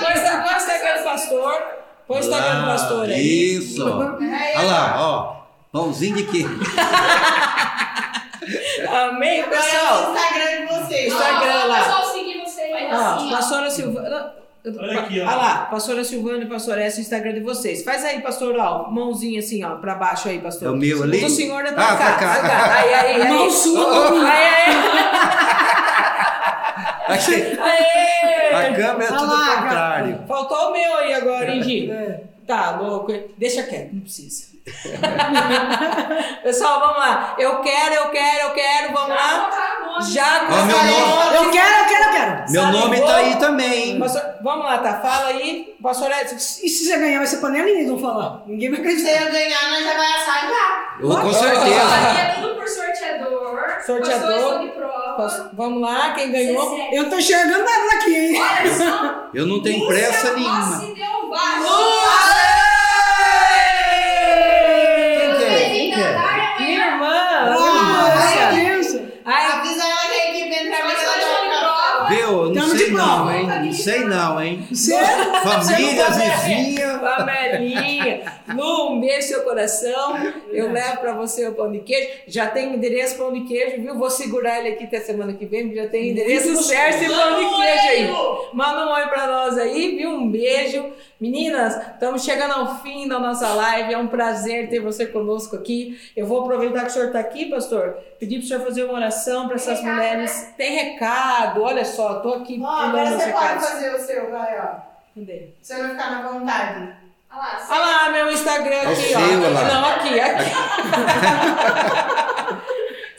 Põe 0.00 0.12
o 0.12 0.56
Instagram 0.56 0.98
do 0.98 1.04
pastor. 1.04 1.62
Põe 2.06 2.16
o 2.16 2.20
Instagram 2.20 2.60
do 2.60 2.66
pastor 2.66 3.04
aí. 3.08 3.54
Isso! 3.56 3.86
Olha 3.86 4.62
lá, 4.62 4.94
ó. 4.98 5.42
Pãozinho 5.72 6.16
de 6.16 6.24
queijo. 6.24 6.48
Amém, 8.92 9.40
Agora 9.42 9.56
é 9.56 9.60
o 9.60 9.62
pessoal? 9.62 10.12
Instagram 10.12 10.50
de 10.50 10.66
vocês. 10.66 11.12
Instagram 11.12 11.64
lá. 11.64 11.78
pessoal 11.78 12.12
seguir 12.12 12.40
vocês. 12.40 12.72
Ó. 12.92 13.30
pastora 13.30 13.70
Silvana. 13.70 14.41
Olha 14.64 15.00
aqui, 15.00 15.20
ó. 15.20 15.26
Olha 15.26 15.36
lá, 15.36 15.54
pastora 15.70 16.04
Silvana 16.04 16.44
e 16.44 16.46
pastor 16.48 16.78
S, 16.78 16.98
o 16.98 17.00
Instagram 17.00 17.32
de 17.34 17.40
vocês. 17.40 17.82
Faz 17.82 18.04
aí, 18.04 18.20
pastor, 18.20 18.54
ó, 18.56 18.88
mãozinha 18.90 19.40
assim, 19.40 19.64
ó, 19.64 19.74
pra 19.76 19.96
baixo 19.96 20.28
aí, 20.28 20.38
pastor. 20.38 20.68
É 20.68 20.70
o 20.70 20.76
meu 20.76 21.02
ali? 21.02 21.18
O 21.18 21.20
do 21.22 21.30
senhor 21.30 21.64
é 21.66 21.72
pra 21.72 21.82
Ah, 21.84 21.96
cá. 21.96 21.96
pra 21.96 22.14
cá. 22.14 22.34
pra 22.40 22.48
cá. 22.48 22.74
Aí, 22.80 22.94
aí, 22.94 23.22
aí. 23.22 23.28
Mão 23.28 23.50
sua, 23.50 24.30
Aí, 24.30 24.46
aí. 24.46 24.74
Achei. 27.08 27.58
Aí. 27.60 27.82
A 28.52 28.64
câmera 28.74 28.84
é 29.04 29.08
Olha 29.08 29.18
tudo 29.18 29.32
lá, 29.32 29.48
ao 29.56 29.62
contrário. 29.62 30.24
Faltou 30.28 30.68
o 30.68 30.72
meu 30.72 30.96
aí 30.98 31.14
agora, 31.14 31.50
hein, 31.50 31.62
Gi? 31.62 31.90
É. 31.90 32.20
Tá 32.46 32.72
louco. 32.72 33.12
Deixa 33.38 33.62
quieto, 33.62 33.94
não 33.94 34.02
precisa. 34.02 34.52
Pessoal, 36.44 36.78
vamos 36.80 36.98
lá. 36.98 37.34
Eu 37.38 37.60
quero, 37.60 37.94
eu 37.94 38.10
quero, 38.10 38.48
eu 38.48 38.50
quero, 38.50 38.92
vamos 38.92 39.08
lá. 39.16 39.71
Já 40.00 40.46
Ó, 40.48 40.64
meu 40.64 40.76
nome. 40.76 41.36
Eu 41.36 41.50
quero, 41.50 41.74
eu 41.78 41.84
quero, 41.86 42.04
eu 42.04 42.10
quero. 42.12 42.50
Meu 42.52 42.66
nome 42.66 43.00
tá 43.00 43.16
aí 43.16 43.36
também, 43.36 43.90
hein? 43.90 43.98
Pastor, 43.98 44.22
vamos 44.42 44.64
lá, 44.64 44.78
tá? 44.78 44.94
Fala 45.00 45.26
aí, 45.28 45.74
pastor 45.82 46.10
Edson. 46.10 46.36
E 46.36 46.68
se 46.68 46.84
você 46.86 46.98
ganhar, 46.98 47.18
vai 47.18 47.26
ser 47.26 47.36
panelinha, 47.38 47.78
eles 47.78 47.88
vão 47.88 47.98
falar. 47.98 48.42
Ninguém 48.46 48.70
vai 48.70 48.80
Se 48.80 48.86
acreditar. 48.86 49.26
eu 49.26 49.32
ganhar, 49.32 49.70
nós 49.70 49.84
já 49.84 49.94
vai 49.96 50.06
assar 50.06 50.40
já. 50.48 50.96
Eu, 51.00 51.08
com 51.08 51.16
Aqui 51.16 51.34
certeza. 51.34 51.80
é 52.20 52.34
tudo 52.40 52.54
por 52.54 52.68
sorteador. 52.68 53.82
Sorteador. 53.84 54.70
Vamos 55.52 55.82
lá, 55.82 56.12
quem 56.14 56.30
ganhou? 56.32 56.78
Eu 56.92 57.08
tô 57.10 57.16
enxergando 57.16 57.64
nada 57.64 57.84
daqui, 57.92 58.14
hein? 58.16 58.40
Olha 58.40 58.74
só. 58.74 59.28
Eu 59.34 59.46
não 59.46 59.62
tenho 59.62 59.86
pressa 59.86 60.30
Lúcia 60.30 60.34
nenhuma. 60.36 60.64
Rossi 60.76 60.94
deu 60.94 61.30
vários. 61.30 61.66
Quem 65.18 65.34
que 65.36 65.44
é? 65.44 65.68
Quem 65.70 65.90
que 65.92 66.00
é? 66.00 66.56
Minha 66.60 66.86
irmã! 66.86 67.14
Ah, 67.14 67.54
Lúcia. 67.54 68.52
meu 68.52 68.64
Deus. 68.82 69.02
Ai, 69.24 69.52
Avisa 69.52 69.84
ela 69.84 70.00
que 70.00 70.14
a 70.14 70.30
equipe 70.30 70.54
entra 70.54 70.84
Mas 70.84 70.94
amiga 70.94 71.10
hoje 71.10 71.20
da 71.20 71.26
eu 71.26 71.42
de 71.42 71.58
prova. 71.58 72.06
prova. 72.06 72.10
Não, 72.90 73.24
prova. 73.24 73.36
hein? 73.36 73.46
Não 73.64 73.72
sei 73.72 74.04
não, 74.04 74.42
hein? 74.42 74.66
Família, 75.42 76.06
vizinha. 76.10 76.98
Pamelinha, 76.98 78.22
Lu, 78.54 78.92
um 78.92 79.00
beijo 79.00 79.16
no 79.16 79.22
seu 79.22 79.42
coração. 79.42 80.16
Eu 80.50 80.70
levo 80.72 80.98
pra 80.98 81.12
você 81.12 81.46
o 81.48 81.54
pão 81.54 81.70
de 81.70 81.80
queijo. 81.80 82.08
Já 82.26 82.46
tem 82.46 82.74
endereço 82.74 83.16
pão 83.16 83.32
de 83.32 83.40
queijo, 83.42 83.80
viu? 83.82 83.94
Vou 83.98 84.10
segurar 84.10 84.58
ele 84.60 84.74
aqui 84.74 84.84
até 84.84 85.00
semana 85.00 85.32
que 85.32 85.46
vem, 85.46 85.74
já 85.74 85.86
tem 85.88 86.10
endereço 86.10 86.62
certo 86.62 87.02
e 87.04 87.08
pão 87.08 87.36
de 87.36 87.56
queijo 87.56 87.88
aí. 87.88 88.10
Manda 88.52 88.86
um 88.86 88.92
oi 88.92 89.06
pra 89.06 89.26
nós 89.26 89.58
aí, 89.58 89.96
viu? 89.96 90.10
Um 90.10 90.28
beijo. 90.30 90.84
Meninas, 91.22 91.76
estamos 91.76 92.24
chegando 92.24 92.50
ao 92.52 92.80
fim 92.82 93.06
da 93.06 93.16
nossa 93.20 93.46
live. 93.54 93.94
É 93.94 93.96
um 93.98 94.08
prazer 94.08 94.68
ter 94.68 94.80
você 94.80 95.06
conosco 95.06 95.54
aqui. 95.54 95.96
Eu 96.16 96.26
vou 96.26 96.40
aproveitar 96.42 96.80
que 96.80 96.86
o 96.88 96.90
senhor 96.90 97.06
está 97.06 97.20
aqui, 97.20 97.46
pastor. 97.48 97.96
Pedir 98.18 98.38
para 98.38 98.44
o 98.44 98.48
senhor 98.48 98.64
fazer 98.64 98.82
uma 98.82 98.94
oração 98.94 99.46
para 99.46 99.54
essas 99.54 99.78
Recado, 99.78 99.94
mulheres. 99.94 100.52
Tem 100.56 100.72
recado, 100.72 101.62
olha 101.62 101.84
só, 101.84 102.14
tô 102.14 102.34
aqui 102.34 102.60
Ó, 102.60 102.66
agora 102.68 103.06
você 103.06 103.30
pode 103.30 103.40
recados. 103.44 103.68
fazer 103.68 103.94
o 103.94 103.98
seu, 104.00 104.30
vai, 104.32 104.58
ó. 104.58 104.66
Cadê? 105.14 105.50
Você 105.62 105.76
não 105.76 105.90
ficar 105.90 106.10
na 106.10 106.28
vontade. 106.28 106.92
Olha 107.32 107.40
lá. 107.40 107.66
Olha 107.70 107.80
lá, 107.80 108.08
meu 108.10 108.32
Instagram 108.32 108.74
É 108.74 108.86
aqui, 108.88 108.96
seu, 108.96 109.16
ó. 109.20 109.22
olha 109.22 109.48
lá. 109.50 109.62
Não, 109.74 109.84
aqui, 109.90 110.18
aqui. 110.20 110.50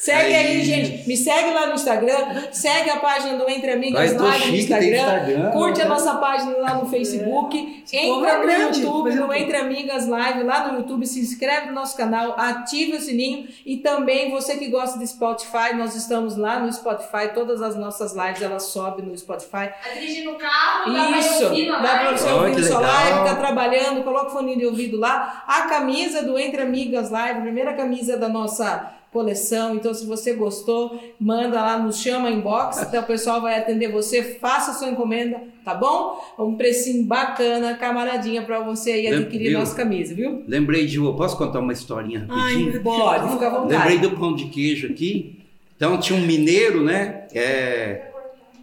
Segue 0.03 0.35
aí, 0.35 0.47
Aí. 0.47 0.65
gente. 0.65 1.07
Me 1.07 1.15
segue 1.15 1.51
lá 1.51 1.67
no 1.67 1.75
Instagram. 1.75 2.51
Segue 2.51 2.89
a 2.89 2.97
página 2.97 3.37
do 3.37 3.49
Entre 3.49 3.71
Amigas 3.71 4.11
Mas 4.11 4.21
Live 4.21 4.37
no 4.37 4.43
chique, 4.43 4.49
tem 4.51 4.59
Instagram. 4.59 4.97
Instagram. 4.97 5.51
Curte 5.51 5.81
a 5.81 5.85
nossa 5.85 6.15
página 6.15 6.57
lá 6.57 6.73
no 6.75 6.89
Facebook. 6.89 7.85
É 7.93 8.05
Entra 8.05 8.37
no 8.37 8.41
grande, 8.43 8.81
YouTube, 8.81 9.09
mas 9.11 9.15
no 9.15 9.33
Entre 9.33 9.55
Amigas 9.55 10.05
Live, 10.05 10.43
lá 10.43 10.67
no 10.67 10.79
YouTube. 10.79 11.05
Se 11.05 11.21
inscreve 11.21 11.67
no 11.67 11.73
nosso 11.73 11.95
canal, 11.95 12.35
ative 12.37 12.97
o 12.97 12.99
sininho. 12.99 13.47
E 13.65 13.77
também 13.77 14.29
você 14.29 14.57
que 14.57 14.67
gosta 14.67 14.99
de 14.99 15.07
Spotify, 15.07 15.73
nós 15.73 15.95
estamos 15.95 16.35
lá 16.35 16.59
no 16.59 16.73
Spotify. 16.73 17.33
Todas 17.33 17.61
as 17.61 17.77
nossas 17.77 18.13
lives 18.13 18.41
elas 18.41 18.63
sobem 18.63 19.05
no 19.05 19.17
Spotify. 19.17 19.69
Tá 19.69 19.93
dirigindo 19.93 20.31
o 20.31 20.35
carro, 20.35 20.91
dá 20.91 21.07
pra 21.07 21.17
Isso, 21.17 21.49
dá 21.49 21.79
pra 21.79 22.17
você 22.17 22.29
ouvir 22.29 22.55
que 22.55 22.61
no 22.61 22.79
live, 22.81 23.23
tá 23.23 23.35
trabalhando, 23.35 24.03
coloca 24.03 24.27
o 24.27 24.31
fone 24.31 24.57
de 24.57 24.65
ouvido 24.65 24.99
lá. 24.99 25.45
A 25.47 25.61
camisa 25.61 26.21
do 26.23 26.37
Entre 26.37 26.61
Amigas 26.61 27.09
Live, 27.09 27.39
primeira 27.39 27.73
camisa 27.73 28.17
da 28.17 28.27
nossa 28.27 29.01
coleção. 29.13 29.75
Então, 29.75 29.93
se 29.93 30.05
você 30.05 30.33
gostou, 30.33 30.99
manda 31.19 31.61
lá, 31.61 31.77
nos 31.77 32.01
chama 32.01 32.29
inbox, 32.29 32.81
então 32.83 33.01
o 33.01 33.05
pessoal 33.05 33.41
vai 33.41 33.57
atender 33.57 33.91
você, 33.91 34.23
faça 34.41 34.71
a 34.71 34.73
sua 34.73 34.89
encomenda, 34.89 35.39
tá 35.63 35.73
bom? 35.73 36.19
Um 36.37 36.55
precinho 36.55 37.05
bacana, 37.05 37.75
camaradinha 37.75 38.41
pra 38.41 38.59
você 38.59 38.91
aí 38.91 39.07
adquirir 39.07 39.49
viu? 39.49 39.59
nossa 39.59 39.75
camisa, 39.75 40.13
viu? 40.13 40.43
Lembrei 40.47 40.85
de. 40.85 40.99
Posso 40.99 41.37
contar 41.37 41.59
uma 41.59 41.71
historinha 41.71 42.25
rapidinho? 42.27 42.81
Pode, 42.81 43.31
fica 43.31 43.47
à 43.47 43.49
vontade. 43.51 43.71
Lembrei 43.71 43.97
do 43.99 44.17
pão 44.17 44.35
de 44.35 44.45
queijo 44.45 44.87
aqui. 44.87 45.39
Então 45.75 45.99
tinha 45.99 46.17
um 46.17 46.25
mineiro, 46.25 46.83
né? 46.83 47.27
É, 47.33 48.07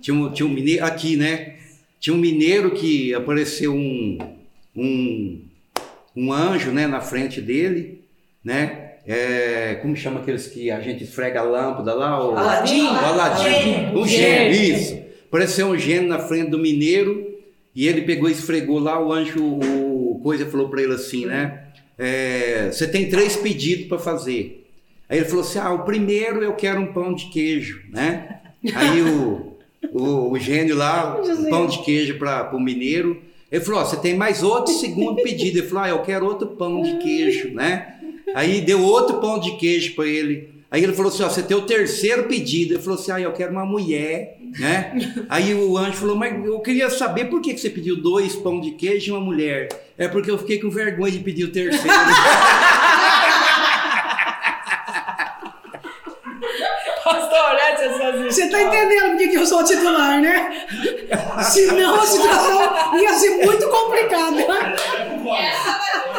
tinha, 0.01 0.17
um, 0.17 0.31
tinha 0.31 0.47
um 0.47 0.53
mineiro 0.53 0.85
aqui, 0.85 1.17
né? 1.17 1.55
Tinha 2.01 2.15
um 2.15 2.19
mineiro 2.19 2.71
que 2.71 3.13
apareceu 3.15 3.75
um, 3.75 4.19
um, 4.75 5.43
um 6.17 6.33
anjo, 6.33 6.71
né, 6.71 6.87
na 6.87 7.01
frente 7.01 7.41
dele, 7.41 8.03
né? 8.43 8.90
É, 9.13 9.75
como 9.83 9.97
chama 9.97 10.21
aqueles 10.21 10.47
que 10.47 10.71
a 10.71 10.79
gente 10.81 11.03
esfrega 11.03 11.41
a 11.41 11.43
lâmpada 11.43 11.93
lá? 11.93 12.25
O, 12.25 12.37
Aladim. 12.37 12.87
o 12.87 12.91
Aladim. 12.91 13.99
Um 13.99 14.07
gênio, 14.07 14.53
isso. 14.53 15.01
Apareceu 15.27 15.67
um 15.67 15.77
gênio 15.77 16.09
na 16.09 16.21
frente 16.21 16.51
do 16.51 16.59
mineiro 16.59 17.29
e 17.75 17.89
ele 17.89 18.03
pegou 18.03 18.29
e 18.29 18.33
esfregou 18.33 18.79
lá. 18.79 19.05
O 19.05 19.13
anjo, 19.13 19.43
o 19.43 20.21
coisa 20.23 20.47
falou 20.47 20.69
para 20.69 20.83
ele 20.83 20.95
assim, 20.95 21.27
né? 21.27 21.65
É, 21.99 22.71
você 22.71 22.87
tem 22.87 23.11
três 23.11 23.35
pedidos 23.35 23.87
para 23.87 23.99
fazer. 23.99 24.69
Aí 25.09 25.19
ele 25.19 25.27
falou 25.27 25.43
assim: 25.43 25.59
ah, 25.59 25.73
o 25.73 25.85
primeiro 25.85 26.41
eu 26.45 26.53
quero 26.53 26.81
um 26.81 26.93
pão 26.93 27.13
de 27.13 27.31
queijo, 27.31 27.83
né? 27.91 28.43
Aí 28.77 29.03
o, 29.03 29.57
o, 29.93 30.31
o 30.31 30.39
gênio 30.39 30.77
lá, 30.77 31.21
um 31.21 31.51
pão 31.51 31.67
de 31.67 31.83
queijo 31.83 32.17
para 32.17 32.55
o 32.55 32.61
mineiro. 32.61 33.21
Ele 33.51 33.65
falou: 33.65 33.81
ó, 33.81 33.85
você 33.85 33.97
tem 33.97 34.15
mais 34.15 34.45
outro 34.45 34.73
segundo 34.73 35.21
pedido. 35.21 35.59
Ele 35.59 35.67
falou: 35.67 35.83
ah, 35.83 35.89
eu 35.89 36.03
quero 36.03 36.27
outro 36.27 36.47
pão 36.47 36.81
de 36.81 36.97
queijo, 36.99 37.53
né? 37.53 37.97
Aí 38.35 38.61
deu 38.61 38.83
outro 38.83 39.19
pão 39.21 39.39
de 39.39 39.57
queijo 39.57 39.95
para 39.95 40.07
ele. 40.07 40.61
Aí 40.71 40.85
ele 40.85 40.93
falou 40.93 41.13
assim: 41.13 41.23
ó, 41.23 41.29
você 41.29 41.43
tem 41.43 41.57
o 41.57 41.63
terceiro 41.63 42.25
pedido. 42.25 42.75
Ele 42.75 42.83
falou 42.83 42.99
assim: 42.99 43.11
ah, 43.11 43.21
eu 43.21 43.33
quero 43.33 43.53
uma 43.53 43.67
mulher, 43.67 44.39
né? 44.59 44.93
Aí 45.29 45.53
o 45.55 45.77
anjo 45.77 45.99
falou: 45.99 46.17
mas 46.17 46.45
eu 46.45 46.61
queria 46.61 46.89
saber 46.89 47.27
por 47.27 47.41
que 47.41 47.55
que 47.55 47.61
você 47.61 47.71
pediu 47.71 48.01
dois 48.01 48.37
pão 48.37 48.61
de 48.61 48.73
queijo 48.73 49.11
e 49.11 49.13
uma 49.13 49.21
mulher. 49.21 49.69
É 49.99 50.09
porque 50.09 50.31
eu 50.31 50.39
fiquei 50.39 50.61
com 50.61 50.71
vergonha 50.71 51.13
de 51.13 51.19
pedir 51.19 51.45
o 51.45 51.53
terceiro. 51.53 51.87
Você 58.31 58.49
tá 58.49 58.63
entendendo 58.63 59.11
por 59.11 59.19
que 59.19 59.29
que 59.29 59.37
eu 59.37 59.47
sou 59.47 59.65
titular, 59.65 60.21
né? 60.21 60.67
Senão 61.43 62.01
a 62.01 62.07
situação 62.07 62.99
ia 62.99 63.13
ser 63.15 63.45
muito 63.45 63.69
complicada. 63.69 64.41
Essa 64.41 65.79
vai 65.79 66.10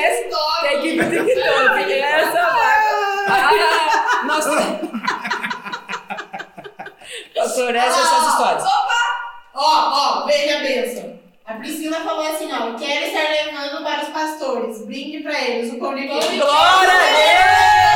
TikTok. 0.00 0.68
Tem 0.68 0.80
que 0.80 0.88
ir 0.88 0.96
pro 0.96 1.10
TikTok. 1.10 1.92
Essa 1.92 2.50
vai. 2.50 2.80
Ah, 3.28 4.22
nossa. 4.24 4.80
Pastor, 7.34 7.74
essas 7.74 8.04
essas 8.04 8.26
histórias. 8.28 8.64
Ó, 9.54 10.22
ó, 10.22 10.26
veja 10.26 10.58
a 10.58 10.60
bênção. 10.60 11.20
A 11.44 11.54
Priscila 11.54 12.00
falou 12.00 12.26
assim, 12.26 12.48
ó, 12.52 12.74
quero 12.78 13.06
estar 13.06 13.28
levando 13.28 13.82
para 13.82 14.02
os 14.02 14.08
pastores. 14.10 14.86
Brinde 14.86 15.20
para 15.20 15.40
eles 15.40 15.72
o 15.72 15.78
pão 15.78 15.94
de 15.94 16.06
queijo. 16.06 16.36
Glória 16.36 16.92
a 16.92 17.10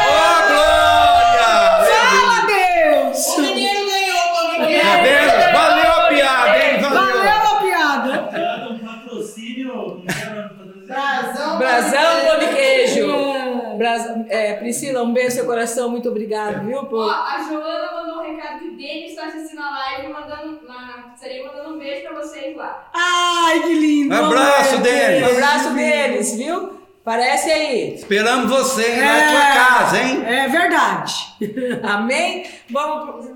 Ô, 0.05 0.43
glória! 0.49 1.47
Fala, 1.87 2.47
Deus! 2.47 3.27
O 3.29 3.41
menino 3.43 3.87
ganhou 3.87 4.17
o 4.17 4.31
pão 4.35 4.67
de 4.67 4.81
Tá 4.81 4.97
vendo? 5.03 5.53
Valeu 5.53 5.93
a 5.93 6.09
piada, 6.09 6.59
hein? 6.59 6.81
Valeu! 6.81 7.17
Valeu 7.17 7.33
a 7.33 7.61
piada! 7.61 8.13
Dando 8.33 8.73
um 8.75 8.79
patrocínio. 8.81 9.73
Como 9.73 10.07
que 10.07 10.21
era 10.21 10.47
o 10.47 10.49
patrocínio? 10.51 10.87
Brasão. 11.25 11.59
Brasão, 11.59 12.27
pão 12.27 12.39
de 12.41 12.55
queijo. 12.55 13.07
Bras- 13.79 14.09
é, 14.29 14.55
Priscila, 14.55 15.03
um 15.03 15.13
beijo 15.13 15.29
no 15.31 15.35
seu 15.35 15.45
coração. 15.47 15.89
Muito 15.91 16.09
obrigado, 16.09 16.65
viu? 16.65 16.79
Ó, 16.79 16.85
Por... 16.85 17.11
a 17.11 17.45
Joana 17.49 17.91
mandou 17.93 18.23
um 18.23 18.37
recado 18.37 18.61
que 18.61 18.69
o 18.69 18.77
Denis 18.77 19.11
está 19.11 19.27
assistindo 19.27 19.61
a 19.61 19.71
live 19.71 20.13
mandando, 20.13 20.61
na, 20.67 21.13
seria 21.17 21.45
mandando 21.45 21.75
um 21.75 21.79
beijo 21.79 22.03
pra 22.09 22.13
vocês 22.21 22.57
lá. 22.57 22.89
Ai, 22.95 23.61
que 23.63 23.75
lindo! 23.75 24.15
Abraço, 24.15 24.75
Amor. 24.75 24.83
Denis. 24.83 25.23
Um 25.29 25.33
abraço 25.33 25.75
deles, 25.75 26.37
viu? 26.37 26.84
Parece 27.05 27.51
aí. 27.51 27.95
Esperamos 27.97 28.51
você 28.51 28.97
lá 28.97 29.21
na 29.21 29.31
tua 29.31 29.65
casa, 29.65 30.03
hein? 30.03 30.25
É 30.25 30.49
verdade. 30.49 31.15
Amém? 31.85 32.47
Vamos. 32.71 33.27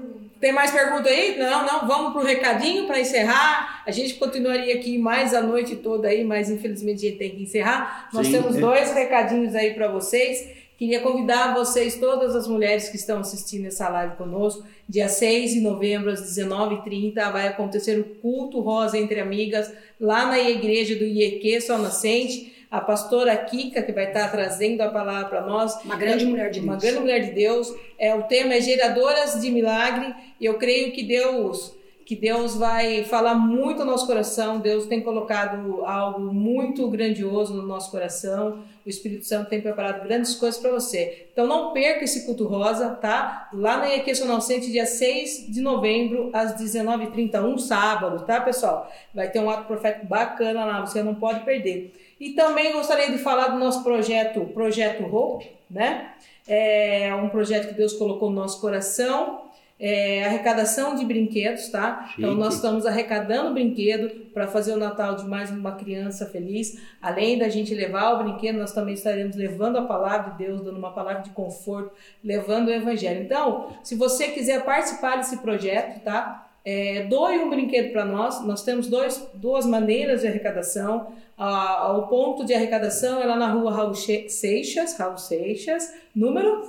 Tem 0.40 0.52
mais 0.52 0.70
pergunta 0.70 1.08
aí? 1.08 1.36
Não, 1.36 1.66
não. 1.66 1.86
Vamos 1.86 2.12
pro 2.12 2.22
recadinho 2.22 2.86
para 2.86 2.98
encerrar. 2.98 3.82
A 3.84 3.90
gente 3.90 4.14
continuaria 4.14 4.74
aqui 4.74 4.96
mais 4.96 5.34
a 5.34 5.42
noite 5.42 5.76
toda 5.76 6.08
aí, 6.08 6.24
mas 6.24 6.48
infelizmente 6.48 7.04
a 7.04 7.08
gente 7.10 7.18
tem 7.18 7.30
que 7.30 7.42
encerrar. 7.42 8.08
Nós 8.12 8.26
Sim, 8.26 8.32
temos 8.34 8.56
é. 8.56 8.60
dois 8.60 8.94
recadinhos 8.94 9.54
aí 9.54 9.74
para 9.74 9.88
vocês. 9.88 10.48
Queria 10.78 11.00
convidar 11.00 11.54
vocês, 11.54 11.96
todas 11.96 12.36
as 12.36 12.46
mulheres 12.46 12.88
que 12.88 12.96
estão 12.96 13.18
assistindo 13.18 13.66
essa 13.66 13.88
live 13.88 14.14
conosco, 14.14 14.64
dia 14.88 15.08
6 15.08 15.54
de 15.54 15.60
novembro, 15.60 16.08
às 16.08 16.20
19h30, 16.20 17.32
vai 17.32 17.48
acontecer 17.48 17.98
o 17.98 18.04
culto 18.04 18.60
Rosa 18.60 18.96
Entre 18.96 19.18
Amigas, 19.18 19.72
lá 20.00 20.26
na 20.26 20.38
igreja 20.38 20.94
do 20.94 21.04
IEQ 21.04 21.60
Sol 21.60 21.78
Nascente. 21.78 22.57
A 22.70 22.80
pastora 22.80 23.36
Kika, 23.36 23.82
que 23.82 23.92
vai 23.92 24.08
estar 24.08 24.30
trazendo 24.30 24.80
a 24.82 24.88
palavra 24.90 25.28
para 25.28 25.40
nós. 25.42 25.82
Uma 25.84 25.96
grande 25.96 26.26
mulher 26.26 26.50
de 26.50 26.60
Uma 26.60 26.76
Deus. 26.76 26.82
grande 26.82 27.00
mulher 27.00 27.20
de 27.20 27.30
Deus. 27.32 27.74
É, 27.98 28.14
o 28.14 28.22
tema 28.24 28.54
é 28.54 28.60
geradoras 28.60 29.40
de 29.40 29.50
milagre 29.50 30.14
e 30.40 30.44
eu 30.44 30.54
creio 30.54 30.92
que 30.92 31.02
Deus 31.02 31.78
que 32.08 32.16
Deus 32.16 32.56
vai 32.56 33.04
falar 33.04 33.34
muito 33.34 33.80
no 33.80 33.90
nosso 33.90 34.06
coração. 34.06 34.60
Deus 34.60 34.86
tem 34.86 35.02
colocado 35.02 35.84
algo 35.84 36.32
muito 36.32 36.88
grandioso 36.88 37.52
no 37.52 37.66
nosso 37.66 37.90
coração. 37.90 38.64
O 38.86 38.88
Espírito 38.88 39.26
Santo 39.26 39.50
tem 39.50 39.60
preparado 39.60 40.04
grandes 40.04 40.34
coisas 40.34 40.58
para 40.58 40.70
você. 40.70 41.26
Então 41.30 41.46
não 41.46 41.70
perca 41.74 42.04
esse 42.04 42.24
culto 42.24 42.46
rosa, 42.46 42.94
tá? 42.94 43.50
Lá 43.52 43.76
na 43.76 43.94
Equacional 43.94 44.40
Center, 44.40 44.70
dia 44.70 44.86
6 44.86 45.52
de 45.52 45.60
novembro, 45.60 46.30
às 46.32 46.54
19h30, 46.58 47.42
um 47.44 47.58
sábado, 47.58 48.24
tá, 48.24 48.40
pessoal? 48.40 48.90
Vai 49.14 49.30
ter 49.30 49.40
um 49.40 49.50
ato 49.50 49.66
profético 49.66 50.06
bacana 50.06 50.64
lá, 50.64 50.80
você 50.80 51.02
não 51.02 51.14
pode 51.14 51.40
perder. 51.40 51.92
E 52.20 52.30
também 52.30 52.72
gostaria 52.72 53.10
de 53.10 53.18
falar 53.18 53.48
do 53.48 53.58
nosso 53.58 53.82
projeto, 53.82 54.46
Projeto 54.46 55.04
Hope, 55.04 55.50
né? 55.70 56.12
É 56.46 57.14
um 57.14 57.28
projeto 57.28 57.68
que 57.68 57.74
Deus 57.74 57.92
colocou 57.92 58.30
no 58.30 58.36
nosso 58.36 58.60
coração. 58.60 59.46
É, 59.80 60.24
arrecadação 60.24 60.96
de 60.96 61.04
brinquedos, 61.04 61.68
tá? 61.68 62.10
Então 62.18 62.30
Chique. 62.30 62.40
nós 62.40 62.54
estamos 62.54 62.84
arrecadando 62.84 63.54
brinquedo 63.54 64.26
para 64.34 64.48
fazer 64.48 64.72
o 64.72 64.76
Natal 64.76 65.14
de 65.14 65.24
mais 65.24 65.50
uma 65.50 65.70
criança 65.76 66.26
feliz. 66.26 66.82
Além 67.00 67.38
da 67.38 67.48
gente 67.48 67.72
levar 67.72 68.14
o 68.14 68.24
brinquedo, 68.24 68.58
nós 68.58 68.72
também 68.72 68.94
estaremos 68.94 69.36
levando 69.36 69.76
a 69.76 69.82
palavra 69.82 70.32
de 70.32 70.38
Deus, 70.38 70.62
dando 70.62 70.78
uma 70.78 70.90
palavra 70.90 71.22
de 71.22 71.30
conforto, 71.30 71.92
levando 72.24 72.66
o 72.66 72.72
evangelho. 72.72 73.22
Então, 73.22 73.68
se 73.84 73.94
você 73.94 74.28
quiser 74.28 74.64
participar 74.64 75.18
desse 75.18 75.36
projeto, 75.36 76.02
tá? 76.02 76.47
É, 76.70 77.06
doe 77.08 77.38
um 77.38 77.48
brinquedo 77.48 77.92
para 77.92 78.04
nós. 78.04 78.44
Nós 78.44 78.62
temos 78.62 78.88
dois, 78.88 79.26
duas 79.32 79.64
maneiras 79.64 80.20
de 80.20 80.26
arrecadação. 80.26 81.14
Ah, 81.38 81.96
o 81.96 82.08
ponto 82.08 82.44
de 82.44 82.52
arrecadação 82.52 83.22
é 83.22 83.24
lá 83.24 83.36
na 83.36 83.50
rua 83.50 83.72
Raul 83.72 83.94
Seixas, 83.94 84.94
Raul 84.98 85.16
Seixas, 85.16 85.94
número 86.14 86.62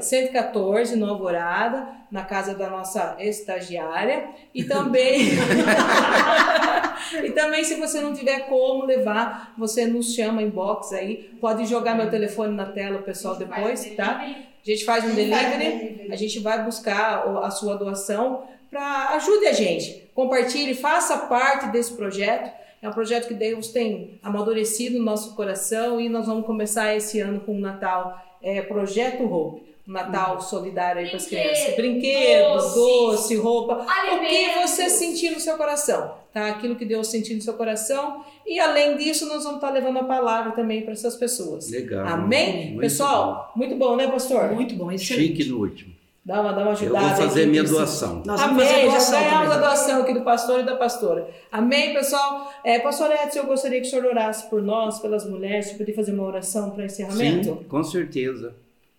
114, 0.00 0.96
Nova 0.96 1.12
Alvorada, 1.12 1.86
na 2.10 2.24
casa 2.24 2.54
da 2.54 2.70
nossa 2.70 3.16
estagiária. 3.18 4.26
E 4.54 4.64
também, 4.64 5.20
e 7.22 7.30
também 7.32 7.62
se 7.62 7.74
você 7.74 8.00
não 8.00 8.14
tiver 8.14 8.48
como 8.48 8.86
levar, 8.86 9.52
você 9.58 9.84
nos 9.84 10.14
chama 10.14 10.40
inbox 10.40 10.94
aí. 10.94 11.30
Pode 11.38 11.66
jogar 11.66 11.94
meu 11.94 12.08
telefone 12.08 12.56
na 12.56 12.64
tela, 12.64 13.00
o 13.00 13.02
pessoal 13.02 13.36
depois, 13.36 13.84
tá? 13.94 14.24
A 14.24 14.70
gente 14.70 14.86
faz 14.86 15.04
um 15.04 15.14
delivery, 15.14 16.08
a 16.10 16.16
gente 16.16 16.38
vai 16.38 16.64
buscar 16.64 17.28
a 17.42 17.50
sua 17.50 17.76
doação 17.76 18.48
para 18.70 19.10
ajude 19.16 19.46
a 19.46 19.52
gente. 19.52 20.08
Compartilhe, 20.14 20.74
faça 20.74 21.16
parte 21.18 21.68
desse 21.68 21.92
projeto. 21.94 22.50
É 22.82 22.88
um 22.88 22.92
projeto 22.92 23.28
que 23.28 23.34
Deus 23.34 23.68
tem 23.68 24.18
amadurecido 24.22 24.98
no 24.98 25.04
nosso 25.04 25.34
coração 25.34 26.00
e 26.00 26.08
nós 26.08 26.26
vamos 26.26 26.46
começar 26.46 26.94
esse 26.94 27.20
ano 27.20 27.40
com 27.40 27.56
o 27.56 27.60
Natal 27.60 28.18
é, 28.42 28.62
Projeto 28.62 29.24
Hope. 29.24 29.68
Um 29.86 29.92
Natal 29.92 30.40
solidário 30.40 31.00
aí 31.00 31.08
para 31.08 31.16
as 31.16 31.26
crianças. 31.26 31.74
Brinquedos, 31.74 32.74
doces, 32.74 32.74
doce, 32.74 33.36
roupa. 33.36 33.86
O 34.14 34.20
que 34.20 34.50
você 34.60 34.88
sentir 34.88 35.30
no 35.30 35.40
seu 35.40 35.56
coração, 35.56 36.14
tá? 36.32 36.46
Aquilo 36.48 36.76
que 36.76 36.84
Deus 36.84 37.08
sentir 37.08 37.34
no 37.34 37.42
seu 37.42 37.54
coração. 37.54 38.24
E 38.46 38.60
além 38.60 38.96
disso, 38.96 39.26
nós 39.26 39.42
vamos 39.42 39.56
estar 39.56 39.70
levando 39.70 39.98
a 39.98 40.04
palavra 40.04 40.52
também 40.52 40.82
para 40.82 40.92
essas 40.92 41.16
pessoas. 41.16 41.70
Legal. 41.70 42.06
Amém? 42.06 42.66
Muito 42.68 42.80
Pessoal, 42.80 43.52
muito 43.56 43.74
bom, 43.74 43.96
né, 43.96 44.06
pastor? 44.06 44.52
Muito 44.52 44.74
bom, 44.74 44.84
bom. 44.84 44.92
excelente. 44.92 45.38
Chique 45.38 45.48
no 45.50 45.58
último. 45.58 45.99
Dá 46.30 46.40
uma, 46.40 46.52
dá 46.52 46.60
uma 46.62 46.66
Eu 46.66 46.72
ajudada. 46.74 47.06
vou 47.08 47.16
fazer 47.16 47.40
aí, 47.40 47.46
minha 47.48 47.64
doação. 47.64 48.22
Nós 48.24 48.40
Amém, 48.40 48.84
doação 48.84 49.20
já 49.20 49.28
ganhamos 49.28 49.50
a 49.50 49.58
doação 49.58 50.02
aqui 50.02 50.14
do 50.14 50.20
pastor 50.20 50.60
e 50.60 50.62
da 50.62 50.76
pastora. 50.76 51.28
Amém, 51.50 51.92
pessoal? 51.92 52.48
É, 52.62 52.78
pastor 52.78 53.10
Edson, 53.10 53.40
eu 53.40 53.46
gostaria 53.46 53.80
que 53.80 53.88
o 53.88 53.90
senhor 53.90 54.04
orasse 54.04 54.48
por 54.48 54.62
nós, 54.62 55.00
pelas 55.00 55.28
mulheres, 55.28 55.66
se 55.66 55.74
poder 55.76 55.92
fazer 55.92 56.12
uma 56.12 56.22
oração 56.22 56.70
para 56.70 56.84
encerramento. 56.84 57.48
Sim, 57.48 57.64
com 57.64 57.82
certeza. 57.82 58.54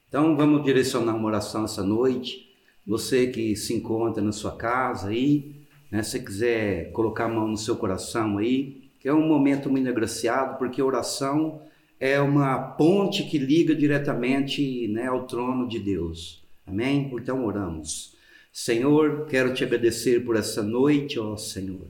Então 0.10 0.36
vamos 0.36 0.62
direcionar 0.66 1.16
uma 1.16 1.26
oração 1.26 1.64
essa 1.64 1.82
noite. 1.82 2.50
Você 2.86 3.28
que 3.28 3.56
se 3.56 3.74
encontra 3.76 4.22
na 4.22 4.34
sua 4.34 4.58
casa 4.58 5.08
aí, 5.08 5.56
né, 5.90 6.04
se 6.04 6.20
quiser 6.20 6.92
colocar 6.92 7.26
a 7.26 7.30
mão 7.30 7.48
no 7.48 7.56
seu 7.56 7.78
coração 7.78 8.40
aí, 8.40 8.90
que 9.00 9.08
é 9.08 9.14
um 9.14 9.26
momento 9.26 9.70
muito 9.70 9.88
agraciado, 9.88 10.58
porque 10.58 10.82
a 10.82 10.86
oração 10.86 11.62
é 11.98 12.20
uma 12.20 12.58
ponte 12.58 13.24
que 13.24 13.38
liga 13.38 13.74
diretamente 13.74 14.90
né, 14.90 15.08
ao 15.08 15.26
trono 15.26 15.66
de 15.66 15.80
Deus. 15.80 16.41
Amém? 16.66 17.12
Então 17.14 17.46
oramos. 17.46 18.16
Senhor, 18.54 19.26
quero 19.28 19.54
te 19.54 19.64
agradecer 19.64 20.26
por 20.26 20.36
essa 20.36 20.62
noite, 20.62 21.18
ó 21.18 21.38
Senhor, 21.38 21.88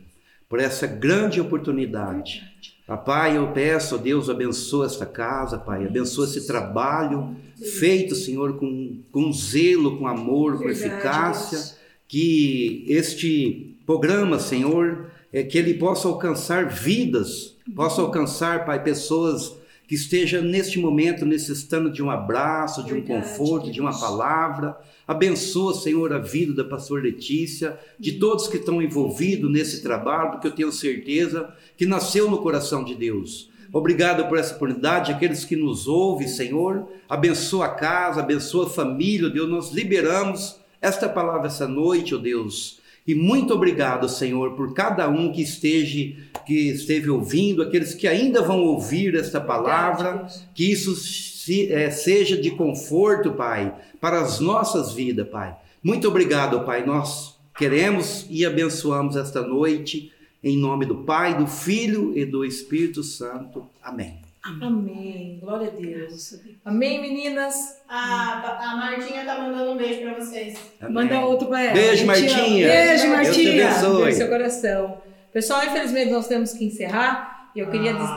por 0.47 0.59
essa 0.59 0.85
grande 0.85 1.41
oportunidade. 1.41 2.43
Papai, 2.85 3.37
eu 3.37 3.51
peço, 3.51 3.95
ó 3.95 3.97
Deus, 3.97 4.29
abençoa 4.29 4.85
esta 4.85 5.05
casa, 5.05 5.57
Pai, 5.57 5.85
abençoa 5.85 6.25
esse 6.25 6.45
trabalho 6.45 7.35
feito, 7.79 8.15
Senhor, 8.15 8.57
com, 8.57 9.01
com 9.11 9.31
zelo, 9.31 9.97
com 9.97 10.07
amor, 10.07 10.57
com 10.57 10.69
eficácia, 10.69 11.77
que 12.07 12.85
este 12.87 13.77
programa, 13.85 14.39
Senhor, 14.39 15.11
é 15.31 15.43
que 15.43 15.57
ele 15.57 15.75
possa 15.75 16.07
alcançar 16.07 16.67
vidas, 16.69 17.55
possa 17.75 18.01
alcançar, 18.01 18.65
Pai, 18.65 18.83
pessoas 18.83 19.55
que 19.91 19.95
estejam 19.95 20.41
neste 20.41 20.79
momento 20.79 21.25
necessitando 21.25 21.91
de 21.91 22.01
um 22.01 22.09
abraço, 22.09 22.81
de 22.81 22.93
um 22.93 23.01
Verdade, 23.01 23.27
conforto, 23.27 23.69
de 23.69 23.81
uma 23.81 23.89
Deus. 23.89 24.01
palavra. 24.01 24.77
Abençoa, 25.05 25.73
Senhor, 25.73 26.13
a 26.13 26.17
vida 26.17 26.53
da 26.53 26.63
pastora 26.63 27.01
Letícia, 27.01 27.77
de 27.99 28.13
todos 28.13 28.47
que 28.47 28.55
estão 28.55 28.81
envolvidos 28.81 29.51
nesse 29.51 29.83
trabalho, 29.83 30.31
porque 30.31 30.47
eu 30.47 30.55
tenho 30.55 30.71
certeza 30.71 31.53
que 31.75 31.85
nasceu 31.85 32.31
no 32.31 32.37
coração 32.37 32.85
de 32.85 32.95
Deus. 32.95 33.49
Obrigado 33.73 34.29
por 34.29 34.37
essa 34.37 34.55
oportunidade, 34.55 35.11
aqueles 35.11 35.43
que 35.43 35.57
nos 35.57 35.89
ouvem, 35.89 36.25
Senhor. 36.25 36.87
Abençoa 37.09 37.65
a 37.65 37.75
casa, 37.75 38.21
abençoa 38.21 38.67
a 38.67 38.69
família, 38.69 39.29
Deus. 39.29 39.49
Nós 39.49 39.71
liberamos 39.73 40.55
esta 40.79 41.09
palavra 41.09 41.47
essa 41.47 41.67
noite, 41.67 42.15
ó 42.15 42.17
Deus. 42.17 42.79
E 43.11 43.15
muito 43.15 43.53
obrigado, 43.53 44.07
Senhor, 44.07 44.51
por 44.55 44.73
cada 44.73 45.09
um 45.09 45.31
que 45.33 45.41
esteja, 45.41 46.13
que 46.45 46.69
esteve 46.69 47.09
ouvindo, 47.09 47.61
aqueles 47.61 47.93
que 47.93 48.07
ainda 48.07 48.41
vão 48.41 48.61
ouvir 48.63 49.15
esta 49.15 49.41
palavra, 49.41 50.27
que 50.55 50.71
isso 50.71 50.95
se- 50.95 51.71
eh, 51.71 51.91
seja 51.91 52.37
de 52.37 52.51
conforto, 52.51 53.31
Pai, 53.33 53.73
para 53.99 54.21
as 54.21 54.39
nossas 54.39 54.93
vidas, 54.93 55.27
Pai. 55.27 55.53
Muito 55.83 56.07
obrigado, 56.07 56.61
Pai. 56.65 56.85
Nós 56.85 57.35
queremos 57.57 58.25
e 58.29 58.45
abençoamos 58.45 59.15
esta 59.17 59.41
noite, 59.41 60.11
em 60.41 60.57
nome 60.57 60.85
do 60.85 60.97
Pai, 61.03 61.37
do 61.37 61.47
Filho 61.47 62.17
e 62.17 62.23
do 62.23 62.45
Espírito 62.45 63.03
Santo. 63.03 63.65
Amém. 63.83 64.30
Amém. 64.43 65.39
Glória 65.39 65.67
a 65.67 65.71
Deus. 65.71 66.39
Amém, 66.65 66.99
meninas? 66.99 67.55
A, 67.87 68.71
a 68.71 68.75
Martinha 68.75 69.23
tá 69.23 69.37
mandando 69.37 69.71
um 69.71 69.77
beijo 69.77 70.01
pra 70.01 70.15
vocês. 70.15 70.59
Amém. 70.81 70.93
Manda 70.93 71.19
outro 71.21 71.47
pra 71.47 71.61
ela. 71.61 71.73
Beijo, 71.73 72.05
Martinha. 72.07 72.67
Beijo, 72.67 72.87
Deus 72.87 73.01
te 73.01 73.07
Martinha. 73.07 73.69
abençoe. 73.69 74.05
No 74.05 74.11
seu 74.13 74.29
coração. 74.29 75.01
Pessoal, 75.31 75.63
infelizmente 75.65 76.11
nós 76.11 76.27
temos 76.27 76.53
que 76.53 76.65
encerrar. 76.65 77.51
E 77.55 77.59
eu 77.59 77.69
queria 77.69 77.93
dizer. 77.93 78.07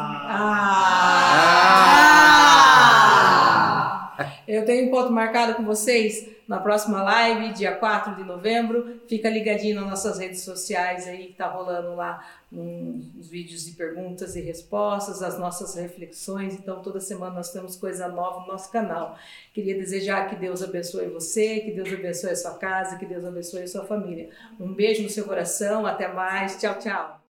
Ah! 2.65 4.31
Eu 4.47 4.65
tenho 4.65 4.85
um 4.85 4.87
encontro 4.89 5.13
marcado 5.13 5.55
com 5.55 5.65
vocês 5.65 6.29
na 6.47 6.59
próxima 6.61 7.03
live, 7.03 7.53
dia 7.55 7.73
4 7.73 8.15
de 8.15 8.23
novembro. 8.25 9.01
Fica 9.09 9.29
ligadinho 9.29 9.81
nas 9.81 9.91
nossas 9.91 10.19
redes 10.19 10.43
sociais 10.43 11.09
aí, 11.09 11.27
que 11.29 11.33
tá 11.35 11.49
rolando 11.49 11.95
lá 11.97 12.23
uns 12.55 13.29
vídeos 13.29 13.65
de 13.65 13.73
perguntas 13.73 14.37
e 14.37 14.41
respostas, 14.41 15.23
as 15.23 15.39
nossas 15.39 15.75
reflexões. 15.75 16.55
Então, 16.55 16.81
toda 16.83 17.01
semana 17.01 17.35
nós 17.35 17.51
temos 17.51 17.77
coisa 17.77 18.09
nova 18.09 18.41
no 18.41 18.47
nosso 18.47 18.71
canal. 18.71 19.19
Queria 19.53 19.75
desejar 19.75 20.29
que 20.29 20.37
Deus 20.37 20.63
abençoe 20.63 21.09
você, 21.09 21.61
que 21.61 21.73
Deus 21.73 21.93
abençoe 21.93 22.31
a 22.31 22.37
sua 22.37 22.55
casa, 22.55 22.97
que 22.97 23.07
Deus 23.07 23.25
abençoe 23.25 23.63
a 23.63 23.69
sua 23.69 23.85
família. 23.85 24.31
Um 24.59 24.73
beijo 24.73 25.03
no 25.03 25.11
seu 25.11 25.25
coração, 25.25 25.87
até 25.87 26.09
mais. 26.09 26.57
Tchau, 26.61 26.79
tchau. 26.79 27.21